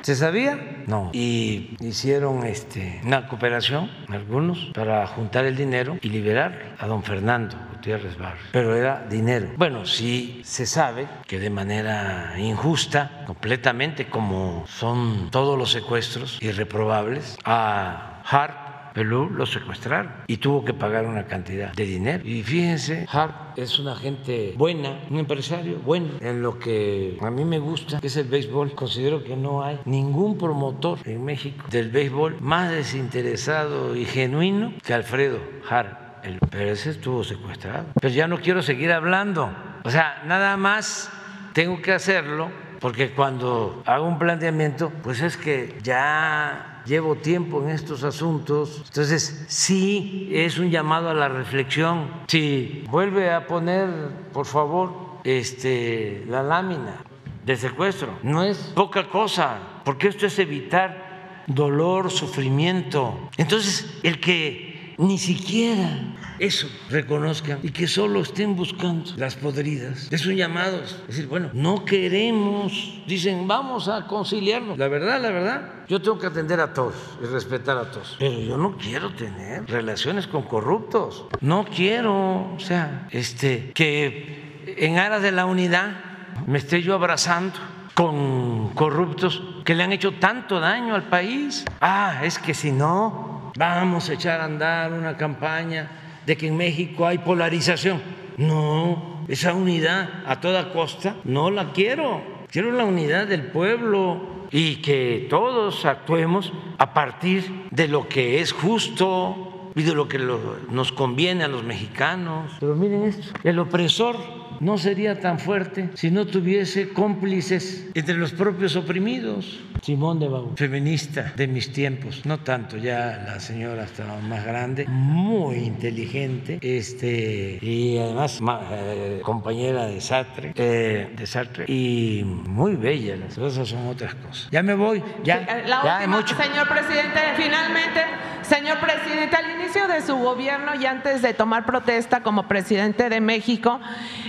¿Se 0.00 0.14
sabía? 0.14 0.84
No. 0.86 1.10
Y 1.12 1.76
hicieron 1.80 2.44
este, 2.46 2.98
una 3.04 3.28
cooperación, 3.28 3.90
algunos, 4.08 4.70
para 4.72 5.06
juntar 5.06 5.44
el 5.44 5.54
dinero 5.54 5.98
y 6.00 6.08
liberar 6.08 6.76
a 6.78 6.86
don 6.86 7.02
Fernando 7.02 7.58
Gutiérrez 7.72 8.16
Barros. 8.16 8.40
Pero 8.52 8.74
era 8.74 9.04
dinero. 9.10 9.48
Bueno, 9.58 9.84
sí 9.84 10.40
se 10.44 10.64
sabe 10.64 11.06
que 11.26 11.38
de 11.38 11.50
manera 11.50 12.34
injusta, 12.38 13.24
completamente, 13.26 14.08
como 14.08 14.64
son 14.66 15.30
todos 15.30 15.58
los 15.58 15.72
secuestros 15.72 16.38
irreprobables, 16.40 17.36
a 17.44 18.22
Hart 18.24 18.67
Lo 19.04 19.46
secuestraron 19.46 20.12
y 20.26 20.38
tuvo 20.38 20.64
que 20.64 20.74
pagar 20.74 21.06
una 21.06 21.26
cantidad 21.26 21.72
de 21.72 21.84
dinero. 21.84 22.26
Y 22.26 22.42
fíjense, 22.42 23.06
Hart 23.10 23.56
es 23.58 23.78
una 23.78 23.94
gente 23.94 24.54
buena, 24.56 25.00
un 25.10 25.18
empresario 25.18 25.78
bueno 25.78 26.14
en 26.20 26.42
lo 26.42 26.58
que 26.58 27.16
a 27.20 27.30
mí 27.30 27.44
me 27.44 27.58
gusta, 27.58 28.00
que 28.00 28.08
es 28.08 28.16
el 28.16 28.28
béisbol. 28.28 28.74
Considero 28.74 29.22
que 29.22 29.36
no 29.36 29.62
hay 29.62 29.78
ningún 29.84 30.36
promotor 30.36 30.98
en 31.04 31.24
México 31.24 31.64
del 31.70 31.90
béisbol 31.90 32.38
más 32.40 32.70
desinteresado 32.70 33.96
y 33.96 34.04
genuino 34.04 34.72
que 34.84 34.94
Alfredo 34.94 35.38
Hart. 35.68 36.08
Pero 36.50 36.70
ese 36.70 36.90
estuvo 36.90 37.24
secuestrado. 37.24 37.86
Pero 38.00 38.12
ya 38.12 38.26
no 38.26 38.40
quiero 38.40 38.62
seguir 38.62 38.92
hablando. 38.92 39.50
O 39.84 39.90
sea, 39.90 40.22
nada 40.26 40.56
más 40.56 41.10
tengo 41.52 41.80
que 41.80 41.92
hacerlo 41.92 42.50
porque 42.80 43.10
cuando 43.10 43.82
hago 43.86 44.06
un 44.06 44.18
planteamiento, 44.18 44.92
pues 45.02 45.20
es 45.20 45.36
que 45.36 45.78
ya 45.82 46.77
llevo 46.88 47.16
tiempo 47.16 47.62
en 47.62 47.68
estos 47.68 48.02
asuntos, 48.02 48.82
entonces 48.86 49.44
sí 49.48 50.30
es 50.32 50.58
un 50.58 50.70
llamado 50.70 51.10
a 51.10 51.14
la 51.14 51.28
reflexión. 51.28 52.10
Si 52.26 52.84
vuelve 52.88 53.30
a 53.30 53.46
poner, 53.46 53.88
por 54.32 54.46
favor, 54.46 55.20
este, 55.22 56.24
la 56.28 56.42
lámina 56.42 56.96
de 57.44 57.56
secuestro, 57.56 58.18
no 58.22 58.42
es 58.42 58.58
poca 58.74 59.08
cosa, 59.10 59.58
porque 59.84 60.08
esto 60.08 60.26
es 60.26 60.38
evitar 60.38 61.44
dolor, 61.46 62.10
sufrimiento. 62.10 63.28
Entonces, 63.36 63.98
el 64.02 64.18
que 64.18 64.94
ni 64.98 65.18
siquiera 65.18 66.16
eso 66.38 66.68
reconozcan 66.90 67.58
y 67.62 67.70
que 67.70 67.86
solo 67.86 68.20
estén 68.20 68.54
buscando 68.54 69.12
las 69.16 69.36
podridas. 69.36 70.08
Es 70.10 70.26
un 70.26 70.36
llamado. 70.36 70.80
Es 70.82 71.06
decir, 71.08 71.26
bueno, 71.26 71.50
no 71.52 71.84
queremos, 71.84 73.02
dicen, 73.06 73.48
vamos 73.48 73.88
a 73.88 74.06
conciliarnos. 74.06 74.78
La 74.78 74.88
verdad, 74.88 75.20
la 75.20 75.30
verdad, 75.30 75.72
yo 75.88 76.00
tengo 76.00 76.18
que 76.18 76.26
atender 76.26 76.60
a 76.60 76.72
todos 76.72 76.94
y 77.22 77.26
respetar 77.26 77.76
a 77.76 77.90
todos. 77.90 78.16
Pero 78.18 78.38
yo 78.40 78.56
no 78.56 78.76
quiero 78.76 79.10
tener 79.14 79.66
relaciones 79.68 80.26
con 80.26 80.42
corruptos. 80.42 81.24
No 81.40 81.64
quiero, 81.64 82.54
o 82.54 82.60
sea, 82.60 83.08
este, 83.10 83.72
que 83.74 84.74
en 84.78 84.98
aras 84.98 85.22
de 85.22 85.32
la 85.32 85.46
unidad 85.46 86.08
me 86.46 86.58
esté 86.58 86.82
yo 86.82 86.94
abrazando 86.94 87.58
con 87.94 88.68
corruptos 88.74 89.42
que 89.64 89.74
le 89.74 89.82
han 89.82 89.92
hecho 89.92 90.12
tanto 90.12 90.60
daño 90.60 90.94
al 90.94 91.08
país. 91.08 91.64
Ah, 91.80 92.20
es 92.22 92.38
que 92.38 92.54
si 92.54 92.70
no, 92.70 93.52
vamos 93.56 94.08
a 94.08 94.12
echar 94.12 94.40
a 94.40 94.44
andar 94.44 94.92
una 94.92 95.16
campaña 95.16 96.07
de 96.28 96.36
que 96.36 96.48
en 96.48 96.58
México 96.58 97.06
hay 97.06 97.16
polarización. 97.16 98.02
No, 98.36 99.24
esa 99.28 99.54
unidad 99.54 100.22
a 100.26 100.40
toda 100.42 100.72
costa 100.74 101.16
no 101.24 101.50
la 101.50 101.72
quiero. 101.72 102.20
Quiero 102.50 102.70
la 102.70 102.84
unidad 102.84 103.26
del 103.26 103.46
pueblo 103.46 104.46
y 104.50 104.76
que 104.76 105.26
todos 105.30 105.86
actuemos 105.86 106.52
a 106.76 106.92
partir 106.92 107.66
de 107.70 107.88
lo 107.88 108.08
que 108.08 108.40
es 108.40 108.52
justo 108.52 109.70
y 109.74 109.82
de 109.82 109.94
lo 109.94 110.06
que 110.06 110.18
nos 110.18 110.92
conviene 110.92 111.44
a 111.44 111.48
los 111.48 111.64
mexicanos. 111.64 112.52
Pero 112.60 112.74
miren 112.74 113.04
esto, 113.04 113.32
el 113.42 113.58
opresor 113.58 114.16
no 114.60 114.78
sería 114.78 115.20
tan 115.20 115.38
fuerte 115.38 115.90
si 115.94 116.10
no 116.10 116.26
tuviese 116.26 116.90
cómplices 116.90 117.86
entre 117.94 118.14
los 118.16 118.32
propios 118.32 118.76
oprimidos. 118.76 119.60
Simón 119.82 120.18
de 120.18 120.28
Beauvoir, 120.28 120.56
feminista 120.56 121.32
de 121.36 121.46
mis 121.46 121.72
tiempos, 121.72 122.26
no 122.26 122.40
tanto, 122.40 122.76
ya 122.76 123.22
la 123.26 123.40
señora 123.40 123.84
estaba 123.84 124.18
más 124.20 124.44
grande, 124.44 124.86
muy 124.88 125.56
inteligente, 125.56 126.58
este, 126.60 127.58
y 127.62 127.96
además 127.98 128.40
eh, 128.72 129.20
compañera 129.22 129.86
de 129.86 130.00
Sartre, 130.00 130.52
eh, 130.56 131.14
de 131.16 131.26
Sartre, 131.26 131.64
y 131.68 132.24
muy 132.24 132.74
bella, 132.74 133.16
las 133.16 133.36
cosas 133.36 133.68
son 133.68 133.86
otras 133.86 134.14
cosas. 134.16 134.48
Ya 134.50 134.62
me 134.62 134.74
voy, 134.74 135.02
ya, 135.22 135.64
ya 135.64 136.06
mucho. 136.08 136.36
Señor 136.36 136.68
presidente, 136.68 137.20
finalmente, 137.36 138.00
señor 138.42 138.78
presidente, 138.80 139.36
al 139.36 139.60
inicio 139.60 139.86
de 139.86 140.02
su 140.02 140.16
gobierno 140.16 140.74
y 140.74 140.86
antes 140.86 141.22
de 141.22 141.34
tomar 141.34 141.64
protesta 141.64 142.22
como 142.22 142.48
presidente 142.48 143.08
de 143.08 143.20
México, 143.20 143.80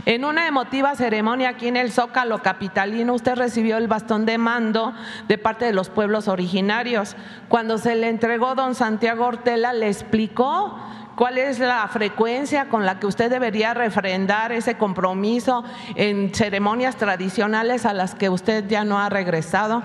en 0.05 0.18
una 0.23 0.47
emotiva 0.47 0.95
ceremonia 0.95 1.49
aquí 1.49 1.67
en 1.67 1.77
el 1.77 1.91
Zócalo 1.91 2.41
Capitalino, 2.41 3.13
usted 3.13 3.35
recibió 3.35 3.77
el 3.77 3.87
bastón 3.87 4.25
de 4.25 4.37
mando 4.37 4.93
de 5.27 5.37
parte 5.37 5.65
de 5.65 5.73
los 5.73 5.89
pueblos 5.89 6.27
originarios. 6.27 7.15
Cuando 7.47 7.77
se 7.77 7.95
le 7.95 8.09
entregó 8.09 8.55
don 8.55 8.75
Santiago 8.75 9.25
Ortela, 9.25 9.73
le 9.73 9.87
explicó 9.87 10.79
cuál 11.15 11.37
es 11.37 11.59
la 11.59 11.87
frecuencia 11.87 12.69
con 12.69 12.85
la 12.85 12.99
que 12.99 13.07
usted 13.07 13.29
debería 13.29 13.73
refrendar 13.73 14.51
ese 14.51 14.77
compromiso 14.77 15.63
en 15.95 16.33
ceremonias 16.33 16.95
tradicionales 16.95 17.85
a 17.85 17.93
las 17.93 18.15
que 18.15 18.29
usted 18.29 18.67
ya 18.67 18.85
no 18.85 18.99
ha 18.99 19.09
regresado 19.09 19.83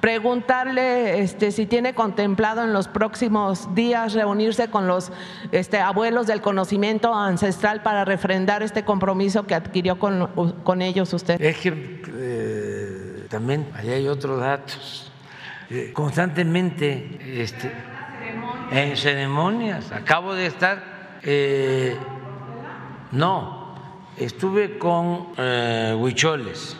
preguntarle 0.00 1.20
este, 1.20 1.50
si 1.50 1.66
tiene 1.66 1.94
contemplado 1.94 2.62
en 2.62 2.72
los 2.72 2.88
próximos 2.88 3.74
días 3.74 4.12
reunirse 4.12 4.68
con 4.68 4.86
los 4.86 5.12
este, 5.52 5.78
abuelos 5.78 6.26
del 6.26 6.40
conocimiento 6.40 7.14
ancestral 7.14 7.82
para 7.82 8.04
refrendar 8.04 8.62
este 8.62 8.84
compromiso 8.84 9.46
que 9.46 9.54
adquirió 9.54 9.98
con, 9.98 10.26
con 10.62 10.82
ellos 10.82 11.12
usted. 11.12 11.40
Es 11.40 11.58
que 11.58 12.02
eh, 12.18 13.26
también 13.28 13.66
ahí 13.74 13.90
hay 13.90 14.08
otros 14.08 14.40
datos. 14.40 15.12
Eh, 15.68 15.90
constantemente 15.92 17.18
este, 17.42 17.72
en 18.70 18.96
ceremonias, 18.96 19.90
acabo 19.90 20.32
de 20.32 20.46
estar, 20.46 21.18
eh, 21.24 21.96
no, 23.10 23.74
estuve 24.16 24.78
con 24.78 25.32
eh, 25.36 25.92
huicholes, 25.98 26.76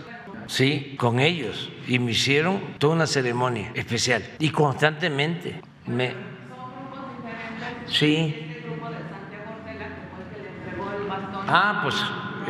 sí, 0.47 0.97
con 0.99 1.21
ellos, 1.21 1.71
y 1.87 1.99
me 1.99 2.13
hicieron 2.13 2.61
toda 2.79 2.95
una 2.95 3.07
ceremonia 3.07 3.71
especial. 3.75 4.23
Y 4.39 4.51
constantemente 4.51 5.61
me... 5.87 6.13
Sí. 7.87 8.43
Ah, 11.49 11.81
pues, 11.83 11.95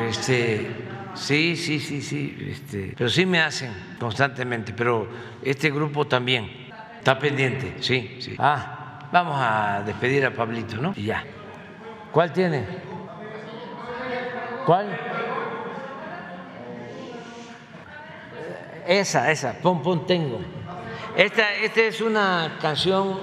este, 0.09 0.69
sí, 1.15 1.57
sí, 1.57 1.79
sí, 1.79 2.01
sí, 2.01 2.37
este, 2.51 2.95
pero 2.97 3.11
sí 3.11 3.27
me 3.27 3.41
hacen 3.41 3.71
constantemente, 3.99 4.73
pero 4.73 5.09
este 5.43 5.71
grupo 5.71 6.07
también 6.07 6.51
está 6.99 7.19
pendiente, 7.19 7.77
sí, 7.81 8.17
sí. 8.21 8.35
Ah, 8.39 9.09
vamos 9.13 9.37
a 9.39 9.83
despedir 9.85 10.25
a 10.25 10.33
Pablito, 10.33 10.77
¿no? 10.77 10.95
Y 10.97 11.05
ya. 11.05 11.25
¿Cuál 12.11 12.33
tiene? 12.33 12.65
¿Cuál? 14.65 14.87
Esa, 18.87 19.31
esa, 19.33 19.55
pon, 19.61 19.83
pon, 19.83 20.07
tengo. 20.07 20.39
Esta, 21.17 21.55
esta 21.55 21.81
es 21.83 22.01
una 22.01 22.57
canción 22.61 23.19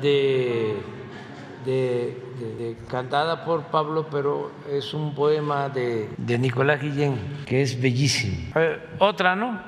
de, 0.00 0.76
de, 1.64 2.18
de- 2.40 2.54
de- 2.56 2.76
cantada 2.88 3.44
por 3.44 3.64
Pablo, 3.64 4.06
pero 4.10 4.50
es 4.70 4.92
un 4.94 5.14
poema 5.14 5.68
de, 5.68 6.08
de 6.16 6.38
Nicolás 6.38 6.80
Guillén, 6.80 7.18
que 7.46 7.62
es 7.62 7.80
bellísimo. 7.80 8.50
Eh, 8.56 8.78
Otra, 8.98 9.36
¿no? 9.36 9.60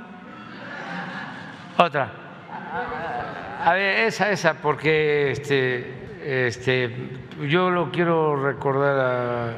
Otra. 1.78 2.10
A 3.64 3.72
ver, 3.74 4.06
esa, 4.06 4.30
esa, 4.30 4.54
porque 4.54 5.30
este, 5.32 6.46
este, 6.46 7.10
yo 7.48 7.70
lo 7.70 7.90
quiero 7.90 8.36
recordar 8.42 8.98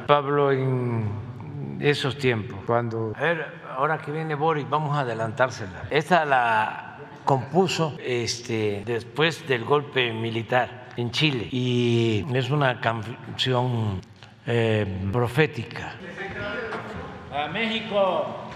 a 0.03 0.05
Pablo 0.07 0.51
en 0.51 1.77
esos 1.79 2.17
tiempos, 2.17 2.59
cuando... 2.65 3.13
A 3.15 3.21
ver, 3.21 3.58
ahora 3.79 3.97
que 3.97 4.11
viene 4.11 4.35
Boris, 4.35 4.69
vamos 4.69 4.97
a 4.97 5.01
adelantársela. 5.01 5.83
Esta 5.89 6.25
la 6.25 6.97
compuso 7.23 7.95
este, 8.03 8.83
después 8.85 9.47
del 9.47 9.63
golpe 9.63 10.11
militar 10.11 10.89
en 10.97 11.11
Chile 11.11 11.47
y 11.49 12.25
es 12.33 12.49
una 12.49 12.81
canción 12.81 14.01
eh, 14.45 14.85
profética. 15.13 15.93
A 17.31 17.47
México. 17.47 18.48